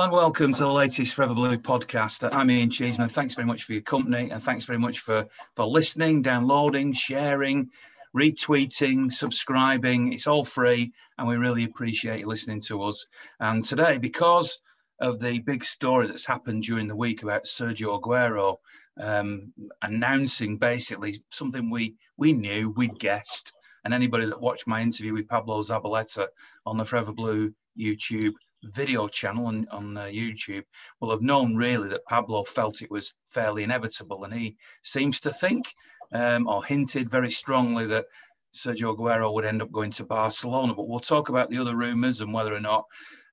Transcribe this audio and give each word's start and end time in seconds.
And 0.00 0.12
welcome 0.12 0.54
to 0.54 0.60
the 0.60 0.66
latest 0.66 1.14
Forever 1.14 1.34
Blue 1.34 1.58
podcast. 1.58 2.26
I'm 2.32 2.50
Ian 2.50 2.70
Cheeseman. 2.70 3.10
Thanks 3.10 3.34
very 3.34 3.46
much 3.46 3.64
for 3.64 3.74
your 3.74 3.82
company 3.82 4.30
and 4.30 4.42
thanks 4.42 4.64
very 4.64 4.78
much 4.78 5.00
for, 5.00 5.26
for 5.54 5.66
listening, 5.66 6.22
downloading, 6.22 6.94
sharing, 6.94 7.68
retweeting, 8.16 9.12
subscribing. 9.12 10.14
It's 10.14 10.26
all 10.26 10.42
free 10.42 10.90
and 11.18 11.28
we 11.28 11.36
really 11.36 11.64
appreciate 11.64 12.20
you 12.20 12.26
listening 12.26 12.62
to 12.62 12.82
us. 12.84 13.06
And 13.40 13.62
today, 13.62 13.98
because 13.98 14.58
of 15.00 15.20
the 15.20 15.40
big 15.40 15.62
story 15.62 16.06
that's 16.06 16.24
happened 16.24 16.62
during 16.62 16.88
the 16.88 16.96
week 16.96 17.22
about 17.22 17.44
Sergio 17.44 18.00
Aguero 18.00 18.56
um, 18.98 19.52
announcing 19.82 20.56
basically 20.56 21.22
something 21.28 21.68
we, 21.68 21.94
we 22.16 22.32
knew, 22.32 22.70
we'd 22.70 22.98
guessed, 22.98 23.52
and 23.84 23.92
anybody 23.92 24.24
that 24.24 24.40
watched 24.40 24.66
my 24.66 24.80
interview 24.80 25.12
with 25.12 25.28
Pablo 25.28 25.60
Zabaleta 25.60 26.26
on 26.64 26.78
the 26.78 26.86
Forever 26.86 27.12
Blue 27.12 27.52
YouTube 27.78 28.32
video 28.64 29.08
channel 29.08 29.46
on, 29.46 29.66
on 29.70 29.96
uh, 29.96 30.04
YouTube 30.04 30.64
will 31.00 31.10
have 31.10 31.22
known 31.22 31.56
really 31.56 31.88
that 31.88 32.04
Pablo 32.04 32.42
felt 32.42 32.82
it 32.82 32.90
was 32.90 33.14
fairly 33.24 33.62
inevitable. 33.62 34.24
And 34.24 34.34
he 34.34 34.56
seems 34.82 35.20
to 35.20 35.32
think 35.32 35.66
um, 36.12 36.46
or 36.46 36.64
hinted 36.64 37.10
very 37.10 37.30
strongly 37.30 37.86
that 37.86 38.06
Sergio 38.54 38.96
Aguero 38.96 39.32
would 39.32 39.44
end 39.44 39.62
up 39.62 39.72
going 39.72 39.92
to 39.92 40.04
Barcelona. 40.04 40.74
But 40.74 40.88
we'll 40.88 41.00
talk 41.00 41.28
about 41.28 41.50
the 41.50 41.58
other 41.58 41.76
rumours 41.76 42.20
and 42.20 42.32
whether 42.32 42.54
or 42.54 42.60
not 42.60 42.84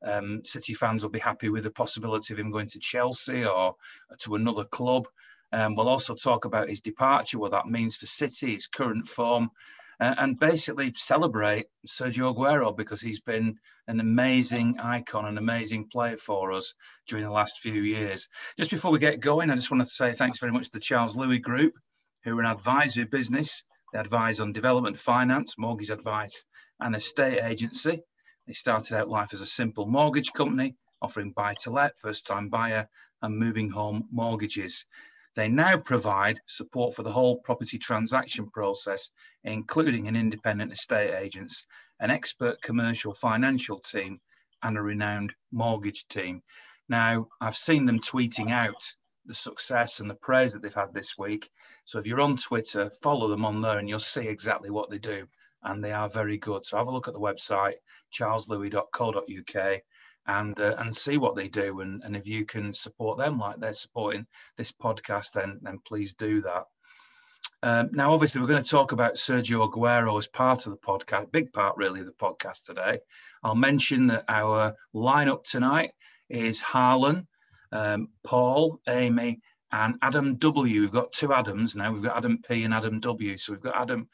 um, 0.03 0.43
City 0.43 0.73
fans 0.73 1.03
will 1.03 1.09
be 1.09 1.19
happy 1.19 1.49
with 1.49 1.63
the 1.63 1.71
possibility 1.71 2.33
of 2.33 2.39
him 2.39 2.51
going 2.51 2.67
to 2.67 2.79
Chelsea 2.79 3.45
or 3.45 3.75
to 4.19 4.35
another 4.35 4.65
club. 4.65 5.07
Um, 5.51 5.75
we'll 5.75 5.89
also 5.89 6.13
talk 6.13 6.45
about 6.45 6.69
his 6.69 6.81
departure, 6.81 7.39
what 7.39 7.51
that 7.51 7.67
means 7.67 7.95
for 7.95 8.05
City, 8.05 8.53
his 8.53 8.67
current 8.67 9.07
form, 9.07 9.49
uh, 9.99 10.15
and 10.17 10.39
basically 10.39 10.93
celebrate 10.95 11.65
Sergio 11.87 12.35
Aguero 12.35 12.75
because 12.75 13.01
he's 13.01 13.21
been 13.21 13.55
an 13.87 13.99
amazing 13.99 14.79
icon, 14.79 15.25
an 15.25 15.37
amazing 15.37 15.87
player 15.91 16.17
for 16.17 16.51
us 16.51 16.73
during 17.07 17.25
the 17.25 17.31
last 17.31 17.59
few 17.59 17.81
years. 17.81 18.27
Just 18.57 18.71
before 18.71 18.91
we 18.91 18.99
get 18.99 19.19
going, 19.19 19.49
I 19.49 19.55
just 19.55 19.71
want 19.71 19.83
to 19.83 19.89
say 19.89 20.13
thanks 20.13 20.39
very 20.39 20.51
much 20.51 20.65
to 20.65 20.71
the 20.73 20.79
Charles 20.79 21.15
Lewis 21.15 21.39
Group, 21.39 21.73
who 22.23 22.37
are 22.37 22.41
an 22.41 22.47
advisory 22.47 23.05
business. 23.05 23.63
They 23.93 23.99
advise 23.99 24.39
on 24.39 24.53
development 24.53 24.99
finance, 24.99 25.55
mortgage 25.57 25.89
advice, 25.89 26.43
and 26.79 26.95
estate 26.95 27.39
agency. 27.41 28.01
They 28.45 28.53
started 28.53 28.97
out 28.97 29.09
life 29.09 29.33
as 29.33 29.41
a 29.41 29.45
simple 29.45 29.87
mortgage 29.87 30.31
company, 30.33 30.75
offering 31.01 31.31
buy 31.31 31.55
to 31.63 31.71
let, 31.71 31.97
first 31.97 32.25
time 32.27 32.49
buyer, 32.49 32.87
and 33.21 33.37
moving 33.37 33.69
home 33.69 34.07
mortgages. 34.11 34.85
They 35.37 35.49
now 35.49 35.77
provide 35.77 36.41
support 36.47 36.95
for 36.95 37.03
the 37.03 37.11
whole 37.11 37.37
property 37.37 37.77
transaction 37.77 38.49
process, 38.49 39.11
including 39.43 40.07
an 40.07 40.15
independent 40.15 40.71
estate 40.71 41.13
agents, 41.13 41.63
an 41.99 42.09
expert 42.09 42.59
commercial 42.63 43.13
financial 43.13 43.79
team, 43.79 44.19
and 44.63 44.75
a 44.75 44.81
renowned 44.81 45.35
mortgage 45.51 46.07
team. 46.07 46.41
Now, 46.89 47.27
I've 47.39 47.55
seen 47.55 47.85
them 47.85 47.99
tweeting 47.99 48.49
out 48.49 48.83
the 49.27 49.35
success 49.35 49.99
and 49.99 50.09
the 50.09 50.15
praise 50.15 50.53
that 50.53 50.63
they've 50.63 50.73
had 50.73 50.91
this 50.91 51.19
week. 51.19 51.51
So 51.85 51.99
if 51.99 52.07
you're 52.07 52.19
on 52.19 52.37
Twitter, 52.37 52.89
follow 52.89 53.27
them 53.27 53.45
on 53.45 53.61
there 53.61 53.77
and 53.77 53.87
you'll 53.87 53.99
see 53.99 54.27
exactly 54.27 54.71
what 54.71 54.89
they 54.89 54.97
do. 54.97 55.27
And 55.61 55.83
they 55.83 55.91
are 55.91 56.09
very 56.09 56.39
good. 56.39 56.65
So 56.65 56.77
have 56.77 56.87
a 56.87 56.91
look 56.91 57.07
at 57.07 57.13
the 57.13 57.19
website, 57.19 57.75
charleslewis.co.uk, 58.11 59.81
and 60.27 60.59
uh, 60.59 60.75
and 60.77 60.95
see 60.95 61.17
what 61.17 61.35
they 61.35 61.47
do 61.47 61.79
and, 61.81 62.03
and 62.03 62.15
if 62.15 62.27
you 62.27 62.45
can 62.45 62.73
support 62.73 63.17
them 63.17 63.39
like 63.39 63.59
they're 63.59 63.73
supporting 63.73 64.25
this 64.57 64.71
podcast 64.71 65.31
then 65.33 65.59
then 65.61 65.79
please 65.87 66.13
do 66.13 66.41
that. 66.41 66.65
Um, 67.63 67.89
now 67.91 68.13
obviously 68.13 68.41
we're 68.41 68.47
going 68.47 68.63
to 68.63 68.69
talk 68.69 68.91
about 68.91 69.15
Sergio 69.15 69.69
Aguero 69.69 70.17
as 70.17 70.27
part 70.27 70.65
of 70.65 70.71
the 70.71 70.77
podcast 70.77 71.31
big 71.31 71.51
part 71.53 71.77
really 71.77 72.01
of 72.01 72.05
the 72.05 72.11
podcast 72.11 72.63
today. 72.65 72.99
I'll 73.43 73.55
mention 73.55 74.07
that 74.07 74.25
our 74.27 74.75
lineup 74.93 75.43
tonight 75.43 75.91
is 76.29 76.61
Harlan 76.61 77.27
um, 77.71 78.09
Paul 78.23 78.79
Amy 78.87 79.39
and 79.71 79.95
Adam 80.01 80.35
W. 80.35 80.81
We've 80.81 80.91
got 80.91 81.11
two 81.11 81.33
Adams 81.33 81.75
now. 81.75 81.91
We've 81.91 82.03
got 82.03 82.17
Adam 82.17 82.39
P 82.47 82.63
and 82.63 82.73
Adam 82.73 82.99
W. 82.99 83.37
So 83.37 83.53
we've 83.53 83.61
got 83.61 83.75
Adam 83.75 84.07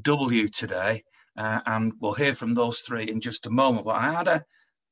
W 0.00 0.48
today 0.48 1.04
uh, 1.36 1.60
and 1.66 1.92
we'll 2.00 2.14
hear 2.14 2.34
from 2.34 2.54
those 2.54 2.80
three 2.80 3.08
in 3.08 3.20
just 3.20 3.46
a 3.46 3.50
moment. 3.50 3.86
But 3.86 3.96
I 3.96 4.12
had 4.12 4.28
a 4.28 4.44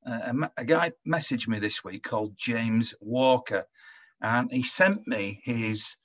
a, 0.06 0.50
a 0.58 0.64
guy 0.64 0.92
messaged 1.06 1.48
me 1.48 1.58
this 1.58 1.84
week 1.84 2.04
called 2.04 2.36
James 2.36 2.94
Walker, 3.00 3.66
and 4.20 4.50
he 4.50 4.62
sent 4.62 5.06
me 5.06 5.40
his 5.44 5.96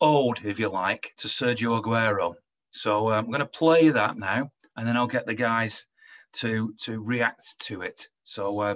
ode, 0.00 0.44
if 0.44 0.58
you 0.58 0.68
like, 0.68 1.12
to 1.18 1.28
Sergio 1.28 1.82
Aguero. 1.82 2.34
So 2.70 3.10
uh, 3.10 3.18
I'm 3.18 3.26
going 3.26 3.40
to 3.40 3.46
play 3.46 3.90
that 3.90 4.16
now, 4.16 4.50
and 4.76 4.86
then 4.86 4.96
I'll 4.96 5.06
get 5.06 5.26
the 5.26 5.34
guys 5.34 5.86
to 6.34 6.74
to 6.80 7.02
react 7.02 7.58
to 7.60 7.82
it. 7.82 8.08
So 8.22 8.60
uh, 8.60 8.74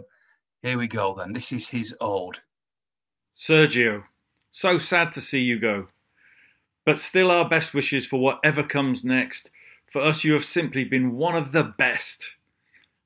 here 0.63 0.79
we 0.79 0.89
go. 0.89 1.15
Then 1.17 1.33
this 1.33 1.53
is 1.53 1.69
his 1.69 1.95
ode. 2.01 2.41
Sergio, 3.35 4.05
so 4.51 4.79
sad 4.79 5.13
to 5.13 5.21
see 5.21 5.41
you 5.41 5.59
go, 5.59 5.89
but 6.85 6.99
still 6.99 7.31
our 7.31 7.49
best 7.49 7.75
wishes 7.75 8.07
for 8.07 8.21
whatever 8.21 8.63
comes 8.63 9.05
next. 9.05 9.51
For 9.87 10.03
us, 10.03 10.25
you 10.25 10.33
have 10.33 10.45
simply 10.45 10.85
been 10.85 11.17
one 11.17 11.37
of 11.37 11.53
the 11.53 11.63
best. 11.63 12.35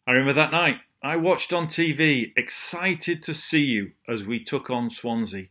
I 0.07 0.13
remember 0.13 0.33
that 0.33 0.53
night 0.53 0.77
I 1.03 1.17
watched 1.17 1.55
on 1.55 1.67
TV, 1.67 2.33
excited 2.37 3.23
to 3.23 3.33
see 3.33 3.65
you 3.65 3.93
as 4.07 4.25
we 4.25 4.39
took 4.39 4.69
on 4.69 4.91
Swansea. 4.91 5.47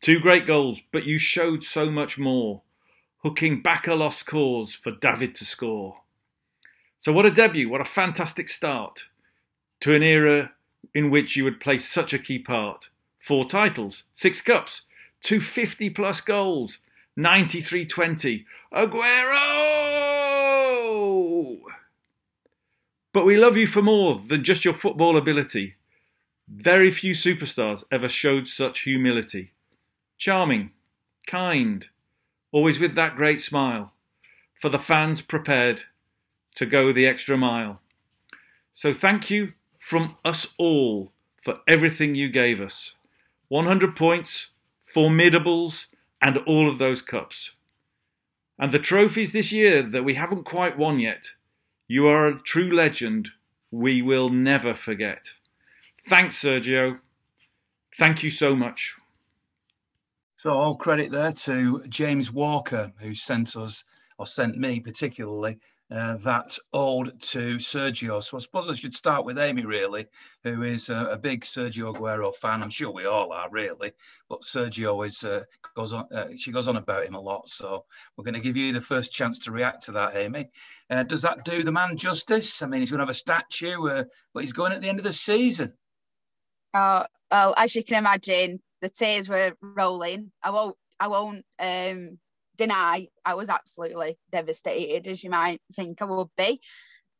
Two 0.00 0.18
great 0.18 0.44
goals, 0.44 0.82
but 0.90 1.06
you 1.06 1.18
showed 1.18 1.62
so 1.62 1.88
much 1.88 2.18
more, 2.18 2.62
hooking 3.18 3.62
back 3.62 3.86
a 3.86 3.94
lost 3.94 4.26
cause 4.26 4.74
for 4.74 4.90
David 4.90 5.36
to 5.36 5.44
score. 5.44 5.98
So, 6.98 7.12
what 7.12 7.26
a 7.26 7.30
debut, 7.30 7.68
what 7.68 7.80
a 7.80 7.84
fantastic 7.84 8.48
start 8.48 9.06
to 9.80 9.94
an 9.94 10.02
era 10.02 10.52
in 10.92 11.10
which 11.10 11.36
you 11.36 11.44
would 11.44 11.60
play 11.60 11.78
such 11.78 12.12
a 12.12 12.18
key 12.18 12.40
part. 12.40 12.88
Four 13.20 13.44
titles, 13.44 14.02
six 14.14 14.40
cups, 14.40 14.82
250 15.22 15.90
plus 15.90 16.20
goals, 16.20 16.78
93 17.16 17.86
20. 17.86 18.46
Aguero! 18.72 20.01
But 23.12 23.26
we 23.26 23.36
love 23.36 23.56
you 23.56 23.66
for 23.66 23.82
more 23.82 24.22
than 24.26 24.42
just 24.42 24.64
your 24.64 24.74
football 24.74 25.16
ability. 25.16 25.74
Very 26.48 26.90
few 26.90 27.12
superstars 27.12 27.84
ever 27.90 28.08
showed 28.08 28.48
such 28.48 28.80
humility. 28.80 29.52
Charming, 30.16 30.70
kind, 31.26 31.86
always 32.52 32.80
with 32.80 32.94
that 32.94 33.16
great 33.16 33.40
smile, 33.40 33.92
for 34.60 34.70
the 34.70 34.78
fans 34.78 35.20
prepared 35.20 35.82
to 36.54 36.64
go 36.64 36.92
the 36.92 37.06
extra 37.06 37.36
mile. 37.36 37.80
So 38.72 38.92
thank 38.92 39.30
you 39.30 39.48
from 39.78 40.16
us 40.24 40.48
all 40.58 41.12
for 41.42 41.60
everything 41.68 42.14
you 42.14 42.30
gave 42.30 42.60
us. 42.60 42.94
100 43.48 43.94
points, 43.94 44.48
formidables, 44.82 45.88
and 46.22 46.38
all 46.38 46.68
of 46.68 46.78
those 46.78 47.02
cups. 47.02 47.50
And 48.58 48.72
the 48.72 48.78
trophies 48.78 49.32
this 49.32 49.52
year 49.52 49.82
that 49.82 50.04
we 50.04 50.14
haven't 50.14 50.44
quite 50.44 50.78
won 50.78 50.98
yet 50.98 51.32
you 51.88 52.06
are 52.06 52.26
a 52.26 52.40
true 52.40 52.74
legend 52.74 53.30
we 53.70 54.02
will 54.02 54.28
never 54.28 54.74
forget. 54.74 55.32
Thanks, 56.08 56.42
Sergio. 56.42 56.98
Thank 57.98 58.22
you 58.22 58.30
so 58.30 58.54
much. 58.54 58.96
So, 60.36 60.50
all 60.50 60.74
credit 60.74 61.12
there 61.12 61.32
to 61.32 61.84
James 61.88 62.32
Walker, 62.32 62.92
who 62.98 63.14
sent 63.14 63.56
us, 63.56 63.84
or 64.18 64.26
sent 64.26 64.58
me 64.58 64.80
particularly, 64.80 65.58
uh, 65.92 66.16
that 66.18 66.56
ode 66.72 67.20
to 67.20 67.56
Sergio. 67.56 68.22
So 68.22 68.38
I 68.38 68.40
suppose 68.40 68.68
I 68.68 68.74
should 68.74 68.94
start 68.94 69.26
with 69.26 69.38
Amy, 69.38 69.64
really, 69.64 70.06
who 70.42 70.62
is 70.62 70.88
a, 70.88 70.96
a 70.96 71.18
big 71.18 71.42
Sergio 71.42 71.94
Aguero 71.94 72.34
fan. 72.34 72.62
I'm 72.62 72.70
sure 72.70 72.90
we 72.90 73.04
all 73.04 73.32
are, 73.32 73.50
really. 73.50 73.92
But 74.28 74.42
Sergio 74.42 75.04
is 75.06 75.22
uh, 75.22 75.42
goes 75.76 75.92
on. 75.92 76.06
Uh, 76.10 76.28
she 76.36 76.50
goes 76.50 76.66
on 76.68 76.76
about 76.76 77.06
him 77.06 77.14
a 77.14 77.20
lot. 77.20 77.48
So 77.48 77.84
we're 78.16 78.24
going 78.24 78.34
to 78.34 78.40
give 78.40 78.56
you 78.56 78.72
the 78.72 78.80
first 78.80 79.12
chance 79.12 79.38
to 79.40 79.52
react 79.52 79.84
to 79.84 79.92
that, 79.92 80.16
Amy. 80.16 80.48
Uh, 80.88 81.02
does 81.02 81.22
that 81.22 81.44
do 81.44 81.62
the 81.62 81.72
man 81.72 81.96
justice? 81.96 82.62
I 82.62 82.66
mean, 82.66 82.80
he's 82.80 82.90
going 82.90 83.00
to 83.00 83.04
have 83.04 83.10
a 83.10 83.14
statue, 83.14 83.86
uh, 83.88 84.04
but 84.32 84.40
he's 84.40 84.52
going 84.52 84.72
at 84.72 84.80
the 84.80 84.88
end 84.88 84.98
of 84.98 85.04
the 85.04 85.12
season. 85.12 85.74
Oh, 86.74 87.04
well, 87.30 87.54
as 87.58 87.74
you 87.74 87.84
can 87.84 87.98
imagine, 87.98 88.62
the 88.80 88.88
tears 88.88 89.28
were 89.28 89.52
rolling. 89.60 90.32
I 90.42 90.50
won't. 90.50 90.76
I 90.98 91.08
won't. 91.08 91.44
Um, 91.58 92.18
deny 92.62 93.08
I 93.24 93.34
was 93.34 93.48
absolutely 93.48 94.18
devastated, 94.30 95.06
as 95.06 95.22
you 95.22 95.30
might 95.30 95.60
think 95.72 96.00
I 96.00 96.04
would 96.04 96.28
be. 96.36 96.60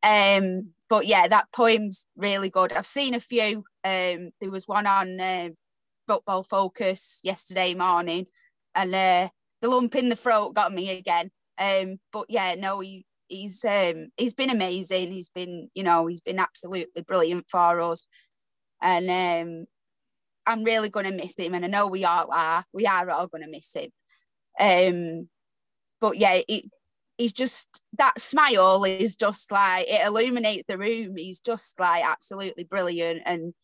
Um, 0.02 0.70
but 0.88 1.06
yeah, 1.06 1.28
that 1.28 1.46
poem's 1.54 2.06
really 2.16 2.50
good. 2.50 2.72
I've 2.72 2.86
seen 2.86 3.14
a 3.14 3.20
few. 3.20 3.64
Um, 3.84 4.30
there 4.40 4.50
was 4.50 4.68
one 4.68 4.86
on 4.86 5.20
uh, 5.20 5.48
Football 6.06 6.42
Focus 6.42 7.20
yesterday 7.22 7.74
morning, 7.74 8.26
and 8.74 8.94
uh, 8.94 9.28
the 9.60 9.68
lump 9.68 9.94
in 9.94 10.08
the 10.08 10.16
throat 10.16 10.54
got 10.54 10.72
me 10.72 10.98
again. 10.98 11.30
Um, 11.58 11.98
but 12.12 12.26
yeah, 12.28 12.54
no, 12.56 12.80
he, 12.80 13.06
he's 13.28 13.64
um, 13.64 14.08
he's 14.16 14.34
been 14.34 14.50
amazing. 14.50 15.12
He's 15.12 15.28
been, 15.28 15.68
you 15.74 15.84
know, 15.84 16.06
he's 16.06 16.20
been 16.20 16.38
absolutely 16.38 17.02
brilliant 17.02 17.48
for 17.48 17.80
us, 17.80 18.00
and 18.80 19.08
um, 19.10 19.66
I'm 20.46 20.64
really 20.64 20.88
going 20.88 21.06
to 21.06 21.12
miss 21.12 21.36
him. 21.36 21.54
And 21.54 21.64
I 21.64 21.68
know 21.68 21.86
we 21.86 22.04
all 22.04 22.32
are. 22.32 22.64
We 22.72 22.86
are 22.86 23.08
all 23.10 23.28
going 23.28 23.44
to 23.44 23.50
miss 23.50 23.72
him. 23.74 23.90
Um, 24.58 25.28
but 26.00 26.18
yeah, 26.18 26.40
it, 26.48 26.64
he's 27.18 27.32
just 27.32 27.80
that 27.98 28.18
smile 28.18 28.84
is 28.84 29.16
just 29.16 29.52
like 29.52 29.86
it 29.88 30.06
illuminates 30.06 30.64
the 30.68 30.78
room. 30.78 31.16
He's 31.16 31.40
just 31.40 31.78
like 31.78 32.04
absolutely 32.04 32.64
brilliant, 32.64 33.22
and 33.24 33.54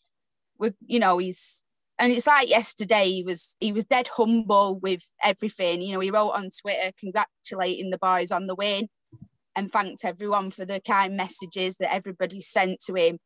we 0.58 0.72
you 0.86 1.00
know, 1.00 1.18
he's 1.18 1.62
and 1.98 2.12
it's 2.12 2.26
like 2.26 2.48
yesterday 2.48 3.06
he 3.10 3.22
was 3.24 3.56
he 3.60 3.72
was 3.72 3.86
dead 3.86 4.08
humble 4.16 4.78
with 4.78 5.04
everything. 5.22 5.82
You 5.82 5.94
know, 5.94 6.00
he 6.00 6.10
wrote 6.10 6.30
on 6.30 6.50
Twitter 6.50 6.92
congratulating 6.98 7.90
the 7.90 7.98
boys 7.98 8.30
on 8.30 8.46
the 8.46 8.54
win 8.54 8.88
and 9.58 9.72
thanked 9.72 10.04
everyone 10.04 10.50
for 10.50 10.64
the 10.64 10.80
kind 10.80 11.16
messages 11.16 11.76
that 11.76 11.92
everybody 11.92 12.40
sent 12.40 12.78
to 12.80 12.94
him. 12.94 13.18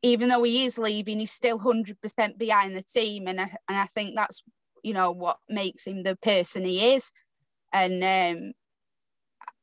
Even 0.00 0.30
though 0.30 0.42
he 0.42 0.64
is 0.64 0.78
leaving, 0.78 1.18
he's 1.18 1.30
still 1.30 1.58
100% 1.58 2.38
behind 2.38 2.74
the 2.74 2.82
team. 2.82 3.26
And 3.26 3.38
I, 3.38 3.50
and 3.68 3.78
I 3.78 3.84
think 3.84 4.16
that's, 4.16 4.42
you 4.82 4.92
know, 4.92 5.10
what 5.10 5.38
makes 5.48 5.86
him 5.86 6.02
the 6.02 6.16
person 6.16 6.64
he 6.64 6.94
is. 6.94 7.12
And 7.72 8.02
um, 8.04 8.52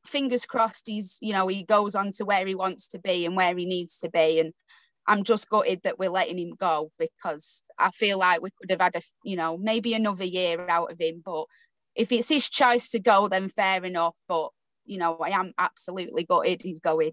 fingers 0.05 0.45
crossed 0.45 0.87
he's, 0.87 1.17
you 1.21 1.33
know, 1.33 1.47
he 1.47 1.63
goes 1.63 1.95
on 1.95 2.11
to 2.13 2.25
where 2.25 2.45
he 2.45 2.55
wants 2.55 2.87
to 2.89 2.99
be 2.99 3.25
and 3.25 3.35
where 3.35 3.55
he 3.55 3.65
needs 3.65 3.97
to 3.99 4.09
be. 4.09 4.39
And 4.39 4.53
I'm 5.07 5.23
just 5.23 5.49
gutted 5.49 5.81
that 5.83 5.99
we're 5.99 6.09
letting 6.09 6.37
him 6.39 6.53
go 6.59 6.91
because 6.97 7.63
I 7.77 7.91
feel 7.91 8.19
like 8.19 8.41
we 8.41 8.51
could 8.59 8.71
have 8.71 8.81
had 8.81 8.95
a, 8.95 9.01
you 9.23 9.35
know, 9.35 9.57
maybe 9.57 9.93
another 9.93 10.25
year 10.25 10.67
out 10.69 10.91
of 10.91 10.99
him. 10.99 11.21
But 11.23 11.45
if 11.95 12.11
it's 12.11 12.29
his 12.29 12.49
choice 12.49 12.89
to 12.91 12.99
go, 12.99 13.27
then 13.27 13.49
fair 13.49 13.83
enough. 13.83 14.17
But 14.27 14.49
you 14.85 14.97
know, 14.97 15.17
I 15.17 15.29
am 15.29 15.53
absolutely 15.57 16.23
gutted 16.23 16.63
he's 16.63 16.79
going. 16.79 17.11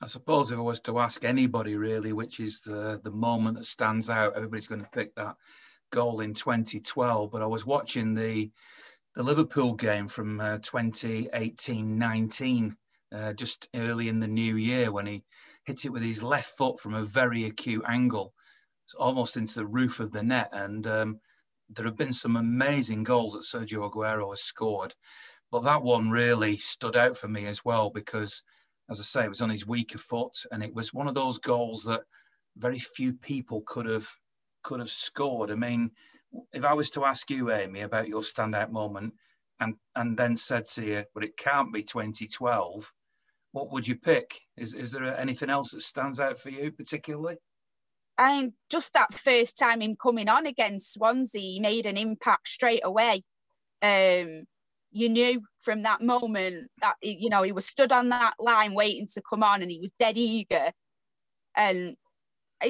I 0.00 0.06
suppose 0.06 0.52
if 0.52 0.58
I 0.58 0.62
was 0.62 0.80
to 0.82 1.00
ask 1.00 1.24
anybody 1.24 1.74
really, 1.74 2.12
which 2.12 2.38
is 2.38 2.60
the 2.60 3.00
the 3.02 3.10
moment 3.10 3.56
that 3.56 3.64
stands 3.64 4.08
out, 4.08 4.36
everybody's 4.36 4.68
going 4.68 4.82
to 4.82 4.90
pick 4.90 5.14
that 5.16 5.34
goal 5.90 6.20
in 6.20 6.34
2012. 6.34 7.30
But 7.30 7.42
I 7.42 7.46
was 7.46 7.66
watching 7.66 8.14
the 8.14 8.50
the 9.14 9.22
Liverpool 9.24 9.74
game 9.74 10.06
from 10.06 10.40
uh, 10.40 10.58
2018-19, 10.58 12.76
uh, 13.12 13.32
just 13.32 13.68
early 13.74 14.08
in 14.08 14.20
the 14.20 14.28
new 14.28 14.54
year 14.54 14.92
when 14.92 15.06
he 15.06 15.24
hit 15.64 15.84
it 15.84 15.88
with 15.88 16.02
his 16.02 16.22
left 16.22 16.56
foot 16.56 16.78
from 16.78 16.94
a 16.94 17.02
very 17.02 17.44
acute 17.44 17.82
angle, 17.88 18.32
almost 18.96 19.36
into 19.36 19.56
the 19.56 19.66
roof 19.66 19.98
of 19.98 20.12
the 20.12 20.22
net. 20.22 20.50
And 20.52 20.86
um, 20.86 21.18
there 21.70 21.84
have 21.84 21.96
been 21.96 22.12
some 22.12 22.36
amazing 22.36 23.02
goals 23.02 23.32
that 23.32 23.42
Sergio 23.42 23.90
Aguero 23.90 24.30
has 24.30 24.42
scored. 24.42 24.94
But 25.50 25.64
that 25.64 25.82
one 25.82 26.10
really 26.10 26.56
stood 26.56 26.96
out 26.96 27.16
for 27.16 27.26
me 27.26 27.46
as 27.46 27.64
well 27.64 27.90
because, 27.90 28.44
as 28.88 29.00
I 29.00 29.02
say, 29.02 29.24
it 29.24 29.30
was 29.30 29.40
on 29.40 29.50
his 29.50 29.66
weaker 29.66 29.98
foot, 29.98 30.44
and 30.52 30.62
it 30.62 30.74
was 30.74 30.94
one 30.94 31.08
of 31.08 31.14
those 31.14 31.38
goals 31.38 31.82
that 31.84 32.04
very 32.56 32.78
few 32.78 33.14
people 33.14 33.62
could 33.66 33.86
have 33.86 34.08
could 34.68 34.80
have 34.80 34.90
scored. 34.90 35.50
I 35.50 35.54
mean, 35.54 35.90
if 36.52 36.62
I 36.62 36.74
was 36.74 36.90
to 36.90 37.06
ask 37.06 37.30
you, 37.30 37.50
Amy, 37.50 37.80
about 37.80 38.06
your 38.06 38.20
standout 38.20 38.70
moment, 38.70 39.14
and 39.60 39.76
and 39.96 40.16
then 40.16 40.36
said 40.36 40.68
to 40.74 40.84
you, 40.84 41.04
but 41.14 41.24
it 41.24 41.38
can't 41.38 41.72
be 41.72 41.82
2012, 41.82 42.92
what 43.52 43.72
would 43.72 43.88
you 43.88 43.96
pick? 43.96 44.38
Is 44.58 44.74
is 44.74 44.92
there 44.92 45.18
anything 45.18 45.48
else 45.48 45.70
that 45.70 45.80
stands 45.80 46.20
out 46.20 46.38
for 46.38 46.50
you 46.50 46.70
particularly? 46.70 47.36
And 48.18 48.52
just 48.68 48.92
that 48.92 49.14
first 49.14 49.58
time 49.58 49.80
him 49.80 49.96
coming 49.96 50.28
on 50.28 50.44
against 50.44 50.92
Swansea, 50.92 51.40
he 51.40 51.60
made 51.60 51.86
an 51.86 51.96
impact 51.96 52.48
straight 52.48 52.82
away. 52.84 53.22
Um, 53.80 54.44
you 54.90 55.08
knew 55.08 55.40
from 55.62 55.82
that 55.84 56.02
moment 56.02 56.70
that 56.82 56.96
you 57.00 57.30
know 57.30 57.42
he 57.42 57.52
was 57.52 57.64
stood 57.64 57.90
on 57.90 58.10
that 58.10 58.34
line 58.38 58.74
waiting 58.74 59.06
to 59.14 59.22
come 59.22 59.42
on 59.42 59.62
and 59.62 59.70
he 59.70 59.80
was 59.80 59.92
dead 59.98 60.18
eager 60.18 60.72
and 61.56 61.96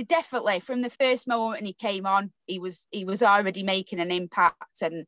definitely 0.06 0.60
from 0.60 0.82
the 0.82 0.90
first 0.90 1.26
moment 1.26 1.64
he 1.64 1.72
came 1.72 2.04
on 2.04 2.30
he 2.46 2.58
was 2.58 2.86
he 2.90 3.04
was 3.04 3.22
already 3.22 3.62
making 3.62 4.00
an 4.00 4.10
impact 4.10 4.82
and 4.82 5.06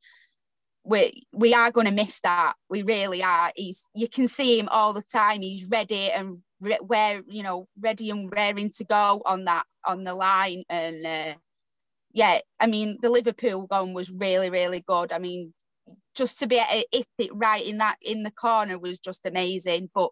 we 0.84 1.26
we 1.32 1.54
are 1.54 1.70
going 1.70 1.86
to 1.86 1.92
miss 1.92 2.20
that. 2.20 2.54
We 2.68 2.82
really 2.82 3.22
are. 3.22 3.52
He's 3.54 3.84
you 3.94 4.08
can 4.08 4.28
see 4.28 4.58
him 4.58 4.68
all 4.68 4.92
the 4.92 5.02
time. 5.02 5.42
He's 5.42 5.66
ready 5.66 6.10
and 6.10 6.38
re- 6.60 6.78
where 6.80 7.22
you 7.28 7.42
know 7.42 7.68
ready 7.78 8.10
and 8.10 8.30
raring 8.32 8.70
to 8.76 8.84
go 8.84 9.22
on 9.24 9.44
that 9.44 9.64
on 9.84 10.04
the 10.04 10.14
line 10.14 10.62
and 10.68 11.06
uh, 11.06 11.34
yeah 12.12 12.40
i 12.58 12.66
mean 12.66 12.98
the 13.00 13.08
liverpool 13.08 13.66
one 13.66 13.94
was 13.94 14.10
really 14.10 14.50
really 14.50 14.82
good. 14.86 15.12
I 15.12 15.18
mean 15.18 15.54
just 16.14 16.38
to 16.40 16.46
be 16.46 16.56
hit 16.58 17.06
it 17.18 17.30
right 17.32 17.64
in 17.64 17.78
that 17.78 17.96
in 18.02 18.22
the 18.22 18.30
corner 18.30 18.78
was 18.78 18.98
just 18.98 19.26
amazing. 19.26 19.90
But 19.94 20.10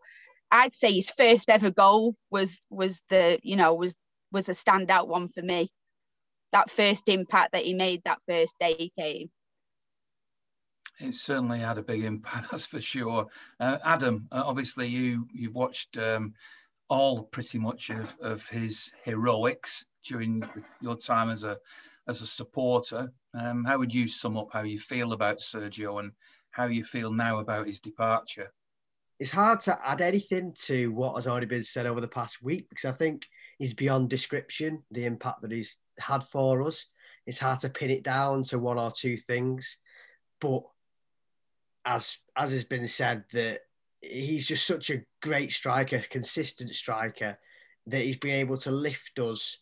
I'd 0.51 0.73
say 0.83 0.93
his 0.93 1.11
first 1.11 1.49
ever 1.51 1.71
goal 1.71 2.15
was 2.31 2.59
was 2.71 3.03
the 3.11 3.39
you 3.43 3.57
know 3.57 3.75
was 3.75 3.97
was 4.33 4.49
a 4.49 4.53
standout 4.53 5.09
one 5.09 5.29
for 5.29 5.43
me. 5.43 5.71
That 6.53 6.71
first 6.71 7.09
impact 7.09 7.53
that 7.53 7.65
he 7.65 7.75
made 7.75 8.03
that 8.05 8.21
first 8.27 8.59
day 8.59 8.75
he 8.79 8.93
came. 8.99 9.31
It 11.01 11.15
certainly 11.15 11.61
had 11.61 11.79
a 11.79 11.83
big 11.83 12.05
impact, 12.05 12.49
that's 12.51 12.67
for 12.67 12.81
sure. 12.81 13.27
Uh, 13.61 13.79
Adam, 13.85 14.27
uh, 14.33 14.43
obviously 14.45 14.89
you 14.89 15.27
you've 15.33 15.55
watched 15.55 15.97
um, 15.97 16.35
all 16.89 17.25
pretty 17.25 17.59
much 17.59 17.91
of, 17.91 18.17
of 18.21 18.49
his 18.49 18.93
heroics 19.05 19.87
during 20.05 20.43
your 20.81 20.97
time 20.97 21.31
as 21.31 21.45
a 21.45 21.59
as 22.09 22.23
a 22.23 22.27
supporter. 22.27 23.13
Um, 23.35 23.65
how 23.65 23.79
would 23.79 23.95
you 23.95 24.09
sum 24.09 24.37
up 24.37 24.49
how 24.53 24.63
you 24.63 24.79
feel 24.79 25.13
about 25.13 25.41
Sergio 25.41 26.01
and 26.01 26.13
how 26.51 26.67
you 26.67 26.83
feel 26.83 27.13
now 27.13 27.39
about 27.39 27.67
his 27.67 27.81
departure? 27.81 28.51
It's 29.21 29.31
hard 29.31 29.61
to 29.63 29.79
add 29.87 30.01
anything 30.01 30.55
to 30.65 30.93
what 30.93 31.17
has 31.17 31.27
already 31.27 31.47
been 31.47 31.65
said 31.65 31.87
over 31.87 32.01
the 32.01 32.09
past 32.09 32.43
week 32.43 32.69
because 32.69 32.87
I 32.87 32.93
think 32.93 33.27
he's 33.59 33.75
beyond 33.75 34.09
description, 34.09 34.83
the 34.91 35.05
impact 35.05 35.43
that 35.43 35.53
he's 35.53 35.79
had 35.99 36.25
for 36.25 36.63
us. 36.63 36.87
It's 37.27 37.39
hard 37.39 37.61
to 37.61 37.69
pin 37.69 37.91
it 37.91 38.05
down 38.05 38.45
to 38.45 38.59
one 38.59 38.79
or 38.79 38.91
two 38.91 39.17
things. 39.17 39.79
But 40.41 40.63
as 41.85 42.19
as 42.37 42.53
has 42.53 42.65
been 42.65 42.87
said, 42.87 43.25
that 43.33 43.61
he's 44.01 44.47
just 44.47 44.67
such 44.67 44.91
a 44.91 45.03
great 45.21 45.53
striker, 45.53 45.99
consistent 45.99 46.75
striker, 46.75 47.39
that 47.87 48.03
he's 48.03 48.17
been 48.17 48.35
able 48.35 48.57
to 48.59 48.71
lift 48.71 49.19
us 49.19 49.59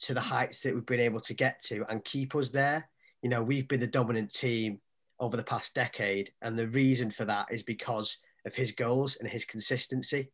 to 0.00 0.14
the 0.14 0.20
heights 0.20 0.62
that 0.62 0.74
we've 0.74 0.86
been 0.86 1.00
able 1.00 1.20
to 1.20 1.34
get 1.34 1.60
to 1.64 1.84
and 1.88 2.04
keep 2.04 2.34
us 2.34 2.50
there. 2.50 2.88
You 3.22 3.28
know, 3.28 3.42
we've 3.42 3.68
been 3.68 3.80
the 3.80 3.86
dominant 3.86 4.32
team 4.32 4.80
over 5.18 5.36
the 5.36 5.42
past 5.42 5.74
decade, 5.74 6.32
and 6.40 6.58
the 6.58 6.68
reason 6.68 7.10
for 7.10 7.26
that 7.26 7.48
is 7.50 7.62
because 7.62 8.16
of 8.46 8.54
his 8.54 8.72
goals 8.72 9.16
and 9.16 9.28
his 9.28 9.44
consistency. 9.44 10.30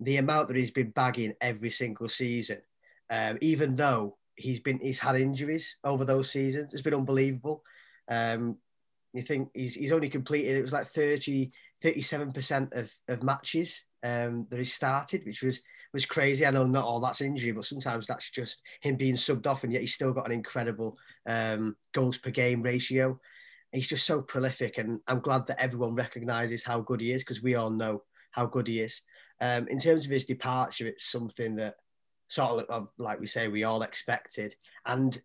The 0.00 0.18
amount 0.18 0.48
that 0.48 0.56
he's 0.56 0.70
been 0.70 0.90
bagging 0.90 1.34
every 1.40 1.70
single 1.70 2.08
season, 2.08 2.58
um, 3.10 3.38
even 3.40 3.74
though 3.74 4.16
he's 4.36 4.60
been 4.60 4.78
he's 4.80 4.98
had 4.98 5.16
injuries 5.16 5.78
over 5.84 6.04
those 6.04 6.30
seasons, 6.30 6.72
it's 6.72 6.82
been 6.82 6.94
unbelievable. 6.94 7.62
Um, 8.08 8.56
you 9.12 9.22
think 9.22 9.48
he's 9.54 9.74
he's 9.74 9.92
only 9.92 10.08
completed 10.08 10.56
it 10.56 10.62
was 10.62 10.72
like 10.72 10.86
30 10.86 11.50
37% 11.82 12.76
of, 12.76 12.92
of 13.08 13.22
matches 13.22 13.84
um, 14.02 14.46
that 14.50 14.58
he 14.58 14.64
started, 14.64 15.24
which 15.24 15.42
was 15.42 15.60
was 15.94 16.04
crazy. 16.04 16.44
I 16.44 16.50
know 16.50 16.66
not 16.66 16.84
all 16.84 17.00
that's 17.00 17.22
injury, 17.22 17.52
but 17.52 17.64
sometimes 17.64 18.06
that's 18.06 18.30
just 18.30 18.60
him 18.82 18.96
being 18.96 19.14
subbed 19.14 19.46
off, 19.46 19.64
and 19.64 19.72
yet 19.72 19.80
he's 19.80 19.94
still 19.94 20.12
got 20.12 20.26
an 20.26 20.32
incredible 20.32 20.98
um, 21.26 21.76
goals 21.94 22.18
per 22.18 22.30
game 22.30 22.62
ratio. 22.62 23.18
He's 23.72 23.86
just 23.86 24.06
so 24.06 24.20
prolific, 24.20 24.78
and 24.78 25.00
I'm 25.06 25.20
glad 25.20 25.46
that 25.46 25.60
everyone 25.60 25.94
recognises 25.94 26.64
how 26.64 26.80
good 26.80 27.00
he 27.00 27.12
is 27.12 27.22
because 27.22 27.42
we 27.42 27.54
all 27.54 27.70
know 27.70 28.02
how 28.32 28.46
good 28.46 28.66
he 28.66 28.80
is. 28.80 29.00
Um, 29.40 29.68
in 29.68 29.78
terms 29.78 30.04
of 30.04 30.10
his 30.10 30.24
departure, 30.24 30.86
it's 30.86 31.10
something 31.10 31.56
that 31.56 31.76
sort 32.28 32.68
of 32.68 32.88
like 32.98 33.20
we 33.20 33.26
say 33.26 33.48
we 33.48 33.64
all 33.64 33.82
expected, 33.82 34.54
and 34.86 35.20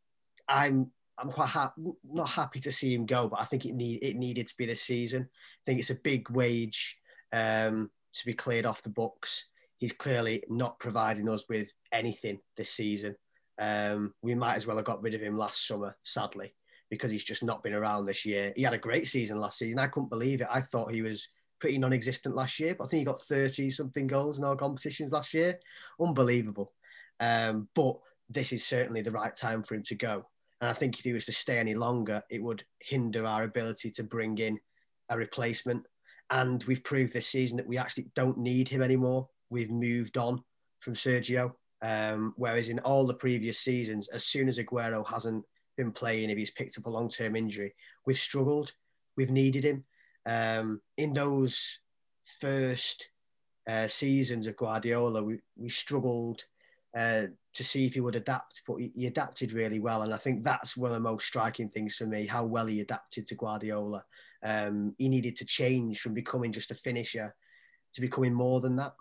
I'm 0.48 0.92
I'm 1.18 1.30
quite 1.32 1.50
happy, 1.50 1.82
not 2.04 2.30
happy 2.30 2.60
to 2.62 2.72
see 2.72 2.94
him 2.94 3.06
go, 3.06 3.28
but 3.28 3.42
I 3.42 3.46
think 3.46 3.66
it 3.66 3.74
need 3.74 4.04
it 4.04 4.16
needed 4.16 4.48
to 4.48 4.56
be 4.58 4.66
this 4.66 4.84
season. 4.84 5.28
I 5.32 5.62
think 5.66 5.80
it's 5.80 5.90
a 5.90 5.96
big 5.96 6.30
wage 6.30 6.98
um, 7.32 7.90
to 8.14 8.26
be 8.26 8.34
cleared 8.34 8.66
off 8.66 8.84
the 8.84 8.90
books 8.90 9.48
he's 9.84 9.92
clearly 9.92 10.42
not 10.48 10.80
providing 10.80 11.28
us 11.28 11.44
with 11.50 11.70
anything 11.92 12.40
this 12.56 12.70
season. 12.70 13.18
Um, 13.60 14.14
we 14.22 14.34
might 14.34 14.56
as 14.56 14.66
well 14.66 14.78
have 14.78 14.86
got 14.86 15.02
rid 15.02 15.14
of 15.14 15.22
him 15.22 15.36
last 15.36 15.68
summer, 15.68 15.98
sadly, 16.06 16.56
because 16.90 17.12
he's 17.12 17.26
just 17.26 17.44
not 17.44 17.64
been 17.64 17.74
around 17.74 18.06
this 18.06 18.26
year. 18.26 18.54
He 18.56 18.64
had 18.64 18.74
a 18.74 18.78
great 18.78 19.10
season 19.10 19.42
last 19.42 19.58
season. 19.58 19.80
I 19.80 19.88
couldn't 19.88 20.10
believe 20.10 20.40
it. 20.40 20.48
I 20.50 20.62
thought 20.62 20.94
he 20.94 21.02
was 21.02 21.28
pretty 21.64 21.78
non-existent 21.78 22.36
last 22.36 22.60
year, 22.60 22.76
but 22.76 22.84
I 22.84 22.88
think 22.88 23.00
he 23.00 23.06
got 23.06 23.22
30 23.22 23.72
something 23.72 24.06
goals 24.06 24.38
in 24.38 24.44
our 24.44 24.58
competitions 24.58 25.14
last 25.14 25.34
year. 25.34 25.58
Unbelievable. 25.98 26.74
Um, 27.22 27.70
but 27.74 27.96
this 28.30 28.52
is 28.52 28.68
certainly 28.68 29.02
the 29.02 29.14
right 29.14 29.34
time 29.34 29.64
for 29.64 29.76
him 29.76 29.84
to 29.84 29.96
go. 29.96 30.26
And 30.60 30.70
I 30.70 30.74
think 30.74 31.00
if 31.00 31.06
he 31.06 31.14
was 31.14 31.26
to 31.28 31.32
stay 31.32 31.60
any 31.60 31.74
longer, 31.74 32.22
it 32.30 32.44
would 32.44 32.66
hinder 32.82 33.26
our 33.26 33.44
ability 33.44 33.92
to 33.92 34.04
bring 34.04 34.40
in 34.40 34.60
a 35.08 35.18
replacement. 35.18 35.86
And 36.30 36.62
we've 36.66 36.84
proved 36.84 37.14
this 37.14 37.30
season 37.30 37.56
that 37.56 37.68
we 37.68 37.78
actually 37.78 38.08
don't 38.14 38.40
need 38.40 38.68
him 38.68 38.82
anymore 38.82 39.30
we've 39.50 39.72
moved 39.72 40.18
on 40.18 40.44
from 40.82 40.96
Sergio. 40.96 41.54
Um, 41.82 42.34
whereas 42.36 42.68
in 42.68 42.80
all 42.80 43.08
the 43.08 43.14
previous 43.14 43.60
seasons, 43.60 44.10
as 44.12 44.26
soon 44.26 44.50
as 44.50 44.60
Aguero 44.60 45.10
hasn't 45.10 45.46
been 45.78 45.94
playing, 45.94 46.30
if 46.30 46.38
he's 46.38 46.52
picked 46.52 46.78
up 46.78 46.88
a 46.88 46.90
long 46.90 47.10
term 47.10 47.38
injury, 47.38 47.74
we've 48.06 48.20
struggled. 48.20 48.74
We've 49.16 49.32
needed 49.32 49.64
him. 49.64 49.86
Um, 50.26 50.82
in 50.98 51.14
those 51.14 51.80
first 52.40 53.08
uh, 53.68 53.88
seasons 53.88 54.48
of 54.48 54.58
Guardiola, 54.58 55.24
we, 55.24 55.40
we 55.56 55.70
struggled 55.70 56.44
uh, 56.96 57.24
to 57.54 57.64
see 57.64 57.86
if 57.86 57.96
he 57.96 58.00
would 58.00 58.16
adapt, 58.16 58.62
but 58.68 58.76
he, 58.76 58.92
he, 58.96 59.08
adapted 59.08 59.52
really 59.52 59.80
well. 59.80 60.04
And 60.04 60.14
I 60.14 60.18
think 60.18 60.44
that's 60.44 60.78
one 60.78 60.92
of 60.92 60.96
the 60.96 61.10
most 61.10 61.26
striking 61.26 61.68
things 61.68 61.96
for 61.96 62.06
me 62.06 62.28
how 62.28 62.46
well 62.46 62.68
he 62.68 62.82
adapted 62.82 63.28
to 63.28 63.36
Guardiola. 63.36 64.06
Um, 64.44 64.94
he 64.98 65.10
needed 65.10 65.36
to 65.38 65.46
change 65.46 66.02
from 66.02 66.14
becoming 66.14 66.52
just 66.52 66.72
a 66.72 66.76
finisher 66.76 67.34
to 67.94 68.02
becoming 68.02 68.34
more 68.34 68.62
than 68.62 68.76
that 68.76 68.94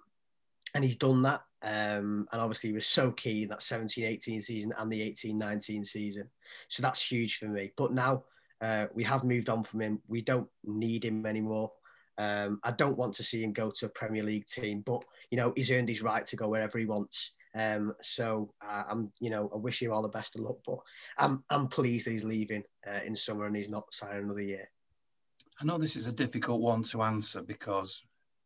and 0.74 0.84
he's 0.84 0.96
done 0.96 1.22
that. 1.22 1.42
Um, 1.62 2.26
and 2.32 2.40
obviously, 2.40 2.70
he 2.70 2.74
was 2.74 2.86
so 2.86 3.12
key 3.12 3.44
in 3.44 3.48
that 3.50 3.62
17 3.62 4.04
18 4.04 4.42
season 4.42 4.72
and 4.78 4.90
the 4.90 5.02
18 5.02 5.38
19 5.38 5.84
season. 5.84 6.28
So 6.68 6.82
that's 6.82 7.10
huge 7.10 7.36
for 7.36 7.46
me. 7.46 7.72
But 7.76 7.92
now 7.92 8.24
uh, 8.62 8.86
we 8.94 9.04
have 9.04 9.24
moved 9.24 9.48
on 9.48 9.64
from 9.64 9.80
him. 9.80 10.00
We 10.06 10.22
don't 10.22 10.48
need 10.64 11.04
him 11.04 11.26
anymore. 11.26 11.72
Um, 12.18 12.60
I 12.62 12.70
don't 12.70 12.96
want 12.96 13.14
to 13.14 13.22
see 13.22 13.42
him 13.42 13.52
go 13.52 13.72
to 13.78 13.86
a 13.86 13.90
Premier 13.90 14.22
League 14.22 14.46
team, 14.46 14.82
but 14.84 15.04
you 15.30 15.36
know 15.36 15.52
he's 15.56 15.70
earned 15.70 15.88
his 15.88 16.02
right 16.02 16.24
to 16.26 16.36
go 16.36 16.48
wherever 16.48 16.78
he 16.78 16.86
wants. 16.86 17.32
Um, 17.54 17.94
so 18.00 18.54
uh, 18.66 18.84
I'm, 18.88 19.12
you 19.20 19.30
know, 19.30 19.50
I 19.52 19.58
wish 19.58 19.82
him 19.82 19.92
all 19.92 20.02
the 20.02 20.08
best 20.08 20.36
of 20.36 20.42
luck, 20.42 20.56
but 20.64 20.78
I'm, 21.18 21.44
I'm 21.50 21.68
pleased 21.68 22.06
that 22.06 22.12
he's 22.12 22.24
leaving 22.24 22.62
uh, 22.90 23.00
in 23.04 23.14
summer 23.14 23.44
and 23.46 23.54
he's 23.54 23.68
not 23.68 23.92
signing 23.92 24.24
another 24.24 24.40
year. 24.40 24.70
I 25.60 25.64
know 25.64 25.76
this 25.76 25.96
is 25.96 26.06
a 26.06 26.12
difficult 26.12 26.62
one 26.62 26.82
to 26.84 27.02
answer 27.02 27.42
because 27.42 28.02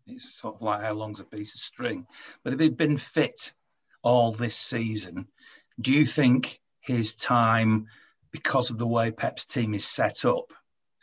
it's 0.07 0.35
sort 0.35 0.57
of 0.57 0.63
like 0.63 0.83
how 0.83 0.95
long's 0.95 1.21
a 1.21 1.25
piece 1.25 1.55
of 1.55 1.61
string. 1.61 2.07
But 2.43 2.53
if 2.53 2.61
he'd 2.61 2.77
been 2.77 2.97
fit 2.97 3.55
all 4.03 4.33
this 4.33 4.57
season, 4.57 5.29
do 5.81 5.93
you 5.93 6.05
think 6.05 6.61
his 6.81 7.15
time, 7.15 7.87
because 8.37 8.69
of 8.69 8.77
the 8.77 8.87
way 8.87 9.11
Pep's 9.11 9.47
team 9.47 9.73
is 9.73 9.87
set 9.87 10.27
up, 10.27 10.53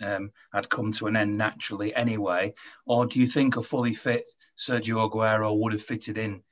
um, 0.03 0.31
had 0.53 0.69
come 0.69 0.91
to 0.91 1.07
an 1.07 1.15
end 1.15 1.35
naturally 1.35 1.93
anyway? 1.95 2.53
Or 2.85 3.07
do 3.07 3.19
you 3.19 3.25
think 3.25 3.57
a 3.57 3.63
fully 3.63 3.95
fit 3.95 4.27
Sergio 4.55 5.09
Aguero 5.09 5.57
would 5.59 5.73
have 5.73 5.81
fitted 5.81 6.19
in 6.19 6.43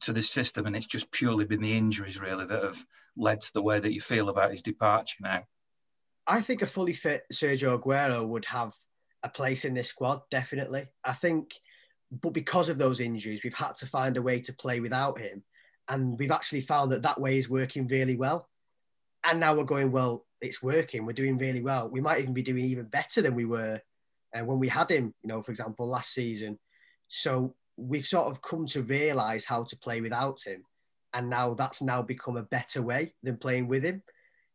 to 0.00 0.12
this 0.12 0.28
system 0.28 0.66
and 0.66 0.76
it's 0.76 0.86
just 0.86 1.10
purely 1.10 1.46
been 1.46 1.62
the 1.62 1.76
injuries 1.76 2.20
really 2.20 2.44
that 2.44 2.62
have 2.62 2.84
led 3.16 3.40
to 3.40 3.52
the 3.54 3.62
way 3.62 3.80
that 3.80 3.94
you 3.94 4.02
feel 4.02 4.28
about 4.28 4.50
his 4.50 4.60
departure 4.60 5.16
now? 5.22 5.44
I 6.26 6.42
think 6.42 6.60
a 6.60 6.66
fully 6.66 6.94
fit 6.94 7.22
Sergio 7.32 7.80
Aguero 7.80 8.28
would 8.28 8.44
have 8.44 8.74
a 9.22 9.30
place 9.30 9.64
in 9.64 9.72
this 9.72 9.88
squad, 9.88 10.20
definitely. 10.30 10.88
I 11.02 11.14
think, 11.14 11.54
but 12.10 12.34
because 12.34 12.68
of 12.68 12.76
those 12.76 13.00
injuries, 13.00 13.40
we've 13.42 13.54
had 13.54 13.76
to 13.76 13.86
find 13.86 14.18
a 14.18 14.22
way 14.22 14.40
to 14.40 14.52
play 14.52 14.80
without 14.80 15.18
him. 15.18 15.42
And 15.88 16.18
we've 16.18 16.30
actually 16.30 16.60
found 16.60 16.92
that 16.92 17.02
that 17.02 17.18
way 17.20 17.38
is 17.38 17.48
working 17.48 17.86
really 17.86 18.16
well. 18.16 18.50
And 19.24 19.40
now 19.40 19.54
we're 19.54 19.64
going, 19.64 19.92
well, 19.92 20.26
it's 20.40 20.62
working. 20.62 21.06
We're 21.06 21.12
doing 21.12 21.38
really 21.38 21.62
well. 21.62 21.88
We 21.88 22.00
might 22.00 22.20
even 22.20 22.34
be 22.34 22.42
doing 22.42 22.64
even 22.64 22.86
better 22.86 23.22
than 23.22 23.34
we 23.34 23.44
were 23.44 23.80
uh, 24.34 24.44
when 24.44 24.58
we 24.58 24.68
had 24.68 24.90
him, 24.90 25.14
you 25.22 25.28
know, 25.28 25.42
for 25.42 25.52
example, 25.52 25.88
last 25.88 26.12
season. 26.12 26.58
So 27.08 27.54
we've 27.76 28.04
sort 28.04 28.26
of 28.26 28.42
come 28.42 28.66
to 28.68 28.82
realize 28.82 29.44
how 29.44 29.64
to 29.64 29.76
play 29.76 30.00
without 30.00 30.40
him. 30.44 30.64
And 31.14 31.28
now 31.30 31.54
that's 31.54 31.82
now 31.82 32.02
become 32.02 32.36
a 32.36 32.42
better 32.42 32.82
way 32.82 33.14
than 33.22 33.36
playing 33.36 33.68
with 33.68 33.84
him. 33.84 34.02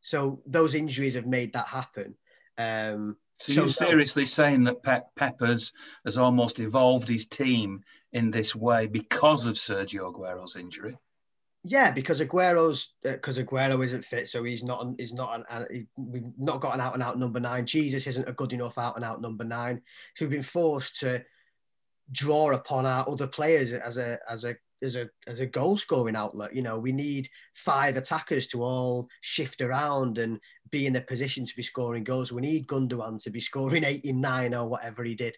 So 0.01 0.41
those 0.45 0.75
injuries 0.75 1.15
have 1.15 1.27
made 1.27 1.53
that 1.53 1.67
happen. 1.67 2.15
Um, 2.57 3.17
so, 3.39 3.53
so 3.53 3.61
you're 3.61 3.69
seriously 3.69 4.25
saying 4.25 4.63
that 4.63 4.81
Pep 4.81 5.09
Peppers 5.15 5.71
has 6.03 6.17
almost 6.17 6.59
evolved 6.59 7.07
his 7.07 7.27
team 7.27 7.83
in 8.11 8.31
this 8.31 8.55
way 8.55 8.87
because 8.87 9.45
of 9.45 9.55
Sergio 9.55 10.11
Aguero's 10.11 10.55
injury? 10.55 10.97
Yeah, 11.69 11.91
because 11.91 12.21
Aguero's 12.21 12.93
because 13.03 13.37
uh, 13.37 13.43
Aguero 13.43 13.83
isn't 13.83 14.05
fit, 14.05 14.27
so 14.29 14.43
he's 14.43 14.63
not 14.63 14.85
he's 14.97 15.13
not 15.13 15.35
an, 15.35 15.43
an 15.49 15.67
he, 15.69 15.87
we've 15.97 16.31
not 16.37 16.61
got 16.61 16.73
an 16.73 16.79
out 16.79 16.93
and 16.93 17.03
out 17.03 17.19
number 17.19 17.41
nine. 17.41 17.65
Jesus 17.65 18.07
isn't 18.07 18.27
a 18.27 18.33
good 18.33 18.53
enough 18.53 18.77
out 18.77 18.95
and 18.95 19.03
out 19.03 19.21
number 19.21 19.43
nine, 19.43 19.81
so 20.15 20.23
we've 20.23 20.31
been 20.31 20.41
forced 20.41 21.01
to 21.01 21.23
draw 22.13 22.53
upon 22.53 22.85
our 22.85 23.07
other 23.09 23.27
players 23.27 23.73
as 23.73 23.97
a 23.97 24.17
as 24.29 24.45
a 24.45 24.55
as 24.81 24.95
a 24.95 25.09
as 25.27 25.41
a 25.41 25.45
goal 25.45 25.75
scoring 25.75 26.15
outlet. 26.15 26.55
You 26.55 26.61
know, 26.61 26.79
we 26.79 26.93
need 26.93 27.27
five 27.53 27.97
attackers 27.97 28.47
to 28.47 28.63
all 28.63 29.09
shift 29.19 29.59
around 29.59 30.19
and 30.19 30.39
be 30.71 30.87
in 30.87 30.95
a 30.95 31.01
position 31.01 31.45
to 31.45 31.55
be 31.55 31.63
scoring 31.63 32.05
goals. 32.05 32.31
We 32.31 32.41
need 32.41 32.67
Gundogan 32.67 33.21
to 33.23 33.29
be 33.29 33.41
scoring 33.41 33.83
89 33.83 34.53
or 34.53 34.69
whatever 34.69 35.03
he 35.03 35.15
did 35.15 35.35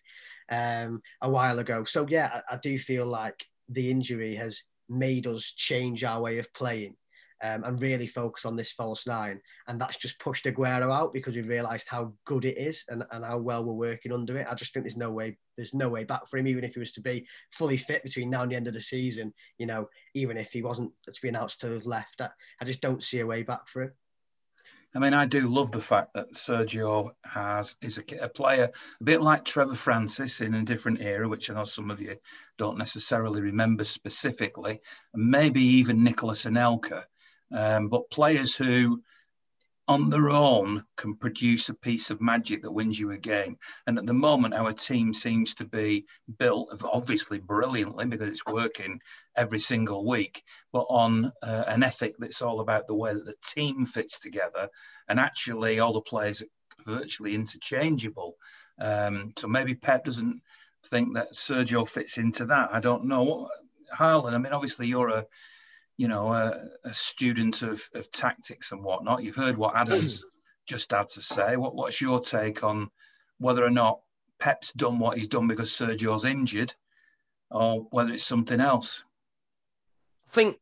um, 0.51 1.01
a 1.21 1.29
while 1.29 1.57
ago. 1.57 1.86
So 1.86 2.05
yeah, 2.07 2.41
I, 2.50 2.55
I 2.55 2.57
do 2.57 2.77
feel 2.77 3.07
like 3.07 3.43
the 3.67 3.89
injury 3.89 4.36
has 4.36 4.62
made 4.89 5.27
us 5.27 5.53
change 5.55 6.03
our 6.03 6.22
way 6.22 6.39
of 6.39 6.53
playing 6.53 6.96
um, 7.43 7.63
and 7.63 7.81
really 7.81 8.08
focus 8.08 8.46
on 8.46 8.55
this 8.55 8.72
false 8.72 9.08
nine. 9.08 9.39
And 9.67 9.79
that's 9.79 9.98
just 9.98 10.19
pushed 10.19 10.46
Aguero 10.46 10.93
out 10.93 11.13
because 11.13 11.36
we 11.36 11.41
realised 11.41 11.88
how 11.88 12.13
good 12.25 12.46
it 12.46 12.58
is 12.58 12.84
and, 12.89 13.03
and 13.12 13.24
how 13.24 13.38
well 13.38 13.63
we're 13.63 13.74
working 13.74 14.12
under 14.12 14.38
it. 14.38 14.48
I 14.50 14.55
just 14.55 14.74
think 14.74 14.86
there's 14.86 14.98
no 14.98 15.12
way 15.12 15.38
there's 15.55 15.74
no 15.74 15.89
way 15.89 16.05
back 16.05 16.27
for 16.27 16.38
him, 16.38 16.48
even 16.48 16.63
if 16.63 16.74
he 16.74 16.79
was 16.79 16.93
to 16.93 17.01
be 17.01 17.27
fully 17.51 17.75
fit 17.75 18.03
between 18.03 18.29
now 18.29 18.43
and 18.43 18.51
the 18.51 18.55
end 18.55 18.67
of 18.67 18.74
the 18.74 18.81
season. 18.81 19.34
You 19.58 19.65
know, 19.65 19.89
even 20.13 20.38
if 20.38 20.51
he 20.51 20.62
wasn't 20.62 20.91
to 21.05 21.22
be 21.22 21.29
announced 21.29 21.62
to 21.62 21.72
have 21.72 21.86
left, 21.86 22.22
I, 22.22 22.29
I 22.62 22.65
just 22.65 22.81
don't 22.81 23.03
see 23.03 23.19
a 23.19 23.25
way 23.25 23.43
back 23.43 23.67
for 23.67 23.84
him. 23.84 23.91
I 24.96 25.00
mean, 25.00 25.13
I 25.13 25.25
do 25.25 25.48
love 25.48 25.72
the 25.72 25.81
fact 25.81 26.13
that 26.15 26.34
Sergio 26.34 27.12
has 27.24 27.77
is 27.81 28.00
a, 28.00 28.24
a, 28.24 28.29
player 28.29 28.72
a 29.00 29.03
bit 29.03 29.22
like 29.22 29.46
Trevor 29.46 29.75
Francis 29.75 30.41
in 30.41 30.55
a 30.55 30.63
different 30.63 31.01
era, 31.01 31.29
which 31.29 31.51
I 31.51 31.53
know 31.53 31.63
some 31.63 31.91
of 31.91 32.01
you 32.01 32.17
don't 32.58 32.77
necessarily 32.77 33.41
remember 33.41 33.84
specifically, 33.84 34.81
and 35.13 35.29
maybe 35.29 35.62
even 35.62 36.03
Nicolas 36.03 36.46
Anelka. 36.46 37.03
Um, 37.51 37.89
but 37.89 38.10
players 38.10 38.55
who, 38.55 39.03
on 39.89 40.12
their 40.12 40.29
own, 40.29 40.86
can 40.98 41.15
produce 41.15 41.69
a 41.69 41.74
piece 41.74 42.12
of 42.12 42.22
magic 42.22 42.62
that 42.62 42.72
wins 42.72 43.00
you 43.00 43.10
a 43.12 43.17
game. 43.17 43.58
And 43.88 43.98
at 43.98 44.05
the 44.05 44.13
moment, 44.13 44.53
our 44.53 44.72
team 44.72 45.13
seems 45.13 45.55
to 45.55 45.65
be 45.65 46.05
built, 46.38 46.84
obviously 46.84 47.39
brilliantly 47.39 48.05
because 48.05 48.29
it's 48.29 48.46
working 48.46 49.01
every 49.36 49.58
single 49.58 50.05
week, 50.05 50.43
but 50.72 50.86
on 50.89 51.34
uh, 51.41 51.63
an 51.65 51.81
ethic 51.81 52.13
that's 52.19 52.43
all 52.43 52.60
about 52.60 52.86
the 52.86 52.93
way 52.93 53.13
that 53.13 53.25
the 53.25 53.34
team 53.43 53.88
fits 53.88 54.19
together. 54.19 54.69
And 55.08 55.19
actually, 55.19 55.79
all 55.79 55.93
the 55.93 56.01
players 56.01 56.43
are 56.43 56.84
virtually 56.86 57.34
interchangeable. 57.34 58.36
Um, 58.79 59.34
so 59.39 59.48
maybe 59.48 59.74
Pep 59.74 60.05
doesn't 60.05 60.43
think 60.86 61.15
that 61.15 61.34
Sergio 61.34 61.88
fits 61.88 62.19
into 62.19 62.46
that. 62.46 62.69
I 62.72 62.79
don't 62.79 63.05
know. 63.05 63.50
Harlan, 63.91 64.36
I 64.36 64.38
mean, 64.38 64.53
obviously, 64.53 64.86
you're 64.86 65.10
a 65.10 65.25
you 66.00 66.08
know, 66.08 66.32
a, 66.32 66.56
a 66.86 66.94
student 66.94 67.62
of, 67.62 67.84
of 67.94 68.10
tactics 68.10 68.72
and 68.72 68.82
whatnot. 68.82 69.22
You've 69.22 69.36
heard 69.36 69.58
what 69.58 69.75
Adam's 69.75 70.24
mm. 70.24 70.27
just 70.65 70.91
had 70.91 71.10
to 71.10 71.22
say. 71.22 71.58
What, 71.58 71.75
what's 71.75 72.00
your 72.00 72.22
take 72.22 72.63
on 72.63 72.89
whether 73.38 73.65
or 73.65 73.70
not 73.70 74.00
Pep's 74.39 74.72
done 74.72 75.00
what 75.00 75.18
he's 75.18 75.27
done 75.27 75.50
because 75.50 75.72
Sergio's 75.72 76.24
injured, 76.24 76.74
or 77.51 77.86
whether 77.91 78.13
it's 78.13 78.24
something 78.24 78.62
else? 78.62 79.03
I 80.29 80.32
think, 80.32 80.58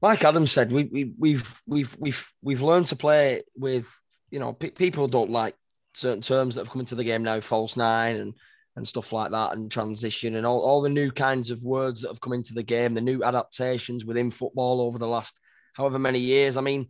like 0.00 0.24
Adam 0.24 0.46
said, 0.46 0.72
we, 0.72 0.88
we 0.90 1.12
we've 1.16 1.62
we've 1.64 1.96
we've 2.00 2.32
we've 2.42 2.62
learned 2.62 2.88
to 2.88 2.96
play 2.96 3.44
with. 3.54 3.96
You 4.32 4.40
know, 4.40 4.54
people 4.54 5.06
don't 5.06 5.30
like 5.30 5.54
certain 5.94 6.22
terms 6.22 6.56
that 6.56 6.62
have 6.62 6.70
come 6.70 6.80
into 6.80 6.96
the 6.96 7.04
game 7.04 7.22
now, 7.22 7.38
false 7.40 7.76
nine 7.76 8.16
and 8.16 8.34
and 8.76 8.86
stuff 8.86 9.12
like 9.12 9.30
that, 9.30 9.52
and 9.52 9.70
transition 9.70 10.36
and 10.36 10.46
all, 10.46 10.60
all 10.60 10.80
the 10.80 10.88
new 10.88 11.10
kinds 11.10 11.50
of 11.50 11.62
words 11.62 12.02
that 12.02 12.08
have 12.08 12.20
come 12.20 12.32
into 12.32 12.54
the 12.54 12.62
game, 12.62 12.94
the 12.94 13.00
new 13.00 13.22
adaptations 13.22 14.04
within 14.04 14.30
football 14.30 14.80
over 14.80 14.98
the 14.98 15.06
last 15.06 15.38
however 15.74 15.98
many 15.98 16.18
years. 16.18 16.56
I 16.56 16.62
mean, 16.62 16.88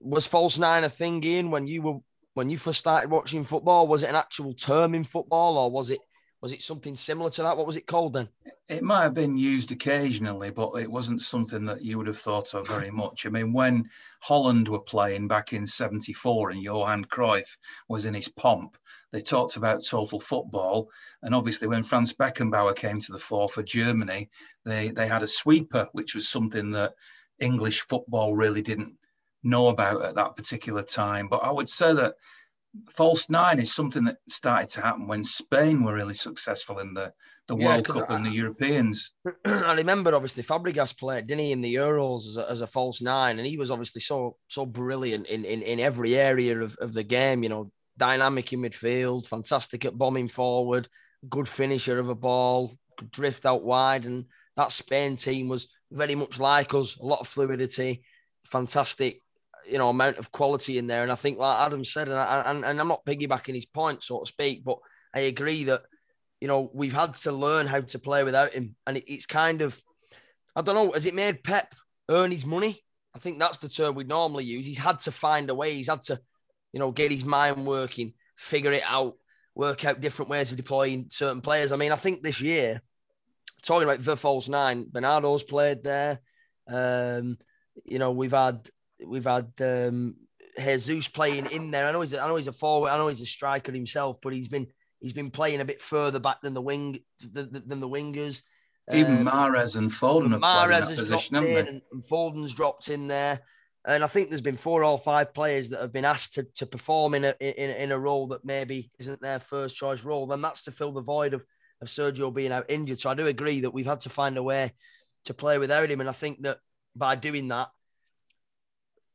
was 0.00 0.26
false 0.26 0.58
nine 0.58 0.84
a 0.84 0.90
thing 0.90 1.22
in 1.24 1.50
when 1.50 1.66
you 1.66 1.82
were 1.82 1.98
when 2.34 2.48
you 2.48 2.56
first 2.56 2.78
started 2.78 3.10
watching 3.10 3.42
football? 3.42 3.86
Was 3.88 4.02
it 4.02 4.10
an 4.10 4.16
actual 4.16 4.54
term 4.54 4.94
in 4.94 5.04
football, 5.04 5.58
or 5.58 5.70
was 5.70 5.90
it 5.90 5.98
was 6.40 6.52
it 6.52 6.62
something 6.62 6.94
similar 6.94 7.30
to 7.30 7.42
that? 7.42 7.56
What 7.56 7.66
was 7.66 7.76
it 7.76 7.86
called 7.86 8.12
then? 8.12 8.28
It 8.68 8.82
might 8.82 9.02
have 9.02 9.14
been 9.14 9.36
used 9.36 9.72
occasionally, 9.72 10.50
but 10.50 10.72
it 10.74 10.90
wasn't 10.90 11.22
something 11.22 11.64
that 11.64 11.82
you 11.82 11.98
would 11.98 12.06
have 12.06 12.18
thought 12.18 12.54
of 12.54 12.68
very 12.68 12.90
much. 12.90 13.26
I 13.26 13.30
mean, 13.30 13.52
when 13.52 13.90
Holland 14.20 14.68
were 14.68 14.80
playing 14.80 15.26
back 15.26 15.52
in 15.52 15.66
'74 15.66 16.50
and 16.50 16.62
Johan 16.62 17.04
Cruyff 17.06 17.56
was 17.88 18.04
in 18.04 18.14
his 18.14 18.28
pomp, 18.28 18.76
they 19.10 19.20
talked 19.20 19.56
about 19.56 19.84
total 19.84 20.20
football. 20.20 20.90
And 21.22 21.34
obviously, 21.34 21.66
when 21.66 21.82
Franz 21.82 22.12
Beckenbauer 22.12 22.76
came 22.76 23.00
to 23.00 23.12
the 23.12 23.18
fore 23.18 23.48
for 23.48 23.62
Germany, 23.62 24.28
they, 24.64 24.90
they 24.90 25.08
had 25.08 25.22
a 25.22 25.26
sweeper, 25.26 25.88
which 25.92 26.14
was 26.14 26.28
something 26.28 26.70
that 26.72 26.94
English 27.40 27.80
football 27.80 28.34
really 28.34 28.62
didn't 28.62 28.94
know 29.42 29.68
about 29.68 30.04
at 30.04 30.14
that 30.16 30.36
particular 30.36 30.82
time. 30.82 31.28
But 31.28 31.42
I 31.42 31.50
would 31.50 31.68
say 31.68 31.94
that 31.94 32.14
false 32.90 33.30
nine 33.30 33.58
is 33.58 33.74
something 33.74 34.04
that 34.04 34.18
started 34.28 34.70
to 34.70 34.80
happen 34.80 35.06
when 35.06 35.24
Spain 35.24 35.82
were 35.82 35.94
really 35.94 36.14
successful 36.14 36.78
in 36.78 36.94
the, 36.94 37.12
the 37.46 37.56
yeah, 37.56 37.66
World 37.66 37.84
Cup 37.86 38.10
I, 38.10 38.16
and 38.16 38.26
the 38.26 38.30
Europeans. 38.30 39.12
I 39.44 39.74
remember 39.74 40.14
obviously 40.14 40.42
Fabregas 40.42 40.96
played, 40.96 41.26
didn't 41.26 41.44
he, 41.44 41.52
in 41.52 41.60
the 41.60 41.74
Euros 41.74 42.26
as 42.26 42.36
a, 42.36 42.50
as 42.50 42.60
a 42.60 42.66
false 42.66 43.00
nine, 43.00 43.38
and 43.38 43.46
he 43.46 43.56
was 43.56 43.70
obviously 43.70 44.00
so 44.00 44.36
so 44.48 44.66
brilliant 44.66 45.26
in, 45.26 45.44
in, 45.44 45.62
in 45.62 45.80
every 45.80 46.16
area 46.16 46.60
of, 46.60 46.76
of 46.80 46.92
the 46.92 47.02
game. 47.02 47.42
You 47.42 47.48
know, 47.48 47.72
dynamic 47.96 48.52
in 48.52 48.60
midfield, 48.60 49.26
fantastic 49.26 49.84
at 49.84 49.98
bombing 49.98 50.28
forward, 50.28 50.88
good 51.28 51.48
finisher 51.48 51.98
of 51.98 52.08
a 52.08 52.14
ball, 52.14 52.76
could 52.96 53.10
drift 53.10 53.44
out 53.44 53.64
wide. 53.64 54.04
And 54.04 54.26
that 54.56 54.72
Spain 54.72 55.16
team 55.16 55.48
was 55.48 55.68
very 55.90 56.14
much 56.14 56.38
like 56.38 56.74
us, 56.74 56.96
a 56.96 57.04
lot 57.04 57.20
of 57.20 57.28
fluidity, 57.28 58.02
fantastic, 58.44 59.22
you 59.68 59.78
know, 59.78 59.88
amount 59.88 60.18
of 60.18 60.32
quality 60.32 60.78
in 60.78 60.86
there. 60.86 61.02
And 61.02 61.12
I 61.12 61.14
think, 61.14 61.38
like 61.38 61.58
Adam 61.58 61.84
said, 61.84 62.08
and, 62.08 62.18
I, 62.18 62.42
and, 62.46 62.64
and 62.64 62.80
I'm 62.80 62.88
not 62.88 63.04
piggybacking 63.04 63.54
his 63.54 63.66
point, 63.66 64.02
so 64.02 64.20
to 64.20 64.26
speak, 64.26 64.64
but 64.64 64.78
I 65.14 65.20
agree 65.20 65.64
that, 65.64 65.82
you 66.40 66.48
know, 66.48 66.70
we've 66.72 66.92
had 66.92 67.14
to 67.14 67.32
learn 67.32 67.66
how 67.66 67.80
to 67.80 67.98
play 67.98 68.24
without 68.24 68.52
him. 68.52 68.76
And 68.86 68.96
it, 68.96 69.04
it's 69.12 69.26
kind 69.26 69.62
of, 69.62 69.80
I 70.56 70.62
don't 70.62 70.74
know, 70.74 70.92
has 70.92 71.06
it 71.06 71.14
made 71.14 71.44
Pep 71.44 71.74
earn 72.08 72.30
his 72.30 72.46
money? 72.46 72.82
I 73.14 73.18
think 73.18 73.38
that's 73.38 73.58
the 73.58 73.68
term 73.68 73.94
we 73.94 74.04
normally 74.04 74.44
use. 74.44 74.66
He's 74.66 74.78
had 74.78 75.00
to 75.00 75.12
find 75.12 75.50
a 75.50 75.54
way. 75.54 75.74
He's 75.74 75.88
had 75.88 76.02
to 76.02 76.20
you 76.72 76.80
know, 76.80 76.90
get 76.90 77.10
his 77.10 77.24
mind 77.24 77.66
working, 77.66 78.12
figure 78.36 78.72
it 78.72 78.82
out, 78.86 79.14
work 79.54 79.84
out 79.84 80.00
different 80.00 80.30
ways 80.30 80.50
of 80.50 80.56
deploying 80.56 81.06
certain 81.08 81.40
players. 81.40 81.72
I 81.72 81.76
mean, 81.76 81.92
I 81.92 81.96
think 81.96 82.22
this 82.22 82.40
year, 82.40 82.82
talking 83.62 83.88
about 83.88 84.04
the 84.04 84.16
false 84.16 84.48
nine, 84.48 84.86
Bernardo's 84.90 85.44
played 85.44 85.82
there. 85.82 86.20
Um, 86.68 87.38
you 87.84 87.98
know, 87.98 88.12
we've 88.12 88.32
had 88.32 88.68
we've 89.04 89.24
had 89.24 89.52
um, 89.60 90.16
Jesus 90.58 91.08
playing 91.08 91.46
in 91.46 91.70
there. 91.70 91.86
I 91.86 91.92
know 91.92 92.00
he's 92.00 92.14
I 92.14 92.26
know 92.28 92.36
he's 92.36 92.48
a 92.48 92.52
forward. 92.52 92.90
I 92.90 92.98
know 92.98 93.08
he's 93.08 93.20
a 93.20 93.26
striker 93.26 93.72
himself, 93.72 94.18
but 94.22 94.32
he's 94.32 94.48
been 94.48 94.66
he's 95.00 95.12
been 95.12 95.30
playing 95.30 95.60
a 95.60 95.64
bit 95.64 95.80
further 95.80 96.18
back 96.18 96.40
than 96.42 96.54
the 96.54 96.62
wing 96.62 97.00
than, 97.32 97.62
than 97.66 97.80
the 97.80 97.88
wingers. 97.88 98.42
Even 98.92 99.28
um, 99.28 99.34
Mahrez 99.34 99.76
and 99.76 99.90
Foden 99.90 100.30
have 100.30 100.70
in 100.70 100.70
that 100.70 100.96
position, 100.96 101.34
dropped 101.34 101.48
in, 101.48 101.68
and, 101.68 101.82
and 101.92 102.02
Foden's 102.02 102.54
dropped 102.54 102.88
in 102.88 103.06
there. 103.06 103.40
And 103.86 104.02
I 104.02 104.06
think 104.06 104.28
there's 104.28 104.40
been 104.40 104.56
four 104.56 104.82
or 104.82 104.98
five 104.98 105.32
players 105.32 105.70
that 105.70 105.80
have 105.80 105.92
been 105.92 106.04
asked 106.04 106.34
to, 106.34 106.44
to 106.56 106.66
perform 106.66 107.14
in 107.14 107.24
a 107.24 107.34
in, 107.40 107.70
in 107.70 107.92
a 107.92 107.98
role 107.98 108.28
that 108.28 108.44
maybe 108.44 108.90
isn't 108.98 109.20
their 109.20 109.38
first 109.38 109.76
choice 109.76 110.04
role. 110.04 110.26
Then 110.26 110.42
that's 110.42 110.64
to 110.64 110.72
fill 110.72 110.92
the 110.92 111.00
void 111.00 111.34
of 111.34 111.44
of 111.80 111.88
Sergio 111.88 112.34
being 112.34 112.52
out 112.52 112.66
injured. 112.68 112.98
So 112.98 113.10
I 113.10 113.14
do 113.14 113.26
agree 113.26 113.60
that 113.60 113.72
we've 113.72 113.86
had 113.86 114.00
to 114.00 114.08
find 114.08 114.36
a 114.36 114.42
way 114.42 114.72
to 115.26 115.34
play 115.34 115.58
without 115.58 115.90
him. 115.90 116.00
And 116.00 116.08
I 116.08 116.12
think 116.12 116.42
that 116.42 116.58
by 116.96 117.14
doing 117.14 117.48
that, 117.48 117.68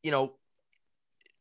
you 0.04 0.12
know, 0.12 0.36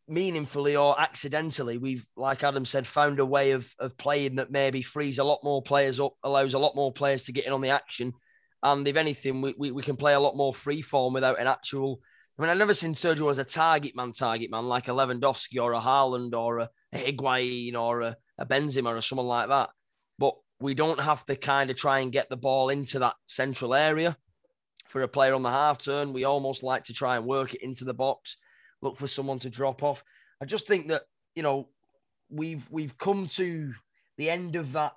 meaningfully 0.09 0.77
or 0.77 0.99
accidentally, 1.01 1.79
we've, 1.79 2.07
like 2.17 2.43
Adam 2.43 2.65
said, 2.65 2.87
found 2.87 3.21
a 3.21 3.27
way 3.27 3.53
of, 3.53 3.73
of 3.79 3.97
playing 3.99 4.37
that 4.37 4.51
maybe 4.51 4.83
frees 4.83 5.19
a 5.19 5.25
lot 5.25 5.41
more 5.43 5.63
players 5.63 6.01
up, 6.01 6.15
allows 6.23 6.55
a 6.55 6.59
lot 6.59 6.75
more 6.75 6.93
players 6.93 7.25
to 7.25 7.33
get 7.33 7.47
in 7.47 7.53
on 7.53 7.61
the 7.61 7.71
action. 7.71 8.13
And 8.63 8.87
if 8.87 8.97
anything, 8.97 9.43
we, 9.43 9.55
we, 9.59 9.71
we 9.73 9.83
can 9.83 9.97
play 9.97 10.15
a 10.15 10.21
lot 10.21 10.37
more 10.37 10.55
free 10.55 10.83
form 10.83 11.15
without 11.15 11.41
an 11.41 11.47
actual. 11.47 12.01
I 12.39 12.43
mean, 12.43 12.51
I've 12.51 12.59
never 12.59 12.75
seen 12.75 12.95
Sergio 12.95 13.31
as 13.31 13.39
a 13.39 13.45
target 13.45 13.95
man, 13.95 14.13
target 14.13 14.51
man 14.51 14.67
like 14.67 14.89
a 14.89 14.93
Lewandowski 14.93 15.61
or 15.61 15.73
a 15.73 15.81
Haaland 15.81 16.35
or 16.35 16.59
a, 16.61 16.71
Higuain 16.95 17.75
or 17.75 18.03
a, 18.03 18.17
a 18.39 18.47
Benzema 18.47 18.97
or 18.97 19.01
someone 19.01 19.27
like 19.27 19.49
that. 19.49 19.71
But 20.19 20.35
we 20.61 20.75
don't 20.75 21.01
have 21.01 21.25
to 21.27 21.37
kind 21.37 21.71
of 21.71 21.77
try 21.77 22.01
and 22.01 22.13
get 22.13 22.29
the 22.29 22.37
ball 22.37 22.69
into 22.69 23.01
that 23.01 23.15
central 23.27 23.75
area 23.75 24.17
for 24.89 25.03
a 25.03 25.09
player 25.09 25.35
on 25.35 25.43
the 25.43 25.51
half 25.51 25.79
turn. 25.79 26.13
We 26.13 26.25
almost 26.25 26.63
like 26.63 26.85
to 26.85 26.93
try 26.93 27.17
and 27.17 27.27
work 27.27 27.55
it 27.55 27.63
into 27.63 27.85
the 27.85 27.95
box, 27.95 28.37
look 28.83 28.99
for 28.99 29.07
someone 29.07 29.39
to 29.41 29.51
drop 29.51 29.83
off. 29.83 30.05
I 30.41 30.45
just 30.45 30.67
think 30.67 30.89
that 30.89 31.03
you 31.35 31.43
know 31.43 31.69
we've 32.29 32.69
we've 32.71 32.99
come 32.99 33.29
to 33.29 33.73
the 34.19 34.29
end 34.29 34.57
of 34.57 34.73
that 34.73 34.93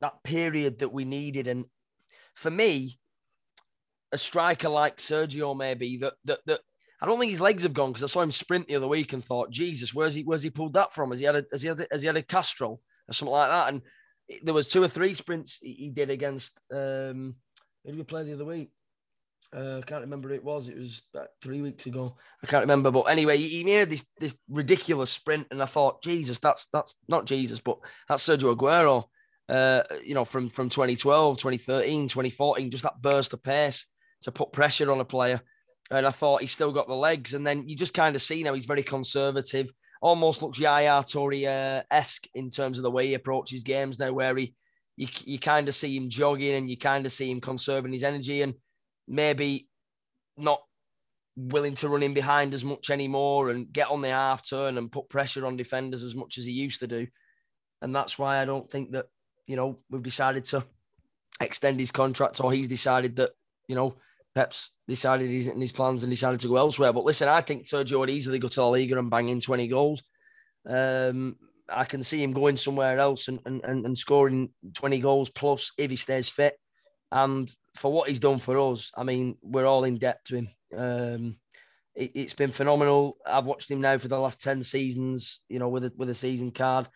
that 0.00 0.22
period 0.22 0.78
that 0.78 0.92
we 0.92 1.04
needed, 1.04 1.46
and 1.46 1.66
for 2.34 2.50
me, 2.50 2.98
a 4.12 4.18
striker 4.18 4.68
like 4.68 4.98
Sergio 4.98 5.56
maybe 5.56 5.98
that 5.98 6.14
that 6.24 6.40
that. 6.46 6.60
I 6.98 7.04
don't 7.04 7.20
think 7.20 7.30
his 7.30 7.42
legs 7.42 7.62
have 7.64 7.74
gone 7.74 7.92
because 7.92 8.04
I 8.04 8.06
saw 8.06 8.22
him 8.22 8.30
sprint 8.30 8.68
the 8.68 8.76
other 8.76 8.88
week 8.88 9.12
and 9.12 9.22
thought, 9.22 9.50
Jesus, 9.50 9.92
where's 9.92 10.14
he? 10.14 10.22
Where's 10.22 10.42
he 10.42 10.48
pulled 10.48 10.72
that 10.72 10.94
from? 10.94 11.10
Has 11.10 11.18
he 11.18 11.26
had 11.26 11.36
a? 11.36 11.44
Has 11.52 11.60
he 11.60 11.68
had 11.68 11.80
a, 11.80 11.86
has 11.92 12.00
he 12.00 12.06
had 12.06 12.16
a 12.16 12.22
Castrol 12.22 12.80
or 13.06 13.12
something 13.12 13.32
like 13.34 13.50
that? 13.50 13.68
And 13.68 13.82
there 14.42 14.54
was 14.54 14.66
two 14.66 14.82
or 14.82 14.88
three 14.88 15.12
sprints 15.12 15.58
he 15.60 15.90
did 15.90 16.08
against. 16.08 16.58
Um, 16.72 17.36
who 17.84 17.92
did 17.92 17.98
we 17.98 18.04
play 18.04 18.24
the 18.24 18.32
other 18.32 18.46
week? 18.46 18.70
Uh, 19.56 19.78
I 19.78 19.80
can't 19.82 20.02
remember 20.02 20.28
who 20.28 20.34
it 20.34 20.44
was. 20.44 20.68
It 20.68 20.76
was 20.76 21.02
about 21.14 21.28
three 21.40 21.62
weeks 21.62 21.86
ago. 21.86 22.16
I 22.42 22.46
can't 22.46 22.62
remember. 22.62 22.90
But 22.90 23.04
anyway, 23.04 23.38
he 23.38 23.64
made 23.64 23.88
this 23.88 24.04
this 24.18 24.36
ridiculous 24.50 25.10
sprint, 25.10 25.46
and 25.50 25.62
I 25.62 25.66
thought, 25.66 26.02
Jesus, 26.02 26.38
that's 26.38 26.66
that's 26.72 26.94
not 27.08 27.24
Jesus, 27.24 27.60
but 27.60 27.78
that's 28.08 28.26
Sergio 28.26 28.54
Aguero. 28.54 29.04
Uh, 29.48 29.82
you 30.04 30.14
know, 30.14 30.24
from 30.24 30.50
from 30.50 30.68
2012, 30.68 31.38
2013, 31.38 32.08
2014, 32.08 32.70
just 32.70 32.82
that 32.82 33.00
burst 33.00 33.32
of 33.32 33.42
pace 33.42 33.86
to 34.22 34.32
put 34.32 34.52
pressure 34.52 34.92
on 34.92 35.00
a 35.00 35.04
player. 35.04 35.40
And 35.90 36.06
I 36.06 36.10
thought 36.10 36.40
he's 36.40 36.52
still 36.52 36.72
got 36.72 36.88
the 36.88 36.94
legs. 36.94 37.32
And 37.32 37.46
then 37.46 37.68
you 37.68 37.76
just 37.76 37.94
kind 37.94 38.14
of 38.14 38.22
see 38.22 38.42
now 38.42 38.54
he's 38.54 38.66
very 38.66 38.82
conservative 38.82 39.72
almost 40.00 40.42
looks 40.42 40.58
Yaya 40.58 41.02
Toure 41.02 41.82
esque 41.90 42.26
in 42.34 42.50
terms 42.50 42.78
of 42.78 42.82
the 42.82 42.90
way 42.90 43.08
he 43.08 43.14
approaches 43.14 43.62
games 43.62 43.98
now, 43.98 44.12
where 44.12 44.36
he 44.36 44.54
you, 44.96 45.08
you 45.24 45.38
kind 45.38 45.68
of 45.68 45.74
see 45.74 45.96
him 45.96 46.08
jogging 46.08 46.54
and 46.54 46.70
you 46.70 46.76
kind 46.76 47.04
of 47.04 47.12
see 47.12 47.30
him 47.30 47.40
conserving 47.40 47.92
his 47.92 48.02
energy 48.02 48.42
and 48.42 48.54
maybe 49.08 49.68
not 50.36 50.60
willing 51.36 51.74
to 51.74 51.88
run 51.88 52.02
in 52.02 52.14
behind 52.14 52.54
as 52.54 52.64
much 52.64 52.90
anymore 52.90 53.50
and 53.50 53.72
get 53.72 53.90
on 53.90 54.00
the 54.00 54.08
half 54.08 54.48
turn 54.48 54.78
and 54.78 54.90
put 54.90 55.08
pressure 55.08 55.44
on 55.46 55.56
defenders 55.56 56.02
as 56.02 56.14
much 56.14 56.38
as 56.38 56.46
he 56.46 56.52
used 56.52 56.80
to 56.80 56.86
do. 56.86 57.06
And 57.82 57.94
that's 57.94 58.18
why 58.18 58.40
I 58.40 58.44
don't 58.44 58.70
think 58.70 58.92
that, 58.92 59.06
you 59.46 59.56
know, 59.56 59.78
we've 59.90 60.02
decided 60.02 60.44
to 60.44 60.64
extend 61.40 61.78
his 61.78 61.92
contract 61.92 62.40
or 62.40 62.52
he's 62.52 62.68
decided 62.68 63.16
that, 63.16 63.32
you 63.68 63.74
know, 63.74 63.96
Pep's 64.34 64.70
decided 64.88 65.30
he's 65.30 65.46
in 65.46 65.60
his 65.60 65.72
plans 65.72 66.02
and 66.02 66.10
decided 66.10 66.40
to 66.40 66.48
go 66.48 66.56
elsewhere. 66.56 66.92
But 66.92 67.04
listen, 67.04 67.28
I 67.28 67.42
think 67.42 67.64
Sergio 67.64 67.98
would 67.98 68.10
easily 68.10 68.38
go 68.38 68.48
to 68.48 68.62
La 68.62 68.68
Liga 68.68 68.98
and 68.98 69.10
bang 69.10 69.28
in 69.28 69.40
20 69.40 69.68
goals. 69.68 70.02
Um, 70.68 71.36
I 71.68 71.84
can 71.84 72.02
see 72.02 72.22
him 72.22 72.32
going 72.32 72.56
somewhere 72.56 72.98
else 72.98 73.28
and, 73.28 73.40
and, 73.44 73.62
and 73.64 73.96
scoring 73.98 74.50
20 74.74 74.98
goals 74.98 75.30
plus 75.30 75.72
if 75.78 75.90
he 75.90 75.96
stays 75.96 76.28
fit. 76.28 76.58
And 77.12 77.50
for 77.74 77.92
what 77.92 78.08
he's 78.08 78.20
done 78.20 78.38
for 78.38 78.58
us, 78.58 78.90
I 78.96 79.04
mean, 79.04 79.36
we're 79.42 79.66
all 79.66 79.84
in 79.84 79.98
debt 79.98 80.24
to 80.26 80.36
him. 80.36 80.48
Um, 80.76 81.36
it, 81.94 82.16
has 82.16 82.34
been 82.34 82.52
phenomenal. 82.52 83.16
I've 83.26 83.46
watched 83.46 83.70
him 83.70 83.80
now 83.80 83.98
for 83.98 84.08
the 84.08 84.18
last 84.18 84.42
10 84.42 84.62
seasons, 84.62 85.42
you 85.48 85.58
know, 85.58 85.68
with 85.68 85.84
a, 85.84 85.92
with 85.96 86.10
a 86.10 86.14
season 86.14 86.50
card. 86.50 86.88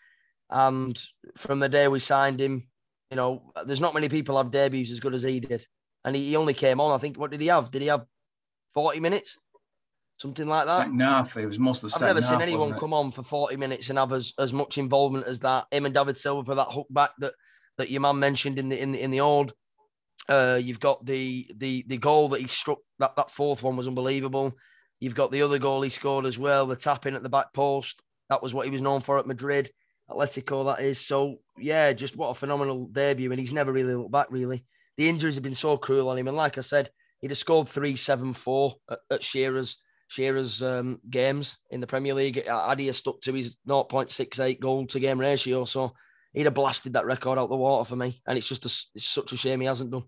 And 0.51 1.01
from 1.37 1.61
the 1.61 1.68
day 1.68 1.88
we 1.88 2.01
signed 2.01 2.40
him, 2.40 2.68
you 3.11 3.16
know, 3.16 3.53
there's 3.64 3.81
not 3.81 3.94
many 3.94 4.09
people 4.09 4.37
have 4.37 4.51
debuts 4.51 4.90
as 4.90 5.01
good 5.01 5.14
as 5.14 5.23
he 5.23 5.40
did 5.40 5.66
and 6.05 6.16
he, 6.16 6.29
he 6.29 6.37
only 6.37 6.55
came 6.55 6.81
on. 6.81 6.94
I 6.94 6.99
think 6.99 7.18
what 7.18 7.31
did 7.31 7.40
he 7.40 7.49
have? 7.49 7.70
Did 7.70 7.83
he 7.83 7.88
have 7.88 8.05
forty 8.73 9.01
minutes? 9.01 9.37
Something 10.16 10.49
like 10.49 10.66
that. 10.66 10.81
Second 10.81 11.01
half. 11.01 11.37
It 11.37 11.46
was 11.46 11.59
most 11.59 11.83
of 11.83 11.90
the 11.90 11.96
I've 11.96 12.03
never 12.03 12.23
seen 12.23 12.42
anyone 12.42 12.79
come 12.79 12.92
on 12.92 13.11
for 13.11 13.23
40 13.23 13.57
minutes 13.57 13.88
and 13.88 13.99
have 13.99 14.12
as, 14.12 14.35
as 14.38 14.53
much 14.53 14.77
involvement 14.77 15.27
as 15.27 15.40
that. 15.40 15.64
Him 15.70 15.87
and 15.87 15.94
David 15.94 16.18
Silva 16.18 16.44
for 16.44 16.55
that 16.57 16.70
hook 16.70 16.88
back 16.90 17.12
that, 17.20 17.33
that 17.79 17.90
your 17.90 18.03
man 18.03 18.18
mentioned 18.18 18.59
in 18.59 18.68
the 18.68 18.79
in 18.79 18.92
the 18.92 19.03
in 19.03 19.11
the 19.11 19.20
old. 19.20 19.55
Uh, 20.31 20.61
you've 20.62 20.81
got 20.81 21.05
the 21.05 21.51
the 21.57 21.85
the 21.88 21.99
goal 21.99 22.29
that 22.29 22.40
he 22.40 22.47
struck. 22.47 22.79
That 23.01 23.16
that 23.16 23.33
fourth 23.33 23.62
one 23.62 23.77
was 23.77 23.88
unbelievable. 23.88 24.57
You've 25.01 25.14
got 25.14 25.33
the 25.33 25.43
other 25.43 25.59
goal 25.59 25.83
he 25.83 25.90
scored 25.90 26.25
as 26.25 26.38
well. 26.38 26.66
The 26.66 26.77
tapping 26.77 27.16
at 27.16 27.23
the 27.23 27.29
back 27.29 27.53
post. 27.53 28.01
That 28.29 28.43
was 28.43 28.55
what 28.55 28.64
he 28.64 28.71
was 28.71 28.81
known 28.81 29.01
for 29.01 29.19
at 29.19 29.27
Madrid, 29.27 29.71
Atletico. 30.09 30.64
That 30.66 30.85
is. 30.85 31.05
So 31.05 31.38
yeah, 31.59 31.93
just 31.93 32.16
what 32.16 32.29
a 32.29 32.35
phenomenal 32.35 32.87
debut, 32.87 33.33
and 33.33 33.40
he's 33.40 33.53
never 33.53 33.73
really 33.73 33.95
looked 33.95 34.12
back. 34.12 34.29
Really, 34.31 34.64
the 34.97 35.09
injuries 35.09 35.35
have 35.35 35.43
been 35.43 35.53
so 35.53 35.77
cruel 35.77 36.09
on 36.09 36.16
him. 36.16 36.29
And 36.29 36.37
like 36.37 36.59
I 36.59 36.61
said, 36.61 36.90
he'd 37.21 37.33
have 37.33 37.38
scored 37.38 37.69
three, 37.69 37.97
seven, 37.97 38.33
four 38.33 38.77
at, 38.88 39.01
at 39.11 39.23
Shearer's 39.25 39.79
Shearer's 40.11 40.61
um, 40.61 41.01
games 41.09 41.59
in 41.71 41.81
the 41.81 41.87
Premier 41.87 42.14
League. 42.14 42.49
Adi 42.49 42.90
stuck 42.93 43.21
to 43.23 43.33
his 43.33 43.59
0.68 43.69 44.59
goal 44.59 44.87
to 44.87 44.99
game 44.99 45.21
ratio, 45.21 45.64
so 45.64 45.93
he'd 46.33 46.47
have 46.47 46.55
blasted 46.55 46.95
that 46.95 47.07
record 47.07 47.38
out 47.38 47.49
the 47.49 47.57
water 47.57 47.88
for 47.88 47.97
me. 47.97 48.21
And 48.27 48.37
it's 48.37 48.49
just 48.49 48.64
a, 48.64 48.87
it's 48.95 49.07
such 49.07 49.33
a 49.33 49.37
shame 49.37 49.61
he 49.61 49.66
hasn't 49.66 49.93
done. 49.93 50.03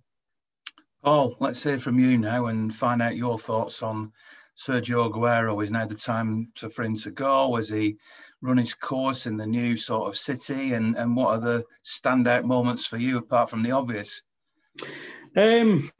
Oh, 1.04 1.34
let's 1.40 1.64
hear 1.64 1.78
from 1.78 1.98
you 1.98 2.16
now 2.16 2.46
and 2.46 2.72
find 2.72 3.02
out 3.02 3.16
your 3.16 3.36
thoughts 3.36 3.82
on 3.82 4.12
Sergio 4.56 5.10
Aguero. 5.10 5.60
Is 5.62 5.72
now 5.72 5.84
the 5.84 5.96
time 5.96 6.48
for 6.54 6.84
him 6.84 6.94
to 6.96 7.10
go? 7.10 7.56
Has 7.56 7.68
he 7.70 7.96
run 8.40 8.58
his 8.58 8.74
course 8.74 9.26
in 9.26 9.36
the 9.36 9.46
new 9.46 9.76
sort 9.76 10.06
of 10.06 10.16
city? 10.16 10.74
And, 10.74 10.96
and 10.96 11.16
what 11.16 11.30
are 11.30 11.40
the 11.40 11.64
standout 11.84 12.44
moments 12.44 12.86
for 12.86 12.98
you 12.98 13.18
apart 13.18 13.50
from 13.50 13.64
the 13.64 13.72
obvious? 13.72 14.22
Um, 15.36 15.90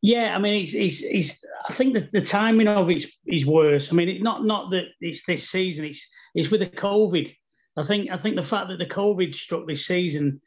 yeah, 0.00 0.36
I 0.36 0.38
mean, 0.38 0.64
it's, 0.64 1.02
it's 1.02 1.44
I 1.68 1.72
think 1.72 1.94
that 1.94 2.12
the 2.12 2.20
timing 2.20 2.68
of 2.68 2.88
it 2.90 3.04
is 3.26 3.46
worse. 3.46 3.90
I 3.90 3.96
mean, 3.96 4.08
it, 4.08 4.22
not 4.22 4.44
not 4.44 4.70
that 4.70 4.84
it's 5.00 5.24
this 5.26 5.50
season. 5.50 5.86
It's 5.86 6.06
it's 6.36 6.50
with 6.50 6.60
the 6.60 6.66
COVID. 6.66 7.34
I 7.76 7.82
think 7.82 8.10
I 8.10 8.16
think 8.16 8.36
the 8.36 8.42
fact 8.42 8.68
that 8.68 8.78
the 8.78 8.86
COVID 8.86 9.34
struck 9.34 9.66
this 9.66 9.86
season, 9.86 10.40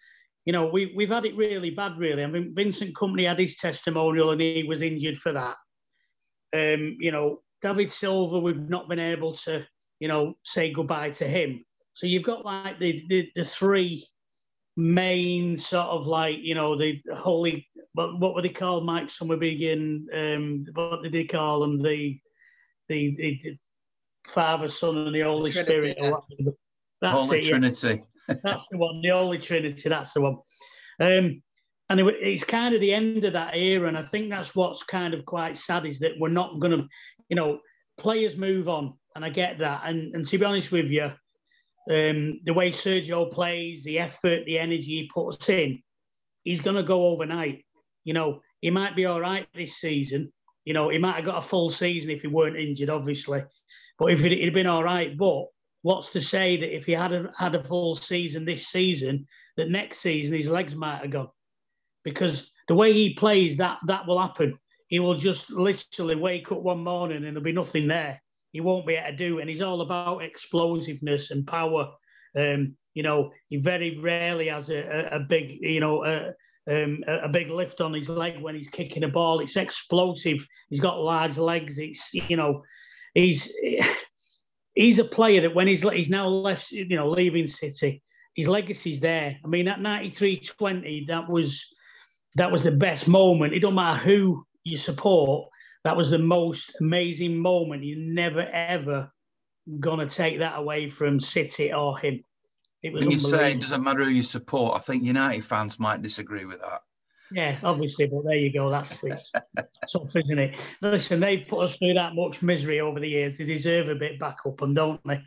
you 0.46 0.54
know, 0.54 0.68
we 0.68 0.94
we've 0.96 1.10
had 1.10 1.26
it 1.26 1.36
really 1.36 1.70
bad. 1.70 1.98
Really, 1.98 2.24
I 2.24 2.28
mean, 2.28 2.54
Vincent 2.56 2.96
Kompany 2.96 3.28
had 3.28 3.40
his 3.40 3.56
testimonial 3.56 4.32
and 4.32 4.42
he 4.42 4.66
was 4.68 4.82
injured 4.82 5.18
for 5.18 5.34
that. 5.34 5.56
Um, 6.54 6.98
you 7.00 7.12
know, 7.12 7.42
David 7.62 7.92
Silva, 7.92 8.40
we've 8.40 8.70
not 8.70 8.90
been 8.90 9.00
able 9.00 9.36
to, 9.38 9.66
you 10.00 10.08
know, 10.08 10.34
say 10.44 10.72
goodbye 10.72 11.12
to 11.12 11.28
him. 11.28 11.64
So 11.94 12.08
you've 12.08 12.24
got 12.24 12.46
like 12.46 12.80
the 12.80 13.04
the, 13.10 13.30
the 13.36 13.44
three 13.44 14.08
main 14.78 15.58
sort 15.58 15.88
of 15.88 16.08
like 16.08 16.38
you 16.42 16.56
know 16.56 16.78
the 16.78 17.02
holy 17.18 17.68
what 17.94 18.18
what 18.18 18.34
were 18.34 18.42
they 18.42 18.50
called 18.50 18.86
Mike 18.86 19.08
Summerbee 19.08 19.76
um 20.14 20.66
what 20.74 21.04
did 21.04 21.12
they 21.12 21.26
call 21.26 21.60
them 21.60 21.82
the 21.82 22.18
the, 22.88 23.16
the 23.18 23.58
Father 24.28 24.68
Son 24.68 24.98
and 24.98 25.14
the 25.14 25.22
Holy 25.22 25.52
Trinity, 25.52 25.92
Spirit 25.92 25.98
yeah. 26.00 26.52
that's 27.02 27.14
Holy 27.14 27.40
it, 27.40 27.46
Trinity. 27.46 28.04
That's 28.44 28.68
the 28.70 28.78
one 28.78 29.02
the 29.02 29.10
Holy 29.10 29.38
Trinity 29.38 29.90
that's 29.90 30.14
the 30.14 30.22
one 30.22 30.38
um 31.00 31.42
and 31.92 32.00
it, 32.00 32.16
it's 32.22 32.44
kind 32.44 32.76
of 32.76 32.82
the 32.82 32.94
end 32.94 33.24
of 33.26 33.34
that 33.34 33.56
era 33.56 33.88
and 33.88 33.98
I 33.98 34.02
think 34.02 34.30
that's 34.30 34.56
what's 34.56 34.84
kind 34.84 35.14
of 35.14 35.26
quite 35.26 35.58
sad 35.58 35.86
is 35.86 36.00
that 36.00 36.12
we're 36.20 36.30
not 36.30 36.60
going 36.60 36.78
to 36.78 36.88
you 37.30 37.36
know 37.36 37.60
players 37.98 38.38
move 38.38 38.70
on 38.70 38.94
and 39.16 39.26
I 39.26 39.30
get 39.30 39.60
that 39.60 39.82
and 39.86 40.14
and 40.16 40.26
to 40.28 40.38
be 40.38 40.46
honest 40.46 40.72
with 40.72 40.88
you 40.88 41.12
um, 41.90 42.40
the 42.44 42.54
way 42.54 42.70
Sergio 42.70 43.32
plays, 43.32 43.84
the 43.84 44.00
effort, 44.00 44.46
the 44.46 44.60
energy 44.60 44.84
he 44.84 45.10
puts 45.12 45.50
in, 45.50 45.82
he's 46.44 46.60
going 46.60 46.76
to 46.76 46.84
go 46.84 47.08
overnight. 47.08 47.66
You 48.04 48.14
know, 48.14 48.42
he 48.62 48.70
might 48.70 48.96
be 48.96 49.06
all 49.06 49.20
right 49.20 49.48
this 49.56 49.78
season. 49.78 50.32
You 50.66 50.74
know, 50.74 50.90
he 50.90 51.00
might 51.00 51.16
have 51.16 51.26
got 51.26 51.44
a 51.44 51.48
full 51.48 51.72
season 51.72 52.12
if 52.12 52.22
he 52.22 52.28
weren't 52.28 52.58
injured, 52.58 52.92
obviously. 52.92 53.44
But 53.98 54.12
if 54.12 54.24
it 54.24 54.44
had 54.44 54.54
been 54.54 54.68
all 54.68 54.84
right, 54.84 55.18
but 55.18 55.46
what's 55.82 56.10
to 56.10 56.22
say 56.22 56.58
that 56.58 56.76
if 56.76 56.86
he 56.86 56.92
had 56.92 57.14
a, 57.14 57.32
had 57.38 57.56
a 57.56 57.64
full 57.64 57.96
season 57.96 58.46
this 58.46 58.68
season, 58.68 59.26
that 59.58 59.70
next 59.70 60.00
season 60.00 60.34
his 60.34 60.48
legs 60.48 60.76
might 60.76 61.02
have 61.02 61.12
gone. 61.12 61.30
because 62.04 62.52
the 62.68 62.76
way 62.76 62.94
he 62.94 63.16
plays, 63.16 63.58
that 63.58 63.80
that 63.88 64.08
will 64.08 64.22
happen. 64.22 64.58
He 64.88 65.00
will 65.00 65.18
just 65.18 65.50
literally 65.52 66.16
wake 66.16 66.52
up 66.52 66.62
one 66.62 66.84
morning 66.84 67.18
and 67.18 67.28
there'll 67.28 67.42
be 67.42 67.52
nothing 67.52 67.88
there. 67.88 68.22
He 68.52 68.62
won't 68.62 68.88
be 68.88 68.96
able 68.96 69.12
to 69.12 69.18
do. 69.18 69.40
And 69.40 69.50
he's 69.50 69.62
all 69.62 69.82
about 69.82 70.24
explosiveness 70.24 71.32
and 71.32 71.46
power. 71.46 71.92
Um, 72.36 72.76
you 72.94 73.04
know, 73.04 73.32
he 73.50 73.58
very 73.58 74.00
rarely 74.00 74.48
has 74.48 74.70
a, 74.70 74.80
a, 74.80 75.18
a 75.18 75.20
big, 75.20 75.58
you 75.62 75.80
know, 75.80 76.04
a, 76.06 76.34
um, 76.70 77.04
a, 77.08 77.30
big 77.30 77.50
lift 77.50 77.82
on 77.82 77.94
his 77.94 78.10
leg 78.10 78.42
when 78.42 78.56
he's 78.56 78.70
kicking 78.70 79.04
a 79.04 79.08
ball. 79.08 79.40
It's 79.40 79.56
explosive. 79.56 80.46
He's 80.70 80.80
got 80.80 81.00
large 81.00 81.38
legs. 81.38 81.80
It's 81.80 82.14
you 82.14 82.38
know, 82.38 82.64
he's 83.14 83.52
he's 84.80 85.00
a 85.00 85.04
player 85.04 85.42
that 85.42 85.54
when 85.54 85.68
he's 85.68 85.82
he's 85.90 86.10
now 86.10 86.28
left, 86.28 86.72
you 86.72 86.96
know, 86.96 87.10
leaving 87.10 87.48
City, 87.48 88.02
his 88.34 88.48
legacy's 88.48 89.00
there. 89.00 89.38
I 89.44 89.48
mean, 89.48 89.68
at 89.68 89.80
93-20, 89.80 91.08
that 91.08 91.30
was 91.30 91.66
that 92.36 92.52
was 92.52 92.64
the 92.64 92.72
best 92.72 93.08
moment. 93.08 93.54
It 93.54 93.60
don't 93.60 93.76
matter 93.76 94.00
who 94.00 94.46
you 94.64 94.78
support. 94.78 95.50
That 95.84 95.98
was 95.98 96.10
the 96.10 96.20
most 96.20 96.76
amazing 96.80 97.38
moment. 97.38 97.84
You're 97.84 98.00
never 98.00 98.42
ever 98.42 99.12
gonna 99.80 100.08
take 100.08 100.40
that 100.40 100.58
away 100.58 100.90
from 100.90 101.20
City 101.20 101.74
or 101.74 102.00
him. 102.00 102.24
It 102.82 102.94
was 102.94 103.04
when 103.04 103.12
you 103.12 103.20
say 103.20 103.52
it 103.52 103.60
doesn't 103.60 103.84
matter 103.84 104.06
who 104.06 104.12
you 104.12 104.24
support, 104.24 104.76
I 104.76 104.80
think 104.80 105.04
United 105.04 105.44
fans 105.44 105.78
might 105.80 106.02
disagree 106.02 106.46
with 106.46 106.62
that. 106.62 106.82
Yeah, 107.32 107.56
obviously, 107.64 108.08
but 108.08 108.24
there 108.26 108.38
you 108.38 108.52
go. 108.52 108.70
That's 108.70 109.04
it's 109.04 109.32
tough, 109.92 110.16
isn't 110.16 110.40
it? 110.40 110.56
Listen, 110.82 111.20
they've 111.20 111.48
put 111.48 111.62
us 111.62 111.78
through 111.78 111.94
that 111.94 112.16
much 112.16 112.42
misery 112.42 112.80
over 112.80 113.00
the 113.00 113.10
years. 113.10 113.38
They 113.38 113.46
deserve 113.46 113.90
a 113.90 113.96
bit 113.96 114.20
back 114.20 114.38
up, 114.48 114.62
and 114.62 114.76
don't 114.76 115.00
they? 115.06 115.22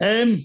Um, 0.00 0.42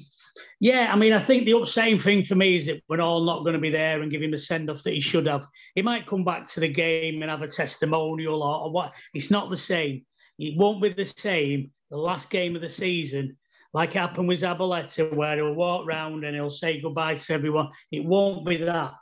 yeah, 0.60 0.92
I 0.92 0.96
mean, 0.96 1.14
I 1.14 1.20
think 1.20 1.46
the 1.46 1.58
upsetting 1.58 2.00
thing 2.00 2.24
for 2.24 2.36
me 2.36 2.58
is 2.58 2.66
that 2.66 2.82
we're 2.90 3.02
all 3.02 3.24
not 3.24 3.42
going 3.42 3.54
to 3.54 3.60
be 3.60 3.70
there 3.70 4.02
and 4.02 4.12
give 4.12 4.22
him 4.22 4.32
the 4.32 4.38
send 4.38 4.70
off 4.70 4.84
that 4.84 4.94
he 4.94 5.00
should 5.00 5.28
have. 5.28 5.46
He 5.76 5.82
might 5.82 6.08
come 6.08 6.24
back 6.24 6.48
to 6.50 6.60
the 6.60 6.68
game 6.68 7.22
and 7.22 7.32
have 7.32 7.42
a 7.42 7.48
testimonial 7.48 8.44
or, 8.44 8.62
or 8.64 8.72
what. 8.72 8.94
It's 9.14 9.32
not 9.32 9.50
the 9.50 9.58
same. 9.58 10.04
It 10.40 10.58
won't 10.58 10.82
be 10.82 10.94
the 10.94 11.06
same. 11.06 11.72
The 11.90 11.98
last 11.98 12.30
game 12.30 12.56
of 12.56 12.62
the 12.62 12.70
season, 12.70 13.38
like 13.74 13.94
happened 13.94 14.28
with 14.28 14.42
Zabaleta, 14.42 15.14
where 15.16 15.36
he'll 15.36 15.54
walk 15.54 15.88
round 15.88 16.24
and 16.24 16.36
he'll 16.36 16.50
say 16.50 16.82
goodbye 16.82 17.16
to 17.16 17.34
everyone. 17.34 17.70
It 17.92 18.04
won't 18.04 18.46
be 18.46 18.58
that 18.58 18.94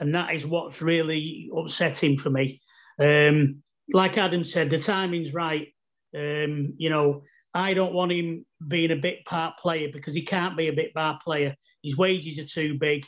and 0.00 0.14
that 0.14 0.34
is 0.34 0.46
what's 0.46 0.80
really 0.80 1.50
upsetting 1.56 2.18
for 2.18 2.30
me. 2.30 2.60
Um, 3.00 3.62
like 3.92 4.18
Adam 4.18 4.44
said, 4.44 4.70
the 4.70 4.78
timing's 4.78 5.32
right. 5.32 5.68
Um, 6.16 6.74
you 6.76 6.90
know, 6.90 7.22
I 7.54 7.74
don't 7.74 7.94
want 7.94 8.12
him 8.12 8.44
being 8.66 8.90
a 8.90 8.96
bit 8.96 9.24
part 9.24 9.58
player 9.58 9.88
because 9.92 10.14
he 10.14 10.22
can't 10.22 10.56
be 10.56 10.68
a 10.68 10.72
bit 10.72 10.94
part 10.94 11.22
player. 11.22 11.54
His 11.82 11.96
wages 11.96 12.38
are 12.38 12.44
too 12.44 12.78
big. 12.78 13.04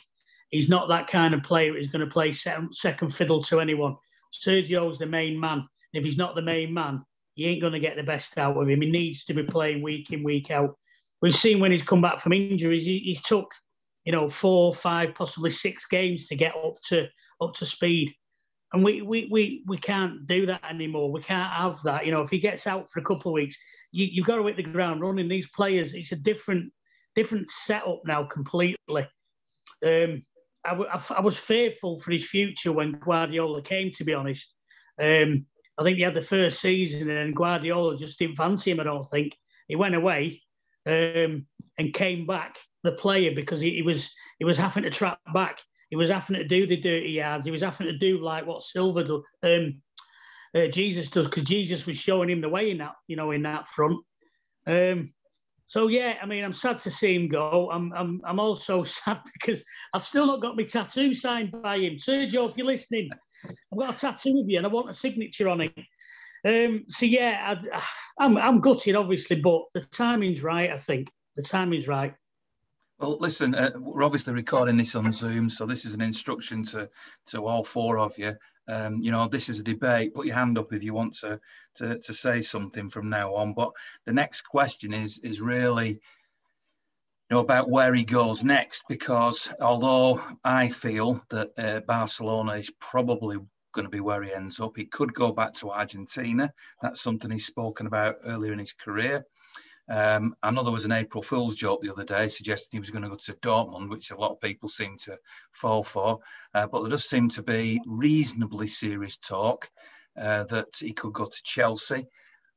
He's 0.49 0.69
not 0.69 0.89
that 0.89 1.07
kind 1.07 1.33
of 1.33 1.43
player 1.43 1.73
who's 1.73 1.87
going 1.87 2.05
to 2.05 2.11
play 2.11 2.31
second 2.31 3.15
fiddle 3.15 3.41
to 3.43 3.59
anyone. 3.59 3.95
Sergio's 4.33 4.97
the 4.97 5.05
main 5.05 5.39
man. 5.39 5.67
If 5.93 6.03
he's 6.03 6.17
not 6.17 6.35
the 6.35 6.41
main 6.41 6.73
man, 6.73 7.03
he 7.35 7.45
ain't 7.45 7.61
going 7.61 7.73
to 7.73 7.79
get 7.79 7.95
the 7.95 8.03
best 8.03 8.37
out 8.37 8.57
of 8.57 8.67
him. 8.67 8.81
He 8.81 8.89
needs 8.89 9.23
to 9.25 9.33
be 9.33 9.43
playing 9.43 9.81
week 9.81 10.11
in, 10.11 10.23
week 10.23 10.51
out. 10.51 10.75
We've 11.21 11.35
seen 11.35 11.59
when 11.59 11.71
he's 11.71 11.83
come 11.83 12.01
back 12.01 12.19
from 12.19 12.33
injuries, 12.33 12.85
he, 12.85 12.99
he's 12.99 13.21
took 13.21 13.49
you 14.05 14.11
know, 14.11 14.29
four, 14.29 14.73
five, 14.73 15.13
possibly 15.15 15.49
six 15.49 15.85
games 15.85 16.27
to 16.27 16.35
get 16.35 16.55
up 16.55 16.75
to 16.85 17.07
up 17.41 17.53
to 17.55 17.65
speed. 17.65 18.13
And 18.73 18.83
we 18.83 19.01
we 19.01 19.27
we 19.31 19.63
we 19.67 19.77
can't 19.77 20.25
do 20.27 20.45
that 20.45 20.63
anymore. 20.69 21.11
We 21.11 21.21
can't 21.21 21.51
have 21.51 21.81
that. 21.83 22.05
You 22.05 22.11
know, 22.11 22.21
if 22.21 22.29
he 22.29 22.39
gets 22.39 22.67
out 22.67 22.89
for 22.91 22.99
a 22.99 23.03
couple 23.03 23.31
of 23.31 23.35
weeks, 23.35 23.57
you, 23.91 24.07
you've 24.09 24.25
got 24.25 24.37
to 24.37 24.45
hit 24.45 24.57
the 24.57 24.63
ground 24.63 25.01
running. 25.01 25.27
These 25.27 25.49
players, 25.49 25.93
it's 25.93 26.13
a 26.13 26.17
different 26.17 26.71
different 27.15 27.49
setup 27.49 28.01
now 28.05 28.23
completely. 28.23 29.07
Um, 29.85 30.23
I, 30.63 31.03
I 31.09 31.21
was 31.21 31.37
fearful 31.37 31.99
for 31.99 32.11
his 32.11 32.25
future 32.27 32.71
when 32.71 32.99
Guardiola 33.03 33.61
came, 33.61 33.91
to 33.93 34.03
be 34.03 34.13
honest. 34.13 34.53
Um, 35.01 35.45
I 35.77 35.83
think 35.83 35.97
he 35.97 36.03
had 36.03 36.13
the 36.13 36.21
first 36.21 36.61
season 36.61 37.09
and 37.09 37.35
Guardiola 37.35 37.97
just 37.97 38.19
didn't 38.19 38.35
fancy 38.35 38.71
him, 38.71 38.79
I 38.79 38.83
don't 38.83 39.09
think. 39.09 39.35
He 39.67 39.75
went 39.75 39.95
away 39.95 40.41
um, 40.85 41.47
and 41.77 41.93
came 41.93 42.27
back 42.27 42.57
the 42.83 42.91
player 42.93 43.31
because 43.35 43.61
he, 43.61 43.75
he, 43.75 43.81
was 43.81 44.09
he 44.39 44.45
was 44.45 44.57
having 44.57 44.83
to 44.83 44.89
trap 44.89 45.19
back. 45.33 45.59
He 45.89 45.95
was 45.95 46.09
having 46.09 46.37
to 46.37 46.47
do 46.47 46.65
the 46.65 46.77
dirty 46.77 47.09
yards. 47.09 47.45
He 47.45 47.51
was 47.51 47.61
having 47.61 47.87
to 47.87 47.97
do 47.97 48.23
like 48.23 48.45
what 48.45 48.63
Silva 48.63 49.03
does, 49.03 49.21
um, 49.43 49.81
uh, 50.55 50.67
Jesus 50.67 51.09
does, 51.09 51.27
because 51.27 51.43
Jesus 51.43 51.85
was 51.85 51.97
showing 51.97 52.29
him 52.29 52.41
the 52.41 52.49
way 52.49 52.71
in 52.71 52.77
that 52.79 52.93
you 53.07 53.15
know 53.15 53.31
in 53.31 53.43
that 53.43 53.67
front. 53.69 53.99
Um, 54.67 55.13
so 55.67 55.87
yeah, 55.87 56.15
I 56.21 56.25
mean, 56.25 56.43
I'm 56.43 56.51
sad 56.51 56.79
to 56.79 56.91
see 56.91 57.15
him 57.15 57.29
go. 57.29 57.69
I'm 57.71 57.93
I'm 57.93 58.21
I'm 58.25 58.39
also 58.39 58.83
sad 58.83 59.19
because 59.33 59.63
I've 59.93 60.03
still 60.03 60.27
not 60.27 60.41
got 60.41 60.57
my 60.57 60.63
tattoo 60.63 61.13
signed 61.13 61.51
by 61.51 61.77
him. 61.77 61.95
Sergio, 61.95 62.49
if 62.49 62.57
you're 62.57 62.67
listening, 62.67 63.09
I've 63.45 63.79
got 63.79 63.95
a 63.95 63.97
tattoo 63.97 64.39
of 64.39 64.49
you 64.49 64.57
and 64.57 64.67
I 64.67 64.69
want 64.69 64.89
a 64.89 64.93
signature 64.93 65.47
on 65.47 65.61
it. 65.61 65.73
Um, 66.45 66.83
so 66.87 67.05
yeah, 67.05 67.55
I, 67.55 67.81
I'm 68.23 68.37
I'm 68.37 68.59
gutted, 68.59 68.95
obviously, 68.95 69.37
but 69.37 69.61
the 69.73 69.81
timing's 69.81 70.43
right. 70.43 70.71
I 70.71 70.77
think 70.77 71.09
the 71.35 71.43
timing's 71.43 71.87
right. 71.87 72.13
Well, 73.01 73.17
listen, 73.19 73.55
uh, 73.55 73.71
we're 73.79 74.03
obviously 74.03 74.31
recording 74.35 74.77
this 74.77 74.93
on 74.93 75.11
Zoom, 75.11 75.49
so 75.49 75.65
this 75.65 75.85
is 75.85 75.95
an 75.95 76.01
instruction 76.01 76.61
to 76.65 76.87
to 77.29 77.47
all 77.47 77.63
four 77.63 77.97
of 77.97 78.15
you. 78.19 78.35
Um, 78.67 79.01
you 79.01 79.09
know, 79.09 79.27
this 79.27 79.49
is 79.49 79.59
a 79.59 79.63
debate. 79.63 80.13
Put 80.13 80.27
your 80.27 80.35
hand 80.35 80.59
up 80.59 80.71
if 80.71 80.83
you 80.83 80.93
want 80.93 81.15
to, 81.15 81.39
to 81.77 81.97
to 81.97 82.13
say 82.13 82.41
something 82.41 82.89
from 82.89 83.09
now 83.09 83.33
on. 83.33 83.55
But 83.55 83.71
the 84.05 84.13
next 84.13 84.43
question 84.43 84.93
is 84.93 85.17
is 85.23 85.41
really, 85.41 85.89
you 85.89 85.99
know, 87.31 87.39
about 87.39 87.71
where 87.71 87.95
he 87.95 88.05
goes 88.05 88.43
next. 88.43 88.83
Because 88.87 89.51
although 89.59 90.21
I 90.43 90.69
feel 90.69 91.25
that 91.31 91.49
uh, 91.57 91.79
Barcelona 91.87 92.51
is 92.51 92.71
probably 92.79 93.37
going 93.71 93.85
to 93.85 93.89
be 93.89 94.01
where 94.01 94.21
he 94.21 94.31
ends 94.31 94.59
up, 94.59 94.73
he 94.77 94.85
could 94.85 95.11
go 95.15 95.31
back 95.31 95.55
to 95.55 95.71
Argentina. 95.71 96.53
That's 96.83 97.01
something 97.01 97.31
he's 97.31 97.47
spoken 97.47 97.87
about 97.87 98.17
earlier 98.25 98.53
in 98.53 98.59
his 98.59 98.73
career. 98.73 99.25
Um, 99.91 100.37
I 100.41 100.51
know 100.51 100.63
there 100.63 100.71
was 100.71 100.85
an 100.85 100.93
April 100.93 101.21
Fool's 101.21 101.55
joke 101.55 101.81
the 101.81 101.91
other 101.91 102.05
day 102.05 102.29
suggesting 102.29 102.77
he 102.77 102.79
was 102.79 102.91
going 102.91 103.03
to 103.03 103.09
go 103.09 103.17
to 103.17 103.33
Dortmund, 103.33 103.89
which 103.89 104.11
a 104.11 104.15
lot 104.15 104.31
of 104.31 104.39
people 104.39 104.69
seem 104.69 104.95
to 104.99 105.17
fall 105.51 105.83
for. 105.83 106.19
Uh, 106.55 106.65
but 106.67 106.81
there 106.81 106.91
does 106.91 107.03
seem 107.03 107.27
to 107.27 107.43
be 107.43 107.81
reasonably 107.85 108.69
serious 108.69 109.17
talk 109.17 109.69
uh, 110.17 110.45
that 110.45 110.67
he 110.79 110.93
could 110.93 111.11
go 111.11 111.25
to 111.25 111.43
Chelsea. 111.43 112.07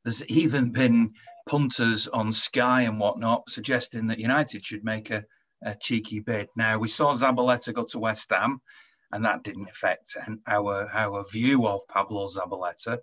There's 0.04 0.24
even 0.26 0.70
been 0.70 1.14
punters 1.48 2.06
on 2.06 2.30
Sky 2.30 2.82
and 2.82 3.00
whatnot 3.00 3.50
suggesting 3.50 4.06
that 4.06 4.20
United 4.20 4.64
should 4.64 4.84
make 4.84 5.10
a, 5.10 5.24
a 5.64 5.74
cheeky 5.74 6.20
bid. 6.20 6.46
Now, 6.54 6.78
we 6.78 6.86
saw 6.86 7.14
Zabaleta 7.14 7.74
go 7.74 7.82
to 7.82 7.98
West 7.98 8.30
Ham, 8.30 8.60
and 9.10 9.24
that 9.24 9.42
didn't 9.42 9.68
affect 9.68 10.16
our, 10.46 10.88
our 10.88 11.24
view 11.32 11.66
of 11.66 11.80
Pablo 11.88 12.28
Zabaleta. 12.28 12.98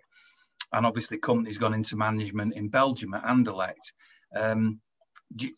And 0.72 0.86
obviously, 0.86 1.18
Kompany's 1.18 1.58
gone 1.58 1.74
into 1.74 1.96
management 1.96 2.54
in 2.54 2.70
Belgium 2.70 3.12
at 3.12 3.24
Anderlecht. 3.24 3.92
Um, 4.34 4.80
you, 5.36 5.50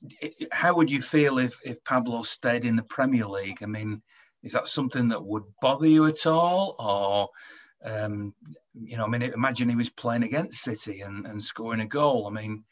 how 0.53 0.75
would 0.77 0.91
you 0.91 1.01
feel 1.01 1.39
if, 1.39 1.61
if 1.65 1.83
Pablo 1.85 2.23
stayed 2.23 2.65
in 2.65 2.77
the 2.77 2.83
Premier 2.83 3.27
League? 3.27 3.63
I 3.63 3.67
mean, 3.67 4.03
is 4.43 4.53
that 4.53 4.69
something 4.69 5.09
that 5.09 5.25
would 5.25 5.45
bother 5.61 5.87
you 5.87 6.07
at 6.07 6.27
all? 6.27 6.77
Or, 6.79 7.91
um, 7.91 8.35
you 8.75 8.97
know, 8.97 9.05
I 9.05 9.09
mean, 9.09 9.23
imagine 9.23 9.69
he 9.69 9.77
was 9.77 9.91
playing 9.91 10.23
against 10.23 10.63
City 10.63 11.01
and, 11.01 11.27
and 11.27 11.43
scoring 11.43 11.81
a 11.81 11.87
goal. 11.87 12.27
I 12.27 12.31
mean, 12.31 12.65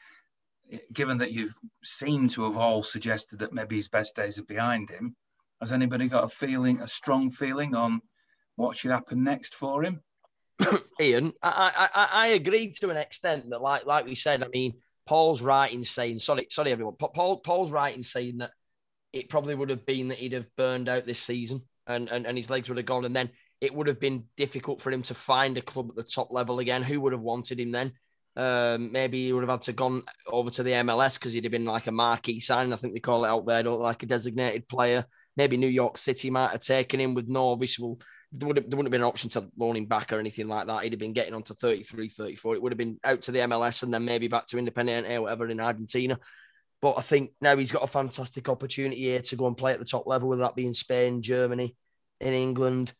given 0.92 1.18
that 1.18 1.32
you've 1.32 1.54
seemed 1.82 2.30
to 2.30 2.44
have 2.44 2.56
all 2.56 2.82
suggested 2.82 3.40
that 3.40 3.52
maybe 3.52 3.76
his 3.76 3.88
best 3.88 4.14
days 4.14 4.38
are 4.38 4.44
behind 4.44 4.90
him, 4.90 5.16
has 5.60 5.72
anybody 5.72 6.08
got 6.08 6.24
a 6.24 6.28
feeling, 6.28 6.80
a 6.80 6.86
strong 6.86 7.30
feeling 7.30 7.74
on 7.74 8.00
what 8.56 8.76
should 8.76 8.90
happen 8.90 9.24
next 9.24 9.54
for 9.54 9.82
him? 9.82 10.00
Ian, 11.00 11.32
I, 11.42 11.88
I, 11.94 12.08
I 12.12 12.26
agree 12.28 12.70
to 12.80 12.90
an 12.90 12.96
extent 12.96 13.50
that, 13.50 13.62
like 13.62 13.86
like 13.86 14.04
we 14.04 14.14
said, 14.14 14.42
I 14.42 14.48
mean, 14.48 14.74
Paul's 15.06 15.42
right 15.42 15.72
in 15.72 15.84
saying, 15.84 16.18
sorry, 16.18 16.46
sorry 16.50 16.72
everyone. 16.72 16.94
Paul 16.94 17.38
Paul's 17.38 17.70
right 17.70 17.94
in 17.94 18.02
saying 18.02 18.38
that 18.38 18.50
it 19.12 19.28
probably 19.28 19.54
would 19.54 19.70
have 19.70 19.84
been 19.84 20.08
that 20.08 20.18
he'd 20.18 20.32
have 20.32 20.46
burned 20.56 20.88
out 20.88 21.06
this 21.06 21.20
season 21.20 21.62
and, 21.86 22.08
and, 22.08 22.26
and 22.26 22.36
his 22.36 22.50
legs 22.50 22.68
would 22.68 22.78
have 22.78 22.86
gone. 22.86 23.04
And 23.04 23.14
then 23.14 23.30
it 23.60 23.74
would 23.74 23.86
have 23.86 24.00
been 24.00 24.24
difficult 24.36 24.80
for 24.80 24.90
him 24.90 25.02
to 25.02 25.14
find 25.14 25.56
a 25.58 25.62
club 25.62 25.90
at 25.90 25.96
the 25.96 26.02
top 26.02 26.30
level 26.30 26.58
again. 26.60 26.82
Who 26.82 27.00
would 27.00 27.12
have 27.12 27.20
wanted 27.20 27.60
him 27.60 27.72
then? 27.72 27.92
Um, 28.34 28.92
maybe 28.92 29.26
he 29.26 29.32
would 29.32 29.42
have 29.42 29.50
had 29.50 29.60
to 29.62 29.72
gone 29.74 30.02
over 30.30 30.48
to 30.50 30.62
the 30.62 30.70
MLS 30.70 31.14
because 31.14 31.34
he'd 31.34 31.44
have 31.44 31.52
been 31.52 31.66
like 31.66 31.86
a 31.86 31.92
marquee 31.92 32.40
signing. 32.40 32.72
I 32.72 32.76
think 32.76 32.94
they 32.94 33.00
call 33.00 33.24
it 33.24 33.28
out 33.28 33.46
there, 33.46 33.62
like 33.62 34.02
a 34.02 34.06
designated 34.06 34.68
player. 34.68 35.04
Maybe 35.36 35.56
New 35.56 35.68
York 35.68 35.98
City 35.98 36.30
might 36.30 36.52
have 36.52 36.60
taken 36.60 37.00
him 37.00 37.14
with 37.14 37.28
no 37.28 37.54
visual 37.56 38.00
there, 38.32 38.46
would 38.46 38.56
have, 38.56 38.70
there 38.70 38.76
wouldn't 38.76 38.86
have 38.86 38.92
been 38.92 39.02
an 39.02 39.08
option 39.08 39.30
to 39.30 39.48
loan 39.56 39.76
him 39.76 39.86
back 39.86 40.12
or 40.12 40.18
anything 40.18 40.48
like 40.48 40.66
that. 40.66 40.82
He'd 40.82 40.92
have 40.92 41.00
been 41.00 41.12
getting 41.12 41.34
on 41.34 41.42
to 41.44 41.54
33, 41.54 42.08
34. 42.08 42.54
It 42.54 42.62
would 42.62 42.72
have 42.72 42.78
been 42.78 42.98
out 43.04 43.22
to 43.22 43.32
the 43.32 43.40
MLS 43.40 43.82
and 43.82 43.92
then 43.92 44.04
maybe 44.04 44.28
back 44.28 44.46
to 44.48 44.56
Independiente 44.56 45.16
or 45.16 45.22
whatever 45.22 45.48
in 45.48 45.60
Argentina. 45.60 46.18
But 46.80 46.98
I 46.98 47.02
think 47.02 47.32
now 47.40 47.56
he's 47.56 47.72
got 47.72 47.84
a 47.84 47.88
fantastic 47.88 48.48
opportunity 48.48 49.02
here 49.02 49.20
to 49.20 49.36
go 49.36 49.46
and 49.46 49.56
play 49.56 49.72
at 49.72 49.78
the 49.78 49.84
top 49.84 50.06
level, 50.06 50.28
whether 50.28 50.42
that 50.42 50.56
be 50.56 50.66
in 50.66 50.74
Spain, 50.74 51.22
Germany, 51.22 51.76
in 52.20 52.34
England. 52.34 52.92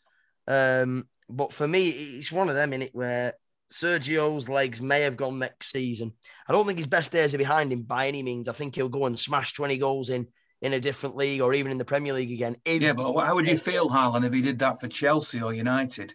Um, 0.47 1.09
but 1.29 1.53
for 1.53 1.66
me, 1.66 1.88
it's 1.88 2.31
one 2.31 2.49
of 2.49 2.55
them 2.55 2.73
in 2.73 2.83
it 2.83 2.95
where 2.95 3.35
Sergio's 3.73 4.49
legs 4.49 4.81
may 4.83 5.01
have 5.01 5.16
gone 5.16 5.38
next 5.38 5.73
season. 5.73 6.12
I 6.47 6.53
don't 6.53 6.66
think 6.66 6.79
his 6.79 6.87
best 6.87 7.11
days 7.11 7.35
are 7.35 7.38
behind 7.38 7.73
him 7.73 7.83
by 7.83 8.07
any 8.07 8.23
means. 8.23 8.49
I 8.49 8.53
think 8.53 8.75
he'll 8.75 8.88
go 8.88 9.07
and 9.07 9.18
smash 9.18 9.55
20 9.55 9.79
goals 9.79 10.11
in 10.11 10.29
in 10.62 10.72
a 10.72 10.81
different 10.81 11.16
league 11.16 11.40
or 11.40 11.53
even 11.53 11.72
in 11.72 11.77
the 11.77 11.85
Premier 11.85 12.14
League 12.14 12.33
again. 12.33 12.57
Yeah, 12.64 12.92
but 12.92 13.12
how 13.27 13.35
would 13.35 13.46
you 13.46 13.59
feel, 13.59 13.88
Harlan, 13.88 14.25
if 14.25 14.33
he 14.33 14.40
did 14.40 14.61
that 14.61 14.81
for 14.81 14.87
Chelsea 14.88 15.42
or 15.42 15.53
United? 15.53 16.14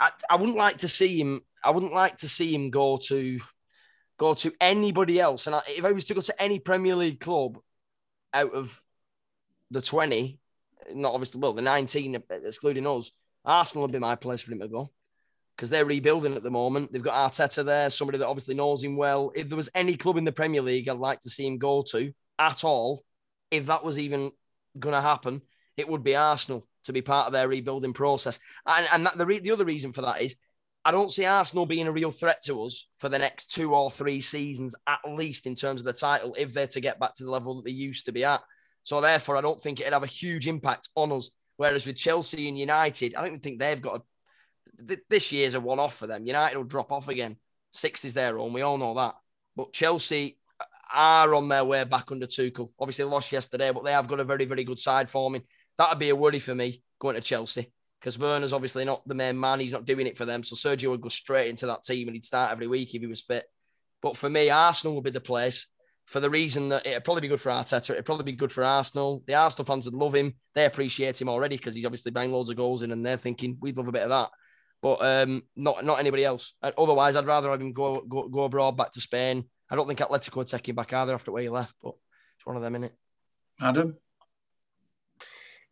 I, 0.00 0.10
I 0.28 0.36
wouldn't 0.36 0.58
like 0.58 0.78
to 0.78 0.88
see 0.88 1.20
him. 1.20 1.42
I 1.62 1.70
wouldn't 1.70 1.92
like 1.92 2.16
to 2.18 2.28
see 2.28 2.52
him 2.52 2.70
go 2.70 2.96
to 3.08 3.38
go 4.18 4.34
to 4.34 4.52
anybody 4.60 5.20
else. 5.20 5.46
And 5.46 5.54
I, 5.54 5.60
if 5.68 5.84
I 5.84 5.92
was 5.92 6.06
to 6.06 6.14
go 6.14 6.22
to 6.22 6.42
any 6.42 6.58
Premier 6.58 6.96
League 6.96 7.20
club 7.20 7.58
out 8.32 8.52
of 8.52 8.82
the 9.70 9.80
twenty, 9.80 10.40
not 10.92 11.12
obviously 11.12 11.40
well 11.40 11.52
the 11.52 11.62
nineteen 11.62 12.20
excluding 12.30 12.86
us, 12.86 13.12
Arsenal 13.44 13.82
would 13.82 13.92
be 13.92 13.98
my 13.98 14.16
place 14.16 14.40
for 14.40 14.50
him 14.50 14.60
to 14.60 14.68
go 14.68 14.90
because 15.54 15.70
they're 15.70 15.84
rebuilding 15.84 16.34
at 16.34 16.42
the 16.42 16.50
moment. 16.50 16.90
They've 16.90 17.02
got 17.02 17.30
Arteta 17.30 17.64
there, 17.64 17.90
somebody 17.90 18.18
that 18.18 18.26
obviously 18.26 18.56
knows 18.56 18.82
him 18.82 18.96
well. 18.96 19.30
If 19.36 19.48
there 19.48 19.56
was 19.56 19.68
any 19.74 19.96
club 19.96 20.16
in 20.16 20.24
the 20.24 20.32
Premier 20.32 20.62
League 20.62 20.88
I'd 20.88 20.96
like 20.96 21.20
to 21.20 21.30
see 21.30 21.46
him 21.46 21.58
go 21.58 21.84
to 21.90 22.12
at 22.38 22.64
all, 22.64 23.04
if 23.50 23.66
that 23.66 23.84
was 23.84 23.98
even 23.98 24.32
going 24.78 24.94
to 24.94 25.00
happen, 25.00 25.42
it 25.76 25.88
would 25.88 26.02
be 26.02 26.16
Arsenal 26.16 26.64
to 26.84 26.92
be 26.92 27.02
part 27.02 27.26
of 27.26 27.32
their 27.32 27.48
rebuilding 27.48 27.92
process. 27.92 28.38
And, 28.66 28.86
and 28.92 29.06
that, 29.06 29.18
the, 29.18 29.26
re- 29.26 29.40
the 29.40 29.52
other 29.52 29.64
reason 29.64 29.92
for 29.92 30.02
that 30.02 30.22
is 30.22 30.36
I 30.84 30.90
don't 30.90 31.10
see 31.10 31.24
Arsenal 31.24 31.64
being 31.64 31.86
a 31.86 31.92
real 31.92 32.10
threat 32.10 32.42
to 32.44 32.62
us 32.62 32.88
for 32.98 33.08
the 33.08 33.18
next 33.18 33.46
two 33.46 33.74
or 33.74 33.90
three 33.90 34.20
seasons, 34.20 34.74
at 34.86 35.00
least 35.08 35.46
in 35.46 35.54
terms 35.54 35.80
of 35.80 35.86
the 35.86 35.92
title, 35.94 36.34
if 36.36 36.52
they're 36.52 36.66
to 36.68 36.80
get 36.80 37.00
back 37.00 37.14
to 37.14 37.24
the 37.24 37.30
level 37.30 37.56
that 37.56 37.64
they 37.64 37.70
used 37.70 38.06
to 38.06 38.12
be 38.12 38.24
at. 38.24 38.42
So 38.82 39.00
therefore, 39.00 39.36
I 39.36 39.40
don't 39.40 39.60
think 39.60 39.80
it'd 39.80 39.94
have 39.94 40.02
a 40.02 40.06
huge 40.06 40.46
impact 40.46 40.90
on 40.94 41.10
us. 41.12 41.30
Whereas 41.56 41.86
with 41.86 41.96
Chelsea 41.96 42.48
and 42.48 42.58
United, 42.58 43.14
I 43.14 43.20
don't 43.20 43.28
even 43.28 43.40
think 43.40 43.58
they've 43.58 43.80
got 43.80 44.02
a, 44.90 44.98
this 45.08 45.32
year's 45.32 45.54
a 45.54 45.60
one-off 45.60 45.96
for 45.96 46.06
them. 46.06 46.26
United 46.26 46.56
will 46.56 46.64
drop 46.64 46.92
off 46.92 47.08
again. 47.08 47.36
Sixth 47.72 48.04
is 48.04 48.12
their 48.12 48.38
own. 48.38 48.52
We 48.52 48.62
all 48.62 48.76
know 48.76 48.94
that. 48.94 49.14
But 49.56 49.72
Chelsea 49.72 50.36
are 50.94 51.34
on 51.34 51.48
their 51.48 51.64
way 51.64 51.84
back 51.84 52.10
under 52.10 52.26
Tuchel. 52.26 52.70
Obviously, 52.78 53.04
lost 53.04 53.32
yesterday, 53.32 53.72
but 53.72 53.84
they 53.84 53.92
have 53.92 54.08
got 54.08 54.20
a 54.20 54.24
very, 54.24 54.44
very 54.44 54.64
good 54.64 54.80
side 54.80 55.10
forming. 55.10 55.42
That'd 55.76 55.98
be 55.98 56.10
a 56.10 56.16
worry 56.16 56.38
for 56.38 56.54
me 56.54 56.82
going 57.00 57.16
to 57.16 57.20
Chelsea 57.20 57.72
because 58.00 58.18
Werner's 58.18 58.52
obviously 58.52 58.84
not 58.84 59.06
the 59.06 59.14
main 59.14 59.38
man. 59.38 59.60
He's 59.60 59.72
not 59.72 59.86
doing 59.86 60.06
it 60.06 60.16
for 60.16 60.24
them. 60.24 60.42
So 60.42 60.54
Sergio 60.54 60.90
would 60.90 61.00
go 61.00 61.08
straight 61.08 61.48
into 61.48 61.66
that 61.66 61.84
team 61.84 62.06
and 62.06 62.14
he'd 62.14 62.24
start 62.24 62.52
every 62.52 62.66
week 62.66 62.94
if 62.94 63.00
he 63.00 63.06
was 63.06 63.20
fit. 63.20 63.44
But 64.02 64.16
for 64.16 64.28
me, 64.28 64.50
Arsenal 64.50 64.94
would 64.94 65.04
be 65.04 65.10
the 65.10 65.20
place 65.20 65.66
for 66.04 66.20
the 66.20 66.28
reason 66.28 66.68
that 66.68 66.86
it'd 66.86 67.04
probably 67.04 67.22
be 67.22 67.28
good 67.28 67.40
for 67.40 67.50
Arteta. 67.50 67.90
It'd 67.90 68.04
probably 68.04 68.24
be 68.24 68.32
good 68.32 68.52
for 68.52 68.62
Arsenal. 68.62 69.22
The 69.26 69.34
Arsenal 69.34 69.64
fans 69.64 69.86
would 69.86 69.94
love 69.94 70.14
him. 70.14 70.34
They 70.54 70.66
appreciate 70.66 71.20
him 71.20 71.28
already 71.28 71.56
because 71.56 71.74
he's 71.74 71.86
obviously 71.86 72.10
banging 72.10 72.32
loads 72.32 72.50
of 72.50 72.56
goals 72.56 72.82
in 72.82 72.92
and 72.92 73.04
they're 73.04 73.16
thinking, 73.16 73.56
we'd 73.60 73.78
love 73.78 73.88
a 73.88 73.92
bit 73.92 74.02
of 74.02 74.10
that. 74.10 74.28
But 74.82 75.02
um, 75.02 75.42
not 75.56 75.82
not 75.82 75.98
anybody 75.98 76.26
else. 76.26 76.52
Otherwise, 76.62 77.16
I'd 77.16 77.26
rather 77.26 77.50
have 77.50 77.60
him 77.60 77.72
go, 77.72 78.04
go, 78.06 78.28
go 78.28 78.44
abroad 78.44 78.76
back 78.76 78.90
to 78.92 79.00
Spain 79.00 79.46
I 79.74 79.76
don't 79.76 79.88
think 79.88 79.98
Atletico 79.98 80.36
would 80.36 80.46
take 80.46 80.68
him 80.68 80.76
back 80.76 80.92
either 80.92 81.12
after 81.12 81.32
where 81.32 81.42
he 81.42 81.48
left, 81.48 81.74
but 81.82 81.94
it's 82.36 82.46
one 82.46 82.54
of 82.54 82.62
them, 82.62 82.76
in 82.76 82.84
it. 82.84 82.94
Adam? 83.60 83.96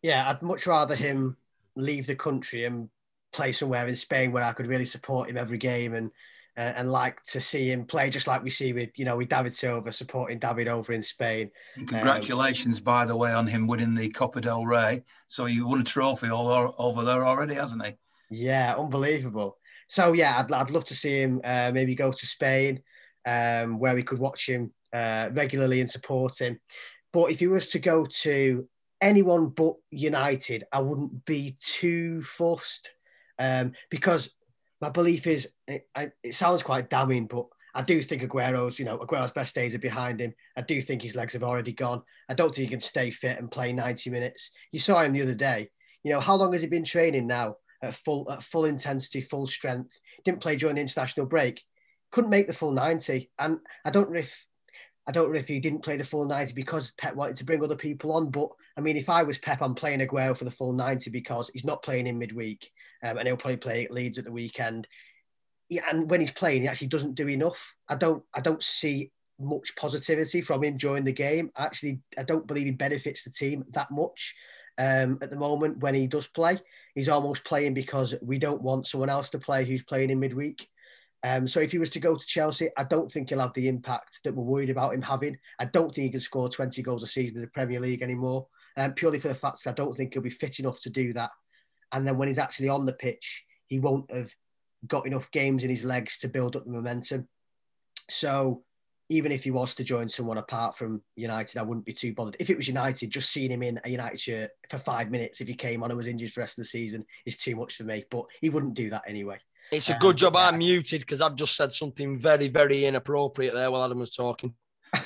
Yeah, 0.01 0.29
I'd 0.29 0.41
much 0.41 0.67
rather 0.67 0.93
him 0.93 1.37
leave 1.77 2.05
the 2.05 2.15
country 2.15 2.65
and 2.65 2.89
play 3.31 3.53
somewhere 3.53 3.87
in 3.87 3.95
Spain 3.95 4.33
where 4.33 4.43
I 4.43 4.51
could 4.51 4.67
really 4.67 4.85
support 4.85 5.29
him 5.29 5.37
every 5.37 5.57
game 5.57 5.95
and 5.95 6.11
uh, 6.57 6.73
and 6.75 6.91
like 6.91 7.23
to 7.23 7.39
see 7.39 7.71
him 7.71 7.85
play 7.85 8.09
just 8.09 8.27
like 8.27 8.43
we 8.43 8.49
see 8.49 8.73
with 8.73 8.89
you 8.95 9.05
know 9.05 9.15
with 9.15 9.29
David 9.29 9.53
Silva 9.53 9.93
supporting 9.93 10.37
David 10.37 10.67
over 10.67 10.91
in 10.91 11.01
Spain. 11.01 11.49
And 11.77 11.87
congratulations, 11.87 12.79
um, 12.79 12.83
by 12.83 13.05
the 13.05 13.15
way, 13.15 13.31
on 13.31 13.47
him 13.47 13.67
winning 13.67 13.95
the 13.95 14.09
Copa 14.09 14.41
del 14.41 14.65
Rey. 14.65 15.03
So 15.27 15.45
he 15.45 15.61
won 15.61 15.79
a 15.79 15.85
trophy 15.85 16.29
all 16.29 16.75
over 16.77 17.05
there 17.05 17.25
already, 17.25 17.55
hasn't 17.55 17.85
he? 17.85 17.93
Yeah, 18.29 18.75
unbelievable. 18.75 19.57
So 19.87 20.11
yeah, 20.11 20.39
I'd, 20.39 20.51
I'd 20.51 20.71
love 20.71 20.85
to 20.85 20.95
see 20.95 21.21
him 21.21 21.39
uh, 21.45 21.71
maybe 21.73 21.95
go 21.95 22.11
to 22.11 22.25
Spain 22.27 22.83
um, 23.25 23.79
where 23.79 23.95
we 23.95 24.03
could 24.03 24.19
watch 24.19 24.47
him 24.47 24.73
uh, 24.93 25.29
regularly 25.31 25.81
and 25.81 25.89
support 25.89 26.39
him. 26.39 26.59
But 27.11 27.31
if 27.31 27.39
he 27.39 27.47
was 27.47 27.69
to 27.69 27.79
go 27.79 28.05
to 28.21 28.67
anyone 29.01 29.49
but 29.49 29.75
United, 29.91 30.63
I 30.71 30.81
wouldn't 30.81 31.25
be 31.25 31.55
too 31.59 32.23
fussed 32.23 32.91
um, 33.37 33.73
because 33.89 34.33
my 34.81 34.89
belief 34.89 35.27
is 35.27 35.49
it, 35.67 35.87
it, 35.95 36.35
sounds 36.35 36.63
quite 36.63 36.89
damning, 36.89 37.27
but 37.27 37.45
I 37.75 37.81
do 37.81 38.01
think 38.01 38.21
Aguero's, 38.21 38.77
you 38.77 38.85
know, 38.85 38.99
Aguero's 38.99 39.31
best 39.31 39.55
days 39.55 39.73
are 39.73 39.79
behind 39.79 40.19
him. 40.19 40.33
I 40.55 40.61
do 40.61 40.81
think 40.81 41.01
his 41.01 41.15
legs 41.15 41.33
have 41.33 41.43
already 41.43 41.73
gone. 41.73 42.01
I 42.29 42.33
don't 42.33 42.53
think 42.53 42.67
he 42.67 42.71
can 42.71 42.79
stay 42.79 43.09
fit 43.09 43.39
and 43.39 43.49
play 43.49 43.73
90 43.73 44.09
minutes. 44.09 44.51
You 44.71 44.79
saw 44.79 45.01
him 45.01 45.13
the 45.13 45.21
other 45.21 45.35
day. 45.35 45.69
You 46.03 46.11
know, 46.11 46.19
how 46.19 46.35
long 46.35 46.53
has 46.53 46.61
he 46.61 46.67
been 46.67 46.83
training 46.83 47.27
now 47.27 47.55
at 47.81 47.95
full 47.95 48.29
at 48.29 48.43
full 48.43 48.65
intensity, 48.65 49.21
full 49.21 49.47
strength? 49.47 49.97
Didn't 50.25 50.41
play 50.41 50.55
during 50.55 50.75
the 50.75 50.81
international 50.81 51.25
break 51.25 51.63
couldn't 52.13 52.29
make 52.29 52.47
the 52.47 52.53
full 52.53 52.71
90. 52.71 53.29
And 53.39 53.59
I 53.83 53.89
don't 53.89 54.11
know 54.11 54.19
if 54.19 54.45
I 55.05 55.11
don't 55.11 55.33
know 55.33 55.39
if 55.39 55.49
he 55.49 55.59
didn't 55.59 55.83
play 55.83 55.97
the 55.97 56.05
full 56.05 56.25
90 56.25 56.53
because 56.53 56.93
Pep 56.97 57.15
wanted 57.15 57.35
to 57.37 57.43
bring 57.43 57.61
other 57.61 57.75
people 57.75 58.13
on. 58.13 58.29
But 58.29 58.47
I 58.77 58.81
mean, 58.81 58.95
if 58.95 59.09
I 59.09 59.23
was 59.23 59.37
Pep, 59.37 59.61
I'm 59.61 59.75
playing 59.75 59.99
Aguero 59.99 60.37
for 60.37 60.45
the 60.45 60.51
full 60.51 60.71
90 60.71 61.09
because 61.09 61.49
he's 61.51 61.65
not 61.65 61.83
playing 61.83 62.07
in 62.07 62.17
midweek 62.17 62.71
um, 63.03 63.17
and 63.17 63.27
he'll 63.27 63.35
probably 63.35 63.57
play 63.57 63.87
Leeds 63.89 64.17
at 64.17 64.23
the 64.23 64.31
weekend. 64.31 64.87
Yeah, 65.69 65.81
and 65.89 66.09
when 66.09 66.21
he's 66.21 66.31
playing, 66.31 66.61
he 66.61 66.67
actually 66.67 66.87
doesn't 66.87 67.15
do 67.15 67.27
enough. 67.27 67.73
I 67.89 67.95
don't 67.95 68.23
I 68.33 68.39
don't 68.39 68.63
see 68.63 69.11
much 69.39 69.75
positivity 69.75 70.41
from 70.41 70.63
him 70.63 70.77
during 70.77 71.03
the 71.03 71.11
game. 71.11 71.49
Actually, 71.57 71.99
I 72.17 72.23
don't 72.23 72.47
believe 72.47 72.65
he 72.65 72.71
benefits 72.71 73.23
the 73.23 73.31
team 73.31 73.65
that 73.71 73.89
much 73.91 74.35
um, 74.77 75.17
at 75.21 75.31
the 75.31 75.35
moment 75.35 75.79
when 75.79 75.95
he 75.95 76.05
does 76.05 76.27
play. 76.27 76.59
He's 76.93 77.09
almost 77.09 77.43
playing 77.43 77.73
because 77.73 78.13
we 78.21 78.37
don't 78.37 78.61
want 78.61 78.87
someone 78.87 79.09
else 79.09 79.31
to 79.31 79.39
play 79.39 79.65
who's 79.65 79.83
playing 79.83 80.11
in 80.11 80.19
midweek. 80.19 80.69
Um, 81.25 81.47
so 81.47 81.61
if 81.61 81.71
he 81.71 81.77
was 81.77 81.89
to 81.91 81.99
go 81.99 82.17
to 82.17 82.25
Chelsea, 82.25 82.69
I 82.77 82.83
don't 82.83 83.11
think 83.11 83.29
he'll 83.29 83.39
have 83.39 83.53
the 83.53 83.69
impact 83.69 84.19
that 84.23 84.35
we're 84.35 84.43
worried 84.43 84.69
about 84.69 84.93
him 84.93 85.01
having. 85.01 85.37
I 85.57 85.65
don't 85.65 85.93
think 85.93 86.05
he 86.05 86.11
can 86.11 86.19
score 86.19 86.49
20 86.49 86.81
goals 86.81 87.03
a 87.03 87.07
season 87.07 87.37
in 87.37 87.41
the 87.41 87.47
Premier 87.47 87.79
League 87.79 88.01
anymore, 88.01 88.47
um, 88.75 88.93
purely 88.93 89.19
for 89.19 89.29
the 89.29 89.35
fact 89.35 89.63
that 89.63 89.71
I 89.71 89.73
don't 89.73 89.95
think 89.95 90.13
he'll 90.13 90.21
be 90.21 90.29
fit 90.29 90.59
enough 90.59 90.81
to 90.81 90.89
do 90.89 91.13
that. 91.13 91.31
And 91.93 92.05
then 92.05 92.17
when 92.17 92.27
he's 92.27 92.39
actually 92.39 92.69
on 92.69 92.85
the 92.85 92.93
pitch, 92.93 93.45
he 93.67 93.79
won't 93.79 94.11
have 94.11 94.33
got 94.85 95.07
enough 95.07 95.31
games 95.31 95.63
in 95.63 95.69
his 95.69 95.85
legs 95.85 96.17
to 96.19 96.27
build 96.27 96.57
up 96.57 96.65
the 96.65 96.71
momentum. 96.71 97.29
So 98.09 98.63
even 99.09 99.31
if 99.31 99.43
he 99.43 99.51
was 99.51 99.75
to 99.75 99.83
join 99.83 100.09
someone 100.09 100.37
apart 100.37 100.75
from 100.75 101.01
United, 101.15 101.57
I 101.57 101.63
wouldn't 101.63 101.85
be 101.85 101.93
too 101.93 102.13
bothered. 102.13 102.35
If 102.39 102.49
it 102.49 102.57
was 102.57 102.67
United, 102.67 103.11
just 103.11 103.31
seeing 103.31 103.51
him 103.51 103.63
in 103.63 103.79
a 103.83 103.89
United 103.89 104.19
shirt 104.19 104.51
for 104.69 104.77
five 104.77 105.09
minutes, 105.09 105.39
if 105.39 105.47
he 105.47 105.53
came 105.53 105.83
on 105.83 105.91
and 105.91 105.97
was 105.97 106.07
injured 106.07 106.31
for 106.31 106.39
the 106.39 106.43
rest 106.43 106.57
of 106.57 106.63
the 106.63 106.69
season, 106.69 107.05
is 107.25 107.37
too 107.37 107.55
much 107.55 107.75
for 107.75 107.83
me. 107.83 108.03
But 108.09 108.25
he 108.41 108.49
wouldn't 108.49 108.73
do 108.73 108.89
that 108.89 109.03
anyway. 109.07 109.37
It's 109.73 109.89
a 109.89 109.97
good 109.99 110.17
job 110.17 110.35
I'm 110.35 110.59
muted 110.59 111.01
because 111.01 111.21
I've 111.21 111.35
just 111.35 111.55
said 111.55 111.73
something 111.73 112.19
very, 112.19 112.47
very 112.47 112.85
inappropriate 112.85 113.53
there 113.53 113.71
while 113.71 113.83
Adam 113.83 113.99
was 113.99 114.13
talking. 114.13 114.53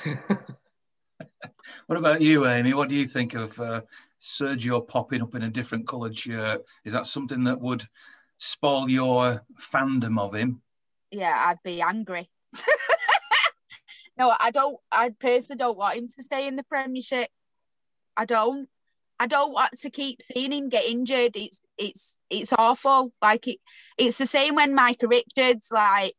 what 1.86 1.98
about 1.98 2.20
you, 2.20 2.46
Amy? 2.46 2.74
What 2.74 2.90
do 2.90 2.94
you 2.94 3.06
think 3.06 3.34
of 3.34 3.58
uh, 3.60 3.80
Sergio 4.20 4.86
popping 4.86 5.22
up 5.22 5.34
in 5.34 5.42
a 5.42 5.48
different 5.48 5.86
coloured 5.86 6.16
shirt? 6.16 6.62
Is 6.84 6.92
that 6.92 7.06
something 7.06 7.44
that 7.44 7.60
would 7.60 7.82
spoil 8.36 8.90
your 8.90 9.42
fandom 9.58 10.18
of 10.18 10.34
him? 10.34 10.60
Yeah, 11.10 11.34
I'd 11.34 11.62
be 11.64 11.80
angry. 11.80 12.30
no, 14.18 14.34
I 14.38 14.50
don't. 14.50 14.76
I 14.92 15.10
personally 15.10 15.56
don't 15.56 15.78
want 15.78 15.96
him 15.96 16.08
to 16.08 16.22
stay 16.22 16.46
in 16.46 16.56
the 16.56 16.64
Premiership. 16.64 17.30
I 18.16 18.26
don't. 18.26 18.68
I 19.20 19.26
don't 19.26 19.52
want 19.52 19.78
to 19.78 19.90
keep 19.90 20.20
seeing 20.32 20.52
him 20.52 20.68
get 20.68 20.84
injured. 20.84 21.36
It's 21.36 21.58
it's 21.76 22.18
it's 22.30 22.52
awful. 22.52 23.12
Like 23.20 23.46
it, 23.48 23.58
it's 23.96 24.18
the 24.18 24.26
same 24.26 24.54
when 24.54 24.74
Micah 24.74 25.08
Richards 25.08 25.70
like 25.72 26.14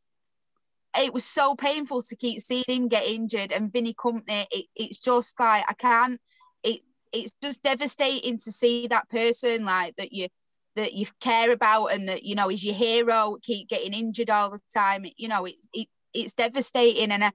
it 0.98 1.14
was 1.14 1.24
so 1.24 1.54
painful 1.54 2.02
to 2.02 2.16
keep 2.16 2.40
seeing 2.40 2.64
him 2.66 2.88
get 2.88 3.06
injured 3.06 3.52
and 3.52 3.72
Vinny 3.72 3.94
Kompany. 3.94 4.46
It, 4.50 4.66
it's 4.74 5.00
just 5.00 5.38
like 5.38 5.64
I 5.68 5.74
can't. 5.74 6.20
It 6.62 6.80
it's 7.12 7.32
just 7.42 7.62
devastating 7.62 8.38
to 8.38 8.52
see 8.52 8.86
that 8.88 9.08
person 9.08 9.64
like 9.64 9.96
that 9.96 10.12
you 10.12 10.28
that 10.76 10.92
you 10.92 11.06
care 11.20 11.52
about 11.52 11.86
and 11.88 12.08
that 12.08 12.22
you 12.22 12.34
know 12.34 12.50
is 12.50 12.64
your 12.64 12.74
hero 12.74 13.36
keep 13.42 13.68
getting 13.68 13.94
injured 13.94 14.30
all 14.30 14.50
the 14.50 14.60
time. 14.74 15.06
You 15.16 15.28
know 15.28 15.46
it's 15.46 15.68
it, 15.72 15.88
it's 16.12 16.34
devastating 16.34 17.12
and 17.12 17.24
I, 17.24 17.32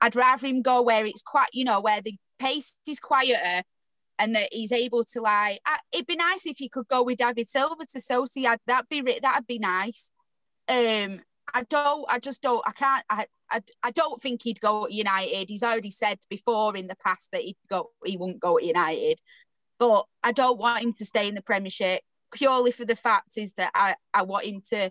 I'd 0.00 0.16
rather 0.16 0.46
him 0.46 0.62
go 0.62 0.82
where 0.82 1.04
it's 1.04 1.22
quite 1.22 1.48
you 1.52 1.64
know 1.64 1.80
where 1.80 2.00
the 2.00 2.16
pace 2.38 2.76
is 2.86 3.00
quieter 3.00 3.62
and 4.20 4.36
that 4.36 4.48
he's 4.52 4.70
able 4.70 5.02
to 5.04 5.20
like. 5.20 5.60
it'd 5.92 6.06
be 6.06 6.16
nice 6.16 6.46
if 6.46 6.58
he 6.58 6.68
could 6.68 6.86
go 6.86 7.02
with 7.02 7.18
David 7.18 7.48
Silva 7.48 7.86
to 7.86 7.98
Sociedad. 7.98 8.58
That'd 8.66 8.88
be 8.88 9.00
that'd 9.20 9.46
be 9.46 9.58
nice. 9.58 10.12
Um, 10.68 11.22
I 11.52 11.64
don't. 11.68 12.04
I 12.08 12.18
just 12.20 12.42
don't. 12.42 12.62
I 12.66 12.72
can't. 12.72 13.04
I, 13.10 13.26
I, 13.50 13.62
I 13.82 13.90
don't 13.90 14.20
think 14.20 14.42
he'd 14.42 14.60
go 14.60 14.84
at 14.84 14.92
United. 14.92 15.48
He's 15.48 15.64
already 15.64 15.90
said 15.90 16.18
before 16.28 16.76
in 16.76 16.86
the 16.86 16.96
past 17.04 17.30
that 17.32 17.40
he'd 17.40 17.56
go. 17.68 17.90
He 18.04 18.16
wouldn't 18.16 18.40
go 18.40 18.58
at 18.58 18.64
United. 18.64 19.18
But 19.78 20.04
I 20.22 20.32
don't 20.32 20.58
want 20.58 20.84
him 20.84 20.92
to 20.98 21.04
stay 21.04 21.26
in 21.26 21.34
the 21.34 21.42
Premiership 21.42 22.02
purely 22.32 22.70
for 22.70 22.84
the 22.84 22.94
fact 22.94 23.36
is 23.36 23.54
that 23.54 23.72
I, 23.74 23.96
I 24.14 24.22
want 24.22 24.46
him 24.46 24.62
to 24.72 24.90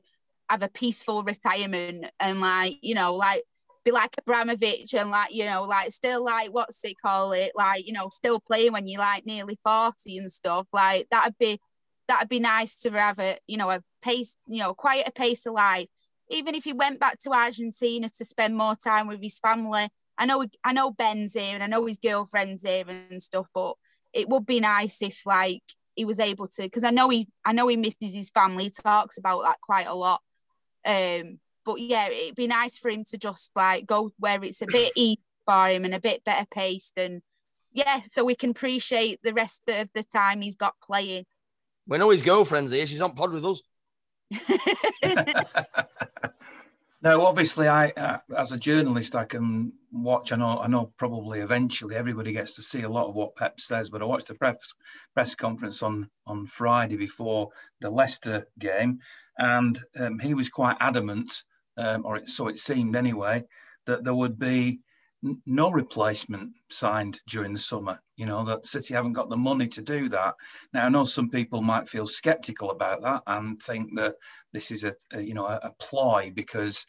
have 0.50 0.64
a 0.64 0.68
peaceful 0.68 1.24
retirement 1.24 2.08
and 2.20 2.42
like 2.42 2.78
you 2.82 2.96
know 2.96 3.14
like 3.14 3.44
be 3.84 3.92
like 3.92 4.16
Ibrahimovic 4.16 4.94
and 4.94 5.12
like 5.12 5.34
you 5.34 5.46
know 5.46 5.64
like 5.64 5.92
still 5.92 6.24
like 6.24 6.50
what's 6.54 6.84
it 6.84 6.96
call 7.02 7.32
it 7.34 7.52
like 7.56 7.86
you 7.88 7.94
know 7.94 8.10
still 8.12 8.40
playing 8.40 8.74
when 8.74 8.88
you're 8.88 9.00
like 9.00 9.26
nearly 9.26 9.58
40 9.64 10.18
and 10.18 10.32
stuff 10.32 10.68
like 10.74 11.08
that'd 11.12 11.38
be 11.40 11.60
that'd 12.08 12.30
be 12.30 12.40
nice 12.40 12.78
to 12.80 12.92
have 12.92 13.20
a 13.20 13.38
you 13.48 13.58
know 13.58 13.70
a 13.70 13.82
pace 14.02 14.38
you 14.48 14.60
know 14.60 14.74
quite 14.74 15.08
a 15.08 15.12
pace 15.12 15.46
of 15.46 15.54
life 15.54 15.88
even 16.30 16.54
if 16.54 16.64
he 16.64 16.74
went 16.74 17.00
back 17.00 17.18
to 17.20 17.32
Argentina 17.32 18.08
to 18.10 18.26
spend 18.26 18.56
more 18.56 18.76
time 18.76 19.08
with 19.08 19.22
his 19.22 19.40
family 19.40 19.90
I 20.20 20.26
know 20.26 20.46
I 20.66 20.74
know 20.74 20.92
Ben's 20.92 21.34
here 21.34 21.56
and 21.56 21.64
I 21.64 21.68
know 21.68 21.86
his 21.86 21.98
girlfriend's 21.98 22.64
here 22.64 22.84
and 22.88 23.22
stuff, 23.22 23.48
but 23.56 23.76
it 24.14 24.28
would 24.28 24.46
be 24.46 24.60
nice 24.60 25.02
if 25.02 25.22
like 25.26 25.64
he 25.96 26.04
was 26.04 26.20
able 26.20 26.48
to 26.48 26.64
because 26.64 26.84
I 26.84 26.90
know 26.92 27.08
he 27.08 27.30
I 27.46 27.54
know 27.54 27.70
he 27.70 27.78
misses 27.78 28.14
his 28.14 28.30
family. 28.30 28.66
He 28.66 28.70
talks 28.70 29.18
about 29.18 29.44
that 29.44 29.62
quite 29.62 29.88
a 29.88 29.96
lot. 29.96 30.22
Um, 30.86 31.40
but 31.70 31.82
yeah, 31.82 32.10
it'd 32.10 32.34
be 32.36 32.48
nice 32.48 32.80
for 32.80 32.90
him 32.90 33.04
to 33.04 33.18
just 33.18 33.52
like 33.56 33.86
go 33.86 34.12
where 34.18 34.44
it's 34.44 34.64
a 34.64 34.66
bit 34.66 34.92
easier 34.96 35.18
for 35.46 35.68
him 35.68 35.86
and 35.86 35.94
a 35.94 36.00
bit 36.00 36.24
better 36.24 36.48
paced 36.50 36.98
and 36.98 37.22
yeah, 37.72 38.02
so 38.16 38.26
we 38.26 38.34
can 38.34 38.50
appreciate 38.50 39.20
the 39.22 39.36
rest 39.36 39.62
of 39.68 39.90
the 39.94 40.04
time 40.16 40.42
he's 40.42 40.56
got 40.56 40.74
playing. 40.82 41.26
We 41.86 42.00
know 42.00 42.10
his 42.10 42.24
girlfriend's 42.24 42.72
here. 42.72 42.88
She's 42.88 43.02
on 43.02 43.14
pod 43.14 43.32
with 43.32 43.46
us. 43.46 43.62
no, 47.04 47.24
obviously, 47.28 47.68
I 47.68 47.90
uh, 47.90 48.18
as 48.36 48.52
a 48.52 48.58
journalist, 48.58 49.16
I 49.16 49.26
can 49.26 49.72
watch. 49.92 50.32
I 50.32 50.38
know, 50.38 50.60
I 50.60 50.66
know. 50.66 50.92
Probably 50.98 51.42
eventually, 51.42 51.96
everybody 51.96 52.32
gets 52.32 52.56
to 52.56 52.64
see 52.64 52.82
a 52.82 52.90
lot 52.90 53.08
of 53.08 53.14
what 53.14 53.36
Pep 53.36 53.60
says. 53.60 53.92
But 53.92 54.02
I 54.02 54.06
watched 54.06 54.30
the 54.30 54.34
press 54.34 54.74
press 55.14 55.36
conference 55.36 55.84
on 55.84 56.10
on 56.26 56.48
Friday 56.48 56.98
before 56.98 57.50
the 57.82 57.92
Leicester 57.92 58.48
game, 58.58 59.00
and 59.38 59.80
um, 60.00 60.18
he 60.20 60.34
was 60.34 60.50
quite 60.50 60.78
adamant, 60.80 61.44
um, 61.80 62.06
or 62.06 62.18
it, 62.18 62.30
so 62.30 62.48
it 62.48 62.58
seemed 62.58 62.96
anyway, 62.96 63.44
that 63.86 64.04
there 64.04 64.14
would 64.14 64.38
be 64.38 64.82
no 65.46 65.70
replacement 65.72 66.52
signed 66.70 67.20
during 67.28 67.54
the 67.54 67.60
summer. 67.60 68.00
You 68.16 68.26
know 68.26 68.46
that 68.46 68.66
City 68.66 68.94
haven't 68.94 69.14
got 69.14 69.30
the 69.30 69.38
money 69.38 69.68
to 69.70 69.82
do 69.82 70.10
that. 70.10 70.36
Now 70.74 70.86
I 70.86 70.90
know 70.90 71.04
some 71.04 71.30
people 71.30 71.62
might 71.62 71.90
feel 71.90 72.06
sceptical 72.06 72.72
about 72.72 73.02
that 73.02 73.24
and 73.28 73.62
think 73.62 73.96
that 73.96 74.16
this 74.54 74.72
is 74.72 74.84
a, 74.84 74.94
a 75.14 75.22
you 75.22 75.34
know 75.34 75.46
a, 75.46 75.60
a, 75.64 75.72
ploy 75.80 76.32
because 76.34 76.86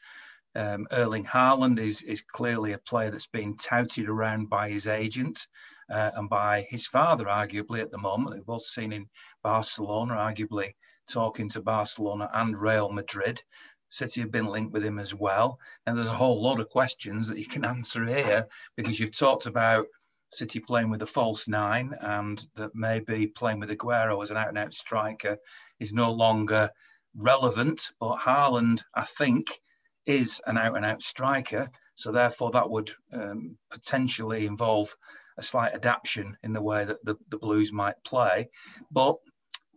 um, 0.54 0.86
Erling 0.92 1.24
Haaland 1.24 1.80
is 1.80 2.02
is 2.02 2.22
clearly 2.22 2.72
a 2.72 2.78
player 2.78 3.10
that's 3.10 3.26
being 3.26 3.56
touted 3.56 4.08
around 4.08 4.48
by 4.48 4.70
his 4.70 4.86
agent 4.86 5.46
uh, 5.90 6.10
and 6.14 6.28
by 6.28 6.66
his 6.68 6.86
father, 6.86 7.24
arguably 7.24 7.80
at 7.80 7.90
the 7.90 7.98
moment. 7.98 8.34
They've 8.34 8.46
both 8.46 8.64
seen 8.64 8.92
in 8.92 9.08
Barcelona, 9.42 10.14
arguably 10.14 10.74
talking 11.10 11.48
to 11.50 11.62
Barcelona 11.62 12.30
and 12.32 12.56
Real 12.56 12.92
Madrid. 12.92 13.42
City 13.90 14.20
have 14.20 14.30
been 14.30 14.46
linked 14.46 14.72
with 14.72 14.84
him 14.84 14.98
as 14.98 15.14
well. 15.14 15.58
And 15.84 15.96
there's 15.96 16.08
a 16.08 16.12
whole 16.12 16.42
lot 16.42 16.60
of 16.60 16.70
questions 16.70 17.28
that 17.28 17.38
you 17.38 17.46
can 17.46 17.64
answer 17.74 18.06
here 18.06 18.46
because 18.76 18.98
you've 18.98 19.16
talked 19.16 19.46
about 19.46 19.86
City 20.32 20.60
playing 20.60 20.90
with 20.90 21.02
a 21.02 21.06
false 21.06 21.48
nine 21.48 21.92
and 22.00 22.40
that 22.54 22.70
maybe 22.72 23.26
playing 23.26 23.58
with 23.58 23.70
Aguero 23.70 24.22
as 24.22 24.30
an 24.30 24.36
out 24.36 24.48
and 24.48 24.58
out 24.58 24.72
striker 24.72 25.38
is 25.80 25.92
no 25.92 26.12
longer 26.12 26.70
relevant. 27.16 27.90
But 27.98 28.18
Haaland, 28.18 28.82
I 28.94 29.04
think, 29.04 29.60
is 30.06 30.40
an 30.46 30.56
out 30.56 30.76
and 30.76 30.86
out 30.86 31.02
striker. 31.02 31.68
So 31.94 32.12
therefore, 32.12 32.52
that 32.52 32.70
would 32.70 32.90
um, 33.12 33.58
potentially 33.70 34.46
involve 34.46 34.94
a 35.36 35.42
slight 35.42 35.74
adaptation 35.74 36.36
in 36.44 36.52
the 36.52 36.62
way 36.62 36.84
that 36.84 37.04
the, 37.04 37.16
the 37.28 37.38
Blues 37.38 37.72
might 37.72 38.02
play. 38.04 38.50
But 38.90 39.16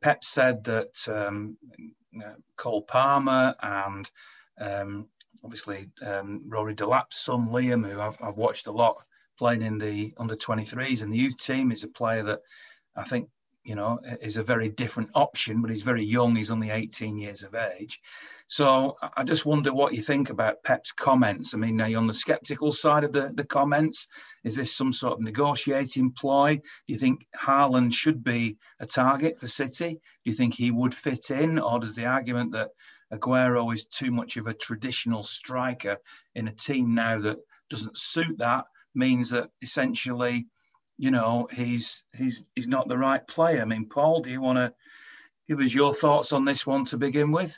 Pep 0.01 0.23
said 0.23 0.65
that 0.65 1.07
um, 1.07 1.57
uh, 2.23 2.33
Cole 2.57 2.81
Palmer 2.83 3.55
and 3.61 4.09
um, 4.59 5.07
obviously 5.43 5.89
um, 6.05 6.41
Rory 6.47 6.73
Delap's 6.73 7.19
son 7.19 7.47
Liam, 7.49 7.89
who 7.89 7.99
I've, 7.99 8.17
I've 8.21 8.37
watched 8.37 8.67
a 8.67 8.71
lot 8.71 8.97
playing 9.37 9.61
in 9.61 9.77
the 9.77 10.13
under 10.17 10.35
23s 10.35 11.03
and 11.03 11.11
the 11.11 11.17
youth 11.17 11.37
team, 11.37 11.71
is 11.71 11.83
a 11.83 11.87
player 11.87 12.23
that 12.23 12.41
I 12.95 13.03
think 13.03 13.29
you 13.63 13.75
know 13.75 13.99
is 14.21 14.37
a 14.37 14.43
very 14.43 14.69
different 14.69 15.09
option, 15.15 15.61
but 15.61 15.71
he's 15.71 15.83
very 15.83 16.03
young. 16.03 16.35
He's 16.35 16.51
only 16.51 16.69
18 16.69 17.17
years 17.17 17.43
of 17.43 17.55
age. 17.55 18.01
So 18.47 18.97
I 19.15 19.23
just 19.23 19.45
wonder 19.45 19.73
what 19.73 19.93
you 19.93 20.01
think 20.01 20.29
about 20.29 20.63
Pep's 20.63 20.91
comments. 20.91 21.53
I 21.53 21.57
mean, 21.57 21.79
are 21.81 21.89
you 21.89 21.97
on 21.97 22.07
the 22.07 22.13
sceptical 22.13 22.71
side 22.71 23.03
of 23.03 23.13
the, 23.13 23.31
the 23.33 23.45
comments? 23.45 24.07
Is 24.43 24.55
this 24.55 24.75
some 24.75 24.91
sort 24.91 25.13
of 25.13 25.21
negotiating 25.21 26.11
ploy? 26.11 26.55
Do 26.55 26.61
you 26.87 26.97
think 26.97 27.25
Haaland 27.35 27.93
should 27.93 28.23
be 28.23 28.57
a 28.79 28.85
target 28.85 29.39
for 29.39 29.47
City? 29.47 29.93
Do 29.93 30.31
you 30.31 30.33
think 30.33 30.53
he 30.53 30.71
would 30.71 30.93
fit 30.93 31.31
in? 31.31 31.57
Or 31.57 31.79
does 31.79 31.95
the 31.95 32.05
argument 32.05 32.51
that 32.51 32.71
Aguero 33.13 33.73
is 33.73 33.85
too 33.85 34.11
much 34.11 34.37
of 34.37 34.47
a 34.47 34.53
traditional 34.53 35.23
striker 35.23 35.97
in 36.35 36.47
a 36.47 36.53
team 36.53 36.93
now 36.93 37.19
that 37.19 37.37
doesn't 37.69 37.97
suit 37.97 38.37
that 38.39 38.65
means 38.95 39.29
that 39.31 39.49
essentially, 39.61 40.47
you 40.97 41.11
know, 41.11 41.47
he's 41.51 42.03
he's 42.15 42.43
he's 42.55 42.67
not 42.67 42.87
the 42.87 42.97
right 42.97 43.25
player. 43.27 43.61
I 43.61 43.65
mean, 43.65 43.85
Paul, 43.85 44.21
do 44.21 44.29
you 44.29 44.41
want 44.41 44.57
to 44.57 44.73
give 45.47 45.59
us 45.59 45.73
your 45.73 45.93
thoughts 45.93 46.33
on 46.33 46.45
this 46.45 46.65
one 46.65 46.85
to 46.85 46.97
begin 46.97 47.31
with? 47.31 47.57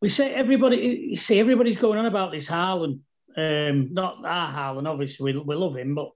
we 0.00 0.08
say 0.08 0.32
everybody, 0.32 1.08
you 1.10 1.16
see, 1.16 1.38
everybody's 1.38 1.76
going 1.76 1.98
on 1.98 2.06
about 2.06 2.32
this 2.32 2.46
Harlan. 2.46 3.02
Um, 3.36 3.92
not 3.92 4.24
our 4.24 4.52
Haaland, 4.52 4.88
obviously, 4.88 5.32
we, 5.32 5.40
we 5.40 5.54
love 5.54 5.76
him, 5.76 5.94
but 5.94 6.10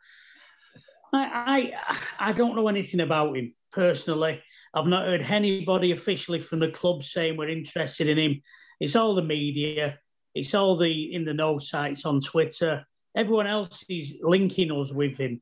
I, 1.12 1.72
I, 1.86 1.98
I 2.30 2.32
don't 2.32 2.56
know 2.56 2.68
anything 2.68 3.00
about 3.00 3.36
him 3.36 3.54
personally. 3.72 4.42
I've 4.74 4.86
not 4.86 5.06
heard 5.06 5.22
anybody 5.22 5.92
officially 5.92 6.40
from 6.40 6.58
the 6.58 6.70
club 6.70 7.04
saying 7.04 7.36
we're 7.36 7.48
interested 7.48 8.08
in 8.08 8.18
him. 8.18 8.42
It's 8.80 8.96
all 8.96 9.14
the 9.14 9.22
media, 9.22 9.98
it's 10.34 10.54
all 10.54 10.76
the 10.76 11.14
in 11.14 11.24
the 11.24 11.34
know 11.34 11.58
sites 11.58 12.04
on 12.04 12.20
Twitter. 12.20 12.84
Everyone 13.16 13.46
else 13.46 13.84
is 13.88 14.14
linking 14.22 14.72
us 14.72 14.92
with 14.92 15.16
him, 15.16 15.40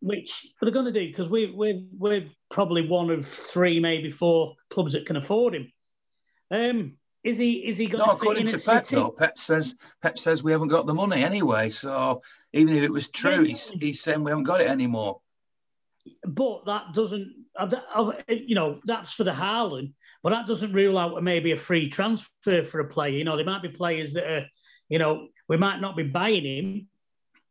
which 0.00 0.46
they're 0.60 0.70
going 0.70 0.86
to 0.86 0.92
do 0.92 1.06
because 1.06 1.28
we, 1.28 1.52
we're, 1.54 1.82
we're 1.96 2.26
probably 2.50 2.88
one 2.88 3.10
of 3.10 3.26
three, 3.26 3.80
maybe 3.80 4.10
four 4.10 4.54
clubs 4.70 4.94
that 4.94 5.06
can 5.06 5.16
afford 5.16 5.54
him. 5.54 5.72
Um, 6.50 6.96
is 7.22 7.36
he 7.36 7.52
is 7.52 7.76
he 7.76 7.86
going 7.86 8.04
no, 8.04 8.12
according 8.12 8.46
to 8.46 8.58
Pep 8.58 8.86
though? 8.86 9.10
Pep 9.10 9.38
says 9.38 9.74
Pep 10.02 10.18
says 10.18 10.42
we 10.42 10.52
haven't 10.52 10.68
got 10.68 10.86
the 10.86 10.94
money 10.94 11.22
anyway. 11.22 11.68
So 11.68 12.22
even 12.54 12.74
if 12.74 12.82
it 12.82 12.92
was 12.92 13.10
true, 13.10 13.44
he's, 13.44 13.68
he's 13.68 14.00
saying 14.00 14.24
we 14.24 14.30
haven't 14.30 14.44
got 14.44 14.62
it 14.62 14.68
anymore. 14.68 15.20
But 16.24 16.64
that 16.64 16.94
doesn't, 16.94 17.34
you 18.28 18.54
know, 18.54 18.80
that's 18.84 19.12
for 19.12 19.24
the 19.24 19.32
Haaland. 19.32 19.92
But 20.22 20.30
that 20.30 20.46
doesn't 20.46 20.72
rule 20.72 20.98
out 20.98 21.22
maybe 21.22 21.52
a 21.52 21.56
free 21.56 21.90
transfer 21.90 22.64
for 22.64 22.80
a 22.80 22.88
player. 22.88 23.12
You 23.12 23.24
know, 23.24 23.36
there 23.36 23.44
might 23.44 23.62
be 23.62 23.68
players 23.68 24.14
that 24.14 24.24
are, 24.24 24.46
you 24.88 24.98
know, 24.98 25.28
we 25.48 25.58
might 25.58 25.80
not 25.80 25.96
be 25.96 26.04
buying 26.04 26.44
him. 26.44 26.88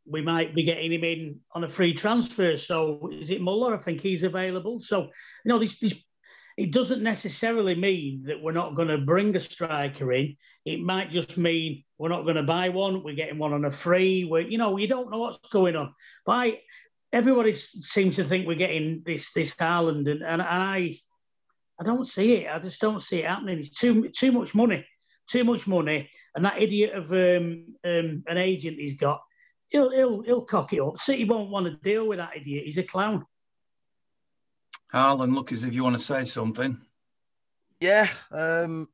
We 0.10 0.22
might 0.22 0.56
be 0.56 0.64
getting 0.64 0.92
him 0.92 1.04
in 1.04 1.40
on 1.54 1.64
a 1.64 1.70
free 1.70 1.94
transfer. 1.94 2.58
So 2.58 3.10
is 3.12 3.30
it 3.30 3.42
Muller? 3.42 3.76
I 3.76 3.82
think 3.82 4.02
he's 4.02 4.24
available. 4.24 4.80
So 4.80 5.04
you 5.04 5.10
know, 5.46 5.60
this, 5.60 5.80
these 5.80 5.96
it 6.60 6.74
doesn't 6.74 7.02
necessarily 7.02 7.74
mean 7.74 8.24
that 8.28 8.42
we're 8.42 8.52
not 8.52 8.76
going 8.76 8.90
to 8.90 8.98
bring 8.98 9.34
a 9.34 9.40
striker 9.40 10.12
in. 10.12 10.36
It 10.66 10.82
might 10.82 11.10
just 11.10 11.38
mean 11.38 11.86
we're 11.98 12.10
not 12.10 12.24
going 12.24 12.36
to 12.36 12.44
buy 12.44 12.68
one. 12.68 13.02
We're 13.02 13.16
getting 13.16 13.38
one 13.38 13.54
on 13.54 13.64
a 13.64 13.72
free. 13.72 14.26
we 14.26 14.46
you 14.50 14.58
know, 14.58 14.76
you 14.78 14.88
don't 14.88 15.10
know 15.10 15.20
what's 15.20 15.50
going 15.50 15.78
on. 15.78 15.94
But 16.26 16.32
I, 16.34 16.60
everybody 17.14 17.54
seems 17.54 18.18
to 18.18 18.26
think 18.26 18.46
we're 18.46 18.56
getting 18.56 19.04
this 19.06 19.32
this 19.32 19.56
Haaland, 19.56 20.12
and, 20.12 20.22
and, 20.22 20.42
and 20.42 20.42
I, 20.42 20.98
I 21.80 21.84
don't 21.86 22.06
see 22.06 22.34
it. 22.34 22.48
I 22.54 22.60
just 22.60 22.82
don't 22.82 23.02
see 23.02 23.20
it 23.20 23.26
happening. 23.26 23.60
It's 23.60 23.70
too 23.70 24.10
too 24.10 24.34
much 24.34 24.54
money, 24.54 24.86
too 25.30 25.46
much 25.46 25.66
money, 25.66 26.10
and 26.36 26.44
that 26.44 26.62
idiot 26.62 26.94
of 26.94 27.10
um, 27.14 27.68
um, 27.86 28.24
an 28.28 28.38
agent 28.38 28.80
he's 28.80 28.98
got, 28.98 29.22
he'll 29.70 29.92
he'll 29.92 30.22
he'll 30.22 30.42
cock 30.42 30.74
it 30.74 30.82
up. 30.82 31.00
City 31.00 31.26
won't 31.26 31.50
want 31.50 31.66
to 31.66 31.76
deal 31.78 32.08
with 32.08 32.20
that 32.20 32.36
idiot. 32.36 32.66
He's 32.66 32.78
a 32.78 32.84
clown. 32.84 33.26
Harlan, 34.92 35.34
look 35.34 35.52
as 35.52 35.64
if 35.64 35.76
you 35.76 35.84
want 35.84 35.98
to 35.98 36.04
say 36.04 36.24
something. 36.24 36.80
Yeah, 37.80 38.10
um, 38.32 38.88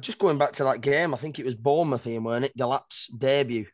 just 0.00 0.18
going 0.18 0.38
back 0.38 0.52
to 0.52 0.64
that 0.64 0.80
game, 0.80 1.14
I 1.14 1.16
think 1.16 1.38
it 1.38 1.44
was 1.44 1.54
Bournemouth, 1.54 2.06
Ian, 2.06 2.24
weren't 2.24 2.44
it? 2.44 2.56
Delap's 2.56 3.06
debut 3.08 3.66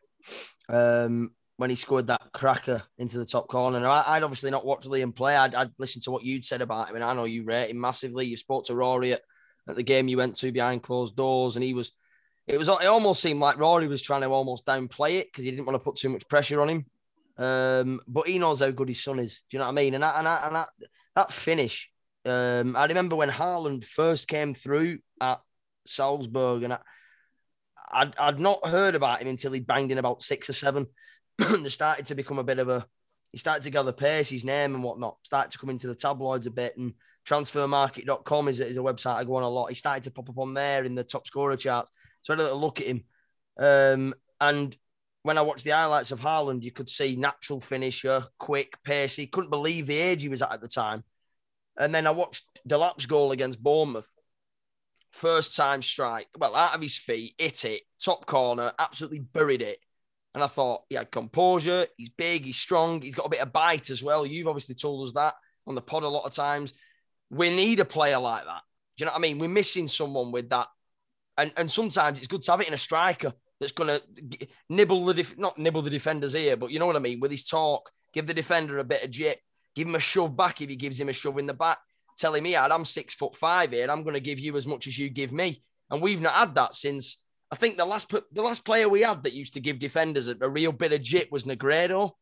um, 0.69 1.33
when 1.57 1.71
he 1.71 1.77
scored 1.77 2.07
that 2.09 2.21
cracker 2.33 2.83
into 2.99 3.19
the 3.19 3.25
top 3.25 3.49
corner. 3.49 3.79
And 3.79 3.87
I, 3.87 4.17
would 4.17 4.25
obviously 4.25 4.51
not 4.51 4.67
watched 4.67 4.87
Liam 4.87 5.15
play. 5.15 5.35
I'd, 5.35 5.55
I'd 5.55 5.73
listened 5.79 6.05
to 6.05 6.11
what 6.11 6.23
you'd 6.23 6.45
said 6.45 6.61
about 6.61 6.91
him, 6.91 6.97
and 6.97 7.05
I 7.05 7.15
know 7.15 7.25
you 7.25 7.45
rate 7.45 7.71
him 7.71 7.81
massively. 7.81 8.27
You 8.27 8.37
spoke 8.37 8.67
to 8.67 8.75
Rory 8.75 9.15
at, 9.15 9.23
at 9.69 9.77
the 9.77 9.83
game 9.83 10.09
you 10.09 10.19
went 10.19 10.37
to 10.37 10.53
behind 10.53 10.83
closed 10.83 11.17
doors, 11.17 11.57
and 11.57 11.65
he 11.65 11.75
was. 11.75 11.93
It 12.47 12.59
was. 12.59 12.69
It 12.69 12.87
almost 12.87 13.23
seemed 13.23 13.41
like 13.41 13.59
Rory 13.59 13.87
was 13.87 14.03
trying 14.03 14.23
to 14.23 14.29
almost 14.29 14.67
downplay 14.67 15.21
it 15.21 15.29
because 15.29 15.45
he 15.45 15.51
didn't 15.51 15.67
want 15.67 15.77
to 15.77 15.85
put 15.85 15.97
too 15.97 16.09
much 16.09 16.29
pressure 16.29 16.61
on 16.61 16.69
him. 16.69 16.87
Um, 17.39 18.01
but 18.07 18.29
he 18.29 18.39
knows 18.39 18.61
how 18.61 18.71
good 18.71 18.89
his 18.89 19.03
son 19.03 19.19
is. 19.19 19.43
Do 19.49 19.57
you 19.57 19.59
know 19.59 19.67
what 19.67 19.73
I 19.73 19.75
mean? 19.75 19.95
And 19.95 20.03
that, 20.03 20.17
and 20.17 20.27
that, 20.27 20.45
and 20.45 20.57
that, 20.57 20.69
that 21.17 21.33
finish. 21.33 21.91
Um, 22.25 22.77
I 22.77 22.87
remember 22.87 23.17
when 23.17 23.31
Haaland 23.31 23.85
first 23.85 24.29
came 24.29 24.55
through 24.55 24.99
at 25.21 25.41
Salzburg, 25.87 26.65
and 26.65 26.75
I, 26.75 26.79
I'd, 27.93 28.17
I'd 28.19 28.41
not 28.41 28.67
heard 28.67 28.95
about 28.95 29.23
him 29.23 29.29
until 29.29 29.53
he 29.53 29.61
banged 29.61 29.93
in 29.93 29.99
about 29.99 30.23
six 30.23 30.49
or 30.51 30.53
seven. 30.53 30.87
they 31.39 31.69
started 31.69 32.07
to 32.07 32.15
become 32.15 32.39
a 32.39 32.45
bit 32.45 32.59
of 32.59 32.69
a, 32.69 32.87
he 33.33 33.39
started 33.39 33.63
to 33.63 33.71
gather 33.71 33.93
pace, 33.93 34.29
his 34.29 34.45
name 34.45 34.75
and 34.75 34.85
whatnot, 34.85 35.17
started 35.23 35.53
to 35.53 35.59
come 35.59 35.71
into 35.71 35.87
the 35.87 35.95
tabloids 35.95 36.47
a 36.47 36.51
bit. 36.51 36.77
And 36.77 36.95
transfermarket.com 37.27 38.49
is, 38.49 38.61
is 38.61 38.77
a 38.77 38.81
website 38.81 39.17
I 39.17 39.25
go 39.25 39.37
on 39.37 39.43
a 39.43 39.49
lot. 39.49 39.71
He 39.71 39.75
started 39.75 40.05
to 40.05 40.11
pop 40.11 40.29
up 40.29 40.39
on 40.39 40.55
there 40.55 40.85
in 40.85 40.95
the 40.95 41.05
top 41.05 41.27
scorer 41.27 41.57
charts. 41.57 41.91
So 42.23 42.33
I 42.33 42.37
had 42.37 42.41
a 42.41 42.45
little 42.45 42.61
look 42.61 42.81
at 42.81 42.87
him. 42.87 43.05
Um, 43.59 44.15
and 44.41 44.77
when 45.23 45.39
I 45.39 45.43
watched 45.43 45.65
the 45.65 45.71
highlights 45.71 46.13
of 46.13 46.21
Haaland, 46.21 46.63
you 46.63 46.73
could 46.73 46.89
see 46.89 47.17
natural 47.17 47.61
finisher, 47.61 48.25
quick, 48.39 48.83
pacey. 48.83 49.27
Couldn't 49.27 49.51
believe 49.51 49.87
the 49.87 49.99
age 49.99 50.23
he 50.23 50.29
was 50.29 50.43
at 50.43 50.53
at 50.53 50.61
the 50.61 50.69
time. 50.69 51.05
And 51.79 51.95
then 51.95 52.07
I 52.07 52.11
watched 52.11 52.45
Delap's 52.67 53.07
goal 53.07 53.33
against 53.33 53.63
Bournemouth. 53.63 54.13
First 55.11 55.57
time 55.57 55.83
strike, 55.83 56.29
well, 56.39 56.57
out 56.57 56.75
of 56.75 56.81
his 56.81 56.97
feet, 56.97 57.35
hit 57.37 57.67
it, 57.67 57.83
top 58.03 58.25
corner, 58.25 58.73
absolutely 58.79 59.21
buried 59.21 59.61
it. 59.61 59.79
And 60.35 60.43
I 60.43 60.47
thought 60.47 60.85
he 60.89 60.95
had 60.95 61.11
composure. 61.11 61.87
He's 61.99 62.09
big. 62.09 62.47
He's 62.47 62.57
strong. 62.57 63.03
He's 63.03 63.15
got 63.15 63.27
a 63.27 63.31
bit 63.31 63.43
of 63.43 63.53
bite 63.53 63.91
as 63.91 64.03
well. 64.03 64.25
You've 64.25 64.49
obviously 64.49 64.75
told 64.75 65.07
us 65.07 65.13
that 65.13 65.35
on 65.67 65.75
the 65.75 65.83
pod 65.83 66.03
a 66.03 66.09
lot 66.09 66.25
of 66.25 66.33
times. 66.33 66.73
We 67.31 67.51
need 67.51 67.81
a 67.81 67.85
player 67.85 68.19
like 68.19 68.45
that. 68.45 68.63
Do 68.97 69.03
you 69.03 69.07
know 69.07 69.13
what 69.13 69.19
I 69.19 69.23
mean? 69.23 69.39
We're 69.39 69.49
missing 69.49 69.87
someone 69.87 70.33
with 70.33 70.49
that. 70.51 70.69
And 71.43 71.53
and 71.57 71.69
sometimes 71.69 72.19
it's 72.19 72.29
good 72.29 72.43
to 72.43 72.53
have 72.53 72.61
it 72.61 72.69
in 72.69 72.75
a 72.75 72.79
striker 72.79 73.33
that's 73.59 73.73
going 73.73 73.89
to 73.89 74.49
nibble 74.69 75.05
the 75.05 75.15
def- 75.15 75.39
not 75.39 75.59
nibble 75.59 75.83
the 75.83 75.91
defender's 75.91 76.37
ear, 76.37 76.57
but 76.57 76.71
you 76.71 76.79
know 76.79 76.87
what 76.87 76.95
I 76.95 77.01
mean. 77.01 77.19
With 77.19 77.33
his 77.33 77.45
talk, 77.45 77.91
give 78.13 78.27
the 78.27 78.35
defender 78.35 78.79
a 78.79 78.85
bit 78.85 79.03
of 79.03 79.11
jip, 79.11 79.41
give 79.75 79.89
him 79.89 79.97
a 79.97 80.01
shove 80.01 80.37
back 80.37 80.61
if 80.61 80.69
he 80.69 80.77
gives 80.77 81.01
him 81.01 81.09
a 81.09 81.13
shove 81.13 81.39
in 81.39 81.47
the 81.47 81.55
back. 81.55 81.79
Tell 82.17 82.35
him, 82.35 82.47
yeah, 82.47 82.65
I'm 82.65 82.85
six 82.85 83.13
foot 83.15 83.35
five 83.35 83.73
here. 83.73 83.91
I'm 83.91 84.05
going 84.05 84.15
to 84.15 84.21
give 84.21 84.39
you 84.39 84.57
as 84.57 84.69
much 84.69 84.87
as 84.87 84.97
you 84.97 85.09
give 85.09 85.33
me. 85.33 85.65
And 85.91 86.01
we've 86.01 86.21
not 86.21 86.35
had 86.35 86.55
that 86.55 86.75
since 86.75 87.19
I 87.51 87.57
think 87.57 87.77
the 87.77 87.85
last 87.85 88.09
the 88.11 88.43
last 88.43 88.65
player 88.65 88.89
we 88.89 89.03
had 89.03 89.25
that 89.25 89.33
used 89.33 89.55
to 89.55 89.61
give 89.61 89.81
defenders 89.81 90.29
a, 90.29 90.37
a 90.41 90.49
real 90.49 90.73
bit 90.73 90.93
of 90.93 91.03
jip 91.03 91.29
was 91.33 91.45
Negredo. 91.45 92.13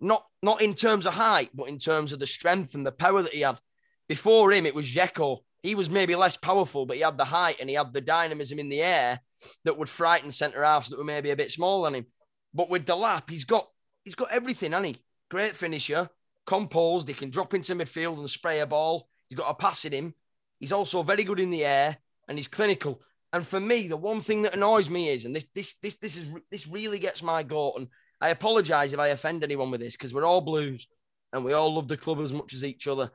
Not 0.00 0.24
not 0.42 0.62
in 0.62 0.74
terms 0.74 1.06
of 1.06 1.14
height, 1.14 1.50
but 1.54 1.68
in 1.68 1.78
terms 1.78 2.12
of 2.12 2.18
the 2.18 2.26
strength 2.26 2.74
and 2.74 2.84
the 2.84 2.92
power 2.92 3.22
that 3.22 3.34
he 3.34 3.42
had. 3.42 3.60
Before 4.08 4.52
him, 4.52 4.66
it 4.66 4.74
was 4.74 4.86
Dzeko. 4.86 5.38
He 5.64 5.74
was 5.74 5.88
maybe 5.88 6.14
less 6.14 6.36
powerful, 6.36 6.84
but 6.84 6.98
he 6.98 7.02
had 7.02 7.16
the 7.16 7.24
height 7.24 7.56
and 7.58 7.70
he 7.70 7.74
had 7.74 7.94
the 7.94 8.02
dynamism 8.02 8.58
in 8.58 8.68
the 8.68 8.82
air 8.82 9.20
that 9.64 9.78
would 9.78 9.88
frighten 9.88 10.30
centre 10.30 10.62
halves 10.62 10.90
that 10.90 10.98
were 10.98 11.04
maybe 11.04 11.30
a 11.30 11.36
bit 11.36 11.50
smaller 11.50 11.86
than 11.86 12.00
him. 12.00 12.06
But 12.52 12.68
with 12.68 12.84
Delap, 12.84 13.30
he's 13.30 13.44
got 13.44 13.66
he's 14.04 14.14
got 14.14 14.30
everything, 14.30 14.74
and 14.74 14.84
he 14.84 14.96
great 15.30 15.56
finisher, 15.56 16.10
composed. 16.44 17.08
He 17.08 17.14
can 17.14 17.30
drop 17.30 17.54
into 17.54 17.74
midfield 17.74 18.18
and 18.18 18.28
spray 18.28 18.60
a 18.60 18.66
ball. 18.66 19.08
He's 19.26 19.38
got 19.38 19.50
a 19.50 19.54
pass 19.54 19.86
in 19.86 19.92
him. 19.94 20.14
He's 20.60 20.70
also 20.70 21.02
very 21.02 21.24
good 21.24 21.40
in 21.40 21.48
the 21.48 21.64
air 21.64 21.96
and 22.28 22.38
he's 22.38 22.46
clinical. 22.46 23.00
And 23.32 23.46
for 23.46 23.58
me, 23.58 23.88
the 23.88 23.96
one 23.96 24.20
thing 24.20 24.42
that 24.42 24.54
annoys 24.54 24.90
me 24.90 25.08
is, 25.08 25.24
and 25.24 25.34
this 25.34 25.46
this 25.54 25.74
this 25.78 25.96
this 25.96 26.16
is 26.18 26.28
this 26.50 26.68
really 26.68 26.98
gets 26.98 27.22
my 27.22 27.42
goat. 27.42 27.76
And 27.78 27.88
I 28.20 28.28
apologise 28.28 28.92
if 28.92 29.00
I 29.00 29.08
offend 29.08 29.42
anyone 29.42 29.70
with 29.70 29.80
this 29.80 29.94
because 29.94 30.12
we're 30.12 30.26
all 30.26 30.42
Blues 30.42 30.86
and 31.32 31.42
we 31.42 31.54
all 31.54 31.74
love 31.74 31.88
the 31.88 31.96
club 31.96 32.20
as 32.20 32.34
much 32.34 32.52
as 32.52 32.66
each 32.66 32.86
other. 32.86 33.10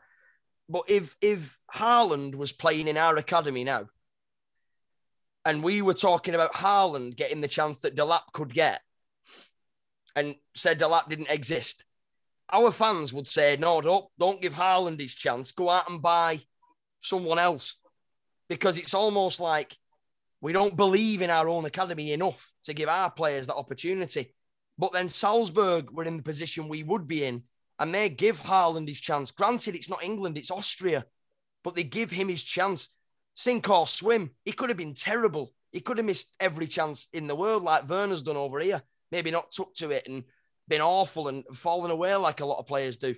But 0.70 0.84
if 0.88 1.16
if 1.20 1.58
Haaland 1.74 2.36
was 2.36 2.52
playing 2.52 2.88
in 2.88 2.96
our 2.96 3.18
academy 3.18 3.64
now, 3.64 3.90
and 5.44 5.64
we 5.64 5.82
were 5.82 5.96
talking 5.96 6.36
about 6.36 6.54
Haaland 6.54 7.16
getting 7.16 7.42
the 7.42 7.48
chance 7.48 7.80
that 7.80 7.96
Delap 7.96 8.32
could 8.32 8.54
get, 8.54 8.82
and 10.16 10.36
said 10.54 10.80
Delap 10.80 11.10
didn't 11.10 11.32
exist, 11.32 11.84
our 12.52 12.72
fans 12.72 13.14
would 13.14 13.28
say, 13.28 13.58
no, 13.60 13.82
don't, 13.82 14.06
don't 14.18 14.42
give 14.42 14.54
Haaland 14.54 15.00
his 15.00 15.14
chance. 15.14 15.52
Go 15.52 15.70
out 15.70 15.90
and 15.90 16.02
buy 16.02 16.40
someone 17.00 17.40
else. 17.40 17.76
Because 18.48 18.78
it's 18.78 18.94
almost 18.94 19.40
like 19.40 19.78
we 20.42 20.54
don't 20.54 20.76
believe 20.76 21.22
in 21.22 21.30
our 21.30 21.48
own 21.48 21.66
academy 21.66 22.12
enough 22.12 22.52
to 22.64 22.74
give 22.74 22.90
our 22.90 23.12
players 23.12 23.48
that 23.48 23.56
opportunity. 23.56 24.34
But 24.78 24.94
then 24.94 25.08
Salzburg 25.08 25.92
were 25.92 26.06
in 26.06 26.18
the 26.18 26.24
position 26.24 26.68
we 26.68 26.84
would 26.84 27.06
be 27.06 27.24
in, 27.24 27.44
and 27.80 27.96
they 27.96 28.10
give 28.10 28.42
Haaland 28.42 28.88
his 28.88 29.00
chance. 29.00 29.32
Granted, 29.32 29.76
it's 29.76 29.90
not 29.90 30.04
England, 30.04 30.38
it's 30.38 30.52
Austria, 30.52 31.06
but 31.64 31.76
they 31.76 31.84
give 31.84 32.12
him 32.12 32.28
his 32.28 32.44
chance. 32.44 32.90
Sink 33.34 33.70
or 33.70 33.88
swim. 33.88 34.32
He 34.44 34.52
could 34.52 34.70
have 34.70 34.78
been 34.78 34.94
terrible. 34.94 35.54
He 35.72 35.80
could 35.80 35.98
have 35.98 36.06
missed 36.06 36.34
every 36.40 36.68
chance 36.68 37.08
in 37.14 37.28
the 37.28 37.36
world, 37.36 37.64
like 37.64 37.88
Werner's 37.90 38.24
done 38.24 38.36
over 38.36 38.60
here. 38.60 38.82
Maybe 39.12 39.32
not 39.32 39.52
took 39.52 39.74
to 39.76 39.92
it 39.92 40.08
and 40.08 40.24
been 40.68 40.82
awful 40.82 41.30
and 41.30 41.46
fallen 41.54 41.90
away 41.90 42.16
like 42.16 42.42
a 42.42 42.46
lot 42.46 42.60
of 42.60 42.68
players 42.68 42.98
do. 42.98 43.16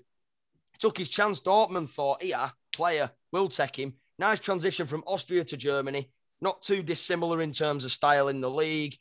Took 0.79 0.97
his 0.97 1.09
chance. 1.09 1.41
Dortmund 1.41 1.89
thought, 1.89 2.23
yeah, 2.23 2.51
player, 2.73 3.11
we'll 3.31 3.47
take 3.47 3.77
him. 3.77 3.95
Nice 4.19 4.39
transition 4.39 4.85
from 4.85 5.03
Austria 5.07 5.43
to 5.45 5.57
Germany. 5.57 6.11
Not 6.39 6.61
too 6.61 6.83
dissimilar 6.83 7.41
in 7.41 7.51
terms 7.51 7.83
of 7.83 7.91
style 7.91 8.27
in 8.27 8.41
the 8.41 8.49
league. 8.49 8.95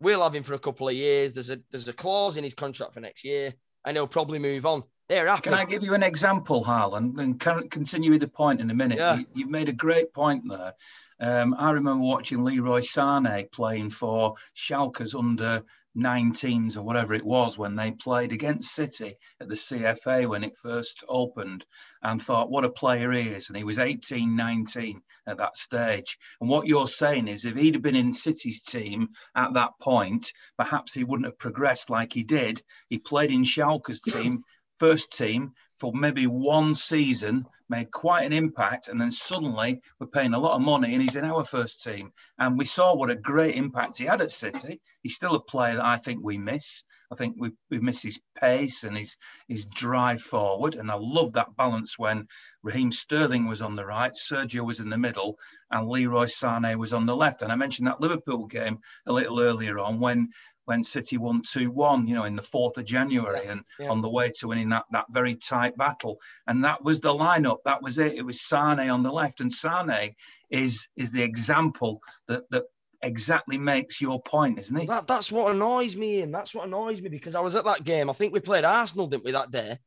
We'll 0.00 0.22
have 0.22 0.34
him 0.34 0.42
for 0.42 0.54
a 0.54 0.58
couple 0.58 0.88
of 0.88 0.94
years. 0.94 1.34
There's 1.34 1.50
a 1.50 1.60
there's 1.70 1.88
a 1.88 1.92
clause 1.92 2.36
in 2.36 2.44
his 2.44 2.54
contract 2.54 2.94
for 2.94 3.00
next 3.00 3.24
year, 3.24 3.54
and 3.84 3.96
he'll 3.96 4.06
probably 4.06 4.38
move 4.38 4.66
on. 4.66 4.84
They're 5.08 5.26
happy. 5.26 5.42
Can 5.42 5.54
I 5.54 5.64
give 5.66 5.82
you 5.82 5.94
an 5.94 6.02
example, 6.02 6.64
Harlan, 6.64 7.18
and 7.18 7.38
can 7.38 7.68
continue 7.68 8.10
with 8.10 8.22
the 8.22 8.28
point 8.28 8.60
in 8.60 8.70
a 8.70 8.74
minute? 8.74 8.98
Yeah. 8.98 9.16
You, 9.16 9.26
you've 9.34 9.50
made 9.50 9.68
a 9.68 9.72
great 9.72 10.14
point 10.14 10.44
there. 10.48 10.74
Um, 11.20 11.54
I 11.58 11.72
remember 11.72 12.04
watching 12.04 12.42
Leroy 12.42 12.80
Sane 12.80 13.46
playing 13.52 13.90
for 13.90 14.34
Schalke's 14.54 15.14
under 15.14 15.62
19s 15.96 16.76
or 16.76 16.82
whatever 16.82 17.14
it 17.14 17.24
was 17.24 17.56
when 17.56 17.76
they 17.76 17.92
played 17.92 18.32
against 18.32 18.74
City 18.74 19.16
at 19.40 19.48
the 19.48 19.54
CFA 19.54 20.26
when 20.26 20.42
it 20.42 20.56
first 20.56 21.04
opened 21.08 21.64
and 22.02 22.20
thought, 22.20 22.50
what 22.50 22.64
a 22.64 22.70
player 22.70 23.12
he 23.12 23.28
is. 23.28 23.48
And 23.48 23.56
he 23.56 23.64
was 23.64 23.78
18, 23.78 24.34
19 24.34 25.00
at 25.26 25.38
that 25.38 25.56
stage. 25.56 26.18
And 26.40 26.50
what 26.50 26.66
you're 26.66 26.88
saying 26.88 27.28
is 27.28 27.44
if 27.44 27.56
he'd 27.56 27.74
have 27.74 27.82
been 27.82 27.96
in 27.96 28.12
City's 28.12 28.62
team 28.62 29.08
at 29.36 29.54
that 29.54 29.72
point, 29.80 30.32
perhaps 30.58 30.92
he 30.92 31.04
wouldn't 31.04 31.26
have 31.26 31.38
progressed 31.38 31.90
like 31.90 32.12
he 32.12 32.24
did. 32.24 32.62
He 32.88 32.98
played 32.98 33.30
in 33.30 33.44
Schalke's 33.44 34.00
team, 34.00 34.42
first 34.78 35.16
team, 35.16 35.52
for 35.78 35.92
maybe 35.92 36.26
one 36.26 36.74
season 36.74 37.46
made 37.68 37.90
quite 37.90 38.24
an 38.24 38.32
impact, 38.32 38.88
and 38.88 39.00
then 39.00 39.10
suddenly 39.10 39.80
we're 39.98 40.06
paying 40.06 40.34
a 40.34 40.38
lot 40.38 40.56
of 40.56 40.62
money, 40.62 40.92
and 40.92 41.02
he's 41.02 41.16
in 41.16 41.24
our 41.24 41.44
first 41.44 41.82
team. 41.82 42.12
And 42.38 42.58
we 42.58 42.64
saw 42.64 42.94
what 42.94 43.10
a 43.10 43.16
great 43.16 43.56
impact 43.56 43.98
he 43.98 44.04
had 44.04 44.20
at 44.20 44.30
City. 44.30 44.80
He's 45.02 45.16
still 45.16 45.34
a 45.34 45.40
player 45.40 45.76
that 45.76 45.84
I 45.84 45.96
think 45.96 46.20
we 46.22 46.38
miss. 46.38 46.84
I 47.12 47.16
think 47.16 47.36
we, 47.38 47.50
we 47.70 47.80
miss 47.80 48.02
his 48.02 48.20
pace 48.40 48.82
and 48.82 48.96
his 48.96 49.16
his 49.46 49.66
drive 49.66 50.20
forward. 50.20 50.74
And 50.74 50.90
I 50.90 50.96
love 50.98 51.34
that 51.34 51.54
balance 51.56 51.98
when 51.98 52.26
Raheem 52.62 52.90
Sterling 52.90 53.46
was 53.46 53.62
on 53.62 53.76
the 53.76 53.84
right, 53.84 54.12
Sergio 54.14 54.64
was 54.64 54.80
in 54.80 54.88
the 54.88 54.98
middle, 54.98 55.38
and 55.70 55.88
Leroy 55.88 56.26
Sane 56.26 56.78
was 56.78 56.92
on 56.92 57.06
the 57.06 57.14
left. 57.14 57.42
And 57.42 57.52
I 57.52 57.56
mentioned 57.56 57.86
that 57.86 58.00
Liverpool 58.00 58.46
game 58.46 58.78
a 59.06 59.12
little 59.12 59.38
earlier 59.40 59.78
on 59.78 60.00
when 60.00 60.30
when 60.66 60.82
City 60.82 61.18
won 61.18 61.42
2 61.42 61.70
1, 61.70 62.06
you 62.06 62.14
know, 62.14 62.24
in 62.24 62.36
the 62.36 62.42
4th 62.42 62.78
of 62.78 62.84
January 62.84 63.46
and 63.46 63.62
Yeah. 63.78 63.90
on 63.90 64.00
the 64.00 64.08
way 64.08 64.30
to 64.38 64.48
winning 64.48 64.68
that, 64.70 64.84
that 64.92 65.06
very 65.10 65.34
tight 65.34 65.76
battle. 65.76 66.18
And 66.46 66.64
that 66.64 66.82
was 66.82 67.00
the 67.00 67.12
lineup. 67.12 67.58
That 67.64 67.82
was 67.82 67.98
it. 67.98 68.14
It 68.14 68.24
was 68.24 68.40
Sane 68.40 68.90
on 68.90 69.02
the 69.02 69.12
left. 69.12 69.40
And 69.40 69.52
Sane 69.52 70.14
is 70.50 70.88
is 70.96 71.10
the 71.10 71.22
example 71.22 72.00
that, 72.28 72.42
that 72.50 72.64
exactly 73.02 73.58
makes 73.58 74.00
your 74.00 74.20
point, 74.22 74.58
isn't 74.58 74.76
he? 74.76 74.86
That, 74.86 75.06
that's 75.06 75.30
what 75.30 75.54
annoys 75.54 75.96
me, 75.96 76.22
and 76.22 76.34
that's 76.34 76.54
what 76.54 76.66
annoys 76.66 77.02
me 77.02 77.08
because 77.10 77.34
I 77.34 77.40
was 77.40 77.54
at 77.54 77.64
that 77.64 77.84
game. 77.84 78.08
I 78.08 78.14
think 78.14 78.32
we 78.32 78.40
played 78.40 78.64
Arsenal, 78.64 79.06
didn't 79.06 79.24
we, 79.24 79.32
that 79.32 79.50
day? 79.50 79.78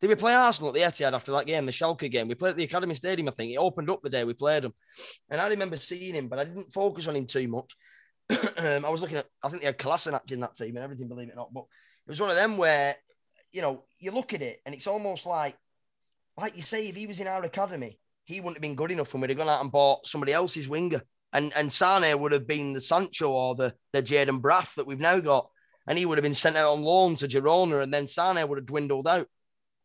Did 0.00 0.08
we 0.08 0.14
play 0.16 0.34
Arsenal 0.34 0.68
at 0.68 0.74
the 0.74 0.80
Etihad 0.80 1.14
after 1.14 1.32
that 1.32 1.46
game, 1.46 1.64
the 1.64 1.72
Schalke 1.72 2.10
game? 2.10 2.28
We 2.28 2.34
played 2.34 2.50
at 2.50 2.56
the 2.56 2.64
Academy 2.64 2.94
Stadium, 2.94 3.28
I 3.28 3.30
think. 3.30 3.54
It 3.54 3.56
opened 3.56 3.88
up 3.88 4.02
the 4.02 4.10
day 4.10 4.24
we 4.24 4.34
played 4.34 4.64
them. 4.64 4.74
And 5.30 5.40
I 5.40 5.46
remember 5.48 5.76
seeing 5.76 6.14
him, 6.14 6.28
but 6.28 6.38
I 6.38 6.44
didn't 6.44 6.70
focus 6.70 7.08
on 7.08 7.16
him 7.16 7.26
too 7.26 7.48
much. 7.48 7.74
um, 8.58 8.84
I 8.84 8.90
was 8.90 9.00
looking 9.00 9.18
at, 9.18 9.26
I 9.42 9.48
think 9.48 9.62
they 9.62 9.66
had 9.66 9.78
Kolasinac 9.78 10.32
in 10.32 10.40
that 10.40 10.56
team 10.56 10.76
and 10.76 10.84
everything, 10.84 11.08
believe 11.08 11.28
it 11.28 11.32
or 11.32 11.36
not. 11.36 11.54
But 11.54 11.64
it 12.06 12.10
was 12.10 12.20
one 12.20 12.30
of 12.30 12.36
them 12.36 12.56
where, 12.56 12.96
you 13.52 13.62
know, 13.62 13.84
you 13.98 14.10
look 14.10 14.34
at 14.34 14.42
it 14.42 14.60
and 14.66 14.74
it's 14.74 14.86
almost 14.86 15.26
like, 15.26 15.56
like 16.36 16.56
you 16.56 16.62
say, 16.62 16.86
if 16.88 16.96
he 16.96 17.06
was 17.06 17.20
in 17.20 17.26
our 17.26 17.42
academy, 17.42 17.98
he 18.24 18.40
wouldn't 18.40 18.56
have 18.56 18.62
been 18.62 18.74
good 18.74 18.90
enough 18.90 19.12
and 19.14 19.22
we'd 19.22 19.30
have 19.30 19.38
gone 19.38 19.48
out 19.48 19.62
and 19.62 19.72
bought 19.72 20.06
somebody 20.06 20.32
else's 20.32 20.68
winger. 20.68 21.02
And 21.32 21.52
and 21.56 21.70
Sane 21.70 22.18
would 22.20 22.32
have 22.32 22.46
been 22.46 22.72
the 22.72 22.80
Sancho 22.80 23.30
or 23.30 23.54
the, 23.54 23.74
the 23.92 24.02
Jaden 24.02 24.40
Braff 24.40 24.74
that 24.74 24.86
we've 24.86 25.00
now 25.00 25.20
got. 25.20 25.48
And 25.86 25.96
he 25.96 26.04
would 26.04 26.18
have 26.18 26.24
been 26.24 26.34
sent 26.34 26.56
out 26.56 26.72
on 26.72 26.82
loan 26.82 27.14
to 27.16 27.28
Girona 27.28 27.82
and 27.82 27.94
then 27.94 28.06
Sane 28.06 28.46
would 28.48 28.58
have 28.58 28.66
dwindled 28.66 29.06
out. 29.06 29.28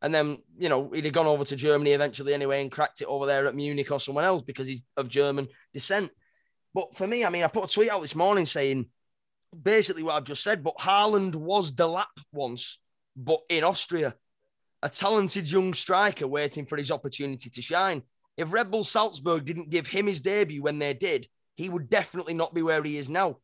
And 0.02 0.14
then, 0.14 0.39
you 0.58 0.68
know, 0.68 0.89
he'd 0.89 1.06
have 1.06 1.14
gone 1.14 1.28
over 1.28 1.44
to 1.44 1.56
Germany 1.56 1.92
eventually 1.92 2.34
anyway 2.34 2.62
and 2.62 2.72
cracked 2.72 3.02
it 3.02 3.08
over 3.08 3.28
there 3.28 3.46
at 3.46 3.54
Munich 3.54 3.92
or 3.92 4.00
someone 4.00 4.24
else 4.24 4.42
because 4.42 4.68
he's 4.68 4.84
of 4.98 5.08
German 5.08 5.48
descent. 5.74 6.12
But 6.74 6.95
for 6.95 7.05
me, 7.05 7.26
I 7.26 7.30
mean, 7.30 7.43
I 7.43 7.47
put 7.47 7.69
a 7.69 7.74
tweet 7.74 7.89
out 7.89 8.01
this 8.01 8.15
morning 8.15 8.45
saying 8.45 8.88
basically 9.59 10.03
what 10.03 10.15
I've 10.15 10.24
just 10.24 10.43
said, 10.43 10.63
but 10.63 10.78
Haaland 10.78 11.36
was 11.36 11.74
Delap 11.74 12.05
once, 12.32 12.80
but 13.15 13.39
in 13.49 13.63
Austria. 13.63 14.15
A 14.84 14.89
talented 14.89 15.51
young 15.51 15.74
striker 15.74 16.28
waiting 16.28 16.65
for 16.65 16.78
his 16.78 16.91
opportunity 16.91 17.49
to 17.49 17.61
shine. 17.61 18.01
If 18.38 18.53
Red 18.53 18.72
Bull 18.72 18.84
Salzburg 18.84 19.45
didn't 19.45 19.69
give 19.69 19.86
him 19.86 20.07
his 20.07 20.22
debut 20.22 20.63
when 20.63 20.80
they 20.80 20.93
did, 20.93 21.28
he 21.55 21.69
would 21.69 21.89
definitely 21.89 22.34
not 22.34 22.53
be 22.53 22.63
where 22.63 22.82
he 22.82 22.97
is 22.97 23.09
now. 23.09 23.38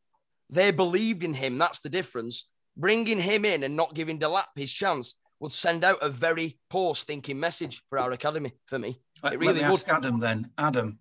They 0.50 0.72
believed 0.72 1.24
in 1.24 1.34
him. 1.34 1.58
That's 1.58 1.82
the 1.82 1.90
difference. 1.90 2.48
Bringing 2.76 3.20
him 3.20 3.46
in 3.46 3.64
and 3.64 3.76
not 3.76 3.94
giving 3.94 4.18
Delap 4.18 4.46
his 4.56 4.72
chance 4.72 5.16
would 5.40 5.52
send 5.52 5.84
out 5.84 6.00
a 6.02 6.10
very 6.10 6.58
poor 6.70 6.96
stinking 6.96 7.40
message 7.40 7.84
for 7.90 8.00
our 8.00 8.12
academy, 8.12 8.54
for 8.66 8.80
me. 8.80 9.00
It 9.24 9.24
let 9.24 9.40
me 9.40 9.48
would. 9.48 9.62
ask 9.62 9.88
Adam 9.90 10.20
then. 10.20 10.50
Adam, 10.58 10.98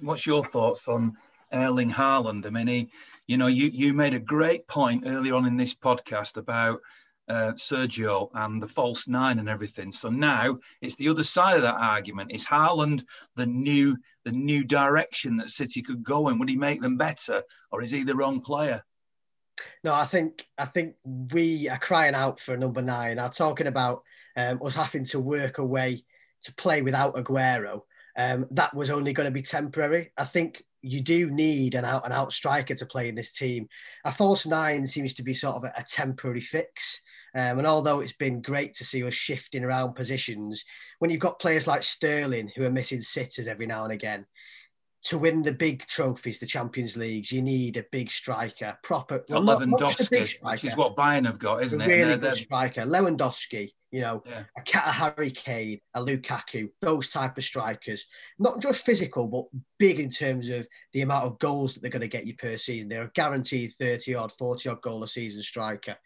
what's 0.00 0.26
your 0.26 0.44
thoughts 0.44 0.88
on 0.88 1.16
Erling 1.52 1.90
Haaland? 1.90 2.46
I 2.46 2.50
mean, 2.50 2.66
he, 2.66 2.90
you 3.26 3.36
know, 3.36 3.46
you, 3.46 3.68
you 3.68 3.92
made 3.92 4.14
a 4.14 4.20
great 4.20 4.66
point 4.66 5.04
earlier 5.06 5.34
on 5.34 5.46
in 5.46 5.56
this 5.56 5.74
podcast 5.74 6.36
about 6.36 6.80
uh, 7.28 7.52
Sergio 7.52 8.30
and 8.34 8.62
the 8.62 8.68
false 8.68 9.08
nine 9.08 9.38
and 9.38 9.48
everything. 9.48 9.90
So 9.90 10.08
now 10.10 10.58
it's 10.80 10.96
the 10.96 11.08
other 11.08 11.22
side 11.22 11.56
of 11.56 11.62
that 11.62 11.74
argument. 11.76 12.32
Is 12.32 12.46
Haaland 12.46 13.04
the 13.34 13.46
new 13.46 13.96
the 14.24 14.32
new 14.32 14.64
direction 14.64 15.36
that 15.36 15.50
City 15.50 15.82
could 15.82 16.02
go 16.02 16.28
in? 16.28 16.38
Would 16.38 16.48
he 16.48 16.56
make 16.56 16.80
them 16.80 16.96
better, 16.96 17.42
or 17.72 17.82
is 17.82 17.90
he 17.90 18.04
the 18.04 18.14
wrong 18.14 18.40
player? 18.40 18.84
No, 19.82 19.94
I 19.94 20.04
think 20.04 20.46
I 20.58 20.66
think 20.66 20.94
we 21.04 21.68
are 21.68 21.78
crying 21.78 22.14
out 22.14 22.40
for 22.40 22.54
a 22.54 22.58
number 22.58 22.82
nine. 22.82 23.18
Are 23.18 23.30
talking 23.30 23.66
about 23.66 24.02
um, 24.36 24.60
us 24.64 24.74
having 24.74 25.04
to 25.06 25.20
work 25.20 25.58
away 25.58 26.04
to 26.44 26.54
play 26.54 26.82
without 26.82 27.16
Aguero. 27.16 27.82
Um, 28.16 28.46
that 28.52 28.74
was 28.74 28.90
only 28.90 29.12
going 29.12 29.26
to 29.26 29.32
be 29.32 29.42
temporary. 29.42 30.12
I 30.16 30.24
think 30.24 30.64
you 30.86 31.00
do 31.00 31.30
need 31.30 31.74
an 31.74 31.84
out 31.84 32.04
and 32.04 32.12
out 32.12 32.32
striker 32.32 32.74
to 32.74 32.86
play 32.86 33.08
in 33.08 33.14
this 33.14 33.32
team. 33.32 33.68
A 34.04 34.12
false 34.12 34.46
nine 34.46 34.86
seems 34.86 35.14
to 35.14 35.22
be 35.22 35.34
sort 35.34 35.56
of 35.56 35.64
a, 35.64 35.72
a 35.76 35.82
temporary 35.82 36.40
fix. 36.40 37.02
Um, 37.34 37.58
and 37.58 37.66
although 37.66 38.00
it's 38.00 38.16
been 38.16 38.40
great 38.40 38.74
to 38.74 38.84
see 38.84 39.02
us 39.04 39.12
shifting 39.12 39.64
around 39.64 39.94
positions, 39.94 40.64
when 41.00 41.10
you've 41.10 41.20
got 41.20 41.38
players 41.38 41.66
like 41.66 41.82
Sterling 41.82 42.50
who 42.56 42.64
are 42.64 42.70
missing 42.70 43.02
sitters 43.02 43.48
every 43.48 43.66
now 43.66 43.84
and 43.84 43.92
again, 43.92 44.24
to 45.04 45.18
win 45.18 45.42
the 45.42 45.52
big 45.52 45.86
trophies, 45.86 46.38
the 46.38 46.46
Champions 46.46 46.96
Leagues, 46.96 47.30
you 47.30 47.42
need 47.42 47.76
a 47.76 47.84
big 47.92 48.10
striker, 48.10 48.76
proper. 48.82 49.22
Well, 49.28 49.42
Lewandowski, 49.42 50.36
which 50.40 50.64
is 50.64 50.76
what 50.76 50.96
Bayern 50.96 51.26
have 51.26 51.38
got, 51.38 51.62
isn't 51.62 51.80
a 51.80 51.84
it? 51.84 51.88
Really 51.88 52.16
good 52.16 52.36
striker. 52.36 52.82
Lewandowski, 52.82 53.70
you 53.96 54.02
know, 54.02 54.22
yeah. 54.26 54.42
a, 54.58 54.78
a 54.78 54.92
Harry 54.92 55.30
Kane, 55.30 55.80
a 55.94 56.04
Lukaku, 56.04 56.68
those 56.82 57.08
type 57.08 57.38
of 57.38 57.44
strikers, 57.44 58.04
not 58.38 58.60
just 58.60 58.84
physical, 58.84 59.26
but 59.26 59.46
big 59.78 60.00
in 60.00 60.10
terms 60.10 60.50
of 60.50 60.68
the 60.92 61.00
amount 61.00 61.24
of 61.24 61.38
goals 61.38 61.72
that 61.72 61.80
they're 61.80 61.90
going 61.90 62.02
to 62.02 62.06
get 62.06 62.26
you 62.26 62.36
per 62.36 62.58
season. 62.58 62.90
They're 62.90 63.04
a 63.04 63.10
guaranteed 63.14 63.72
30 63.80 64.14
odd, 64.14 64.32
40 64.32 64.68
odd 64.68 64.82
goal 64.82 65.02
a 65.02 65.08
season 65.08 65.42
striker. 65.42 65.96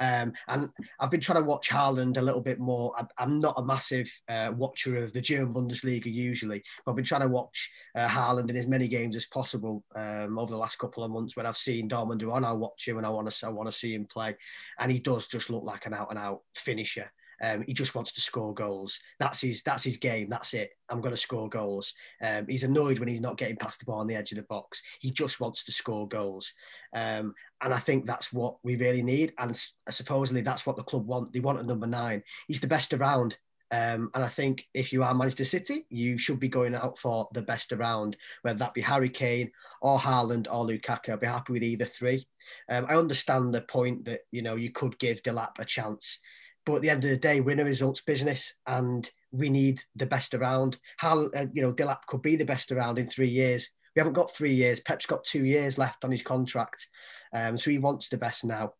Um, 0.00 0.32
and 0.48 0.70
I've 0.98 1.10
been 1.10 1.20
trying 1.20 1.42
to 1.42 1.48
watch 1.48 1.68
Haaland 1.68 2.16
a 2.16 2.22
little 2.22 2.40
bit 2.40 2.58
more. 2.58 2.94
I'm 3.18 3.40
not 3.40 3.58
a 3.58 3.64
massive 3.64 4.10
uh, 4.26 4.52
watcher 4.56 4.96
of 4.96 5.12
the 5.12 5.20
German 5.20 5.52
Bundesliga 5.52 6.06
usually, 6.06 6.62
but 6.84 6.92
I've 6.92 6.96
been 6.96 7.04
trying 7.04 7.20
to 7.20 7.28
watch 7.28 7.70
uh, 7.94 8.08
Haaland 8.08 8.48
in 8.48 8.56
as 8.56 8.66
many 8.66 8.88
games 8.88 9.16
as 9.16 9.26
possible 9.26 9.84
um, 9.94 10.38
over 10.38 10.50
the 10.50 10.58
last 10.58 10.78
couple 10.78 11.04
of 11.04 11.10
months. 11.10 11.36
When 11.36 11.44
I've 11.44 11.58
seen 11.58 11.90
Dortmund 11.90 12.20
do 12.20 12.32
on, 12.32 12.42
I'll 12.42 12.58
watch 12.58 12.88
him 12.88 12.96
and 12.96 13.04
I 13.04 13.10
want 13.10 13.30
to 13.30 13.46
I 13.46 13.50
want 13.50 13.70
to 13.70 13.76
see 13.76 13.94
him 13.94 14.06
play, 14.10 14.34
and 14.78 14.90
he 14.90 14.98
does 14.98 15.28
just 15.28 15.50
look 15.50 15.62
like 15.62 15.84
an 15.84 15.92
out 15.92 16.08
and 16.08 16.18
out 16.18 16.40
finisher. 16.54 17.10
Um, 17.42 17.64
he 17.66 17.74
just 17.74 17.94
wants 17.94 18.12
to 18.12 18.20
score 18.20 18.54
goals. 18.54 18.98
That's 19.18 19.40
his 19.40 19.62
that's 19.62 19.84
his 19.84 19.96
game. 19.96 20.28
That's 20.28 20.54
it. 20.54 20.70
I'm 20.88 21.00
going 21.00 21.14
to 21.14 21.20
score 21.20 21.48
goals. 21.48 21.92
Um, 22.22 22.46
he's 22.48 22.64
annoyed 22.64 22.98
when 22.98 23.08
he's 23.08 23.20
not 23.20 23.38
getting 23.38 23.56
past 23.56 23.80
the 23.80 23.86
ball 23.86 24.00
on 24.00 24.06
the 24.06 24.16
edge 24.16 24.32
of 24.32 24.36
the 24.36 24.42
box. 24.42 24.82
He 25.00 25.10
just 25.10 25.40
wants 25.40 25.64
to 25.64 25.72
score 25.72 26.08
goals. 26.08 26.52
Um, 26.94 27.34
and 27.62 27.72
I 27.72 27.78
think 27.78 28.06
that's 28.06 28.32
what 28.32 28.56
we 28.62 28.76
really 28.76 29.02
need. 29.02 29.32
And 29.38 29.58
supposedly 29.88 30.42
that's 30.42 30.66
what 30.66 30.76
the 30.76 30.82
club 30.82 31.06
want. 31.06 31.32
They 31.32 31.40
want 31.40 31.60
a 31.60 31.62
number 31.62 31.86
nine. 31.86 32.22
He's 32.48 32.60
the 32.60 32.66
best 32.66 32.92
around. 32.92 33.36
Um, 33.70 34.10
and 34.14 34.22
I 34.22 34.28
think 34.28 34.68
if 34.72 34.92
you 34.92 35.02
are 35.02 35.14
Manchester 35.14 35.44
City, 35.44 35.86
you 35.90 36.16
should 36.16 36.38
be 36.38 36.48
going 36.48 36.76
out 36.76 36.96
for 36.96 37.28
the 37.32 37.42
best 37.42 37.72
around, 37.72 38.16
whether 38.42 38.58
that 38.60 38.74
be 38.74 38.80
Harry 38.80 39.08
Kane 39.08 39.50
or 39.80 39.98
Haaland 39.98 40.46
or 40.48 40.66
Lukaku. 40.66 41.10
I'd 41.10 41.20
be 41.20 41.26
happy 41.26 41.54
with 41.54 41.64
either 41.64 41.86
three. 41.86 42.24
Um, 42.68 42.86
I 42.88 42.94
understand 42.94 43.52
the 43.52 43.62
point 43.62 44.04
that 44.04 44.20
you 44.30 44.42
know 44.42 44.54
you 44.54 44.70
could 44.70 44.98
give 44.98 45.22
Delap 45.22 45.58
a 45.58 45.64
chance 45.64 46.20
but 46.64 46.76
at 46.76 46.82
the 46.82 46.90
end 46.90 47.04
of 47.04 47.10
the 47.10 47.16
day, 47.16 47.40
winner 47.40 47.64
results 47.64 48.00
business, 48.00 48.54
and 48.66 49.10
we 49.32 49.48
need 49.48 49.82
the 49.96 50.06
best 50.06 50.34
around. 50.34 50.78
How 50.96 51.26
uh, 51.28 51.46
you 51.52 51.62
know 51.62 51.72
Delap 51.72 52.06
could 52.06 52.22
be 52.22 52.36
the 52.36 52.44
best 52.44 52.72
around 52.72 52.98
in 52.98 53.06
three 53.06 53.28
years. 53.28 53.70
We 53.94 54.00
haven't 54.00 54.14
got 54.14 54.34
three 54.34 54.54
years. 54.54 54.80
Pep's 54.80 55.06
got 55.06 55.24
two 55.24 55.44
years 55.44 55.78
left 55.78 56.04
on 56.04 56.10
his 56.10 56.22
contract, 56.22 56.86
um, 57.32 57.56
so 57.56 57.70
he 57.70 57.78
wants 57.78 58.08
the 58.08 58.16
best 58.16 58.44
now. 58.44 58.72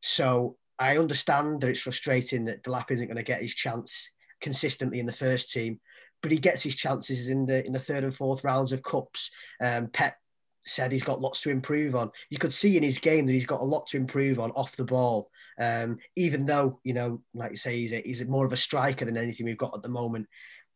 So 0.00 0.56
I 0.78 0.98
understand 0.98 1.60
that 1.60 1.70
it's 1.70 1.80
frustrating 1.80 2.44
that 2.46 2.62
Delap 2.62 2.90
isn't 2.90 3.06
going 3.06 3.16
to 3.16 3.22
get 3.22 3.42
his 3.42 3.54
chance 3.54 4.10
consistently 4.40 5.00
in 5.00 5.06
the 5.06 5.12
first 5.12 5.52
team, 5.52 5.80
but 6.22 6.30
he 6.30 6.38
gets 6.38 6.62
his 6.62 6.76
chances 6.76 7.28
in 7.28 7.46
the 7.46 7.64
in 7.64 7.72
the 7.72 7.78
third 7.78 8.04
and 8.04 8.14
fourth 8.14 8.44
rounds 8.44 8.72
of 8.72 8.82
cups. 8.82 9.30
Um, 9.60 9.88
Pep 9.88 10.16
said 10.64 10.92
he's 10.92 11.02
got 11.02 11.20
lots 11.20 11.40
to 11.42 11.50
improve 11.50 11.94
on. 11.94 12.10
You 12.30 12.38
could 12.38 12.52
see 12.52 12.76
in 12.76 12.82
his 12.82 12.98
game 12.98 13.26
that 13.26 13.32
he's 13.32 13.46
got 13.46 13.60
a 13.60 13.64
lot 13.64 13.86
to 13.88 13.96
improve 13.96 14.40
on 14.40 14.50
off 14.52 14.76
the 14.76 14.84
ball. 14.84 15.30
Um, 15.58 15.98
even 16.16 16.46
though, 16.46 16.80
you 16.84 16.94
know, 16.94 17.22
like 17.34 17.52
you 17.52 17.56
say, 17.56 17.76
he's, 17.76 17.92
a, 17.92 18.02
he's 18.04 18.24
more 18.26 18.46
of 18.46 18.52
a 18.52 18.56
striker 18.56 19.04
than 19.04 19.16
anything 19.16 19.46
we've 19.46 19.58
got 19.58 19.74
at 19.74 19.82
the 19.82 19.88
moment. 19.88 20.26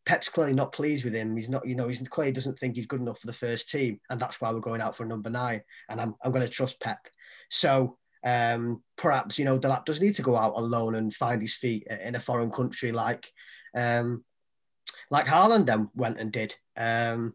Pep's 0.05 0.29
clearly 0.29 0.53
not 0.53 0.71
pleased 0.71 1.03
with 1.03 1.13
him. 1.13 1.35
He's 1.35 1.49
not, 1.49 1.67
you 1.67 1.75
know, 1.75 1.87
he's 1.87 1.99
clearly 2.07 2.31
doesn't 2.31 2.57
think 2.57 2.75
he's 2.75 2.85
good 2.85 3.01
enough 3.01 3.19
for 3.19 3.27
the 3.27 3.33
first 3.33 3.69
team. 3.69 3.99
And 4.09 4.19
that's 4.19 4.39
why 4.39 4.51
we're 4.51 4.59
going 4.59 4.81
out 4.81 4.95
for 4.95 5.05
number 5.05 5.29
nine. 5.29 5.61
And 5.89 5.99
I'm, 5.99 6.15
I'm 6.23 6.31
going 6.31 6.45
to 6.45 6.51
trust 6.51 6.79
Pep. 6.79 6.99
So 7.49 7.97
um, 8.23 8.81
perhaps, 8.97 9.37
you 9.37 9.45
know, 9.45 9.59
Delap 9.59 9.85
does 9.85 10.01
need 10.01 10.15
to 10.15 10.21
go 10.21 10.35
out 10.35 10.53
alone 10.55 10.95
and 10.95 11.13
find 11.13 11.41
his 11.41 11.53
feet 11.53 11.87
in 11.87 12.15
a 12.15 12.19
foreign 12.19 12.51
country 12.51 12.91
like, 12.91 13.31
um, 13.75 14.23
like 15.11 15.25
Haaland 15.25 15.65
then 15.65 15.89
went 15.95 16.19
and 16.19 16.31
did. 16.31 16.55
Um, 16.75 17.33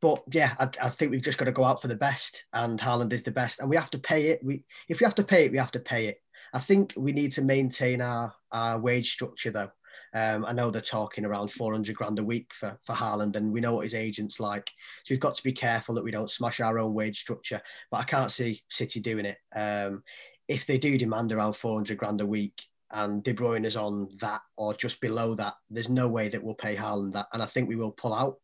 but 0.00 0.22
yeah, 0.30 0.54
I, 0.58 0.68
I, 0.82 0.88
think 0.90 1.10
we've 1.10 1.22
just 1.22 1.38
got 1.38 1.46
to 1.46 1.52
go 1.52 1.64
out 1.64 1.80
for 1.80 1.88
the 1.88 1.96
best, 1.96 2.44
and 2.52 2.78
Haaland 2.78 3.12
is 3.12 3.22
the 3.22 3.30
best, 3.30 3.60
and 3.60 3.68
we 3.68 3.76
have 3.76 3.90
to 3.90 3.98
pay 3.98 4.28
it. 4.28 4.44
We 4.44 4.64
if 4.88 5.00
we 5.00 5.04
have 5.04 5.14
to 5.16 5.24
pay 5.24 5.44
it, 5.44 5.52
we 5.52 5.58
have 5.58 5.72
to 5.72 5.80
pay 5.80 6.06
it. 6.06 6.20
I 6.52 6.58
think 6.58 6.94
we 6.96 7.12
need 7.12 7.32
to 7.32 7.42
maintain 7.42 8.00
our, 8.00 8.32
our 8.52 8.78
wage 8.78 9.12
structure 9.12 9.50
though. 9.50 9.70
Um, 10.14 10.46
I 10.46 10.52
know 10.52 10.70
they're 10.70 10.80
talking 10.80 11.26
around 11.26 11.48
400 11.48 11.94
grand 11.94 12.18
a 12.18 12.24
week 12.24 12.52
for, 12.54 12.78
for 12.84 12.94
Haaland, 12.94 13.36
and 13.36 13.52
we 13.52 13.60
know 13.60 13.74
what 13.74 13.84
his 13.84 13.94
agent's 13.94 14.40
like. 14.40 14.70
So 15.04 15.12
we've 15.12 15.20
got 15.20 15.34
to 15.34 15.42
be 15.42 15.52
careful 15.52 15.94
that 15.94 16.04
we 16.04 16.10
don't 16.10 16.30
smash 16.30 16.60
our 16.60 16.78
own 16.78 16.94
wage 16.94 17.20
structure. 17.20 17.60
But 17.90 17.98
I 17.98 18.04
can't 18.04 18.30
see 18.30 18.62
City 18.70 19.00
doing 19.00 19.26
it. 19.26 19.36
Um, 19.54 20.02
if 20.48 20.64
they 20.64 20.78
do 20.78 20.96
demand 20.96 21.32
around 21.32 21.54
400 21.54 21.98
grand 21.98 22.20
a 22.20 22.26
week 22.26 22.62
and 22.92 23.22
De 23.22 23.34
Bruyne 23.34 23.66
is 23.66 23.76
on 23.76 24.08
that 24.20 24.40
or 24.56 24.72
just 24.72 25.00
below 25.00 25.34
that, 25.34 25.54
there's 25.68 25.88
no 25.88 26.08
way 26.08 26.28
that 26.28 26.42
we'll 26.42 26.54
pay 26.54 26.76
Haaland 26.76 27.12
that. 27.12 27.26
And 27.32 27.42
I 27.42 27.46
think 27.46 27.68
we 27.68 27.76
will 27.76 27.90
pull 27.90 28.14
out. 28.14 28.36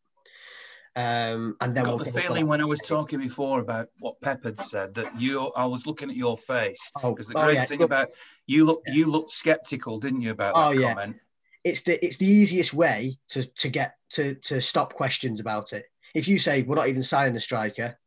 Um, 0.95 1.57
and 1.59 1.75
then 1.75 1.85
I 1.85 1.87
got 1.87 1.95
we'll 1.95 2.05
the 2.05 2.11
feeling 2.11 2.45
when 2.45 2.61
I 2.61 2.65
was 2.65 2.79
talking 2.79 3.19
before 3.19 3.59
about 3.59 3.89
what 3.97 4.21
Pep 4.21 4.43
had 4.43 4.59
said 4.59 4.93
that 4.93 5.19
you, 5.19 5.51
I 5.55 5.65
was 5.65 5.87
looking 5.87 6.09
at 6.09 6.15
your 6.15 6.37
face 6.37 6.91
because 6.93 7.29
oh, 7.29 7.33
the 7.33 7.39
oh, 7.39 7.43
great 7.45 7.57
oh, 7.57 7.61
yeah. 7.61 7.65
thing 7.65 7.81
about 7.81 8.09
you 8.45 8.65
look, 8.65 8.83
yeah. 8.85 8.93
you 8.93 9.05
looked 9.07 9.29
skeptical, 9.29 9.99
didn't 9.99 10.21
you, 10.21 10.31
about 10.31 10.53
that 10.53 10.61
oh, 10.61 10.71
yeah. 10.71 10.93
comment? 10.93 11.15
It's 11.63 11.81
the 11.81 12.03
it's 12.05 12.17
the 12.17 12.27
easiest 12.27 12.73
way 12.73 13.17
to 13.29 13.43
to 13.43 13.69
get 13.69 13.95
to 14.11 14.35
to 14.35 14.61
stop 14.61 14.93
questions 14.93 15.39
about 15.39 15.73
it. 15.73 15.85
If 16.13 16.27
you 16.27 16.37
say 16.37 16.61
we're 16.61 16.75
not 16.75 16.89
even 16.89 17.01
signing 17.01 17.35
a 17.35 17.39
striker, 17.39 17.97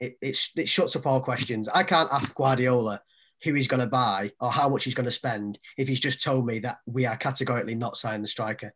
it 0.00 0.18
it's, 0.20 0.50
it 0.56 0.68
shuts 0.68 0.96
up 0.96 1.06
all 1.06 1.20
questions. 1.20 1.68
I 1.68 1.84
can't 1.84 2.12
ask 2.12 2.34
Guardiola 2.34 3.00
who 3.44 3.54
he's 3.54 3.68
going 3.68 3.80
to 3.80 3.86
buy 3.86 4.32
or 4.40 4.50
how 4.50 4.68
much 4.68 4.84
he's 4.84 4.94
going 4.94 5.04
to 5.04 5.10
spend 5.10 5.58
if 5.76 5.88
he's 5.88 6.00
just 6.00 6.22
told 6.22 6.46
me 6.46 6.58
that 6.60 6.78
we 6.86 7.06
are 7.06 7.16
categorically 7.16 7.74
not 7.74 7.96
signing 7.96 8.22
the 8.22 8.28
striker. 8.28 8.72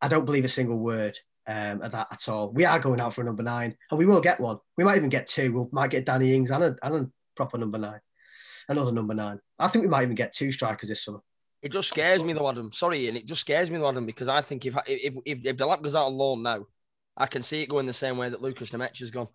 I 0.00 0.08
don't 0.08 0.24
believe 0.24 0.44
a 0.44 0.48
single 0.48 0.78
word 0.78 1.18
um, 1.50 1.80
that 1.80 2.06
at 2.12 2.28
all. 2.28 2.52
We 2.52 2.64
are 2.64 2.78
going 2.78 3.00
out 3.00 3.14
for 3.14 3.22
a 3.22 3.24
number 3.24 3.42
nine, 3.42 3.76
and 3.90 3.98
we 3.98 4.06
will 4.06 4.20
get 4.20 4.40
one. 4.40 4.58
We 4.76 4.84
might 4.84 4.96
even 4.96 5.08
get 5.08 5.26
two. 5.26 5.52
We 5.52 5.66
might 5.72 5.90
get 5.90 6.06
Danny 6.06 6.34
Ings 6.34 6.50
and 6.50 6.62
a, 6.62 6.76
and 6.82 6.94
a 6.94 7.10
proper 7.34 7.58
number 7.58 7.78
nine, 7.78 8.00
another 8.68 8.92
number 8.92 9.14
nine. 9.14 9.40
I 9.58 9.68
think 9.68 9.82
we 9.82 9.88
might 9.88 10.04
even 10.04 10.14
get 10.14 10.32
two 10.32 10.52
strikers 10.52 10.88
this 10.88 11.04
summer. 11.04 11.20
It 11.62 11.72
just 11.72 11.88
scares 11.88 12.22
me 12.22 12.32
though, 12.32 12.48
Adam. 12.48 12.72
Sorry, 12.72 13.08
and 13.08 13.16
it 13.16 13.26
just 13.26 13.40
scares 13.40 13.70
me 13.70 13.78
though, 13.78 13.88
Adam, 13.88 14.06
because 14.06 14.28
I 14.28 14.40
think 14.40 14.64
if 14.64 14.76
if 14.86 15.16
if, 15.26 15.38
if 15.44 15.56
Delap 15.56 15.82
goes 15.82 15.96
out 15.96 16.06
on 16.06 16.14
loan 16.14 16.42
now, 16.42 16.66
I 17.16 17.26
can 17.26 17.42
see 17.42 17.62
it 17.62 17.68
going 17.68 17.86
the 17.86 17.92
same 17.92 18.16
way 18.16 18.28
that 18.28 18.42
Lukas 18.42 18.70
Nmecha's 18.70 19.10
gone. 19.10 19.28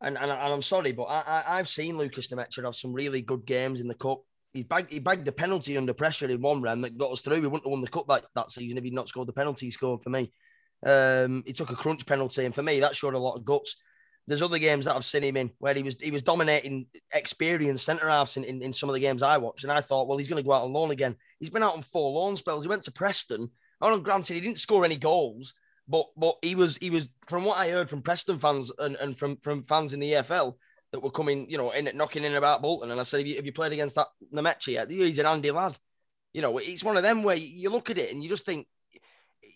And, 0.00 0.18
and, 0.18 0.30
and 0.30 0.52
I'm 0.52 0.62
sorry, 0.62 0.92
but 0.92 1.04
I, 1.04 1.44
I 1.46 1.56
have 1.56 1.68
seen 1.68 1.96
Lukas 1.96 2.28
Nmecha 2.28 2.64
have 2.64 2.74
some 2.74 2.92
really 2.92 3.22
good 3.22 3.46
games 3.46 3.80
in 3.80 3.88
the 3.88 3.94
cup. 3.94 4.22
He's 4.52 4.64
bagged, 4.64 4.92
he 4.92 4.98
bagged 4.98 5.24
the 5.24 5.32
penalty 5.32 5.76
under 5.76 5.94
pressure 5.94 6.28
in 6.28 6.42
one 6.42 6.60
round 6.60 6.84
that 6.84 6.98
got 6.98 7.10
us 7.10 7.22
through. 7.22 7.40
We 7.40 7.46
wouldn't 7.46 7.64
have 7.64 7.72
won 7.72 7.80
the 7.80 7.88
cup 7.88 8.06
that, 8.08 8.26
that 8.34 8.50
season 8.50 8.76
if 8.76 8.84
he'd 8.84 8.92
not 8.92 9.08
scored 9.08 9.28
the 9.28 9.32
penalty 9.32 9.66
he 9.66 9.70
scored 9.70 10.02
for 10.02 10.10
me. 10.10 10.30
Um, 10.84 11.42
he 11.46 11.52
took 11.52 11.70
a 11.70 11.76
crunch 11.76 12.04
penalty, 12.06 12.44
and 12.44 12.54
for 12.54 12.62
me, 12.62 12.80
that 12.80 12.94
showed 12.94 13.14
a 13.14 13.18
lot 13.18 13.36
of 13.36 13.44
guts. 13.44 13.76
There's 14.26 14.42
other 14.42 14.58
games 14.58 14.86
that 14.86 14.96
I've 14.96 15.04
seen 15.04 15.22
him 15.22 15.36
in 15.36 15.50
where 15.58 15.74
he 15.74 15.82
was 15.82 15.96
he 16.00 16.10
was 16.10 16.22
dominating 16.22 16.86
experienced 17.12 17.84
centre 17.84 18.08
halves 18.08 18.36
in, 18.36 18.44
in, 18.44 18.62
in, 18.62 18.72
some 18.72 18.88
of 18.88 18.94
the 18.94 19.00
games 19.00 19.22
I 19.22 19.38
watched, 19.38 19.64
and 19.64 19.72
I 19.72 19.80
thought, 19.80 20.08
well, 20.08 20.18
he's 20.18 20.28
going 20.28 20.42
to 20.42 20.46
go 20.46 20.52
out 20.52 20.62
on 20.62 20.72
loan 20.72 20.90
again. 20.90 21.16
He's 21.40 21.50
been 21.50 21.62
out 21.62 21.74
on 21.74 21.82
four 21.82 22.12
loan 22.12 22.36
spells. 22.36 22.64
He 22.64 22.68
went 22.68 22.82
to 22.84 22.92
Preston. 22.92 23.50
I 23.80 23.98
granted 23.98 24.34
he 24.34 24.40
didn't 24.40 24.58
score 24.58 24.84
any 24.84 24.96
goals, 24.96 25.54
but 25.88 26.06
but 26.16 26.36
he 26.42 26.54
was 26.54 26.78
he 26.78 26.90
was 26.90 27.08
from 27.26 27.44
what 27.44 27.58
I 27.58 27.70
heard 27.70 27.90
from 27.90 28.02
Preston 28.02 28.38
fans 28.38 28.70
and, 28.78 28.96
and 28.96 29.18
from 29.18 29.36
from 29.38 29.62
fans 29.62 29.92
in 29.92 30.00
the 30.00 30.12
EFL 30.12 30.54
that 30.94 31.00
were 31.00 31.10
coming, 31.10 31.50
you 31.50 31.58
know, 31.58 31.72
in 31.72 31.90
knocking 31.94 32.24
in 32.24 32.36
about 32.36 32.62
Bolton. 32.62 32.92
And 32.92 33.00
I 33.00 33.02
said, 33.02 33.18
have 33.18 33.26
you, 33.26 33.36
have 33.36 33.44
you 33.44 33.52
played 33.52 33.72
against 33.72 33.96
that 33.96 34.06
Nmecha 34.32 34.68
yet? 34.68 34.90
He's 34.90 35.18
an 35.18 35.26
Andy 35.26 35.50
lad. 35.50 35.76
You 36.32 36.40
know, 36.40 36.56
it's 36.58 36.84
one 36.84 36.96
of 36.96 37.02
them 37.02 37.24
where 37.24 37.34
you 37.36 37.68
look 37.70 37.90
at 37.90 37.98
it 37.98 38.12
and 38.12 38.22
you 38.22 38.28
just 38.28 38.46
think 38.46 38.68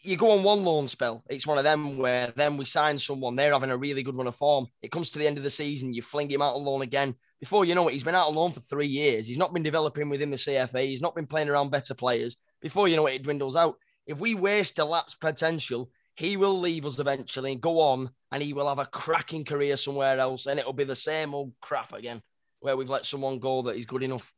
you 0.02 0.16
go 0.16 0.30
on 0.32 0.42
one 0.42 0.64
loan 0.64 0.86
spell. 0.86 1.24
It's 1.28 1.46
one 1.46 1.58
of 1.58 1.64
them 1.64 1.98
where 1.98 2.32
then 2.36 2.56
we 2.56 2.64
sign 2.64 2.98
someone, 2.98 3.36
they're 3.36 3.52
having 3.52 3.70
a 3.70 3.76
really 3.76 4.02
good 4.02 4.16
run 4.16 4.26
of 4.26 4.36
form. 4.36 4.68
It 4.82 4.90
comes 4.90 5.10
to 5.10 5.18
the 5.18 5.26
end 5.26 5.38
of 5.38 5.44
the 5.44 5.50
season, 5.50 5.92
you 5.92 6.02
fling 6.02 6.30
him 6.30 6.42
out 6.42 6.54
on 6.54 6.64
loan 6.64 6.82
again. 6.82 7.14
Before 7.40 7.64
you 7.64 7.74
know 7.74 7.88
it, 7.88 7.92
he's 7.92 8.04
been 8.04 8.14
out 8.14 8.28
on 8.28 8.34
loan 8.34 8.52
for 8.52 8.60
three 8.60 8.86
years. 8.86 9.26
He's 9.26 9.38
not 9.38 9.52
been 9.52 9.62
developing 9.62 10.08
within 10.08 10.30
the 10.30 10.36
CFA. 10.36 10.86
He's 10.86 11.02
not 11.02 11.14
been 11.14 11.26
playing 11.26 11.48
around 11.48 11.70
better 11.70 11.94
players. 11.94 12.36
Before 12.60 12.88
you 12.88 12.96
know 12.96 13.06
it, 13.06 13.14
it 13.14 13.22
dwindles 13.22 13.56
out. 13.56 13.76
If 14.06 14.18
we 14.20 14.34
waste 14.34 14.78
a 14.78 14.82
Delap's 14.82 15.14
potential, 15.14 15.90
he 16.14 16.36
will 16.36 16.58
leave 16.58 16.84
us 16.84 16.98
eventually 16.98 17.52
and 17.52 17.60
go 17.60 17.80
on, 17.80 18.10
and 18.32 18.42
he 18.42 18.52
will 18.52 18.68
have 18.68 18.80
a 18.80 18.86
cracking 18.86 19.44
career 19.44 19.76
somewhere 19.76 20.18
else, 20.18 20.46
and 20.46 20.58
it'll 20.58 20.72
be 20.72 20.84
the 20.84 20.96
same 20.96 21.34
old 21.34 21.52
crap 21.60 21.92
again, 21.92 22.22
where 22.60 22.76
we've 22.76 22.90
let 22.90 23.04
someone 23.04 23.38
go 23.38 23.62
that 23.62 23.76
is 23.76 23.86
good 23.86 24.02
enough. 24.02 24.32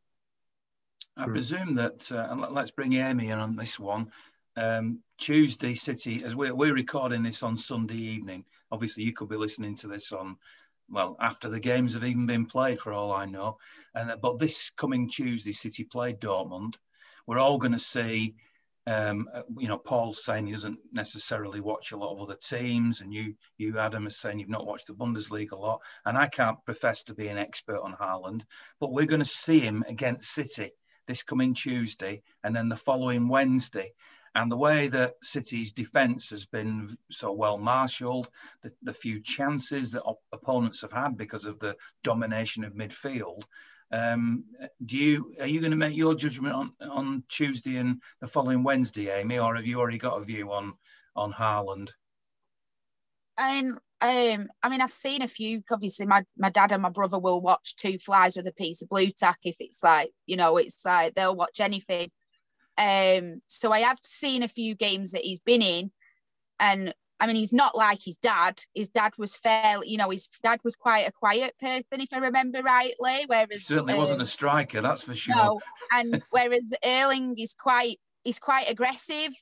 I 1.17 1.27
presume 1.27 1.75
that, 1.77 2.11
uh, 2.13 2.29
and 2.31 2.41
let's 2.55 2.71
bring 2.71 2.93
Amy 2.95 3.29
in 3.29 3.39
on 3.39 3.57
this 3.57 3.79
one 3.79 4.11
um, 4.57 5.01
Tuesday 5.19 5.75
City, 5.75 6.25
as 6.25 6.35
we're, 6.35 6.55
we're 6.55 6.75
recording 6.75 7.23
this 7.23 7.43
on 7.43 7.57
Sunday 7.57 7.97
evening. 7.97 8.45
Obviously, 8.71 9.05
you 9.05 9.13
could 9.13 9.29
be 9.29 9.37
listening 9.37 9.75
to 9.77 9.89
this 9.89 10.13
on, 10.13 10.37
well, 10.89 11.17
after 11.21 11.49
the 11.49 11.61
games 11.61 11.95
have 11.95 12.05
even 12.05 12.27
been 12.27 12.47
played, 12.47 12.81
for 12.81 12.93
all 12.93 13.13
I 13.13 13.27
know. 13.27 13.59
And 13.95 14.13
but 14.21 14.39
this 14.39 14.71
coming 14.71 15.09
Tuesday, 15.09 15.53
City 15.53 15.85
played 15.85 16.21
Dortmund. 16.21 16.77
We're 17.27 17.39
all 17.39 17.59
going 17.59 17.73
to 17.73 17.79
see 17.79 18.35
Um, 18.87 19.29
uh, 19.33 19.43
you 19.59 19.69
know, 19.69 19.79
Paul's 19.79 20.25
saying 20.25 20.47
he 20.47 20.53
doesn't 20.53 20.81
necessarily 20.91 21.61
watch 21.61 21.93
a 21.93 21.97
lot 21.97 22.13
of 22.13 22.21
other 22.21 22.39
teams, 22.41 23.03
and 23.03 23.13
you, 23.13 23.35
you 23.59 23.79
Adam, 23.79 24.07
is 24.07 24.19
saying 24.19 24.41
you've 24.41 24.49
not 24.57 24.67
watched 24.67 24.87
the 24.87 24.95
Bundesliga 24.95 25.53
a 25.53 25.57
lot. 25.57 25.81
And 26.05 26.17
I 26.19 26.29
can't 26.29 26.65
profess 26.65 27.05
to 27.05 27.15
be 27.15 27.29
an 27.29 27.39
expert 27.39 27.81
on 27.83 27.95
Haaland, 27.95 28.43
but 28.81 28.91
we're 28.93 29.07
going 29.07 29.23
to 29.23 29.39
see 29.45 29.61
him 29.61 29.85
against 29.87 30.35
City 30.35 30.73
this 31.07 31.23
coming 31.23 31.55
Tuesday, 31.55 32.23
and 32.43 32.57
then 32.57 32.69
the 32.69 32.77
following 32.77 33.29
Wednesday. 33.29 33.93
And 34.35 34.51
the 34.51 34.57
way 34.57 34.89
that 34.89 35.15
City's 35.23 35.73
defence 35.73 36.31
has 36.31 36.47
been 36.47 36.89
so 37.11 37.33
well 37.33 37.59
marshalled, 37.59 38.29
the, 38.63 38.73
the 38.83 38.93
few 38.93 39.21
chances 39.21 39.91
that 39.91 40.03
op- 40.03 40.23
opponents 40.33 40.83
have 40.83 40.93
had 40.93 41.17
because 41.17 41.47
of 41.47 41.59
the 41.59 41.75
domination 42.05 42.65
of 42.65 42.75
midfield, 42.75 43.43
um, 43.93 44.45
do 44.85 44.97
you 44.97 45.35
are 45.41 45.47
you 45.47 45.61
going 45.61 45.73
to 45.73 45.77
make 45.77 45.97
your 45.97 46.15
judgment 46.15 46.55
on 46.55 46.73
on 46.81 47.25
Tuesday 47.29 47.77
and 47.77 48.01
the 48.21 48.29
following 48.29 48.63
Wednesday, 48.63 49.11
Amy, 49.11 49.39
or 49.39 49.57
have 49.57 49.67
you 49.67 49.81
already 49.81 49.99
got 49.99 50.21
a 50.21 50.25
view 50.25 50.53
on 50.53 50.75
on 51.17 51.33
Haaland? 51.33 51.91
I 53.37 53.63
mean, 53.63 53.79
um, 54.03 54.49
I 54.63 54.69
mean, 54.69 54.81
I've 54.81 54.93
seen 54.93 55.23
a 55.23 55.27
few. 55.27 55.63
Obviously, 55.71 56.07
my, 56.07 56.25
my 56.37 56.51
dad 56.51 56.73
and 56.73 56.83
my 56.83 56.89
brother 56.91 57.19
will 57.19 57.41
watch 57.41 57.75
two 57.77 57.99
flies 57.99 58.37
with 58.37 58.47
a 58.47 58.53
piece 58.53 58.83
of 58.83 58.89
Blu 58.89 59.11
Tack 59.11 59.39
if 59.45 59.57
it's 59.61 59.83
like, 59.83 60.11
you 60.27 60.37
know, 60.37 60.57
it's 60.57 60.85
like 60.85 61.15
they'll 61.15 61.35
watch 61.35 61.61
anything. 61.61 62.11
Um, 62.81 63.43
so 63.47 63.73
I 63.73 63.81
have 63.81 63.99
seen 64.03 64.43
a 64.43 64.49
few 64.49 64.75
games 64.75 65.13
that 65.13 65.23
he's 65.23 65.41
been 65.41 65.63
in, 65.63 65.91
and 66.59 66.95
I 67.21 67.27
mean, 67.27 67.37
he's 67.37 67.53
not 67.53 67.77
like 67.77 68.01
his 68.03 68.17
dad. 68.17 68.63
His 68.75 68.89
dad 68.89 69.13
was 69.19 69.37
fairly, 69.37 69.89
you 69.89 69.99
know, 69.99 70.09
his 70.09 70.27
dad 70.43 70.61
was 70.65 70.75
quite 70.75 71.07
a 71.07 71.13
quiet 71.13 71.55
person, 71.61 72.01
if 72.01 72.13
I 72.15 72.19
remember 72.19 72.63
rightly. 72.63 73.25
Whereas 73.27 73.49
he 73.51 73.59
certainly 73.59 73.93
um, 73.93 73.99
wasn't 73.99 74.23
a 74.23 74.27
striker, 74.27 74.81
that's 74.81 75.03
for 75.03 75.15
sure. 75.15 75.37
No, 75.37 75.61
and 75.93 76.23
whereas 76.31 76.63
Erling 76.83 77.35
is 77.39 77.55
quite, 77.55 78.01
he's 78.25 78.39
quite 78.39 78.71
aggressive. 78.71 79.33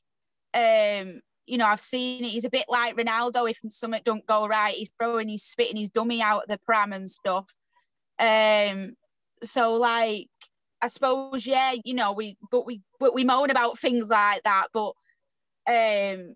Um, 0.53 1.21
you 1.47 1.57
know, 1.57 1.67
I've 1.67 1.81
seen 1.81 2.25
it. 2.25 2.31
He's 2.31 2.45
a 2.45 2.51
bit 2.51 2.67
like 2.69 2.97
Ronaldo. 2.97 3.49
If 3.49 3.61
something 3.69 4.03
don't 4.05 4.27
go 4.27 4.49
right, 4.49 4.75
he's 4.75 4.91
throwing, 4.99 5.29
he's 5.29 5.45
spitting 5.45 5.77
his 5.77 5.89
dummy 5.89 6.21
out 6.21 6.49
the 6.49 6.59
pram 6.59 6.93
and 6.93 7.09
stuff. 7.09 7.55
Um, 8.19 8.95
so 9.51 9.75
like, 9.75 10.27
I 10.83 10.89
suppose, 10.89 11.47
yeah, 11.47 11.75
you 11.85 11.95
know, 11.95 12.13
we 12.13 12.37
but 12.51 12.67
we 12.67 12.83
but 13.01 13.15
we 13.15 13.25
moan 13.25 13.51
about 13.51 13.79
things 13.79 14.09
like 14.11 14.43
that, 14.45 14.69
but 14.73 14.93
um 15.67 16.35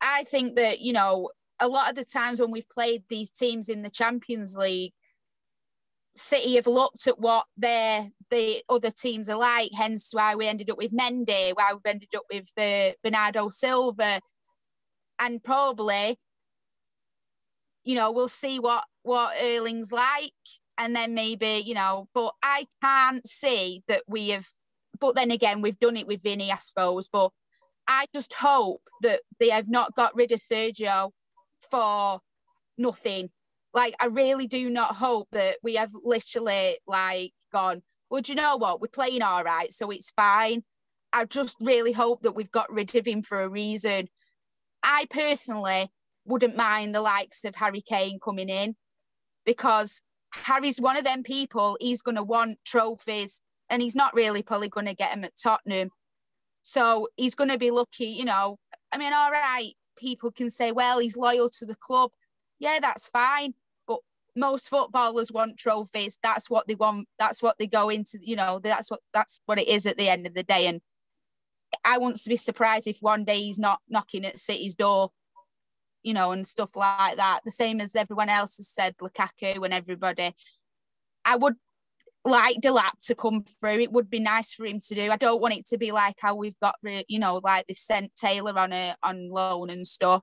I 0.00 0.24
think 0.24 0.56
that, 0.56 0.80
you 0.80 0.92
know, 0.92 1.30
a 1.60 1.68
lot 1.68 1.90
of 1.90 1.96
the 1.96 2.04
times 2.04 2.40
when 2.40 2.50
we've 2.50 2.68
played 2.68 3.04
these 3.08 3.28
teams 3.28 3.68
in 3.68 3.82
the 3.82 3.90
Champions 3.90 4.56
League, 4.56 4.92
City 6.16 6.56
have 6.56 6.66
looked 6.66 7.06
at 7.06 7.18
what 7.20 7.46
their 7.56 8.10
the 8.30 8.62
other 8.68 8.90
teams 8.90 9.28
are 9.28 9.38
like, 9.38 9.70
hence 9.76 10.10
why 10.12 10.34
we 10.34 10.46
ended 10.46 10.70
up 10.70 10.78
with 10.78 10.92
Mendy, 10.92 11.52
why 11.54 11.72
we've 11.72 11.80
ended 11.86 12.10
up 12.14 12.24
with 12.32 12.50
uh, 12.58 12.92
Bernardo 13.02 13.48
Silva, 13.48 14.20
and 15.18 15.42
probably, 15.42 16.18
you 17.84 17.94
know, 17.94 18.10
we'll 18.12 18.28
see 18.28 18.58
what 18.58 18.84
what 19.02 19.36
Erling's 19.36 19.92
like, 19.92 20.32
and 20.80 20.96
then 20.96 21.14
maybe 21.14 21.62
you 21.64 21.74
know, 21.74 22.08
but 22.14 22.32
I 22.42 22.66
can't 22.82 23.26
see 23.26 23.84
that 23.86 24.02
we 24.08 24.30
have. 24.30 24.46
But 24.98 25.14
then 25.14 25.30
again, 25.30 25.62
we've 25.62 25.78
done 25.78 25.96
it 25.96 26.06
with 26.06 26.22
Vinny, 26.22 26.50
I 26.50 26.56
suppose. 26.56 27.08
But 27.08 27.30
I 27.86 28.06
just 28.14 28.32
hope 28.34 28.82
that 29.02 29.20
they 29.38 29.50
have 29.50 29.68
not 29.68 29.94
got 29.94 30.14
rid 30.16 30.32
of 30.32 30.40
Sergio 30.50 31.10
for 31.70 32.20
nothing. 32.76 33.30
Like, 33.72 33.94
I 34.00 34.06
really 34.06 34.46
do 34.46 34.68
not 34.68 34.96
hope 34.96 35.28
that 35.32 35.58
we 35.62 35.76
have 35.76 35.90
literally 35.94 36.78
like 36.86 37.32
gone, 37.52 37.82
well, 38.10 38.20
do 38.20 38.32
you 38.32 38.36
know 38.36 38.56
what? 38.56 38.80
We're 38.80 38.88
playing 38.88 39.22
all 39.22 39.44
right, 39.44 39.72
so 39.72 39.90
it's 39.90 40.10
fine. 40.10 40.64
I 41.12 41.24
just 41.24 41.56
really 41.60 41.92
hope 41.92 42.22
that 42.22 42.32
we've 42.32 42.50
got 42.50 42.72
rid 42.72 42.94
of 42.94 43.06
him 43.06 43.22
for 43.22 43.42
a 43.42 43.48
reason. 43.48 44.08
I 44.82 45.06
personally 45.10 45.90
wouldn't 46.24 46.56
mind 46.56 46.94
the 46.94 47.00
likes 47.00 47.44
of 47.44 47.54
Harry 47.56 47.80
Kane 47.80 48.18
coming 48.22 48.48
in 48.48 48.76
because 49.44 50.02
Harry's 50.32 50.80
one 50.80 50.96
of 50.96 51.04
them 51.04 51.22
people, 51.22 51.76
he's 51.80 52.02
going 52.02 52.16
to 52.16 52.22
want 52.22 52.58
trophies 52.64 53.42
and 53.68 53.82
he's 53.82 53.96
not 53.96 54.14
really 54.14 54.42
probably 54.42 54.68
going 54.68 54.86
to 54.86 54.94
get 54.94 55.12
them 55.12 55.24
at 55.24 55.36
Tottenham. 55.40 55.90
So 56.62 57.08
he's 57.16 57.34
going 57.34 57.50
to 57.50 57.58
be 57.58 57.70
lucky, 57.70 58.06
you 58.06 58.24
know. 58.24 58.58
I 58.92 58.98
mean, 58.98 59.12
all 59.12 59.30
right, 59.30 59.72
people 59.96 60.30
can 60.30 60.50
say, 60.50 60.72
well, 60.72 60.98
he's 60.98 61.16
loyal 61.16 61.48
to 61.50 61.66
the 61.66 61.76
club. 61.76 62.10
Yeah, 62.58 62.78
that's 62.82 63.08
fine. 63.08 63.54
But 63.86 64.00
most 64.36 64.68
footballers 64.68 65.32
want 65.32 65.58
trophies. 65.58 66.18
That's 66.22 66.50
what 66.50 66.66
they 66.68 66.74
want. 66.74 67.08
That's 67.18 67.42
what 67.42 67.56
they 67.58 67.66
go 67.66 67.88
into, 67.88 68.18
you 68.20 68.36
know, 68.36 68.60
that's 68.62 68.90
what 68.90 69.00
that's 69.14 69.38
what 69.46 69.58
it 69.58 69.68
is 69.68 69.86
at 69.86 69.96
the 69.96 70.08
end 70.08 70.26
of 70.26 70.34
the 70.34 70.42
day. 70.42 70.66
And 70.66 70.80
I 71.84 71.98
wouldn't 71.98 72.22
be 72.26 72.36
surprised 72.36 72.86
if 72.86 72.98
one 73.00 73.24
day 73.24 73.40
he's 73.40 73.58
not 73.58 73.80
knocking 73.88 74.24
at 74.24 74.38
City's 74.38 74.74
door, 74.74 75.10
you 76.02 76.14
know, 76.14 76.32
and 76.32 76.46
stuff 76.46 76.76
like 76.76 77.16
that. 77.16 77.40
The 77.44 77.50
same 77.50 77.80
as 77.80 77.94
everyone 77.94 78.28
else 78.28 78.56
has 78.56 78.68
said, 78.68 78.96
Lukaku 78.98 79.64
and 79.64 79.74
everybody. 79.74 80.34
I 81.24 81.36
would 81.36 81.56
like 82.24 82.60
Delap 82.60 82.98
to 83.02 83.14
come 83.14 83.44
through. 83.44 83.80
It 83.80 83.92
would 83.92 84.10
be 84.10 84.20
nice 84.20 84.52
for 84.52 84.66
him 84.66 84.80
to 84.80 84.94
do. 84.94 85.10
I 85.10 85.16
don't 85.16 85.40
want 85.40 85.54
it 85.54 85.66
to 85.68 85.78
be 85.78 85.92
like 85.92 86.16
how 86.20 86.34
we've 86.34 86.58
got, 86.60 86.76
you 86.82 87.18
know, 87.18 87.40
like 87.42 87.66
they've 87.66 87.76
sent 87.76 88.14
Taylor 88.16 88.58
on 88.58 88.72
a 88.72 88.94
on 89.02 89.30
loan 89.30 89.70
and 89.70 89.86
stuff. 89.86 90.22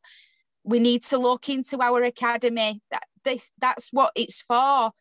We 0.63 0.79
need 0.79 1.03
to 1.05 1.17
look 1.17 1.49
into 1.49 1.81
our 1.81 2.03
academy. 2.03 2.81
That 2.91 3.03
this 3.23 3.51
that's 3.59 3.89
what 3.91 4.11
it's 4.15 4.41
for. 4.41 4.91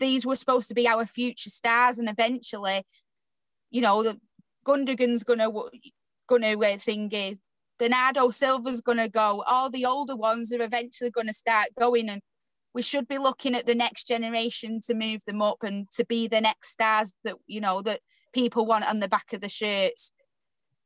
These 0.00 0.24
were 0.24 0.36
supposed 0.36 0.68
to 0.68 0.74
be 0.74 0.86
our 0.86 1.06
future 1.06 1.50
stars, 1.50 1.98
and 1.98 2.08
eventually, 2.08 2.86
you 3.70 3.80
know, 3.80 4.02
the 4.02 4.18
Gundogan's 4.64 5.24
gonna 5.24 5.50
gonna 6.28 6.52
uh, 6.52 6.76
thingy. 6.76 7.38
Bernardo 7.78 8.30
Silva's 8.30 8.80
gonna 8.80 9.08
go. 9.08 9.42
All 9.46 9.70
the 9.70 9.86
older 9.86 10.16
ones 10.16 10.52
are 10.52 10.62
eventually 10.62 11.10
gonna 11.10 11.32
start 11.32 11.68
going, 11.78 12.08
and 12.08 12.22
we 12.74 12.82
should 12.82 13.08
be 13.08 13.18
looking 13.18 13.54
at 13.54 13.66
the 13.66 13.74
next 13.74 14.06
generation 14.06 14.80
to 14.86 14.94
move 14.94 15.24
them 15.26 15.42
up 15.42 15.62
and 15.62 15.90
to 15.92 16.04
be 16.04 16.28
the 16.28 16.40
next 16.40 16.70
stars 16.70 17.14
that 17.24 17.36
you 17.46 17.60
know 17.60 17.82
that 17.82 18.00
people 18.32 18.66
want 18.66 18.88
on 18.88 19.00
the 19.00 19.08
back 19.08 19.32
of 19.32 19.40
the 19.40 19.48
shirts. 19.48 20.12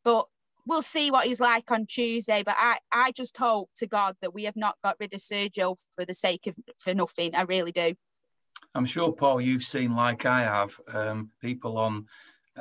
But 0.05 0.27
we'll 0.67 0.83
see 0.83 1.11
what 1.11 1.27
he's 1.27 1.41
like 1.41 1.71
on 1.71 1.87
tuesday 1.87 2.43
but 2.43 2.55
i 2.59 2.79
i 2.93 3.11
just 3.13 3.37
hope 3.37 3.69
to 3.75 3.87
god 3.87 4.17
that 4.23 4.35
we 4.35 4.45
have 4.45 4.57
not 4.57 4.77
got 4.83 4.97
rid 5.01 5.13
of 5.13 5.21
sergio 5.21 5.77
for 5.95 6.05
the 6.05 6.15
sake 6.15 6.47
of 6.47 6.57
for 6.77 6.95
nothing. 6.95 7.35
I 7.35 7.43
really 7.43 7.73
do. 7.73 7.95
I'm 8.75 8.85
sure 8.85 9.13
paul 9.13 9.41
you've 9.41 9.63
seen 9.63 9.95
like 9.95 10.27
i 10.27 10.41
have 10.41 10.79
um, 10.93 11.31
people 11.41 11.79
on 11.79 12.07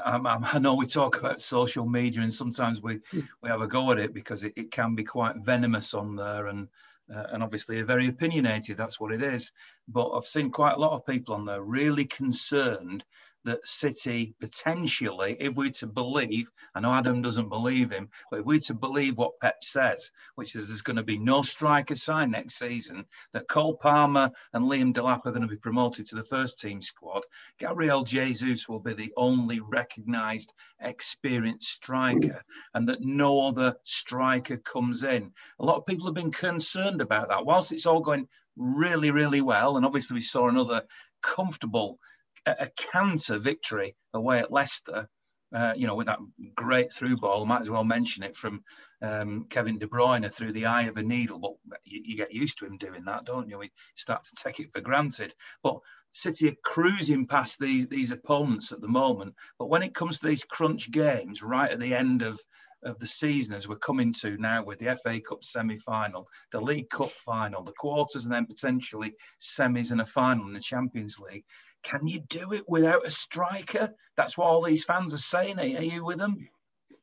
um, 0.03 0.27
I 0.27 0.59
know 0.59 0.75
we 0.75 0.85
talk 0.85 1.17
about 1.17 1.41
social 1.41 1.85
media 1.85 2.21
and 2.21 2.33
sometimes 2.33 2.81
we, 2.81 2.99
we 3.13 3.49
have 3.49 3.61
a 3.61 3.67
go 3.67 3.91
at 3.91 3.99
it 3.99 4.13
because 4.13 4.43
it, 4.43 4.53
it 4.55 4.71
can 4.71 4.95
be 4.95 5.03
quite 5.03 5.37
venomous 5.37 5.93
on 5.93 6.15
there 6.15 6.47
and 6.47 6.67
uh, 7.13 7.27
and 7.31 7.43
obviously 7.43 7.81
very 7.81 8.07
opinionated. 8.07 8.77
That's 8.77 8.99
what 8.99 9.11
it 9.11 9.21
is. 9.21 9.51
But 9.87 10.11
I've 10.11 10.25
seen 10.25 10.49
quite 10.49 10.75
a 10.75 10.79
lot 10.79 10.93
of 10.93 11.05
people 11.05 11.35
on 11.35 11.45
there 11.45 11.61
really 11.61 12.05
concerned 12.05 13.03
that 13.43 13.65
City 13.65 14.33
potentially, 14.39 15.35
if 15.39 15.55
we're 15.55 15.69
to 15.71 15.87
believe, 15.87 16.49
I 16.75 16.79
know 16.79 16.93
Adam 16.93 17.21
doesn't 17.21 17.49
believe 17.49 17.91
him, 17.91 18.09
but 18.29 18.41
if 18.41 18.45
we're 18.45 18.59
to 18.59 18.73
believe 18.73 19.17
what 19.17 19.39
Pep 19.39 19.63
says, 19.63 20.11
which 20.35 20.55
is 20.55 20.67
there's 20.67 20.81
going 20.81 20.97
to 20.97 21.03
be 21.03 21.17
no 21.17 21.41
striker 21.41 21.95
signed 21.95 22.31
next 22.31 22.59
season, 22.59 23.05
that 23.33 23.47
Cole 23.47 23.75
Palmer 23.75 24.31
and 24.53 24.65
Liam 24.65 24.93
Delap 24.93 25.25
are 25.25 25.31
going 25.31 25.41
to 25.41 25.47
be 25.47 25.57
promoted 25.57 26.05
to 26.07 26.15
the 26.15 26.23
first 26.23 26.59
team 26.59 26.81
squad, 26.81 27.23
Gabriel 27.57 28.03
Jesus 28.03 28.69
will 28.69 28.79
be 28.79 28.93
the 28.93 29.13
only 29.17 29.59
recognised 29.59 30.53
experienced 30.79 31.71
striker, 31.71 32.43
and 32.73 32.87
that 32.87 33.01
no 33.01 33.47
other 33.47 33.75
striker 33.83 34.57
comes 34.57 35.03
in. 35.03 35.31
A 35.59 35.65
lot 35.65 35.77
of 35.77 35.85
people 35.85 36.05
have 36.05 36.15
been 36.15 36.31
concerned 36.31 37.01
about 37.01 37.29
that. 37.29 37.45
Whilst 37.45 37.71
it's 37.71 37.85
all 37.85 38.01
going 38.01 38.27
really, 38.55 39.11
really 39.11 39.41
well, 39.41 39.77
and 39.77 39.85
obviously 39.85 40.15
we 40.15 40.21
saw 40.21 40.49
another 40.49 40.83
comfortable 41.21 41.99
a 42.45 42.69
canter 42.91 43.37
victory 43.37 43.95
away 44.13 44.39
at 44.39 44.51
Leicester. 44.51 45.07
Uh, 45.53 45.73
you 45.75 45.85
know, 45.85 45.95
with 45.95 46.07
that 46.07 46.19
great 46.55 46.89
through 46.93 47.17
ball, 47.17 47.45
might 47.45 47.59
as 47.59 47.69
well 47.69 47.83
mention 47.83 48.23
it 48.23 48.33
from 48.37 48.63
um, 49.01 49.45
Kevin 49.49 49.77
De 49.77 49.85
Bruyne 49.85 50.31
through 50.31 50.53
the 50.53 50.65
eye 50.65 50.83
of 50.83 50.95
a 50.95 51.03
needle. 51.03 51.59
But 51.65 51.79
you, 51.83 52.01
you, 52.05 52.15
get 52.17 52.33
used 52.33 52.57
to 52.59 52.65
him 52.65 52.77
doing 52.77 53.03
that, 53.03 53.25
don't 53.25 53.49
you? 53.49 53.57
We 53.57 53.69
start 53.95 54.23
to 54.23 54.41
take 54.41 54.61
it 54.61 54.71
for 54.71 54.79
granted. 54.79 55.33
But 55.61 55.79
City 56.13 56.49
are 56.49 56.55
cruising 56.63 57.25
past 57.25 57.59
these 57.59 57.87
these 57.87 58.11
opponents 58.11 58.71
at 58.71 58.79
the 58.79 58.87
moment. 58.87 59.35
But 59.59 59.69
when 59.69 59.83
it 59.83 59.93
comes 59.93 60.19
to 60.19 60.27
these 60.27 60.45
crunch 60.45 60.89
games, 60.91 61.43
right 61.43 61.71
at 61.71 61.79
the 61.79 61.93
end 61.93 62.21
of 62.21 62.39
of 62.83 62.97
the 62.99 63.07
season 63.07 63.53
as 63.53 63.67
we're 63.67 63.75
coming 63.75 64.11
to 64.11 64.37
now 64.37 64.63
with 64.63 64.79
the 64.79 64.95
FA 65.03 65.19
Cup 65.19 65.43
semi-final, 65.43 66.27
the 66.51 66.59
League 66.59 66.89
Cup 66.89 67.11
final, 67.11 67.63
the 67.63 67.73
quarters, 67.73 68.25
and 68.25 68.33
then 68.33 68.45
potentially 68.45 69.13
semis 69.39 69.91
and 69.91 70.01
a 70.01 70.05
final 70.05 70.47
in 70.47 70.53
the 70.53 70.59
Champions 70.59 71.19
League 71.19 71.45
can 71.83 72.07
you 72.07 72.21
do 72.29 72.53
it 72.53 72.63
without 72.67 73.05
a 73.05 73.09
striker? 73.09 73.93
That's 74.17 74.37
what 74.37 74.47
all 74.47 74.63
these 74.63 74.85
fans 74.85 75.13
are 75.13 75.19
saying. 75.19 75.59
Are 75.59 75.65
you 75.65 76.05
with 76.05 76.17
them? 76.17 76.47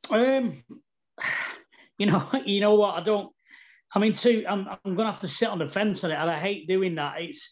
Um, 0.09 0.63
you 1.97 2.05
know, 2.05 2.27
you 2.45 2.61
know 2.61 2.75
what? 2.75 2.95
I 2.95 3.03
don't. 3.03 3.31
I 3.93 3.99
mean, 3.99 4.15
too. 4.15 4.45
I'm, 4.47 4.67
I'm 4.67 4.95
going 4.95 5.07
to 5.07 5.11
have 5.11 5.21
to 5.21 5.27
sit 5.27 5.49
on 5.49 5.59
the 5.59 5.67
fence 5.67 6.03
on 6.03 6.11
it, 6.11 6.15
and 6.15 6.29
I 6.29 6.39
hate 6.39 6.67
doing 6.67 6.95
that. 6.95 7.15
It's 7.19 7.49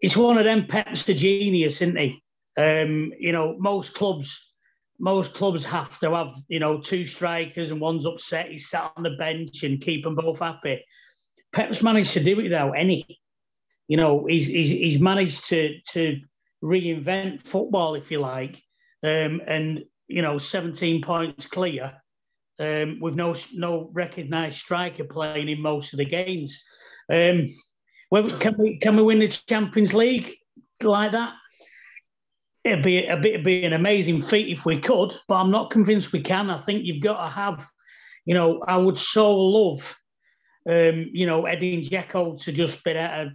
it's 0.00 0.16
one 0.16 0.38
of 0.38 0.44
them. 0.44 0.66
Pep's 0.66 1.04
the 1.04 1.14
genius, 1.14 1.76
isn't 1.76 1.96
he? 1.96 2.22
Um, 2.56 3.12
you 3.18 3.32
know, 3.32 3.56
most 3.58 3.94
clubs 3.94 4.48
most 4.98 5.34
clubs 5.34 5.64
have 5.64 5.98
to 6.00 6.14
have, 6.14 6.34
you 6.48 6.58
know, 6.58 6.80
two 6.80 7.06
strikers 7.06 7.70
and 7.70 7.80
one's 7.80 8.06
upset, 8.06 8.50
he's 8.50 8.68
sat 8.68 8.92
on 8.96 9.02
the 9.04 9.10
bench 9.10 9.62
and 9.62 9.80
keep 9.80 10.04
them 10.04 10.16
both 10.16 10.40
happy. 10.40 10.84
Pep's 11.52 11.82
managed 11.82 12.12
to 12.12 12.22
do 12.22 12.38
it 12.40 12.44
without 12.44 12.72
any. 12.72 13.06
You 13.86 13.96
know, 13.96 14.26
he's, 14.26 14.46
he's, 14.46 14.68
he's 14.68 15.00
managed 15.00 15.46
to, 15.46 15.78
to 15.92 16.20
reinvent 16.62 17.42
football, 17.42 17.94
if 17.94 18.10
you 18.10 18.20
like, 18.20 18.62
um, 19.02 19.40
and, 19.46 19.84
you 20.08 20.22
know, 20.22 20.38
17 20.38 21.02
points 21.02 21.46
clear 21.46 21.92
um, 22.58 22.98
with 23.00 23.14
no 23.14 23.34
no 23.54 23.90
recognised 23.92 24.58
striker 24.58 25.04
playing 25.04 25.48
in 25.48 25.60
most 25.60 25.92
of 25.92 25.98
the 25.98 26.04
games. 26.04 26.60
Um, 27.10 27.48
can 28.40 28.56
we 28.58 28.78
can 28.78 28.96
we 28.96 29.02
win 29.02 29.20
the 29.20 29.28
Champions 29.28 29.94
League 29.94 30.34
like 30.82 31.12
that? 31.12 31.32
It'd 32.64 32.82
be 32.82 33.06
a 33.06 33.16
bit 33.16 33.44
be 33.44 33.64
an 33.64 33.72
amazing 33.72 34.20
feat 34.20 34.56
if 34.56 34.64
we 34.64 34.80
could, 34.80 35.14
but 35.28 35.36
I'm 35.36 35.50
not 35.50 35.70
convinced 35.70 36.12
we 36.12 36.22
can. 36.22 36.50
I 36.50 36.60
think 36.62 36.84
you've 36.84 37.02
got 37.02 37.22
to 37.22 37.30
have, 37.30 37.66
you 38.24 38.34
know, 38.34 38.62
I 38.66 38.76
would 38.76 38.98
so 38.98 39.34
love, 39.34 39.97
um, 40.68 41.08
you 41.12 41.26
know, 41.26 41.46
Edin 41.46 41.80
Dzeko 41.80 42.38
to 42.44 42.52
just 42.52 42.84
be 42.84 42.90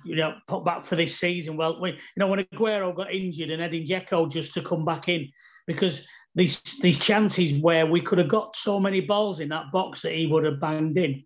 you 0.06 0.16
know, 0.16 0.36
put 0.48 0.64
back 0.64 0.86
for 0.86 0.96
this 0.96 1.20
season. 1.20 1.58
Well, 1.58 1.82
we, 1.82 1.90
you 1.90 1.98
know, 2.18 2.28
when 2.28 2.46
Aguero 2.46 2.96
got 2.96 3.14
injured 3.14 3.50
and 3.50 3.62
Edin 3.62 3.86
Dzeko 3.86 4.32
just 4.32 4.54
to 4.54 4.62
come 4.62 4.86
back 4.86 5.10
in 5.10 5.30
because 5.66 6.06
these 6.36 6.62
these 6.82 7.00
chances 7.00 7.60
where 7.60 7.88
we 7.88 8.02
could 8.02 8.20
have 8.20 8.28
got 8.28 8.56
so 8.56 8.80
many 8.80 9.02
balls 9.02 9.40
in 9.40 9.50
that 9.50 9.72
box 9.72 10.02
that 10.02 10.14
he 10.14 10.28
would 10.28 10.46
have 10.46 10.62
banged 10.62 10.98
in. 10.98 11.24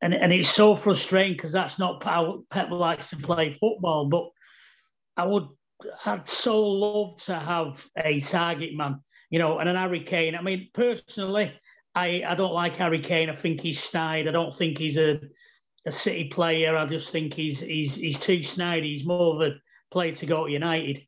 And, 0.00 0.14
and 0.14 0.32
it's 0.32 0.50
so 0.50 0.76
frustrating 0.76 1.34
because 1.34 1.52
that's 1.52 1.78
not 1.78 2.02
how 2.02 2.44
Pep 2.50 2.70
likes 2.70 3.10
to 3.10 3.16
play 3.16 3.56
football. 3.60 4.06
But 4.08 4.28
I 5.16 5.26
would, 5.26 5.48
I'd 6.04 6.28
so 6.28 6.60
love 6.60 7.22
to 7.24 7.36
have 7.36 7.84
a 7.96 8.20
target 8.20 8.74
man, 8.74 9.02
you 9.30 9.38
know, 9.40 9.58
and 9.58 9.68
an 9.68 9.74
Harry 9.76 10.04
Kane. 10.04 10.36
I 10.36 10.42
mean, 10.42 10.68
personally, 10.72 11.52
I, 11.98 12.22
I 12.28 12.34
don't 12.34 12.52
like 12.52 12.76
Harry 12.76 13.00
Kane. 13.00 13.30
I 13.30 13.36
think 13.36 13.60
he's 13.60 13.82
snide. 13.82 14.28
I 14.28 14.30
don't 14.30 14.56
think 14.56 14.78
he's 14.78 14.96
a, 14.96 15.20
a 15.86 15.92
City 15.92 16.28
player. 16.28 16.76
I 16.76 16.86
just 16.86 17.10
think 17.10 17.34
he's 17.34 17.60
he's 17.60 17.94
he's 17.94 18.18
too 18.18 18.42
snide. 18.42 18.84
He's 18.84 19.04
more 19.04 19.34
of 19.34 19.40
a 19.40 19.56
player 19.90 20.14
to 20.14 20.26
go 20.26 20.46
to 20.46 20.52
United. 20.52 21.00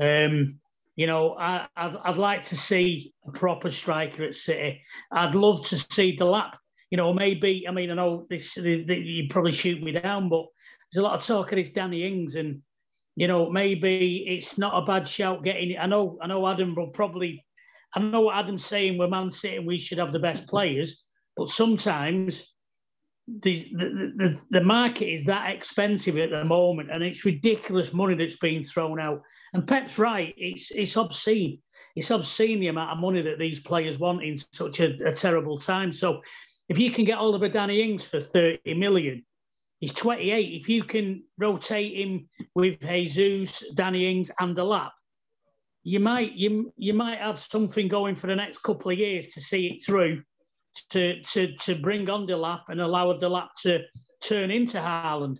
Um, 0.00 0.58
you 0.96 1.06
know, 1.06 1.34
I, 1.34 1.66
I'd, 1.76 1.96
I'd 2.04 2.16
like 2.16 2.42
to 2.44 2.56
see 2.56 3.14
a 3.26 3.32
proper 3.32 3.70
striker 3.70 4.24
at 4.24 4.34
City. 4.34 4.82
I'd 5.10 5.34
love 5.34 5.64
to 5.66 5.78
see 5.78 6.16
Delap. 6.16 6.52
You 6.90 6.98
know, 6.98 7.14
maybe, 7.14 7.64
I 7.66 7.72
mean, 7.72 7.90
I 7.90 7.94
know 7.94 8.26
this, 8.28 8.54
you 8.56 9.26
probably 9.30 9.52
shoot 9.52 9.82
me 9.82 9.92
down, 9.92 10.28
but 10.28 10.44
there's 10.92 11.00
a 11.00 11.06
lot 11.06 11.18
of 11.18 11.24
talk 11.24 11.52
of 11.52 11.56
this 11.56 11.70
Danny 11.70 12.06
Ings 12.06 12.34
and, 12.34 12.60
you 13.16 13.28
know, 13.28 13.48
maybe 13.50 14.26
it's 14.28 14.58
not 14.58 14.76
a 14.76 14.84
bad 14.84 15.08
shout 15.08 15.42
getting 15.42 15.78
I 15.78 15.86
know, 15.86 16.18
I 16.20 16.26
know 16.26 16.46
Adam 16.46 16.74
will 16.74 16.88
probably, 16.88 17.46
I 17.94 18.00
know 18.00 18.22
what 18.22 18.36
Adam's 18.36 18.64
saying, 18.64 18.98
we're 18.98 19.08
Man 19.08 19.30
City 19.30 19.58
we 19.58 19.78
should 19.78 19.98
have 19.98 20.12
the 20.12 20.18
best 20.18 20.46
players, 20.46 21.02
but 21.36 21.48
sometimes 21.48 22.42
the, 23.28 23.68
the, 23.72 24.12
the, 24.16 24.40
the 24.50 24.60
market 24.60 25.06
is 25.06 25.24
that 25.26 25.54
expensive 25.54 26.18
at 26.18 26.30
the 26.30 26.44
moment 26.44 26.90
and 26.90 27.02
it's 27.02 27.24
ridiculous 27.24 27.92
money 27.92 28.14
that's 28.14 28.36
being 28.36 28.64
thrown 28.64 28.98
out. 28.98 29.22
And 29.54 29.66
Pep's 29.66 29.98
right, 29.98 30.34
it's 30.36 30.70
it's 30.70 30.96
obscene. 30.96 31.58
It's 31.94 32.10
obscene 32.10 32.60
the 32.60 32.68
amount 32.68 32.90
of 32.90 32.98
money 32.98 33.20
that 33.22 33.38
these 33.38 33.60
players 33.60 33.98
want 33.98 34.24
in 34.24 34.38
such 34.52 34.80
a, 34.80 34.96
a 35.06 35.14
terrible 35.14 35.58
time. 35.58 35.92
So 35.92 36.22
if 36.68 36.78
you 36.78 36.90
can 36.90 37.04
get 37.04 37.18
a 37.18 37.48
Danny 37.48 37.82
Ings 37.82 38.04
for 38.04 38.20
30 38.20 38.74
million, 38.74 39.24
he's 39.80 39.92
28. 39.92 40.60
If 40.60 40.68
you 40.68 40.84
can 40.84 41.22
rotate 41.38 41.96
him 41.96 42.28
with 42.54 42.80
Jesus, 42.80 43.62
Danny 43.74 44.10
Ings, 44.10 44.30
and 44.40 44.56
Delap, 44.56 44.90
you 45.84 46.00
might 46.00 46.32
you 46.32 46.72
you 46.76 46.94
might 46.94 47.18
have 47.18 47.40
something 47.40 47.88
going 47.88 48.14
for 48.14 48.28
the 48.28 48.36
next 48.36 48.62
couple 48.62 48.90
of 48.90 48.98
years 48.98 49.28
to 49.28 49.40
see 49.40 49.66
it 49.66 49.84
through 49.84 50.22
to 50.90 51.20
to 51.22 51.54
to 51.56 51.74
bring 51.74 52.08
on 52.08 52.26
Delap 52.26 52.62
and 52.68 52.80
allow 52.80 53.12
Delap 53.14 53.48
to 53.62 53.80
turn 54.22 54.50
into 54.50 54.78
Haaland. 54.78 55.38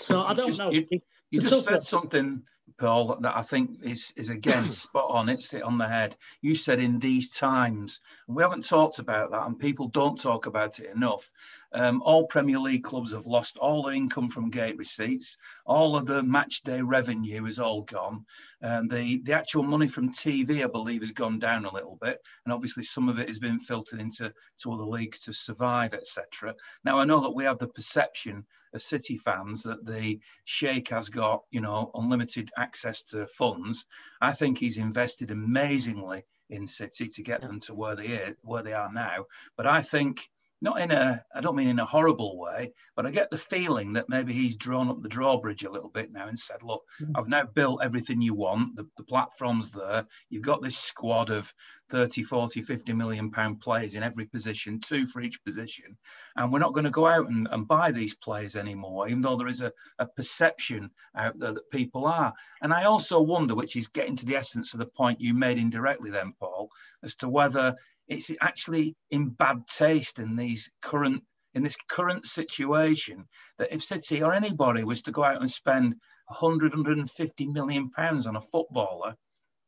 So 0.00 0.22
I 0.22 0.34
don't 0.34 0.46
just, 0.46 0.58
know. 0.58 0.70
You, 0.70 0.86
you 1.30 1.40
just 1.40 1.64
said 1.64 1.82
something, 1.82 2.42
Paul, 2.78 3.16
that 3.20 3.36
I 3.36 3.42
think 3.42 3.82
is 3.82 4.12
is 4.16 4.30
again 4.30 4.70
spot 4.70 5.10
on. 5.10 5.28
It's 5.28 5.54
it 5.54 5.62
on 5.62 5.78
the 5.78 5.88
head. 5.88 6.16
You 6.42 6.54
said 6.54 6.80
in 6.80 6.98
these 6.98 7.30
times, 7.30 8.00
we 8.28 8.42
haven't 8.42 8.66
talked 8.66 8.98
about 8.98 9.30
that, 9.30 9.46
and 9.46 9.58
people 9.58 9.88
don't 9.88 10.20
talk 10.20 10.46
about 10.46 10.80
it 10.80 10.90
enough. 10.94 11.30
Um, 11.76 12.00
all 12.02 12.26
Premier 12.26 12.58
League 12.58 12.84
clubs 12.84 13.12
have 13.12 13.26
lost 13.26 13.58
all 13.58 13.82
their 13.82 13.92
income 13.92 14.30
from 14.30 14.48
gate 14.48 14.78
receipts. 14.78 15.36
All 15.66 15.94
of 15.94 16.06
the 16.06 16.22
match 16.22 16.62
day 16.62 16.80
revenue 16.80 17.44
is 17.44 17.58
all 17.58 17.82
gone. 17.82 18.24
And 18.62 18.88
the, 18.88 19.20
the 19.24 19.34
actual 19.34 19.62
money 19.62 19.86
from 19.86 20.08
TV, 20.08 20.64
I 20.64 20.68
believe, 20.68 21.02
has 21.02 21.12
gone 21.12 21.38
down 21.38 21.66
a 21.66 21.74
little 21.74 21.98
bit. 22.00 22.18
And 22.46 22.54
obviously, 22.54 22.82
some 22.82 23.10
of 23.10 23.18
it 23.18 23.28
has 23.28 23.38
been 23.38 23.58
filtered 23.58 24.00
into 24.00 24.32
to 24.62 24.72
other 24.72 24.84
leagues 24.84 25.20
to 25.24 25.34
survive, 25.34 25.92
etc. 25.92 26.54
Now, 26.82 26.98
I 26.98 27.04
know 27.04 27.20
that 27.20 27.34
we 27.34 27.44
have 27.44 27.58
the 27.58 27.68
perception 27.68 28.46
as 28.72 28.82
City 28.82 29.18
fans 29.18 29.62
that 29.64 29.84
the 29.84 30.18
Sheikh 30.44 30.88
has 30.88 31.10
got, 31.10 31.42
you 31.50 31.60
know, 31.60 31.90
unlimited 31.92 32.50
access 32.56 33.02
to 33.10 33.26
funds. 33.26 33.86
I 34.22 34.32
think 34.32 34.56
he's 34.56 34.78
invested 34.78 35.30
amazingly 35.30 36.24
in 36.48 36.66
City 36.66 37.08
to 37.08 37.22
get 37.22 37.42
them 37.42 37.60
to 37.60 37.74
where 37.74 37.96
they 37.96 38.22
are, 38.22 38.36
where 38.40 38.62
they 38.62 38.72
are 38.72 38.90
now. 38.90 39.26
But 39.58 39.66
I 39.66 39.82
think 39.82 40.20
not 40.62 40.80
in 40.80 40.90
a, 40.90 41.22
I 41.34 41.40
don't 41.40 41.56
mean 41.56 41.68
in 41.68 41.78
a 41.78 41.84
horrible 41.84 42.38
way, 42.38 42.72
but 42.94 43.06
I 43.06 43.10
get 43.10 43.30
the 43.30 43.38
feeling 43.38 43.92
that 43.94 44.08
maybe 44.08 44.32
he's 44.32 44.56
drawn 44.56 44.88
up 44.88 45.02
the 45.02 45.08
drawbridge 45.08 45.64
a 45.64 45.70
little 45.70 45.90
bit 45.90 46.12
now 46.12 46.28
and 46.28 46.38
said, 46.38 46.62
look, 46.62 46.82
mm-hmm. 47.00 47.12
I've 47.14 47.28
now 47.28 47.44
built 47.44 47.82
everything 47.82 48.22
you 48.22 48.34
want. 48.34 48.76
The, 48.76 48.88
the 48.96 49.04
platform's 49.04 49.70
there. 49.70 50.06
You've 50.30 50.42
got 50.42 50.62
this 50.62 50.78
squad 50.78 51.30
of 51.30 51.52
30, 51.90 52.24
40, 52.24 52.62
50 52.62 52.92
million 52.94 53.30
pound 53.30 53.60
players 53.60 53.94
in 53.94 54.02
every 54.02 54.26
position, 54.26 54.80
two 54.80 55.06
for 55.06 55.20
each 55.20 55.42
position. 55.44 55.96
And 56.36 56.52
we're 56.52 56.58
not 56.58 56.72
going 56.72 56.84
to 56.84 56.90
go 56.90 57.06
out 57.06 57.28
and, 57.28 57.46
and 57.50 57.68
buy 57.68 57.92
these 57.92 58.16
players 58.16 58.56
anymore, 58.56 59.08
even 59.08 59.20
though 59.20 59.36
there 59.36 59.48
is 59.48 59.60
a, 59.60 59.72
a 59.98 60.06
perception 60.06 60.90
out 61.14 61.38
there 61.38 61.52
that 61.52 61.70
people 61.70 62.06
are. 62.06 62.32
And 62.62 62.72
I 62.72 62.84
also 62.84 63.20
wonder, 63.20 63.54
which 63.54 63.76
is 63.76 63.88
getting 63.88 64.16
to 64.16 64.26
the 64.26 64.36
essence 64.36 64.72
of 64.72 64.78
the 64.78 64.86
point 64.86 65.20
you 65.20 65.34
made 65.34 65.58
indirectly 65.58 66.10
then, 66.10 66.32
Paul, 66.40 66.70
as 67.02 67.14
to 67.16 67.28
whether 67.28 67.76
it's 68.08 68.30
actually 68.40 68.94
in 69.10 69.30
bad 69.30 69.66
taste 69.66 70.18
in 70.18 70.36
these 70.36 70.70
current 70.82 71.22
in 71.54 71.62
this 71.62 71.76
current 71.88 72.26
situation 72.26 73.24
that 73.58 73.72
if 73.72 73.82
City 73.82 74.22
or 74.22 74.34
anybody 74.34 74.84
was 74.84 75.00
to 75.02 75.10
go 75.10 75.24
out 75.24 75.40
and 75.40 75.50
spend 75.50 75.94
100, 76.28 76.72
150 76.72 77.46
million 77.46 77.88
pounds 77.90 78.26
on 78.26 78.36
a 78.36 78.40
footballer, 78.42 79.14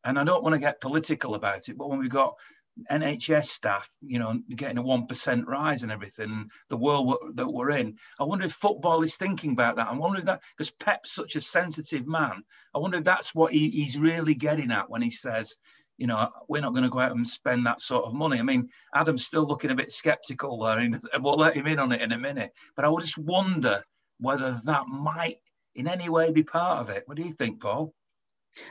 and 0.05 0.19
I 0.19 0.25
don't 0.25 0.43
want 0.43 0.55
to 0.55 0.61
get 0.61 0.83
political 0.83 1.35
about 1.35 1.67
it, 1.67 1.79
but 1.79 1.89
when 1.89 1.99
we've 1.99 2.11
got 2.11 2.35
NHS 2.91 3.47
staff, 3.47 3.91
you 4.01 4.19
know, 4.19 4.39
getting 4.55 4.79
a 4.79 4.83
1% 4.83 5.47
rise 5.47 5.83
and 5.83 5.91
everything, 5.91 6.49
the 6.69 6.77
world 6.77 7.17
that 7.35 7.49
we're 7.49 7.71
in, 7.71 7.97
I 8.21 8.25
wonder 8.25 8.45
if 8.45 8.53
football 8.53 9.03
is 9.03 9.17
thinking 9.17 9.53
about 9.53 9.77
that. 9.77 9.89
I 9.89 9.95
wonder 9.95 10.19
if 10.19 10.27
that, 10.27 10.43
because 10.57 10.71
Pep's 10.73 11.15
such 11.15 11.37
a 11.37 11.41
sensitive 11.41 12.07
man, 12.07 12.43
I 12.75 12.79
wonder 12.79 12.99
if 12.99 13.05
that's 13.05 13.35
what 13.35 13.53
he, 13.53 13.71
he's 13.71 13.99
really 13.99 14.35
getting 14.35 14.71
at 14.71 14.91
when 14.91 15.03
he 15.03 15.11
says, 15.11 15.57
you 15.99 16.07
know, 16.07 16.31
we're 16.49 16.63
not 16.63 16.73
going 16.73 16.85
to 16.85 16.89
go 16.89 17.01
out 17.01 17.15
and 17.15 17.27
spend 17.27 17.67
that 17.67 17.81
sort 17.81 18.05
of 18.05 18.15
money. 18.15 18.39
I 18.39 18.43
mean, 18.43 18.69
Adam's 18.95 19.27
still 19.27 19.45
looking 19.45 19.73
a 19.73 19.75
bit 19.75 19.93
skeptical 19.93 20.59
there, 20.61 20.79
and 20.79 20.99
we'll 21.21 21.35
let 21.35 21.57
him 21.57 21.67
in 21.67 21.81
on 21.81 21.93
it 21.93 22.01
in 22.01 22.13
a 22.13 22.19
minute. 22.19 22.53
But 22.77 22.85
I 22.85 22.89
would 22.89 23.05
just 23.05 23.19
wonder 23.19 23.83
whether 24.19 24.59
that 24.65 24.87
might 24.87 25.37
in 25.75 25.89
any 25.89 26.09
way 26.09 26.33
be 26.33 26.43
part 26.43 26.81
of 26.81 26.89
it. 26.89 27.03
What 27.07 27.17
do 27.17 27.25
you 27.25 27.33
think, 27.33 27.61
Paul? 27.61 27.93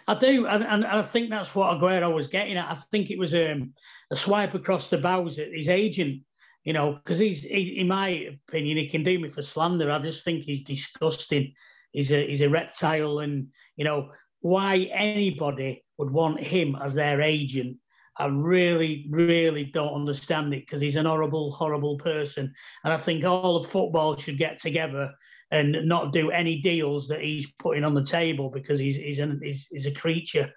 I 0.07 0.15
do, 0.15 0.47
and, 0.47 0.63
and 0.63 0.85
I 0.85 1.01
think 1.01 1.29
that's 1.29 1.53
what 1.53 1.77
Aguero 1.77 2.13
was 2.13 2.27
getting 2.27 2.57
at. 2.57 2.71
I 2.71 2.81
think 2.91 3.09
it 3.09 3.19
was 3.19 3.33
um, 3.33 3.73
a 4.09 4.15
swipe 4.15 4.53
across 4.53 4.89
the 4.89 4.97
bows 4.97 5.37
at 5.37 5.53
his 5.53 5.69
agent, 5.69 6.23
you 6.63 6.73
know, 6.73 6.93
because 6.93 7.19
he's, 7.19 7.41
he, 7.41 7.77
in 7.79 7.87
my 7.87 8.27
opinion, 8.49 8.77
he 8.77 8.89
can 8.89 9.03
do 9.03 9.19
me 9.19 9.29
for 9.29 9.41
slander. 9.41 9.91
I 9.91 9.99
just 9.99 10.25
think 10.25 10.43
he's 10.43 10.63
disgusting. 10.63 11.53
He's 11.91 12.11
a 12.11 12.27
he's 12.27 12.41
a 12.41 12.49
reptile, 12.49 13.19
and 13.19 13.47
you 13.75 13.85
know 13.85 14.11
why 14.41 14.89
anybody 14.93 15.83
would 15.97 16.11
want 16.11 16.39
him 16.39 16.77
as 16.81 16.93
their 16.93 17.21
agent. 17.21 17.77
I 18.17 18.25
really, 18.27 19.05
really 19.09 19.65
don't 19.65 19.93
understand 19.93 20.53
it 20.53 20.65
because 20.65 20.81
he's 20.81 20.95
an 20.95 21.05
horrible, 21.05 21.51
horrible 21.51 21.97
person. 21.97 22.53
And 22.83 22.93
I 22.93 22.97
think 22.97 23.23
all 23.23 23.57
of 23.57 23.69
football 23.69 24.15
should 24.15 24.37
get 24.37 24.59
together 24.59 25.11
and 25.51 25.77
not 25.87 26.13
do 26.13 26.31
any 26.31 26.59
deals 26.61 27.07
that 27.07 27.21
he's 27.21 27.47
putting 27.59 27.83
on 27.83 27.93
the 27.93 28.03
table 28.03 28.49
because 28.49 28.79
he's 28.79 28.95
he's, 28.97 29.19
an, 29.19 29.39
he's, 29.43 29.67
he's 29.71 29.85
a 29.85 29.91
creature. 29.91 30.51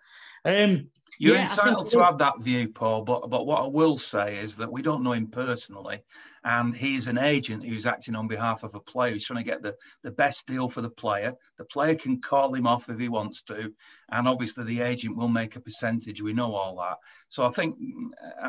Um, 0.45 0.89
you're 1.21 1.35
yeah, 1.35 1.43
entitled 1.43 1.91
to 1.91 2.03
have 2.03 2.17
that 2.17 2.41
view, 2.41 2.71
Paul, 2.71 3.03
but, 3.03 3.29
but 3.29 3.45
what 3.45 3.63
I 3.63 3.67
will 3.67 3.99
say 3.99 4.39
is 4.39 4.57
that 4.57 4.73
we 4.73 4.81
don't 4.81 5.03
know 5.03 5.13
him 5.13 5.27
personally. 5.27 6.03
And 6.45 6.75
he's 6.75 7.09
an 7.09 7.19
agent 7.19 7.63
who's 7.63 7.87
acting 7.87 8.15
on 8.15 8.27
behalf 8.27 8.63
of 8.63 8.75
a 8.75 8.81
player 8.81 9.13
who's 9.13 9.27
trying 9.27 9.45
to 9.45 9.51
get 9.51 9.63
the, 9.63 9.77
the 10.03 10.13
best 10.13 10.47
deal 10.47 10.71
for 10.71 10.81
the 10.81 10.89
player. 10.89 11.35
The 11.59 11.67
player 11.67 11.95
can 11.95 12.23
call 12.23 12.55
him 12.55 12.67
off 12.67 12.89
if 12.89 12.99
he 12.99 13.11
wants 13.11 13.43
to. 13.43 13.71
And 14.11 14.27
obviously, 14.27 14.65
the 14.65 14.81
agent 14.81 15.15
will 15.15 15.29
make 15.29 15.57
a 15.57 15.61
percentage. 15.61 16.23
We 16.23 16.33
know 16.33 16.55
all 16.55 16.77
that. 16.77 16.97
So 17.29 17.45
I 17.45 17.51
think 17.51 17.77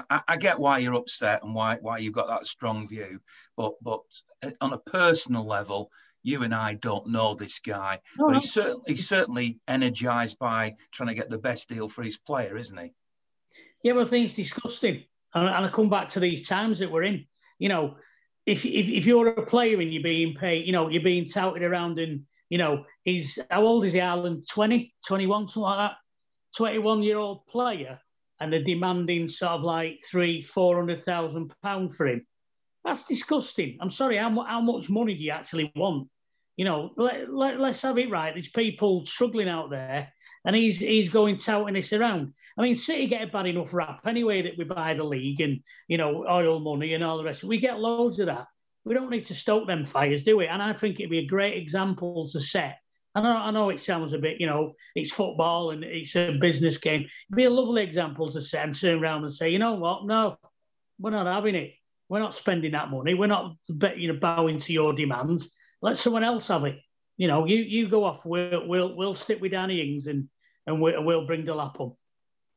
I, 0.10 0.22
I 0.26 0.38
get 0.38 0.58
why 0.58 0.78
you're 0.78 0.94
upset 0.94 1.44
and 1.44 1.54
why, 1.54 1.76
why 1.82 1.98
you've 1.98 2.14
got 2.14 2.30
that 2.30 2.46
strong 2.46 2.88
view. 2.88 3.20
But, 3.58 3.74
but 3.82 4.00
uh, 4.42 4.52
on 4.62 4.72
a 4.72 4.78
personal 4.78 5.46
level, 5.46 5.92
you 6.24 6.44
and 6.44 6.54
I 6.54 6.76
don't 6.76 7.08
know 7.08 7.36
this 7.36 7.60
guy, 7.60 8.00
oh, 8.20 8.28
but 8.28 8.36
he's 8.36 8.52
certainly 8.52 8.84
he's 8.88 9.08
certainly 9.08 9.60
energized 9.68 10.38
by 10.40 10.76
trying 10.92 11.10
to 11.10 11.16
get 11.16 11.30
the 11.30 11.38
best 11.38 11.70
deal 11.70 11.88
for 11.88 12.04
his 12.04 12.18
player, 12.18 12.58
isn't 12.58 12.78
he? 12.78 12.94
Yeah, 13.84 13.94
well, 13.94 14.06
I 14.06 14.10
think 14.10 14.26
it's 14.26 14.34
disgusting. 14.34 15.04
And, 15.34 15.48
and 15.48 15.66
I 15.66 15.70
come 15.70 15.90
back 15.90 16.10
to 16.10 16.20
these 16.20 16.48
times 16.48 16.80
that 16.80 16.92
we're 16.92 17.04
in. 17.04 17.26
You 17.58 17.70
know, 17.70 17.96
if, 18.46 18.66
if, 18.66 18.88
if 18.88 19.06
you're 19.06 19.28
a 19.28 19.46
player 19.46 19.80
and 19.80 19.94
you're 19.94 20.04
being 20.04 20.36
paid, 20.36 20.66
you 20.66 20.72
know, 20.72 20.90
you're 20.90 21.04
being 21.04 21.28
touted 21.28 21.64
around 21.64 22.00
and, 22.00 22.24
you 22.50 22.58
know, 22.58 22.86
he's, 23.04 23.40
how 23.50 23.64
old 23.64 23.86
is 23.86 23.94
he, 23.94 24.00
Alan? 24.00 24.44
20, 24.50 24.94
21, 25.08 25.48
something 25.48 25.62
like 25.62 25.92
that? 25.92 25.98
21 26.58 27.04
year 27.04 27.18
old 27.18 27.46
player 27.48 28.00
and 28.40 28.52
they're 28.52 28.64
demanding 28.64 29.28
sort 29.28 29.52
of 29.52 29.64
like 29.64 30.02
three, 30.10 30.42
400,000 30.42 31.54
pounds 31.64 31.96
for 31.96 32.08
him. 32.08 32.26
That's 32.84 33.04
disgusting. 33.04 33.78
I'm 33.80 33.92
sorry, 33.92 34.18
how, 34.18 34.44
how 34.44 34.62
much 34.62 34.90
money 34.90 35.16
do 35.16 35.24
you 35.24 35.32
actually 35.32 35.72
want? 35.76 36.10
You 36.58 36.66
know, 36.66 36.92
let, 36.98 37.32
let, 37.32 37.60
let's 37.60 37.82
have 37.82 37.98
it 37.98 38.10
right. 38.10 38.34
There's 38.34 38.50
people 38.50 39.06
struggling 39.06 39.50
out 39.50 39.70
there 39.70 40.12
and 40.46 40.56
he's 40.56 40.80
he's 40.80 41.10
going 41.10 41.38
touting 41.38 41.76
this 41.76 41.94
around. 41.94 42.34
I 42.58 42.62
mean, 42.62 42.76
City 42.76 43.08
get 43.08 43.24
a 43.24 43.28
bad 43.28 43.46
enough 43.46 43.74
rap 43.74 44.02
anyway 44.06 44.42
that 44.44 44.58
we 44.58 44.64
buy 44.64 44.94
the 44.94 45.04
league 45.04 45.42
and 45.42 45.62
you 45.88 45.98
know 45.98 46.26
oil 46.28 46.60
money 46.60 46.94
and 46.94 47.04
all 47.04 47.18
the 47.18 47.24
rest. 47.24 47.44
We 47.44 47.60
get 47.60 47.80
loads 47.80 48.20
of 48.20 48.28
that. 48.28 48.48
We 48.84 48.96
don't 48.96 49.12
need 49.12 49.26
to 49.26 49.36
stoke 49.36 49.68
them 49.68 49.86
fires, 49.86 50.24
do 50.24 50.38
we? 50.38 50.48
And 50.48 50.62
I 50.62 50.74
think 50.74 51.00
it'd 51.00 51.12
be 51.12 51.20
a 51.20 51.28
great 51.28 51.58
example 51.58 52.28
to 52.30 52.40
set. 52.40 52.80
I 53.14 53.22
know, 53.22 53.30
I 53.30 53.52
know 53.52 53.70
it 53.70 53.82
sounds 53.82 54.14
a 54.14 54.18
bit, 54.18 54.40
you 54.40 54.48
know, 54.48 54.74
it's 54.96 55.12
football 55.12 55.72
and 55.72 55.84
it's 55.84 56.16
a 56.16 56.38
business 56.40 56.78
game. 56.78 57.02
It'd 57.02 57.36
be 57.36 57.44
a 57.44 57.50
lovely 57.50 57.84
example 57.84 58.32
to 58.32 58.42
set 58.42 58.64
and 58.66 58.74
turn 58.74 59.04
around 59.04 59.26
and 59.26 59.34
say, 59.34 59.50
you 59.50 59.60
know 59.60 59.74
what? 59.74 60.06
No, 60.06 60.38
we're 60.98 61.12
not 61.12 61.28
having 61.28 61.56
it. 61.56 61.74
We're 62.12 62.20
not 62.20 62.36
spending 62.36 62.74
that 62.74 62.92
money. 62.92 63.16
We're 63.16 63.26
not, 63.26 63.56
you 63.96 64.12
know, 64.12 64.20
bowing 64.20 64.60
to 64.60 64.74
your 64.74 64.94
demands. 64.94 65.50
Let 65.82 65.98
someone 65.98 66.24
else 66.24 66.50
have 66.50 66.66
it 66.66 66.78
you 67.22 67.28
know, 67.28 67.46
you 67.46 67.58
you 67.58 67.88
go 67.88 68.04
off. 68.04 68.22
We'll 68.26 68.68
we'll 68.68 68.96
we'll 68.96 69.14
stick 69.14 69.40
with 69.40 69.52
Danny 69.52 69.80
Ings 69.80 70.08
and 70.08 70.28
and 70.66 70.82
we, 70.82 70.92
will 70.94 71.04
we'll 71.04 71.28
bring 71.28 71.46
Delap 71.46 71.80
up. 71.80 71.96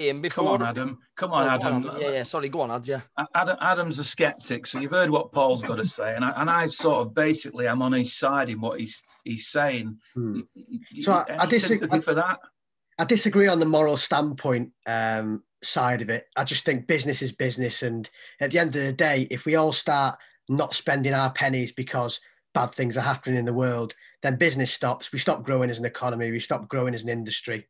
Ian, 0.01 0.23
before 0.23 0.45
come 0.45 0.55
on, 0.55 0.63
Adam. 0.63 0.99
Come 1.17 1.33
on, 1.35 1.47
oh, 1.47 1.51
Adam. 1.51 1.87
On. 1.87 2.01
Yeah, 2.01 2.11
yeah. 2.13 2.23
Sorry, 2.23 2.49
go 2.49 2.63
on, 2.63 2.71
Ad. 2.71 2.87
Yeah. 2.87 3.03
Adam, 3.35 3.59
Adam's 3.61 3.99
a 3.99 4.05
skeptic, 4.05 4.67
so 4.67 4.81
you've 4.81 4.91
heard 4.91 5.11
what 5.11 5.33
Paul's 5.33 5.63
got 5.63 5.77
to 5.77 5.85
say, 5.85 6.17
and 6.17 6.25
I 6.25 6.31
and 6.37 6.49
I 6.49 6.67
sort 6.69 7.07
of 7.07 7.15
basically 7.15 7.69
I'm 7.69 7.83
on 7.83 7.93
his 7.93 8.15
side 8.15 8.49
in 8.49 8.59
what 8.59 8.81
he's 8.81 9.03
he's 9.23 9.49
saying. 9.49 9.99
Hmm. 10.15 10.41
So 11.03 11.13
I, 11.13 11.41
I 11.41 11.47
disagree 11.47 12.01
for 12.01 12.15
that. 12.15 12.39
I 12.99 13.05
disagree 13.05 13.49
on 13.49 13.61
the 13.61 13.67
moral 13.67 13.97
standpoint 13.97 14.71
um, 14.87 15.43
side 15.63 16.03
of 16.03 16.11
it. 16.11 16.27
I 16.37 16.45
just 16.45 16.65
think 16.65 16.87
business 16.87 17.23
is 17.23 17.33
business, 17.33 17.83
and 17.83 18.09
at 18.41 18.51
the 18.51 18.59
end 18.59 18.77
of 18.77 18.83
the 18.83 18.93
day, 18.93 19.27
if 19.31 19.45
we 19.45 19.57
all 19.57 19.73
start 19.73 20.17
not 20.49 20.75
spending 20.75 21.15
our 21.15 21.33
pennies 21.33 21.73
because 21.73 22.21
bad 22.53 22.71
things 22.71 22.97
are 22.97 23.03
happening 23.03 23.37
in 23.37 23.45
the 23.45 23.53
world, 23.53 23.95
then 24.23 24.37
business 24.37 24.73
stops. 24.73 25.13
We 25.13 25.19
stop 25.19 25.43
growing 25.43 25.71
as 25.71 25.79
an 25.79 25.85
economy. 25.85 26.31
We 26.31 26.41
stop 26.41 26.69
growing 26.69 26.95
as 26.95 27.03
an 27.03 27.09
industry. 27.09 27.67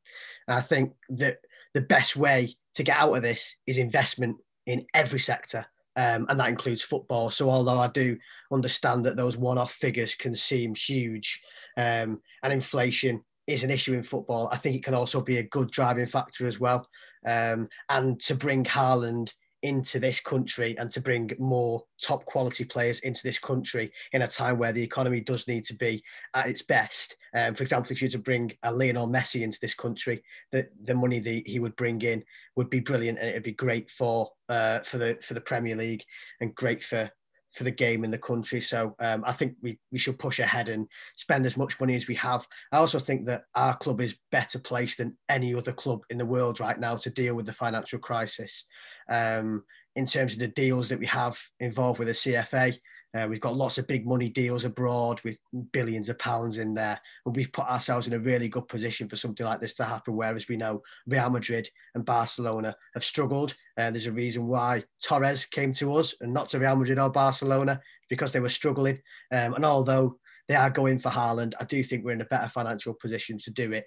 And 0.47 0.57
I 0.57 0.61
think 0.61 0.93
that 1.11 1.39
the 1.73 1.81
best 1.81 2.17
way 2.17 2.57
to 2.75 2.83
get 2.83 2.97
out 2.97 3.15
of 3.15 3.23
this 3.23 3.57
is 3.67 3.79
investment 3.79 4.37
in 4.67 4.87
every 4.95 5.19
sector. 5.19 5.67
Um, 5.97 6.27
and 6.29 6.39
that 6.41 6.49
includes 6.49 6.83
football. 6.83 7.31
So, 7.31 7.49
although 7.49 7.79
I 7.79 7.89
do 7.89 8.19
understand 8.53 9.07
that 9.07 9.17
those 9.17 9.37
one 9.37 9.59
off 9.59 9.73
figures 9.73 10.15
can 10.15 10.35
seem 10.35 10.75
huge 10.75 11.41
um, 11.77 12.21
and 12.43 12.53
inflation 12.53 13.23
is 13.47 13.65
an 13.65 13.71
issue 13.71 13.95
in 13.95 14.03
football, 14.03 14.49
I 14.53 14.57
think 14.57 14.77
it 14.77 14.85
can 14.85 14.95
also 14.95 15.21
be 15.21 15.39
a 15.39 15.43
good 15.43 15.71
driving 15.71 16.07
factor 16.07 16.47
as 16.47 16.59
well. 16.59 16.89
Um, 17.27 17.69
and 17.89 18.21
to 18.23 18.35
bring 18.35 18.65
Haaland 18.65 19.33
into 19.65 19.99
this 19.99 20.21
country 20.21 20.77
and 20.79 20.91
to 20.91 21.01
bring 21.01 21.31
more 21.39 21.83
top 22.01 22.23
quality 22.27 22.65
players 22.65 23.01
into 23.01 23.23
this 23.23 23.39
country 23.39 23.91
in 24.13 24.21
a 24.21 24.29
time 24.29 24.59
where 24.59 24.73
the 24.73 24.83
economy 24.83 25.21
does 25.21 25.49
need 25.49 25.65
to 25.65 25.75
be 25.75 26.05
at 26.35 26.47
its 26.47 26.63
best. 26.63 27.17
Um, 27.35 27.55
for 27.55 27.63
example, 27.63 27.91
if 27.91 28.03
you 28.03 28.07
were 28.07 28.13
to 28.13 28.19
bring 28.19 28.53
a 28.63 28.71
Lionel 28.71 29.09
Messi 29.09 29.41
into 29.41 29.59
this 29.63 29.75
country, 29.75 30.23
the, 30.53 30.69
the 30.83 30.95
money 30.95 31.19
that 31.19 31.47
he 31.47 31.61
would 31.61 31.75
bring 31.77 32.03
in 32.03 32.23
would 32.57 32.69
be 32.69 32.81
brilliant 32.81 33.19
and 33.19 33.29
it'd 33.29 33.43
be 33.43 33.53
great 33.53 33.91
for 33.91 34.31
uh, 34.51 34.81
for 34.81 34.99
the 34.99 35.17
for 35.23 35.33
the 35.33 35.41
Premier 35.41 35.75
League 35.75 36.05
and 36.43 36.55
great 36.55 36.83
for 36.83 37.11
for 37.55 37.65
the 37.65 37.71
game 37.71 38.05
in 38.05 38.11
the 38.11 38.19
country. 38.19 38.61
So 38.61 38.95
um, 38.99 39.23
I 39.27 39.33
think 39.33 39.55
we, 39.63 39.79
we 39.93 39.99
should 39.99 40.19
push 40.19 40.41
ahead 40.41 40.69
and 40.69 40.89
spend 41.17 41.47
as 41.47 41.57
much 41.57 41.79
money 41.81 41.95
as 41.95 42.09
we 42.09 42.17
have. 42.17 42.47
I 42.73 42.79
also 42.79 42.99
think 42.99 43.27
that 43.27 43.45
our 43.55 43.77
club 43.77 44.01
is 44.01 44.17
better 44.33 44.59
placed 44.59 44.99
than 44.99 45.17
any 45.29 45.55
other 45.55 45.73
club 45.73 46.01
in 46.11 46.19
the 46.19 46.27
world 46.27 46.61
right 46.61 46.79
now 46.79 46.97
to 46.97 47.11
deal 47.11 47.35
with 47.35 47.47
the 47.47 47.53
financial 47.53 48.01
crisis. 48.01 48.67
Um, 49.09 49.65
in 49.95 50.07
terms 50.07 50.33
of 50.33 50.41
the 50.41 50.49
deals 50.49 50.89
that 50.89 50.99
we 50.99 51.07
have 51.07 51.39
involved 51.61 52.01
with 52.01 52.09
the 52.09 52.15
CFA, 52.15 52.77
uh, 53.15 53.29
we've 53.29 53.41
got 53.41 53.55
lots 53.55 53.79
of 53.79 53.87
big 53.87 54.05
money 54.05 54.29
deals 54.29 54.65
abroad 54.65 55.21
with 55.23 55.39
billions 55.71 56.09
of 56.09 56.19
pounds 56.19 56.59
in 56.59 56.75
there. 56.75 56.99
And 57.25 57.37
we've 57.37 57.53
put 57.53 57.67
ourselves 57.67 58.09
in 58.09 58.13
a 58.13 58.19
really 58.19 58.49
good 58.49 58.67
position 58.67 59.09
for 59.09 59.15
something 59.15 59.47
like 59.47 59.61
this 59.61 59.75
to 59.75 59.85
happen. 59.85 60.17
Whereas 60.17 60.49
we 60.49 60.57
know 60.57 60.83
Real 61.07 61.31
Madrid 61.31 61.71
and 61.95 62.05
Barcelona 62.05 62.75
have 62.95 63.05
struggled. 63.05 63.55
And 63.77 63.89
uh, 63.89 63.91
there's 63.91 64.07
a 64.07 64.13
reason 64.13 64.47
why 64.47 64.85
Torres 65.03 65.47
came 65.47 65.73
to 65.75 65.95
us 65.95 66.15
and 66.21 66.33
not 66.33 66.49
to 66.51 66.59
Real 66.59 66.77
Madrid 66.77 66.99
or 66.99 67.11
Barcelona 67.11 67.81
because 68.09 68.33
they 68.33 68.41
were 68.41 68.49
struggling. 68.49 69.01
Um, 69.33 69.55
and 69.55 69.65
although 69.65 70.19
they 70.49 70.55
are 70.55 70.71
going 70.71 71.01
for 71.01 71.11
Haaland, 71.11 71.55
I 71.61 71.65
do 71.65 71.83
think 71.83 72.05
we're 72.05 72.13
in 72.13 72.21
a 72.21 72.27
better 72.27 72.49
financial 72.49 72.95
position 72.95 73.39
to 73.39 73.51
do 73.51 73.73
it. 73.73 73.87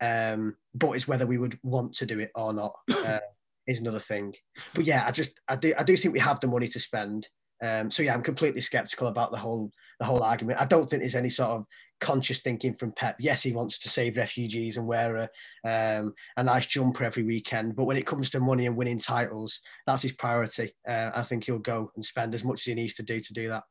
Um, 0.00 0.56
but 0.74 0.92
it's 0.92 1.06
whether 1.06 1.26
we 1.26 1.38
would 1.38 1.58
want 1.62 1.94
to 1.94 2.06
do 2.06 2.18
it 2.18 2.30
or 2.34 2.52
not. 2.52 2.72
Uh, 3.08 3.20
is 3.68 3.80
another 3.80 4.00
thing. 4.00 4.34
But 4.74 4.86
yeah, 4.86 5.04
I 5.06 5.12
just 5.12 5.38
I 5.46 5.54
do 5.54 5.74
I 5.78 5.84
do 5.84 5.96
think 5.96 6.14
we 6.14 6.20
have 6.20 6.40
the 6.40 6.48
money 6.48 6.68
to 6.68 6.80
spend. 6.80 7.28
Um, 7.62 7.90
so 7.90 8.02
yeah, 8.02 8.14
I'm 8.14 8.22
completely 8.22 8.60
skeptical 8.60 9.08
about 9.08 9.30
the 9.30 9.36
whole 9.36 9.70
the 10.00 10.06
whole 10.06 10.22
argument. 10.22 10.60
I 10.60 10.64
don't 10.64 10.88
think 10.88 11.02
there's 11.02 11.14
any 11.14 11.28
sort 11.28 11.50
of 11.50 11.64
conscious 12.00 12.40
thinking 12.40 12.74
from 12.74 12.92
Pep. 12.92 13.16
Yes, 13.18 13.42
he 13.42 13.52
wants 13.52 13.78
to 13.80 13.88
save 13.88 14.16
refugees 14.16 14.76
and 14.76 14.86
wear 14.86 15.28
a 15.64 15.98
um, 15.98 16.14
a 16.36 16.42
nice 16.42 16.66
jumper 16.66 17.04
every 17.04 17.22
weekend, 17.22 17.76
but 17.76 17.84
when 17.84 17.96
it 17.96 18.06
comes 18.06 18.30
to 18.30 18.40
money 18.40 18.66
and 18.66 18.76
winning 18.76 18.98
titles, 18.98 19.60
that's 19.86 20.02
his 20.02 20.12
priority. 20.12 20.74
Uh, 20.86 21.10
I 21.14 21.22
think 21.22 21.44
he'll 21.44 21.58
go 21.58 21.92
and 21.96 22.04
spend 22.04 22.34
as 22.34 22.44
much 22.44 22.60
as 22.60 22.64
he 22.64 22.74
needs 22.74 22.94
to 22.94 23.02
do 23.02 23.20
to 23.20 23.32
do 23.32 23.48
that. 23.48 23.64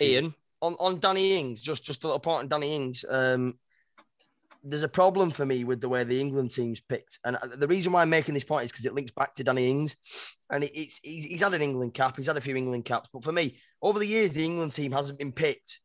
Ian, 0.00 0.34
on, 0.60 0.74
on 0.78 1.00
Danny 1.00 1.38
Ings, 1.38 1.62
just 1.62 1.84
just 1.84 2.04
a 2.04 2.06
little 2.06 2.20
point 2.20 2.44
on 2.44 2.48
Danny 2.48 2.74
Ings. 2.74 3.04
Um, 3.08 3.58
there's 4.64 4.84
a 4.84 4.88
problem 4.88 5.32
for 5.32 5.44
me 5.44 5.64
with 5.64 5.80
the 5.80 5.88
way 5.88 6.04
the 6.04 6.20
England 6.20 6.52
team's 6.52 6.80
picked, 6.80 7.18
and 7.24 7.36
the 7.56 7.66
reason 7.66 7.92
why 7.92 8.02
I'm 8.02 8.10
making 8.10 8.34
this 8.34 8.44
point 8.44 8.64
is 8.64 8.70
because 8.70 8.86
it 8.86 8.94
links 8.94 9.10
back 9.10 9.34
to 9.34 9.44
Danny 9.44 9.68
Ings, 9.68 9.96
and 10.50 10.64
it's 10.64 11.00
he's, 11.02 11.24
he's 11.24 11.42
had 11.42 11.54
an 11.54 11.62
England 11.62 11.94
cap, 11.94 12.16
he's 12.16 12.28
had 12.28 12.36
a 12.36 12.40
few 12.40 12.56
England 12.56 12.84
caps, 12.84 13.10
but 13.12 13.24
for 13.24 13.32
me, 13.32 13.58
over 13.82 13.98
the 13.98 14.06
years, 14.06 14.32
the 14.32 14.44
England 14.44 14.72
team 14.72 14.92
hasn't 14.92 15.18
been 15.18 15.32
picked 15.32 15.80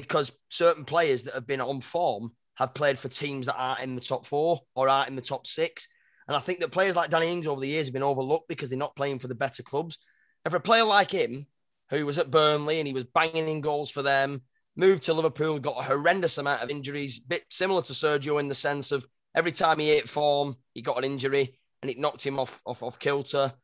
because 0.00 0.30
certain 0.50 0.84
players 0.84 1.24
that 1.24 1.34
have 1.34 1.46
been 1.46 1.62
on 1.62 1.80
form 1.80 2.30
have 2.56 2.74
played 2.74 2.98
for 2.98 3.08
teams 3.08 3.46
that 3.46 3.56
aren't 3.56 3.80
in 3.80 3.94
the 3.94 4.00
top 4.00 4.26
four 4.26 4.60
or 4.74 4.90
aren't 4.90 5.08
in 5.08 5.16
the 5.16 5.22
top 5.22 5.46
six, 5.46 5.88
and 6.28 6.36
I 6.36 6.40
think 6.40 6.60
that 6.60 6.70
players 6.70 6.96
like 6.96 7.08
Danny 7.08 7.32
Ings 7.32 7.46
over 7.46 7.62
the 7.62 7.68
years 7.68 7.86
have 7.86 7.94
been 7.94 8.02
overlooked 8.02 8.46
because 8.46 8.68
they're 8.68 8.78
not 8.78 8.94
playing 8.94 9.20
for 9.20 9.28
the 9.28 9.34
better 9.34 9.62
clubs. 9.62 9.98
If 10.44 10.52
a 10.52 10.60
player 10.60 10.84
like 10.84 11.10
him, 11.10 11.46
who 11.88 12.04
was 12.04 12.18
at 12.18 12.30
Burnley 12.30 12.78
and 12.78 12.86
he 12.86 12.92
was 12.92 13.04
banging 13.04 13.48
in 13.48 13.62
goals 13.62 13.90
for 13.90 14.02
them 14.02 14.42
moved 14.76 15.04
to 15.04 15.14
Liverpool, 15.14 15.58
got 15.58 15.80
a 15.80 15.84
horrendous 15.84 16.36
amount 16.36 16.62
of 16.62 16.68
injuries, 16.68 17.18
bit 17.18 17.44
similar 17.48 17.80
to 17.80 17.94
Sergio 17.94 18.38
in 18.38 18.48
the 18.48 18.54
sense 18.54 18.92
of 18.92 19.06
every 19.34 19.52
time 19.52 19.78
he 19.78 19.88
hit 19.88 20.10
form, 20.10 20.56
he 20.74 20.82
got 20.82 20.98
an 20.98 21.04
injury 21.04 21.58
and 21.80 21.90
it 21.90 21.98
knocked 21.98 22.26
him 22.26 22.38
off 22.38 22.60
off, 22.66 22.82
off 22.82 22.98
kilter. 22.98 23.54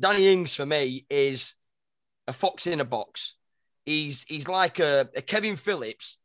Danny 0.00 0.32
Ings 0.32 0.54
for 0.54 0.66
me 0.66 1.06
is 1.08 1.54
a 2.26 2.32
fox 2.32 2.66
in 2.66 2.80
a 2.80 2.84
box. 2.84 3.35
He's 3.86 4.24
he's 4.24 4.48
like 4.48 4.80
a, 4.80 5.08
a 5.16 5.22
Kevin 5.22 5.56
Phillips 5.56 6.18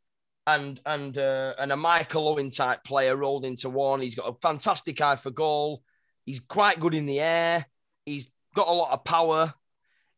and 0.46 0.80
and 0.84 1.16
uh, 1.16 1.54
and 1.58 1.72
a 1.72 1.76
Michael 1.76 2.28
Owen 2.28 2.50
type 2.50 2.84
player 2.84 3.16
rolled 3.16 3.44
into 3.44 3.70
one. 3.70 4.02
He's 4.02 4.16
got 4.16 4.28
a 4.28 4.38
fantastic 4.42 5.00
eye 5.00 5.16
for 5.16 5.30
goal. 5.30 5.82
He's 6.26 6.40
quite 6.40 6.80
good 6.80 6.94
in 6.94 7.06
the 7.06 7.20
air. 7.20 7.64
He's 8.04 8.28
got 8.54 8.68
a 8.68 8.72
lot 8.72 8.92
of 8.92 9.04
power. 9.04 9.54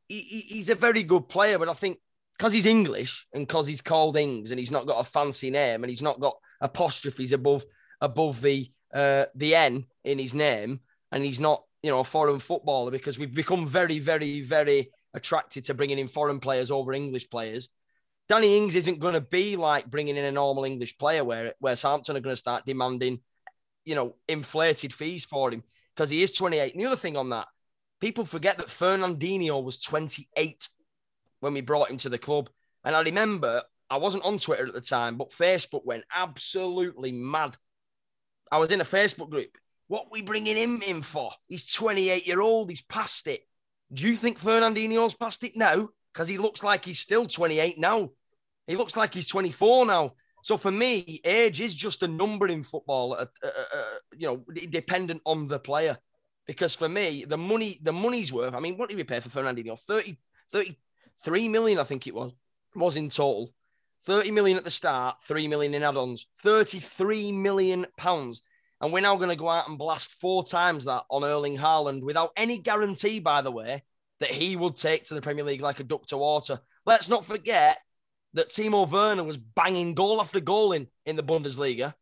He, 0.08 0.20
he, 0.20 0.40
he's 0.40 0.70
a 0.70 0.74
very 0.74 1.02
good 1.02 1.28
player, 1.28 1.58
but 1.58 1.68
I 1.68 1.74
think 1.74 1.98
because 2.36 2.52
he's 2.52 2.66
English 2.66 3.26
and 3.32 3.46
because 3.46 3.66
he's 3.66 3.80
called 3.80 4.16
Ings 4.16 4.50
and 4.50 4.58
he's 4.58 4.70
not 4.70 4.86
got 4.86 5.00
a 5.00 5.04
fancy 5.04 5.50
name 5.50 5.84
and 5.84 5.90
he's 5.90 6.02
not 6.02 6.20
got 6.20 6.36
apostrophes 6.60 7.32
above 7.32 7.64
above 8.00 8.40
the 8.40 8.70
uh, 8.92 9.26
the 9.34 9.54
N 9.54 9.86
in 10.04 10.18
his 10.18 10.34
name 10.34 10.80
and 11.12 11.24
he's 11.24 11.40
not 11.40 11.62
you 11.82 11.90
know 11.90 12.00
a 12.00 12.04
foreign 12.04 12.38
footballer 12.38 12.90
because 12.90 13.18
we've 13.18 13.34
become 13.34 13.66
very 13.66 13.98
very 13.98 14.40
very 14.40 14.90
attracted 15.14 15.64
to 15.64 15.74
bringing 15.74 15.98
in 15.98 16.08
foreign 16.08 16.40
players 16.40 16.70
over 16.70 16.92
English 16.92 17.30
players. 17.30 17.70
Danny 18.28 18.56
Ings 18.56 18.74
isn't 18.74 19.00
going 19.00 19.14
to 19.14 19.20
be 19.20 19.56
like 19.56 19.90
bringing 19.90 20.16
in 20.16 20.24
a 20.24 20.32
normal 20.32 20.64
English 20.64 20.98
player 20.98 21.24
where 21.24 21.54
where 21.60 21.76
Southampton 21.76 22.16
are 22.16 22.20
going 22.20 22.32
to 22.32 22.40
start 22.40 22.66
demanding 22.66 23.20
you 23.84 23.94
know 23.94 24.16
inflated 24.28 24.92
fees 24.92 25.24
for 25.24 25.50
him 25.52 25.62
because 25.94 26.10
he 26.10 26.22
is 26.22 26.32
28. 26.32 26.74
And 26.74 26.82
the 26.82 26.86
other 26.86 26.96
thing 26.96 27.16
on 27.16 27.30
that, 27.30 27.46
people 28.00 28.24
forget 28.24 28.58
that 28.58 28.66
Fernandinho 28.68 29.62
was 29.62 29.80
28 29.80 30.68
when 31.40 31.54
we 31.54 31.60
brought 31.60 31.90
him 31.90 31.98
to 31.98 32.08
the 32.08 32.18
club. 32.18 32.50
And 32.84 32.96
I 32.96 33.02
remember 33.02 33.62
I 33.90 33.98
wasn't 33.98 34.24
on 34.24 34.38
Twitter 34.38 34.66
at 34.66 34.74
the 34.74 34.80
time, 34.80 35.16
but 35.16 35.30
Facebook 35.30 35.84
went 35.84 36.04
absolutely 36.14 37.12
mad. 37.12 37.56
I 38.50 38.58
was 38.58 38.72
in 38.72 38.80
a 38.80 38.84
Facebook 38.84 39.30
group. 39.30 39.56
What 39.86 40.10
we 40.10 40.22
bringing 40.22 40.56
him 40.56 40.82
in 40.86 41.02
for? 41.02 41.30
He's 41.46 41.70
28 41.72 42.26
year 42.26 42.40
old. 42.40 42.70
He's 42.70 42.82
past 42.82 43.26
it. 43.26 43.46
Do 43.92 44.08
you 44.08 44.16
think 44.16 44.40
Fernandinho's 44.40 45.14
past 45.14 45.44
it 45.44 45.56
now? 45.56 45.88
Because 46.12 46.28
he 46.28 46.38
looks 46.38 46.62
like 46.62 46.84
he's 46.84 47.00
still 47.00 47.26
28 47.26 47.78
now. 47.78 48.10
He 48.66 48.76
looks 48.76 48.96
like 48.96 49.14
he's 49.14 49.28
24 49.28 49.86
now. 49.86 50.14
So 50.42 50.56
for 50.56 50.70
me, 50.70 51.20
age 51.24 51.60
is 51.60 51.74
just 51.74 52.02
a 52.02 52.08
number 52.08 52.46
in 52.48 52.62
football. 52.62 53.14
Uh, 53.14 53.26
uh, 53.42 53.48
uh, 53.48 53.84
you 54.16 54.26
know, 54.26 54.44
dependent 54.68 55.22
on 55.24 55.46
the 55.46 55.58
player. 55.58 55.98
because 56.46 56.74
for 56.74 56.88
me, 56.88 57.24
the 57.24 57.38
money, 57.38 57.78
the 57.82 57.92
money's 57.92 58.32
worth. 58.32 58.54
I 58.54 58.60
mean, 58.60 58.76
what 58.76 58.88
did 58.88 58.96
we 58.96 59.04
pay 59.04 59.20
for 59.20 59.30
Fernandinho? 59.30 59.78
30, 59.78 60.16
33 60.52 61.48
million, 61.48 61.78
I 61.78 61.84
think 61.84 62.06
it 62.06 62.14
was, 62.14 62.32
was 62.74 62.96
in 62.96 63.08
total. 63.08 63.52
30 64.04 64.30
million 64.32 64.58
at 64.58 64.64
the 64.64 64.70
start, 64.70 65.22
3 65.22 65.48
million 65.48 65.74
in 65.74 65.82
add-ons, 65.82 66.26
33 66.42 67.32
million 67.32 67.86
pounds. 67.96 68.42
And 68.84 68.92
we're 68.92 69.00
now 69.00 69.16
going 69.16 69.30
to 69.30 69.34
go 69.34 69.48
out 69.48 69.66
and 69.66 69.78
blast 69.78 70.12
four 70.20 70.44
times 70.44 70.84
that 70.84 71.04
on 71.08 71.24
Erling 71.24 71.56
Haaland 71.56 72.02
without 72.02 72.32
any 72.36 72.58
guarantee, 72.58 73.18
by 73.18 73.40
the 73.40 73.50
way, 73.50 73.82
that 74.20 74.30
he 74.30 74.56
would 74.56 74.76
take 74.76 75.04
to 75.04 75.14
the 75.14 75.22
Premier 75.22 75.42
League 75.42 75.62
like 75.62 75.80
a 75.80 75.84
duck 75.84 76.04
to 76.08 76.18
water. 76.18 76.60
Let's 76.84 77.08
not 77.08 77.24
forget 77.24 77.78
that 78.34 78.50
Timo 78.50 78.86
Werner 78.86 79.24
was 79.24 79.38
banging 79.38 79.94
goal 79.94 80.20
after 80.20 80.38
goal 80.38 80.72
in, 80.72 80.88
in 81.06 81.16
the 81.16 81.22
Bundesliga. 81.22 81.84
And 81.84 81.94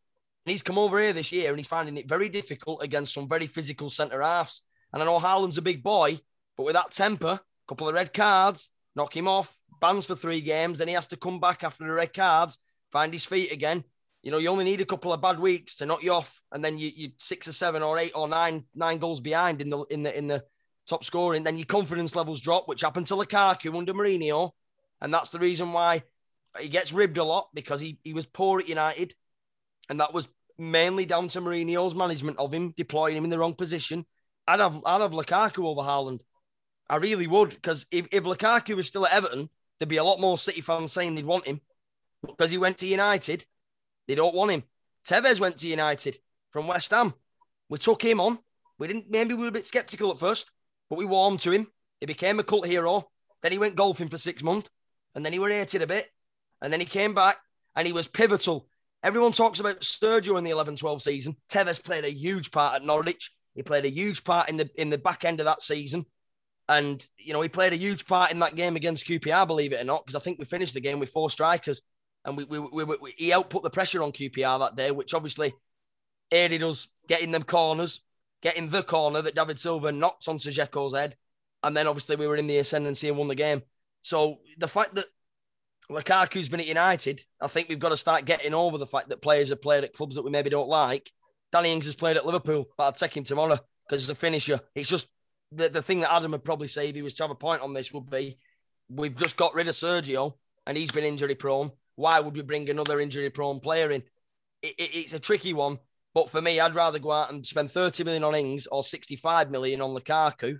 he's 0.51 0.63
come 0.63 0.77
over 0.77 1.01
here 1.01 1.13
this 1.13 1.31
year 1.31 1.51
and 1.51 1.59
he's 1.61 1.69
finding 1.69 1.97
it 1.99 2.09
very 2.09 2.29
difficult 2.29 2.83
against 2.83 3.15
some 3.15 3.29
very 3.29 3.47
physical 3.47 3.89
centre 3.89 4.21
halves. 4.21 4.63
And 4.93 5.01
I 5.01 5.07
know 5.07 5.21
Haaland's 5.21 5.59
a 5.59 5.63
big 5.63 5.85
boy, 5.85 6.19
but 6.57 6.65
with 6.65 6.75
that 6.75 6.91
temper, 6.91 7.39
a 7.39 7.69
couple 7.69 7.89
of 7.89 7.95
red 7.95 8.13
cards, 8.13 8.71
knock 8.97 9.17
him 9.17 9.29
off, 9.29 9.57
bans 9.81 10.07
for 10.07 10.17
three 10.17 10.41
games, 10.41 10.81
then 10.81 10.89
he 10.89 10.95
has 10.95 11.07
to 11.09 11.17
come 11.17 11.39
back 11.39 11.63
after 11.63 11.87
the 11.87 11.93
red 11.93 12.13
cards, 12.13 12.59
find 12.91 13.13
his 13.13 13.25
feet 13.25 13.53
again. 13.53 13.85
You 14.23 14.31
know, 14.31 14.39
you 14.39 14.49
only 14.51 14.65
need 14.65 14.81
a 14.81 14.87
couple 14.87 15.13
of 15.13 15.21
bad 15.21 15.41
weeks 15.41 15.77
to 15.77 15.87
knock 15.87 16.03
you 16.03 16.13
off, 16.13 16.41
and 16.53 16.65
then 16.65 16.79
you 16.79 16.91
you 16.95 17.11
six 17.19 17.49
or 17.49 17.53
seven 17.53 17.83
or 17.83 17.99
eight 17.99 18.13
or 18.15 18.29
nine 18.29 18.65
nine 18.75 18.99
goals 18.99 19.21
behind 19.21 19.61
in 19.61 19.71
the 19.71 19.81
in 19.85 20.03
the 20.05 20.17
in 20.17 20.27
the 20.29 20.45
top 20.87 21.05
scoring. 21.05 21.43
Then 21.43 21.59
your 21.59 21.67
confidence 21.67 22.15
levels 22.15 22.41
drop, 22.41 22.69
which 22.69 22.83
happened 22.83 23.07
to 23.07 23.15
Lukaku 23.15 23.77
under 23.77 23.93
Mourinho, 23.93 24.53
and 25.01 25.13
that's 25.13 25.31
the 25.31 25.39
reason 25.41 25.73
why 25.73 26.05
he 26.61 26.69
gets 26.69 26.93
ribbed 26.93 27.19
a 27.19 27.25
lot 27.25 27.49
because 27.55 27.81
he, 27.81 27.99
he 28.05 28.13
was 28.13 28.27
poor 28.27 28.61
at 28.61 28.69
United, 28.69 29.15
and 29.89 30.01
that 30.01 30.15
was 30.15 30.29
mainly 30.59 31.05
down 31.05 31.29
to 31.29 31.41
Mourinho's 31.41 31.95
management 31.95 32.39
of 32.39 32.53
him, 32.53 32.75
deploying 32.77 33.17
him 33.17 33.25
in 33.25 33.31
the 33.31 33.39
wrong 33.39 33.55
position. 33.55 34.07
I'd 34.47 34.61
have 34.61 34.81
I'd 34.85 35.01
have 35.01 35.13
Lukaku 35.13 35.65
over 35.65 35.83
Haaland. 35.83 36.21
I 36.89 36.97
really 36.97 37.27
would, 37.27 37.51
because 37.51 37.87
if, 37.91 38.07
if 38.13 38.25
Lukaku 38.25 38.77
was 38.77 38.87
still 38.87 39.07
at 39.07 39.13
Everton, 39.13 39.49
there'd 39.79 39.89
be 39.89 39.97
a 39.97 40.05
lot 40.05 40.21
more 40.21 40.37
City 40.37 40.61
fans 40.61 40.93
saying 40.93 41.15
they'd 41.15 41.25
want 41.25 41.47
him. 41.47 41.61
Because 42.25 42.51
he 42.51 42.59
went 42.59 42.79
to 42.79 42.87
United, 42.87 43.47
they 44.07 44.15
don't 44.15 44.35
want 44.35 44.51
him. 44.51 44.63
Tevez 45.07 45.41
went 45.41 45.59
to 45.59 45.69
United 45.69 46.19
from 46.51 46.67
West 46.67 46.91
Ham. 46.91 47.15
We 47.69 47.79
took 47.79 48.03
him 48.03 48.21
on. 48.21 48.39
We 48.79 48.87
didn't 48.87 49.11
maybe 49.11 49.35
we 49.35 49.43
were 49.43 49.49
a 49.49 49.53
bit 49.53 49.67
skeptical 49.67 50.11
at 50.11 50.19
first, 50.19 50.51
but 50.89 50.99
we 50.99 51.05
warmed 51.05 51.41
to 51.41 51.53
him. 51.53 51.67
He 52.01 52.07
became 52.07 52.39
a 52.39 52.45
cult 52.45 52.67
hero. 52.67 53.09
Then 53.43 53.53
he 53.53 53.59
went 53.59 53.77
golfing 53.77 54.09
for 54.09 54.19
six 54.19 54.43
months, 54.43 54.71
and 55.15 55.25
then 55.25 55.33
he 55.33 55.39
were 55.39 55.49
hated 55.49 55.83
a 55.83 55.87
bit. 55.87 56.09
And 56.61 56.73
then 56.73 56.81
he 56.81 56.87
came 56.87 57.15
back 57.15 57.39
and 57.75 57.87
he 57.87 57.93
was 57.93 58.07
pivotal. 58.07 58.69
Everyone 59.03 59.33
talks 59.33 59.59
about 59.59 59.81
Sergio 59.81 60.39
in 60.39 60.45
the 60.45 60.51
11 60.51 60.77
12 60.77 61.03
season. 61.03 61.37
Tevez 61.51 61.83
played 61.83 62.05
a 62.05 62.13
huge 62.13 62.53
part 62.53 62.77
at 62.77 62.85
Norwich. 62.85 63.33
He 63.55 63.63
played 63.63 63.85
a 63.85 63.91
huge 63.91 64.23
part 64.25 64.49
in 64.49 64.57
the 64.57 64.71
in 64.77 64.91
the 64.91 64.99
back 64.99 65.25
end 65.25 65.41
of 65.41 65.47
that 65.47 65.63
season. 65.63 66.07
And, 66.69 67.07
you 67.19 67.33
know, 67.33 67.41
he 67.41 67.49
played 67.49 67.73
a 67.73 67.77
huge 67.77 68.07
part 68.07 68.31
in 68.31 68.39
that 68.39 68.55
game 68.55 68.77
against 68.77 69.07
QPR, 69.07 69.47
believe 69.47 69.73
it 69.73 69.81
or 69.81 69.85
not, 69.85 70.07
because 70.07 70.15
I 70.15 70.21
think 70.21 70.39
we 70.39 70.45
finished 70.45 70.75
the 70.75 70.81
game 70.81 71.01
with 71.01 71.11
four 71.11 71.29
strikers. 71.29 71.83
And 72.25 72.37
we, 72.37 72.45
we, 72.45 72.59
we, 72.59 72.85
we, 72.85 73.15
he 73.17 73.33
output 73.33 73.63
the 73.63 73.71
pressure 73.71 74.03
on 74.03 74.13
QPR 74.13 74.61
that 74.61 74.77
day, 74.77 74.91
which 74.91 75.15
obviously 75.15 75.55
aided 76.31 76.63
us 76.63 76.89
getting 77.09 77.33
them 77.33 77.43
corners, 77.43 78.01
getting 78.43 78.69
the 78.69 78.83
corner 78.83 79.23
that 79.23 79.35
David 79.35 79.59
Silva 79.59 79.91
knocked 79.93 80.29
onto 80.29 80.51
Dzeko's 80.51 80.95
head. 80.95 81.17
And 81.63 81.77
then 81.77 81.87
obviously 81.87 82.17
we 82.17 82.27
were 82.27 82.37
in 82.37 82.47
the 82.47 82.59
ascendancy 82.59 83.09
and 83.09 83.19
won 83.19 83.29
the 83.29 83.35
game. 83.35 83.63
So 84.03 84.39
the 84.59 84.69
fact 84.69 84.95
that 84.97 85.07
Lukaku's 85.91 86.49
been 86.49 86.61
at 86.61 86.67
United. 86.67 87.25
I 87.41 87.47
think 87.47 87.69
we've 87.69 87.79
got 87.79 87.91
to 87.91 87.97
start 87.97 88.25
getting 88.25 88.55
over 88.55 88.79
the 88.79 88.87
fact 88.87 89.09
that 89.11 89.23
players 89.23 89.51
have 89.51 89.63
played 89.63 89.85
at 89.85 89.93
clubs 89.93 90.17
that 90.17 90.23
we 90.23 90.31
maybe 90.31 90.51
don't 90.51 90.69
like. 90.69 91.13
Danny 91.53 91.73
Ings 91.73 91.87
has 91.87 91.95
played 91.95 92.17
at 92.17 92.25
Liverpool, 92.25 92.67
but 92.77 92.85
I'd 92.85 92.95
take 92.95 93.17
him 93.17 93.25
tomorrow 93.25 93.59
because 93.87 94.03
he's 94.03 94.11
a 94.11 94.15
finisher. 94.15 94.61
It's 94.75 94.89
just 94.89 95.09
the, 95.51 95.69
the 95.69 95.83
thing 95.83 96.01
that 96.01 96.13
Adam 96.13 96.33
would 96.33 96.45
probably 96.45 96.69
say 96.69 96.89
if 96.89 96.95
he 96.95 97.03
was 97.03 97.15
to 97.15 97.25
have 97.25 97.31
a 97.31 97.37
point 97.37 97.63
on 97.63 97.75
this 97.75 97.93
would 97.93 98.09
be 98.09 98.39
we've 98.89 99.17
just 99.17 99.37
got 99.37 99.55
rid 99.55 99.69
of 99.69 99.75
Sergio 99.75 100.35
and 100.67 100.77
he's 100.77 100.91
been 100.91 101.05
injury 101.05 101.35
prone. 101.35 101.71
Why 101.97 102.21
would 102.21 102.37
we 102.37 102.43
bring 102.43 102.69
another 102.71 103.01
injury 103.01 103.31
prone 103.31 103.61
player 103.61 103.91
in? 103.91 104.03
It, 104.63 104.75
it, 104.79 104.91
it's 104.95 105.15
a 105.15 105.19
tricky 105.19 105.53
one. 105.53 105.79
But 106.15 106.31
for 106.31 106.43
me, 106.43 106.61
I'd 106.61 106.75
rather 106.75 106.99
go 106.99 107.13
out 107.13 107.33
and 107.33 107.45
spend 107.45 107.71
30 107.71 108.05
million 108.05 108.25
on 108.25 108.35
Ings 108.35 108.67
or 108.67 108.83
65 108.83 109.51
million 109.51 109.81
on 109.81 109.95
Lukaku, 109.97 110.59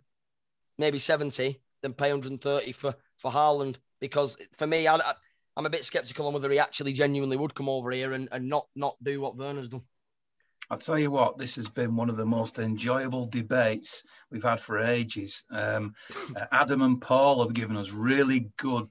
maybe 0.79 0.99
70, 0.99 1.61
than 1.83 1.93
pay 1.93 2.11
130 2.11 2.73
for, 2.73 2.95
for 3.19 3.31
Haaland 3.31 3.77
because 4.03 4.37
for 4.59 4.67
me, 4.67 4.89
I, 4.89 4.99
am 5.57 5.65
a 5.65 5.71
bit 5.71 5.85
skeptical 5.85 6.27
on 6.27 6.35
whether 6.35 6.51
he 6.51 6.59
actually 6.59 6.93
genuinely 6.93 7.37
would 7.37 7.55
come 7.55 7.69
over 7.69 7.91
here 7.93 8.13
and, 8.13 8.29
and 8.33 8.49
not 8.49 8.67
not 8.75 8.97
do 9.03 9.21
what 9.21 9.37
Werner's 9.37 9.69
done. 9.69 9.83
I'll 10.71 10.79
tell 10.79 10.99
you 10.99 11.11
what, 11.11 11.39
this 11.39 11.57
has 11.57 11.69
been 11.69 11.97
one 11.97 12.11
of 12.11 12.17
the 12.17 12.27
most 12.27 12.59
enjoyable 12.59 13.27
debates 13.27 14.03
we've 14.31 14.43
had 14.43 14.61
for 14.61 14.79
ages. 14.79 15.45
Um, 15.51 15.95
uh, 16.37 16.47
Adam 16.51 16.83
and 16.83 17.01
Paul 17.01 17.43
have 17.45 17.55
given 17.55 17.77
us 17.77 17.93
really 17.93 18.51
good 18.59 18.89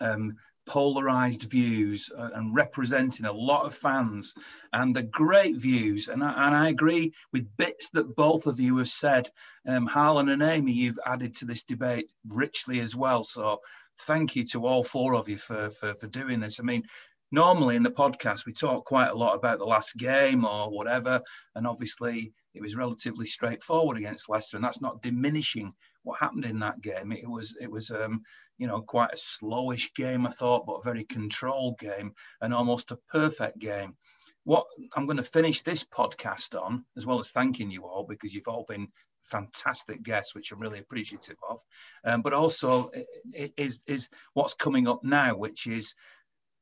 um, 0.00 0.36
polarized 0.66 1.44
views 1.44 2.10
uh, 2.16 2.30
and 2.34 2.54
representing 2.54 3.26
a 3.26 3.32
lot 3.32 3.66
of 3.66 3.74
fans 3.74 4.34
and 4.72 4.94
the 4.94 5.02
great 5.02 5.56
views. 5.56 6.08
And 6.08 6.22
I, 6.22 6.46
and 6.46 6.54
I 6.54 6.68
agree 6.68 7.12
with 7.32 7.56
bits 7.56 7.90
that 7.90 8.16
both 8.16 8.46
of 8.46 8.60
you 8.60 8.76
have 8.78 8.88
said. 8.88 9.28
Um, 9.66 9.86
Harlan 9.86 10.28
and 10.28 10.42
Amy, 10.42 10.72
you've 10.72 10.98
added 11.06 11.34
to 11.36 11.44
this 11.44 11.62
debate 11.62 12.12
richly 12.28 12.80
as 12.80 12.96
well. 12.96 13.22
So 13.22 13.60
thank 14.00 14.36
you 14.36 14.44
to 14.52 14.66
all 14.66 14.82
four 14.82 15.14
of 15.14 15.28
you 15.28 15.36
for, 15.36 15.70
for, 15.70 15.94
for 15.94 16.06
doing 16.06 16.40
this. 16.40 16.60
I 16.60 16.62
mean, 16.62 16.84
normally 17.30 17.76
in 17.76 17.82
the 17.82 17.90
podcast, 17.90 18.46
we 18.46 18.52
talk 18.52 18.84
quite 18.84 19.10
a 19.10 19.14
lot 19.14 19.34
about 19.34 19.58
the 19.58 19.64
last 19.64 19.96
game 19.96 20.44
or 20.44 20.70
whatever. 20.70 21.20
And 21.54 21.66
obviously, 21.66 22.32
it 22.54 22.62
was 22.62 22.76
relatively 22.76 23.26
straightforward 23.26 23.96
against 23.96 24.28
Leicester, 24.28 24.56
and 24.56 24.64
that's 24.64 24.82
not 24.82 25.02
diminishing 25.02 25.72
what 26.02 26.18
happened 26.18 26.44
in 26.44 26.58
that 26.60 26.80
game. 26.80 27.12
It 27.12 27.28
was, 27.28 27.56
it 27.60 27.70
was, 27.70 27.90
um, 27.90 28.22
you 28.58 28.66
know, 28.66 28.80
quite 28.80 29.12
a 29.12 29.16
slowish 29.16 29.94
game, 29.94 30.26
I 30.26 30.30
thought, 30.30 30.66
but 30.66 30.74
a 30.74 30.82
very 30.82 31.04
controlled 31.04 31.78
game 31.78 32.12
and 32.40 32.52
almost 32.52 32.90
a 32.90 32.98
perfect 33.10 33.58
game. 33.58 33.96
What 34.44 34.66
I'm 34.96 35.06
going 35.06 35.18
to 35.18 35.22
finish 35.22 35.62
this 35.62 35.84
podcast 35.84 36.60
on, 36.60 36.84
as 36.96 37.06
well 37.06 37.20
as 37.20 37.30
thanking 37.30 37.70
you 37.70 37.84
all 37.84 38.04
because 38.04 38.34
you've 38.34 38.48
all 38.48 38.64
been 38.68 38.88
fantastic 39.22 40.02
guests, 40.02 40.34
which 40.34 40.50
I'm 40.50 40.60
really 40.60 40.80
appreciative 40.80 41.36
of. 41.48 41.60
Um, 42.04 42.22
but 42.22 42.32
also 42.32 42.90
is 43.34 43.80
is 43.86 44.08
what's 44.34 44.54
coming 44.54 44.88
up 44.88 45.04
now, 45.04 45.36
which 45.36 45.66
is 45.66 45.94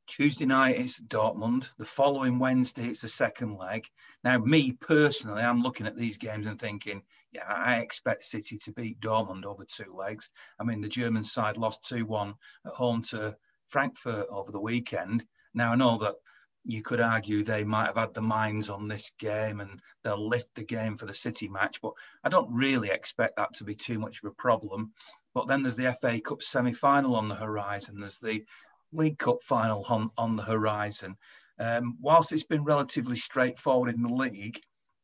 Tuesday 0.07 0.45
night 0.45 0.77
it's 0.77 1.01
Dortmund. 1.01 1.71
The 1.79 1.85
following 1.85 2.39
Wednesday 2.39 2.89
it's 2.89 3.03
the 3.03 3.09
second 3.09 3.57
leg. 3.57 3.87
Now, 4.25 4.39
me 4.39 4.73
personally, 4.73 5.43
I'm 5.43 5.63
looking 5.63 5.87
at 5.87 5.97
these 5.97 6.19
games 6.19 6.47
and 6.47 6.59
thinking, 6.59 7.03
yeah, 7.33 7.45
I 7.47 7.77
expect 7.77 8.25
City 8.25 8.59
to 8.59 8.73
beat 8.73 9.01
Dortmund 9.01 9.45
over 9.45 9.65
two 9.65 9.95
legs. 9.97 10.31
I 10.59 10.65
mean, 10.65 10.81
the 10.81 10.89
German 10.89 11.23
side 11.23 11.57
lost 11.57 11.87
2 11.89 12.05
1 12.05 12.35
at 12.67 12.73
home 12.73 13.03
to 13.11 13.37
Frankfurt 13.67 14.27
over 14.31 14.51
the 14.51 14.61
weekend. 14.61 15.25
Now, 15.55 15.73
I 15.73 15.77
know 15.77 15.99
that 15.99 16.17
you 16.65 16.83
could 16.83 17.01
argue 17.01 17.43
they 17.43 17.65
might 17.65 17.87
have 17.87 17.97
had 17.97 18.15
the 18.15 18.21
minds 18.21 18.69
on 18.69 18.89
this 18.89 19.13
game 19.19 19.61
and 19.61 19.81
they'll 20.03 20.29
lift 20.29 20.55
the 20.55 20.65
game 20.65 20.97
for 20.97 21.07
the 21.07 21.15
City 21.15 21.49
match, 21.49 21.81
but 21.81 21.93
I 22.25 22.29
don't 22.29 22.53
really 22.53 22.91
expect 22.91 23.37
that 23.37 23.55
to 23.55 23.65
be 23.65 23.75
too 23.75 23.99
much 23.99 24.23
of 24.23 24.31
a 24.31 24.35
problem. 24.35 24.93
But 25.33 25.47
then 25.47 25.63
there's 25.63 25.77
the 25.77 25.93
FA 26.01 26.21
Cup 26.21 26.43
semi 26.43 26.73
final 26.73 27.15
on 27.15 27.29
the 27.29 27.35
horizon, 27.37 28.01
there's 28.01 28.19
the 28.19 28.45
League 28.93 29.19
Cup 29.19 29.39
final 29.43 29.85
on, 29.89 30.11
on 30.19 30.37
the 30.37 30.43
horizon. 30.43 31.17
Um, 31.59 31.97
whilst 32.01 32.33
it's 32.33 32.45
been 32.45 32.65
relatively 32.65 33.17
straightforward 33.17 33.95
in 33.95 34.03
the 34.03 34.09
league, 34.09 34.61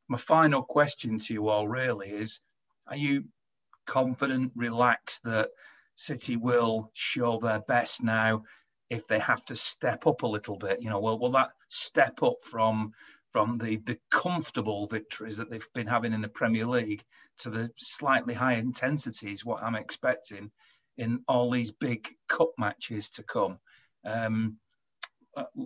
my 0.09 0.19
final 0.19 0.63
question 0.63 1.19
to 1.19 1.35
you 1.35 1.49
all 1.49 1.69
really 1.69 2.09
is 2.09 2.41
Are 2.87 2.97
you 2.97 3.25
confident, 3.87 4.53
relaxed 4.55 5.23
that 5.25 5.51
City 5.95 6.37
will 6.37 6.91
show 6.93 7.39
their 7.39 7.61
best 7.61 8.03
now 8.03 8.43
if 8.91 9.07
they 9.09 9.19
have 9.19 9.45
to 9.47 9.57
step 9.57 10.07
up 10.07 10.23
a 10.23 10.27
little 10.27 10.57
bit, 10.57 10.81
you 10.81 10.91
know, 10.91 11.01
will, 11.01 11.19
will 11.19 11.33
that 11.33 11.51
step 11.69 12.23
up 12.23 12.37
from 12.43 12.93
from 13.33 13.57
the, 13.59 13.77
the 13.79 13.99
comfortable 14.11 14.87
victories 14.87 15.37
that 15.37 15.51
they've 15.51 15.69
been 15.75 15.87
having 15.87 16.15
in 16.15 16.23
the 16.23 16.29
Premier 16.29 16.65
League 16.65 17.05
to 17.37 17.51
the 17.51 17.71
slightly 17.77 18.33
higher 18.33 18.57
intensities, 18.57 19.45
what 19.45 19.63
I'm 19.63 19.75
expecting 19.75 20.51
in 20.97 21.23
all 21.29 21.51
these 21.51 21.71
big 21.71 22.09
cup 22.29 22.51
matches 22.57 23.11
to 23.11 23.23
come. 23.23 23.59
Um, 24.07 24.57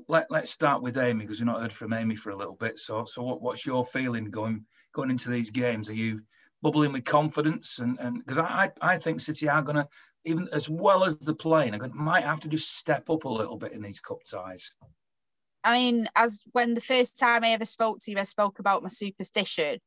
let, 0.09 0.31
let's 0.31 0.51
start 0.51 0.83
with 0.83 0.99
Amy 0.99 1.25
because 1.25 1.41
we've 1.41 1.47
not 1.47 1.61
heard 1.61 1.73
from 1.73 1.93
Amy 1.93 2.17
for 2.17 2.31
a 2.31 2.37
little 2.37 2.57
bit. 2.57 2.79
So, 2.79 3.05
so 3.05 3.23
what, 3.23 3.43
what's 3.43 3.67
your 3.67 3.85
feeling 3.85 4.31
going 4.31 4.65
going 4.95 5.11
into 5.11 5.31
these 5.31 5.51
games? 5.51 5.89
Are 5.89 5.95
you 5.95 6.21
bubbling 6.63 6.93
with 6.93 7.05
confidence? 7.05 7.79
And 7.79 7.99
because 8.19 8.39
I, 8.39 8.71
I 8.81 8.99
think 8.99 9.21
City 9.21 9.49
are 9.49 9.63
going 9.63 9.77
to 9.77 9.89
even 10.25 10.49
as 10.53 10.69
well 10.69 11.05
as 11.05 11.19
the 11.19 11.35
playing, 11.35 11.75
I 11.75 11.87
might 11.89 12.25
have 12.25 12.41
to 12.41 12.49
just 12.49 12.77
step 12.77 13.09
up 13.09 13.25
a 13.25 13.29
little 13.29 13.57
bit 13.57 13.73
in 13.73 13.83
these 13.83 14.01
cup 14.01 14.19
ties. 14.31 14.71
I 15.63 15.73
mean, 15.73 16.09
as 16.17 16.41
when 16.53 16.75
the 16.75 16.81
first 16.81 17.19
time 17.19 17.45
I 17.45 17.51
ever 17.51 17.65
spoke 17.65 17.99
to 18.01 18.11
you, 18.11 18.19
I 18.19 18.25
spoke 18.25 18.59
about 18.59 18.83
my 18.83 18.89
superstition. 18.89 19.79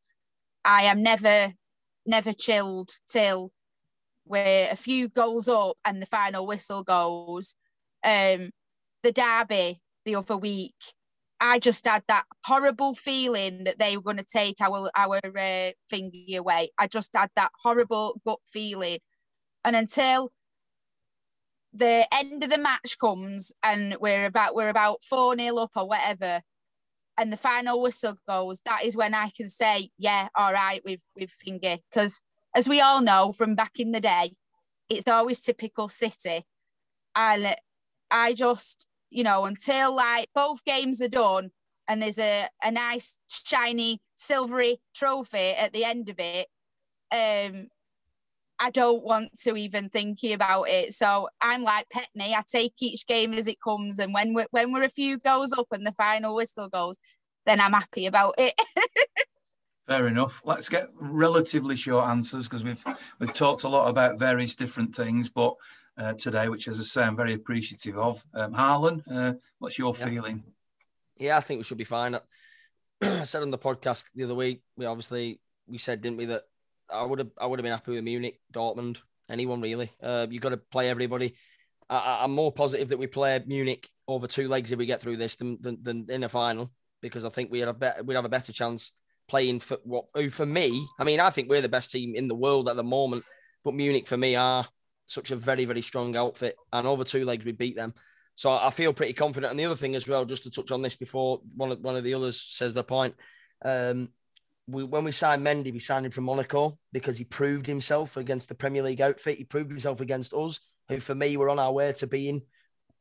I 0.66 0.84
am 0.84 1.04
never, 1.04 1.54
never 2.06 2.32
chilled 2.32 2.92
till 3.08 3.52
we're 4.26 4.70
a 4.72 4.76
few 4.76 5.10
goals 5.10 5.48
up 5.48 5.78
and 5.84 6.02
the 6.02 6.06
final 6.06 6.48
whistle 6.48 6.84
goes. 6.84 7.56
Um, 8.04 8.52
the 9.04 9.12
derby 9.12 9.82
the 10.06 10.16
other 10.16 10.38
week, 10.38 10.76
I 11.40 11.60
just 11.60 11.86
had 11.86 12.04
that 12.08 12.26
horrible 12.46 12.94
feeling 12.96 13.66
that 13.66 13.78
they 13.78 13.98
were 13.98 14.04
going 14.04 14.18
to 14.18 14.24
take 14.24 14.62
our 14.62 14.90
our 14.96 15.18
uh, 15.18 15.72
thingy 15.92 16.38
away. 16.38 16.72
I 16.78 16.88
just 16.88 17.12
had 17.16 17.30
that 17.36 17.52
horrible 17.64 18.22
gut 18.26 18.40
feeling, 18.46 19.00
and 19.64 19.76
until 19.76 20.32
the 21.74 22.08
end 22.14 22.44
of 22.44 22.50
the 22.50 22.58
match 22.58 22.98
comes 23.00 23.52
and 23.64 23.98
we're 24.00 24.26
about 24.26 24.56
we're 24.56 24.70
about 24.70 25.04
four 25.04 25.36
nil 25.36 25.60
up 25.60 25.72
or 25.76 25.88
whatever, 25.88 26.42
and 27.18 27.34
the 27.34 27.38
final 27.38 27.82
whistle 27.82 28.18
goes, 28.28 28.62
that 28.66 28.86
is 28.86 28.96
when 28.96 29.14
I 29.14 29.32
can 29.36 29.50
say, 29.50 29.90
yeah, 29.98 30.30
all 30.36 30.54
right, 30.54 30.82
with 30.86 31.02
with 31.16 31.30
finger. 31.30 31.78
Because 31.92 32.22
as 32.56 32.70
we 32.70 32.80
all 32.80 33.02
know 33.02 33.34
from 33.34 33.56
back 33.56 33.80
in 33.80 33.92
the 33.92 34.02
day, 34.02 34.34
it's 34.90 35.08
always 35.10 35.42
typical 35.42 35.90
City, 35.90 36.46
and 37.16 37.56
I 38.10 38.34
just 38.34 38.88
you 39.14 39.24
know 39.24 39.46
until 39.46 39.96
like 39.96 40.30
both 40.34 40.64
games 40.66 41.02
are 41.02 41.08
done 41.08 41.52
and 41.88 42.02
there's 42.02 42.20
a 42.20 42.48
a 42.64 42.72
nice 42.72 43.20
shiny 43.28 44.02
silvery 44.16 44.80
trophy 44.96 45.52
at 45.52 45.74
the 45.74 45.86
end 45.86 46.10
of 46.10 46.20
it, 46.20 46.48
um, 47.12 47.68
I 48.60 48.70
don't 48.70 49.04
want 49.04 49.38
to 49.42 49.56
even 49.56 49.90
think 49.90 50.20
about 50.24 50.70
it. 50.70 50.94
So 50.94 51.28
I'm 51.42 51.64
like 51.64 51.88
Petney. 51.90 52.34
I 52.34 52.44
take 52.48 52.76
each 52.82 53.06
game 53.08 53.34
as 53.34 53.48
it 53.48 53.62
comes, 53.62 54.00
and 54.00 54.14
when 54.14 54.34
we're 54.34 54.48
when 54.52 54.72
we're 54.72 54.84
a 54.84 54.90
few 54.90 55.18
goes 55.20 55.52
up 55.54 55.68
and 55.72 55.86
the 55.86 55.92
final 55.92 56.36
whistle 56.36 56.70
goes, 56.70 56.98
then 57.46 57.60
I'm 57.60 57.74
happy 57.74 58.06
about 58.06 58.36
it. 58.38 58.54
Fair 59.88 60.08
enough. 60.08 60.42
Let's 60.46 60.70
get 60.70 60.88
relatively 60.96 61.76
short 61.76 62.08
answers 62.08 62.48
because 62.48 62.64
we've 62.64 62.84
we've 63.20 63.34
talked 63.34 63.64
a 63.64 63.70
lot 63.70 63.90
about 63.90 64.18
various 64.18 64.56
different 64.56 64.96
things, 64.96 65.30
but 65.30 65.56
uh, 65.98 66.14
today, 66.14 66.50
which 66.50 66.68
as 66.68 66.80
I 66.80 66.84
say, 66.84 67.04
I'm 67.04 67.16
very 67.16 67.34
appreciative 67.34 67.98
of. 67.98 68.24
Um, 68.34 68.54
Harlan, 68.54 69.04
uh, 69.12 69.34
what's 69.60 69.78
your 69.78 69.94
yeah. 69.98 70.06
feeling? 70.06 70.44
Yeah, 71.18 71.38
I 71.38 71.42
think 71.42 71.60
we 71.60 71.64
should 71.64 71.78
be 71.78 71.84
fine. 71.84 72.16
I 73.02 73.24
said 73.24 73.42
on 73.42 73.52
the 73.52 73.58
podcast 73.58 74.06
the 74.16 74.24
other 74.24 74.36
week, 74.36 74.62
we 74.78 74.86
obviously 74.86 75.40
we 75.68 75.78
said, 75.78 76.02
didn't 76.02 76.18
we, 76.18 76.26
that 76.26 76.44
I 76.90 77.04
would 77.04 77.20
have 77.20 77.30
I 77.40 77.46
would 77.46 77.60
have 77.60 77.64
been 77.64 77.72
happy 77.72 77.92
with 77.92 78.04
Munich, 78.04 78.40
Dortmund, 78.52 79.02
anyone 79.30 79.62
really. 79.62 79.92
Uh, 80.02 80.28
you've 80.30 80.42
got 80.42 80.50
to 80.50 80.58
play 80.58 80.90
everybody. 80.90 81.36
I, 81.90 82.24
am 82.24 82.32
more 82.32 82.52
positive 82.52 82.90
that 82.90 82.98
we 82.98 83.08
play 83.08 83.40
Munich 83.46 83.90
over 84.08 84.26
two 84.26 84.48
legs 84.48 84.72
if 84.72 84.80
we 84.80 84.86
get 84.86 85.02
through 85.02 85.18
this 85.18 85.36
than, 85.36 85.58
than, 85.62 85.78
than 85.84 86.06
in 86.10 86.24
a 86.24 86.30
final 86.30 86.72
because 87.02 87.26
I 87.26 87.30
think 87.30 87.52
we 87.52 87.60
had 87.60 87.70
a 87.70 87.74
better 87.74 88.04
we'd 88.04 88.16
have 88.16 88.26
a 88.26 88.30
better 88.30 88.52
chance 88.52 88.94
playing 89.28 89.60
for 89.60 89.78
what 89.84 90.06
for 90.32 90.46
me. 90.46 90.86
I 91.00 91.04
mean, 91.04 91.20
I 91.20 91.30
think 91.30 91.50
we're 91.50 91.62
the 91.62 91.70
best 91.70 91.92
team 91.92 92.16
in 92.16 92.28
the 92.28 92.36
world 92.36 92.68
at 92.68 92.76
the 92.76 92.84
moment, 92.84 93.26
but 93.64 93.76
Munich 93.76 94.08
for 94.08 94.18
me 94.18 94.36
are 94.36 94.68
such 95.06 95.32
a 95.32 95.36
very 95.36 95.66
very 95.66 95.82
strong 95.82 96.16
outfit, 96.16 96.56
and 96.72 96.88
over 96.88 97.04
two 97.04 97.26
legs 97.26 97.46
we 97.46 97.52
beat 97.52 97.76
them. 97.76 97.94
So 98.36 98.52
I 98.52 98.72
feel 98.72 98.94
pretty 98.94 99.14
confident. 99.14 99.52
And 99.52 99.60
the 99.60 99.66
other 99.66 99.76
thing 99.76 99.96
as 99.96 100.08
well, 100.08 100.26
just 100.26 100.44
to 100.44 100.50
touch 100.50 100.72
on 100.72 100.82
this 100.82 100.96
before 100.96 101.42
one 101.56 101.72
of 101.72 101.80
one 101.80 101.96
of 101.96 102.04
the 102.04 102.14
others 102.14 102.42
says 102.42 102.74
their 102.74 102.84
point. 102.84 103.16
Um, 103.64 104.10
we, 104.68 104.84
when 104.84 105.04
we 105.04 105.12
signed 105.12 105.46
Mendy, 105.46 105.74
we 105.74 105.80
signed 105.80 106.06
him 106.06 106.12
from 106.12 106.24
Monaco 106.24 106.80
because 106.92 107.18
he 107.18 107.26
proved 107.26 107.68
himself 107.68 108.18
against 108.18 108.50
the 108.50 108.56
Premier 108.56 108.82
League 108.82 109.02
outfit. 109.02 109.38
He 109.38 109.44
proved 109.44 109.70
himself 109.70 110.00
against 110.00 110.34
us, 110.34 110.60
who 110.90 111.00
for 111.00 111.14
me 111.14 111.38
were 111.38 111.50
on 111.50 111.60
our 111.60 111.72
way 111.72 111.92
to 111.94 112.08
being 112.08 112.44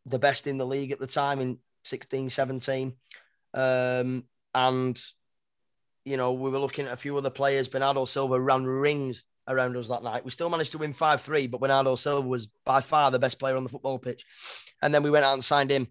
the 0.06 0.18
best 0.18 0.46
in 0.46 0.58
the 0.58 0.66
league 0.66 0.90
at 0.90 0.98
the 0.98 1.06
time 1.06 1.40
in 1.40 1.58
16, 1.84 2.30
17. 2.30 2.94
Um, 3.54 4.24
and, 4.54 5.00
you 6.04 6.16
know, 6.16 6.32
we 6.32 6.50
were 6.50 6.58
looking 6.58 6.86
at 6.86 6.92
a 6.92 6.96
few 6.96 7.16
other 7.16 7.30
players. 7.30 7.68
Bernardo 7.68 8.04
Silva 8.04 8.40
ran 8.40 8.64
rings 8.64 9.24
around 9.48 9.76
us 9.76 9.88
that 9.88 10.02
night. 10.02 10.24
We 10.24 10.30
still 10.30 10.50
managed 10.50 10.72
to 10.72 10.78
win 10.78 10.92
5 10.92 11.20
3, 11.20 11.46
but 11.48 11.60
Bernardo 11.60 11.94
Silva 11.96 12.26
was 12.26 12.46
by 12.64 12.80
far 12.80 13.10
the 13.10 13.18
best 13.18 13.38
player 13.38 13.56
on 13.56 13.62
the 13.62 13.68
football 13.68 13.98
pitch. 13.98 14.24
And 14.80 14.94
then 14.94 15.02
we 15.02 15.10
went 15.10 15.24
out 15.24 15.34
and 15.34 15.44
signed 15.44 15.70
him. 15.70 15.88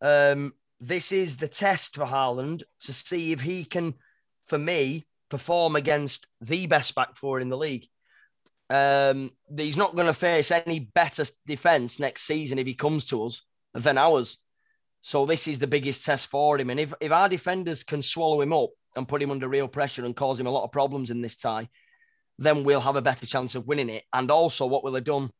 Um, 0.00 0.54
this 0.80 1.12
is 1.12 1.36
the 1.36 1.48
test 1.48 1.96
for 1.96 2.06
Haaland 2.06 2.62
to 2.82 2.92
see 2.92 3.32
if 3.32 3.40
he 3.40 3.64
can 3.64 3.94
for 4.50 4.58
me, 4.58 5.06
perform 5.30 5.76
against 5.76 6.26
the 6.40 6.66
best 6.66 6.94
back 6.94 7.16
four 7.16 7.40
in 7.40 7.48
the 7.48 7.56
league. 7.56 7.86
Um, 8.68 9.30
he's 9.56 9.76
not 9.76 9.94
going 9.94 10.08
to 10.08 10.12
face 10.12 10.50
any 10.50 10.80
better 10.80 11.24
defense 11.46 12.00
next 12.00 12.22
season 12.22 12.58
if 12.58 12.66
he 12.66 12.74
comes 12.74 13.06
to 13.06 13.24
us 13.24 13.42
than 13.72 13.96
ours. 13.96 14.38
So 15.00 15.24
this 15.24 15.48
is 15.48 15.60
the 15.60 15.66
biggest 15.66 16.04
test 16.04 16.28
for 16.28 16.58
him. 16.58 16.68
And 16.68 16.80
if, 16.80 16.92
if 17.00 17.12
our 17.12 17.28
defenders 17.28 17.84
can 17.84 18.02
swallow 18.02 18.40
him 18.40 18.52
up 18.52 18.70
and 18.96 19.08
put 19.08 19.22
him 19.22 19.30
under 19.30 19.48
real 19.48 19.68
pressure 19.68 20.04
and 20.04 20.14
cause 20.16 20.38
him 20.38 20.46
a 20.46 20.50
lot 20.50 20.64
of 20.64 20.72
problems 20.72 21.10
in 21.10 21.22
this 21.22 21.36
tie, 21.36 21.68
then 22.40 22.64
we'll 22.64 22.80
have 22.80 22.96
a 22.96 23.02
better 23.02 23.26
chance 23.26 23.54
of 23.54 23.66
winning 23.66 23.90
it. 23.90 24.04
And 24.12 24.30
also 24.30 24.66
what 24.66 24.82
we'll 24.82 24.94
have 24.94 25.04
done 25.04 25.30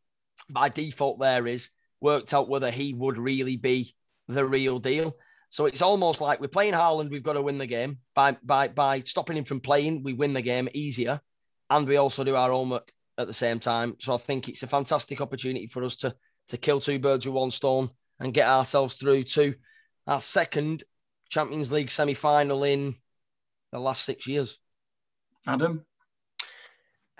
by 0.48 0.68
default 0.68 1.18
there 1.18 1.46
is 1.46 1.70
worked 2.00 2.32
out 2.32 2.48
whether 2.48 2.70
he 2.70 2.94
would 2.94 3.18
really 3.18 3.56
be 3.56 3.94
the 4.28 4.44
real 4.44 4.78
deal. 4.78 5.16
So 5.48 5.66
it's 5.66 5.82
almost 5.82 6.20
like 6.20 6.40
we're 6.40 6.48
playing 6.48 6.74
Haaland, 6.74 7.10
we've 7.10 7.22
got 7.22 7.32
to 7.32 7.42
win 7.42 7.58
the 7.58 7.66
game. 7.66 7.98
By 8.14 8.36
by 8.42 8.68
by 8.68 9.00
stopping 9.00 9.36
him 9.36 9.44
from 9.44 9.60
playing, 9.60 10.04
we 10.04 10.12
win 10.12 10.34
the 10.34 10.42
game 10.42 10.68
easier. 10.74 11.20
And 11.68 11.88
we 11.88 11.96
also 11.96 12.22
do 12.22 12.36
our 12.36 12.50
homework 12.50 12.92
at 13.18 13.26
the 13.26 13.32
same 13.32 13.58
time. 13.60 13.96
So 13.98 14.14
I 14.14 14.16
think 14.18 14.48
it's 14.48 14.62
a 14.62 14.68
fantastic 14.68 15.20
opportunity 15.20 15.66
for 15.66 15.82
us 15.82 15.96
to 15.96 16.14
to 16.48 16.56
kill 16.56 16.80
two 16.80 16.98
birds 16.98 17.26
with 17.26 17.34
one 17.34 17.50
stone 17.50 17.90
and 18.20 18.34
get 18.34 18.48
ourselves 18.48 18.96
through 18.96 19.24
to 19.24 19.54
our 20.06 20.20
second 20.20 20.84
Champions 21.30 21.72
League 21.72 21.90
semi-final 21.90 22.64
in 22.64 22.96
the 23.72 23.78
last 23.78 24.04
six 24.04 24.26
years. 24.26 24.58
Adam? 25.46 25.86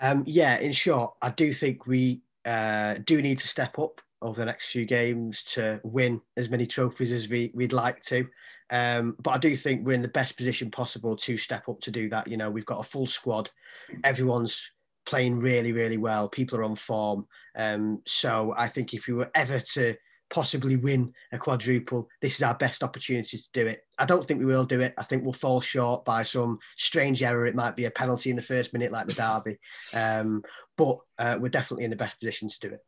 Um, 0.01 0.23
yeah, 0.25 0.59
in 0.59 0.71
short, 0.71 1.13
I 1.21 1.29
do 1.29 1.53
think 1.53 1.87
we 1.87 2.21
uh, 2.43 2.95
do 3.05 3.21
need 3.21 3.37
to 3.37 3.47
step 3.47 3.77
up 3.79 4.01
over 4.21 4.39
the 4.39 4.45
next 4.45 4.71
few 4.71 4.85
games 4.85 5.43
to 5.43 5.79
win 5.83 6.21
as 6.37 6.49
many 6.49 6.65
trophies 6.65 7.11
as 7.11 7.29
we, 7.29 7.51
we'd 7.53 7.73
like 7.73 8.01
to. 8.01 8.27
Um, 8.69 9.15
but 9.19 9.31
I 9.31 9.37
do 9.37 9.55
think 9.55 9.85
we're 9.85 9.93
in 9.93 10.01
the 10.01 10.07
best 10.07 10.37
position 10.37 10.71
possible 10.71 11.15
to 11.17 11.37
step 11.37 11.67
up 11.69 11.81
to 11.81 11.91
do 11.91 12.09
that. 12.09 12.27
You 12.27 12.37
know, 12.37 12.49
we've 12.49 12.65
got 12.65 12.79
a 12.79 12.83
full 12.83 13.05
squad. 13.05 13.49
Everyone's 14.03 14.71
playing 15.05 15.39
really, 15.39 15.71
really 15.71 15.97
well. 15.97 16.29
People 16.29 16.57
are 16.59 16.63
on 16.63 16.75
form. 16.75 17.27
Um, 17.55 18.01
so 18.05 18.53
I 18.57 18.67
think 18.67 18.93
if 18.93 19.07
we 19.07 19.13
were 19.13 19.31
ever 19.35 19.59
to 19.59 19.95
possibly 20.31 20.77
win 20.77 21.13
a 21.31 21.37
quadruple, 21.37 22.09
this 22.21 22.35
is 22.35 22.43
our 22.43 22.55
best 22.55 22.81
opportunity 22.81 23.37
to 23.37 23.49
do 23.53 23.67
it. 23.67 23.83
I 23.99 24.05
don't 24.05 24.25
think 24.25 24.39
we 24.39 24.45
will 24.45 24.65
do 24.65 24.81
it. 24.81 24.95
I 24.97 25.03
think 25.03 25.23
we'll 25.23 25.33
fall 25.33 25.61
short 25.61 26.05
by 26.05 26.23
some 26.23 26.57
strange 26.77 27.21
error. 27.21 27.45
It 27.45 27.55
might 27.55 27.75
be 27.75 27.85
a 27.85 27.91
penalty 27.91 28.31
in 28.31 28.35
the 28.35 28.41
first 28.41 28.73
minute, 28.73 28.91
like 28.91 29.07
the 29.07 29.13
derby. 29.13 29.59
Um, 29.93 30.41
but 30.77 30.97
uh, 31.19 31.37
we're 31.39 31.49
definitely 31.49 31.83
in 31.83 31.91
the 31.91 31.97
best 31.97 32.19
position 32.19 32.49
to 32.49 32.59
do 32.59 32.73
it. 32.73 32.79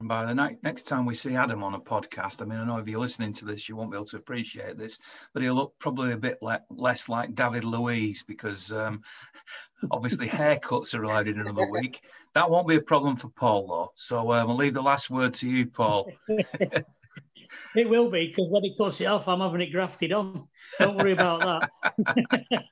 And 0.00 0.08
by 0.08 0.24
the 0.24 0.34
night, 0.34 0.56
next 0.62 0.82
time 0.82 1.06
we 1.06 1.14
see 1.14 1.36
Adam 1.36 1.62
on 1.62 1.74
a 1.74 1.80
podcast, 1.80 2.42
I 2.42 2.44
mean, 2.44 2.58
I 2.58 2.64
know 2.64 2.78
if 2.78 2.88
you're 2.88 2.98
listening 2.98 3.32
to 3.34 3.44
this, 3.44 3.68
you 3.68 3.76
won't 3.76 3.92
be 3.92 3.96
able 3.96 4.06
to 4.06 4.16
appreciate 4.16 4.76
this, 4.76 4.98
but 5.32 5.42
he'll 5.42 5.54
look 5.54 5.74
probably 5.78 6.12
a 6.12 6.16
bit 6.16 6.38
le- 6.42 6.64
less 6.70 7.08
like 7.08 7.36
David 7.36 7.64
Luiz 7.64 8.24
because 8.24 8.72
um, 8.72 9.02
obviously 9.92 10.26
haircuts 10.26 10.98
are 10.98 11.04
allowed 11.04 11.28
in 11.28 11.38
another 11.38 11.70
week. 11.70 12.02
That 12.34 12.48
won't 12.50 12.68
be 12.68 12.76
a 12.76 12.80
problem 12.80 13.16
for 13.16 13.28
Paul, 13.28 13.66
though. 13.66 13.92
So 13.94 14.32
um, 14.32 14.50
I'll 14.50 14.56
leave 14.56 14.74
the 14.74 14.82
last 14.82 15.10
word 15.10 15.34
to 15.34 15.48
you, 15.48 15.66
Paul. 15.66 16.10
it 16.28 17.88
will 17.88 18.10
be 18.10 18.28
because 18.28 18.48
when 18.48 18.64
he 18.64 18.74
cuts 18.76 19.00
it 19.00 19.06
off, 19.06 19.28
I'm 19.28 19.40
having 19.40 19.60
it 19.60 19.72
grafted 19.72 20.12
on. 20.12 20.48
Don't 20.78 20.96
worry 20.96 21.12
about 21.12 21.68
that. 22.06 22.62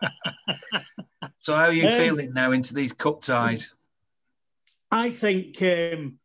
so, 1.41 1.55
how 1.55 1.65
are 1.65 1.73
you 1.73 1.89
um, 1.89 1.99
feeling 1.99 2.33
now 2.33 2.53
into 2.53 2.75
these 2.75 2.93
cup 2.93 3.23
ties? 3.23 3.73
I 4.91 5.11
think. 5.11 5.61
Um, 5.63 6.19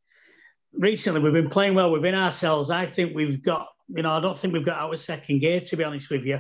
recently 0.78 1.22
we've 1.22 1.34
been 1.34 1.50
playing 1.50 1.76
well 1.76 1.92
within 1.92 2.16
ourselves. 2.16 2.70
I 2.70 2.86
think 2.86 3.16
we've 3.16 3.42
got, 3.42 3.68
you 3.88 4.04
know, 4.04 4.12
I 4.12 4.20
don't 4.20 4.38
think 4.38 4.54
we've 4.54 4.66
got 4.66 4.78
out 4.78 4.94
of 4.94 5.00
second 5.00 5.40
gear, 5.40 5.60
to 5.62 5.76
be 5.76 5.84
honest 5.84 6.10
with 6.10 6.24
you. 6.24 6.40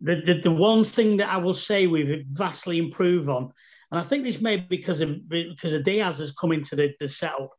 The, 0.00 0.16
the, 0.24 0.40
the 0.42 0.50
one 0.50 0.84
thing 0.84 1.18
that 1.18 1.28
I 1.28 1.38
will 1.38 1.54
say 1.54 1.86
we've 1.86 2.24
vastly 2.26 2.78
improved 2.78 3.28
on, 3.28 3.52
and 3.90 4.00
I 4.00 4.04
think 4.04 4.24
this 4.24 4.40
may 4.40 4.56
be 4.56 4.66
because 4.76 5.00
of 5.00 5.28
because 5.28 5.72
of 5.72 5.84
Dias 5.84 6.18
has 6.18 6.32
come 6.32 6.52
into 6.52 6.76
the, 6.76 6.92
the 7.00 7.08
setup. 7.08 7.50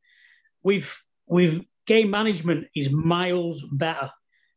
We've 0.64 0.94
we've 1.28 1.64
game 1.86 2.10
management 2.10 2.68
is 2.76 2.90
miles 2.90 3.64
better. 3.72 4.12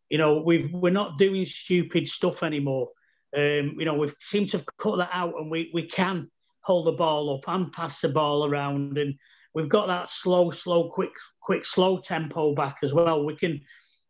You 0.08 0.18
know, 0.18 0.42
we've 0.44 0.72
we're 0.72 0.90
not 0.90 1.18
doing 1.18 1.44
stupid 1.44 2.08
stuff 2.08 2.42
anymore. 2.42 2.88
Um, 3.36 3.76
you 3.78 3.84
know, 3.84 3.94
we've 3.94 4.14
seemed 4.20 4.48
to 4.50 4.58
have 4.58 4.66
cut 4.78 4.98
that 4.98 5.10
out, 5.12 5.34
and 5.38 5.50
we 5.50 5.70
we 5.72 5.86
can 5.86 6.28
hold 6.62 6.86
the 6.86 6.92
ball 6.92 7.34
up 7.36 7.48
and 7.48 7.72
pass 7.72 8.00
the 8.00 8.08
ball 8.08 8.44
around 8.44 8.98
and 8.98 9.14
we've 9.54 9.68
got 9.68 9.88
that 9.88 10.08
slow, 10.08 10.50
slow, 10.50 10.90
quick, 10.90 11.10
quick, 11.40 11.64
slow 11.64 11.98
tempo 11.98 12.54
back 12.54 12.78
as 12.82 12.92
well. 12.92 13.24
We 13.24 13.36
can 13.36 13.60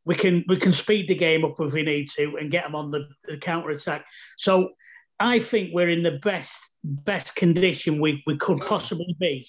we 0.04 0.14
can 0.14 0.44
we 0.48 0.56
can 0.56 0.72
speed 0.72 1.08
the 1.08 1.14
game 1.14 1.44
up 1.44 1.56
if 1.58 1.72
we 1.72 1.82
need 1.82 2.08
to 2.16 2.36
and 2.40 2.50
get 2.50 2.64
them 2.64 2.74
on 2.74 2.90
the, 2.90 3.08
the 3.26 3.36
counter 3.36 3.70
attack. 3.70 4.04
So 4.36 4.70
I 5.18 5.40
think 5.40 5.70
we're 5.72 5.90
in 5.90 6.02
the 6.02 6.18
best 6.22 6.58
best 6.84 7.34
condition 7.34 8.00
we, 8.00 8.22
we 8.26 8.36
could 8.36 8.58
possibly 8.58 9.16
be 9.18 9.48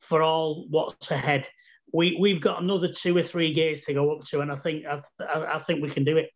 for 0.00 0.22
all 0.22 0.66
what's 0.68 1.10
ahead. 1.10 1.48
We 1.92 2.16
we've 2.20 2.40
got 2.40 2.62
another 2.62 2.92
two 2.92 3.16
or 3.16 3.22
three 3.22 3.52
gears 3.52 3.82
to 3.82 3.94
go 3.94 4.16
up 4.16 4.24
to, 4.26 4.40
and 4.40 4.50
I 4.50 4.56
think 4.56 4.86
I, 4.86 5.02
I, 5.20 5.56
I 5.56 5.58
think 5.60 5.82
we 5.82 5.90
can 5.90 6.04
do 6.04 6.16
it. 6.16 6.30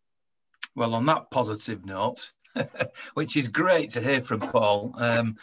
Well, 0.75 0.93
on 0.93 1.05
that 1.07 1.31
positive 1.31 1.85
note, 1.85 2.31
which 3.13 3.35
is 3.37 3.47
great 3.47 3.91
to 3.91 4.01
hear 4.01 4.21
from 4.21 4.39
Paul. 4.39 4.93
Um, 4.97 5.37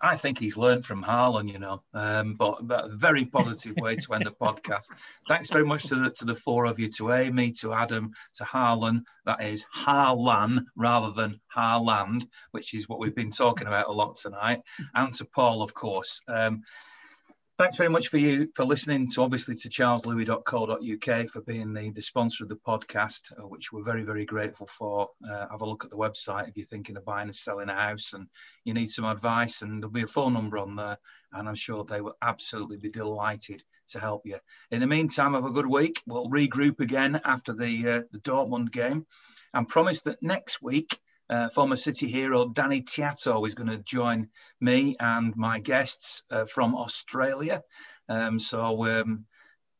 I 0.00 0.16
think 0.16 0.38
he's 0.38 0.56
learned 0.56 0.84
from 0.84 1.02
Harlan, 1.02 1.48
you 1.48 1.58
know, 1.58 1.82
um, 1.94 2.34
but, 2.34 2.66
but, 2.66 2.86
a 2.86 2.88
very 2.88 3.24
positive 3.24 3.76
way 3.76 3.96
to 3.96 4.14
end 4.14 4.26
the 4.26 4.32
podcast. 4.32 4.84
Thanks 5.28 5.50
very 5.50 5.64
much 5.64 5.84
to 5.84 5.96
the, 5.96 6.10
to 6.10 6.24
the 6.24 6.34
four 6.34 6.66
of 6.66 6.78
you, 6.78 6.88
to 6.96 7.12
Amy, 7.12 7.52
to 7.60 7.72
Adam, 7.72 8.12
to 8.34 8.44
Harlan. 8.44 9.04
That 9.24 9.42
is 9.42 9.64
Harlan 9.70 10.66
rather 10.76 11.12
than 11.12 11.40
Harland, 11.48 12.26
which 12.50 12.74
is 12.74 12.88
what 12.88 12.98
we've 12.98 13.14
been 13.14 13.30
talking 13.30 13.68
about 13.68 13.88
a 13.88 13.92
lot 13.92 14.16
tonight, 14.16 14.62
and 14.94 15.12
to 15.14 15.24
Paul, 15.24 15.62
of 15.62 15.74
course. 15.74 16.20
Um, 16.28 16.62
thanks 17.58 17.76
very 17.76 17.88
much 17.88 18.08
for 18.08 18.18
you 18.18 18.48
for 18.54 18.64
listening 18.64 19.08
to 19.10 19.22
obviously 19.22 19.54
to 19.54 19.68
charleslewis.co.uk 19.68 21.28
for 21.28 21.40
being 21.42 21.72
the, 21.72 21.90
the 21.90 22.02
sponsor 22.02 22.44
of 22.44 22.50
the 22.50 22.56
podcast 22.56 23.32
uh, 23.38 23.46
which 23.46 23.72
we're 23.72 23.82
very 23.82 24.02
very 24.02 24.24
grateful 24.24 24.66
for. 24.66 25.08
Uh, 25.28 25.46
have 25.50 25.62
a 25.62 25.66
look 25.66 25.84
at 25.84 25.90
the 25.90 25.96
website 25.96 26.48
if 26.48 26.56
you're 26.56 26.66
thinking 26.66 26.96
of 26.96 27.04
buying 27.04 27.28
and 27.28 27.34
selling 27.34 27.68
a 27.68 27.74
house 27.74 28.12
and 28.12 28.26
you 28.64 28.74
need 28.74 28.90
some 28.90 29.04
advice 29.06 29.62
and 29.62 29.82
there'll 29.82 29.92
be 29.92 30.02
a 30.02 30.06
phone 30.06 30.34
number 30.34 30.58
on 30.58 30.76
there 30.76 30.98
and 31.32 31.48
i'm 31.48 31.54
sure 31.54 31.84
they 31.84 32.00
will 32.00 32.16
absolutely 32.22 32.76
be 32.76 32.90
delighted 32.90 33.62
to 33.88 34.00
help 34.00 34.22
you. 34.26 34.38
In 34.70 34.80
the 34.80 34.86
meantime 34.86 35.34
have 35.34 35.44
a 35.44 35.50
good 35.50 35.66
week. 35.66 36.02
We'll 36.06 36.28
regroup 36.28 36.80
again 36.80 37.20
after 37.24 37.52
the 37.52 37.88
uh, 37.88 38.02
the 38.10 38.18
dortmund 38.18 38.70
game 38.72 39.06
and 39.54 39.68
promise 39.68 40.02
that 40.02 40.22
next 40.22 40.60
week 40.60 40.98
uh, 41.28 41.48
former 41.48 41.76
City 41.76 42.08
hero 42.08 42.48
Danny 42.48 42.82
Tiatto 42.82 43.46
is 43.46 43.54
going 43.54 43.68
to 43.68 43.78
join 43.78 44.28
me 44.60 44.96
and 45.00 45.34
my 45.36 45.58
guests 45.58 46.22
uh, 46.30 46.44
from 46.44 46.74
Australia. 46.74 47.62
Um, 48.08 48.38
so 48.38 48.86
um, 48.86 49.26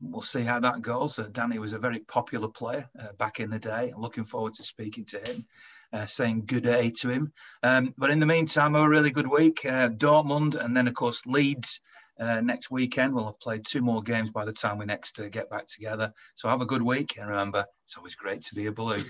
we'll 0.00 0.20
see 0.20 0.42
how 0.42 0.60
that 0.60 0.82
goes. 0.82 1.18
Uh, 1.18 1.28
Danny 1.30 1.58
was 1.58 1.72
a 1.72 1.78
very 1.78 2.00
popular 2.00 2.48
player 2.48 2.88
uh, 3.00 3.12
back 3.18 3.40
in 3.40 3.50
the 3.50 3.58
day. 3.58 3.92
I'm 3.94 4.00
looking 4.00 4.24
forward 4.24 4.54
to 4.54 4.62
speaking 4.62 5.04
to 5.06 5.18
him. 5.18 5.46
Uh, 5.92 6.04
saying 6.04 6.42
good 6.44 6.64
day 6.64 6.90
to 6.90 7.08
him. 7.08 7.32
Um, 7.62 7.94
but 7.96 8.10
in 8.10 8.18
the 8.18 8.26
meantime, 8.26 8.74
a 8.74 8.88
really 8.88 9.12
good 9.12 9.30
week. 9.30 9.64
Uh, 9.64 9.88
Dortmund 9.88 10.56
and 10.56 10.76
then, 10.76 10.88
of 10.88 10.94
course, 10.94 11.24
Leeds 11.26 11.80
next 12.18 12.72
weekend. 12.72 13.14
We'll 13.14 13.26
have 13.26 13.38
played 13.38 13.64
two 13.64 13.82
more 13.82 14.02
games 14.02 14.30
by 14.30 14.44
the 14.44 14.52
time 14.52 14.78
we 14.78 14.84
next 14.84 15.20
get 15.30 15.48
back 15.48 15.66
together. 15.66 16.12
So 16.34 16.48
have 16.48 16.60
a 16.60 16.66
good 16.66 16.82
week. 16.82 17.16
And 17.18 17.28
remember, 17.28 17.64
it's 17.84 17.96
always 17.96 18.16
great 18.16 18.42
to 18.46 18.56
be 18.56 18.66
a 18.66 18.72
blue. 18.72 19.04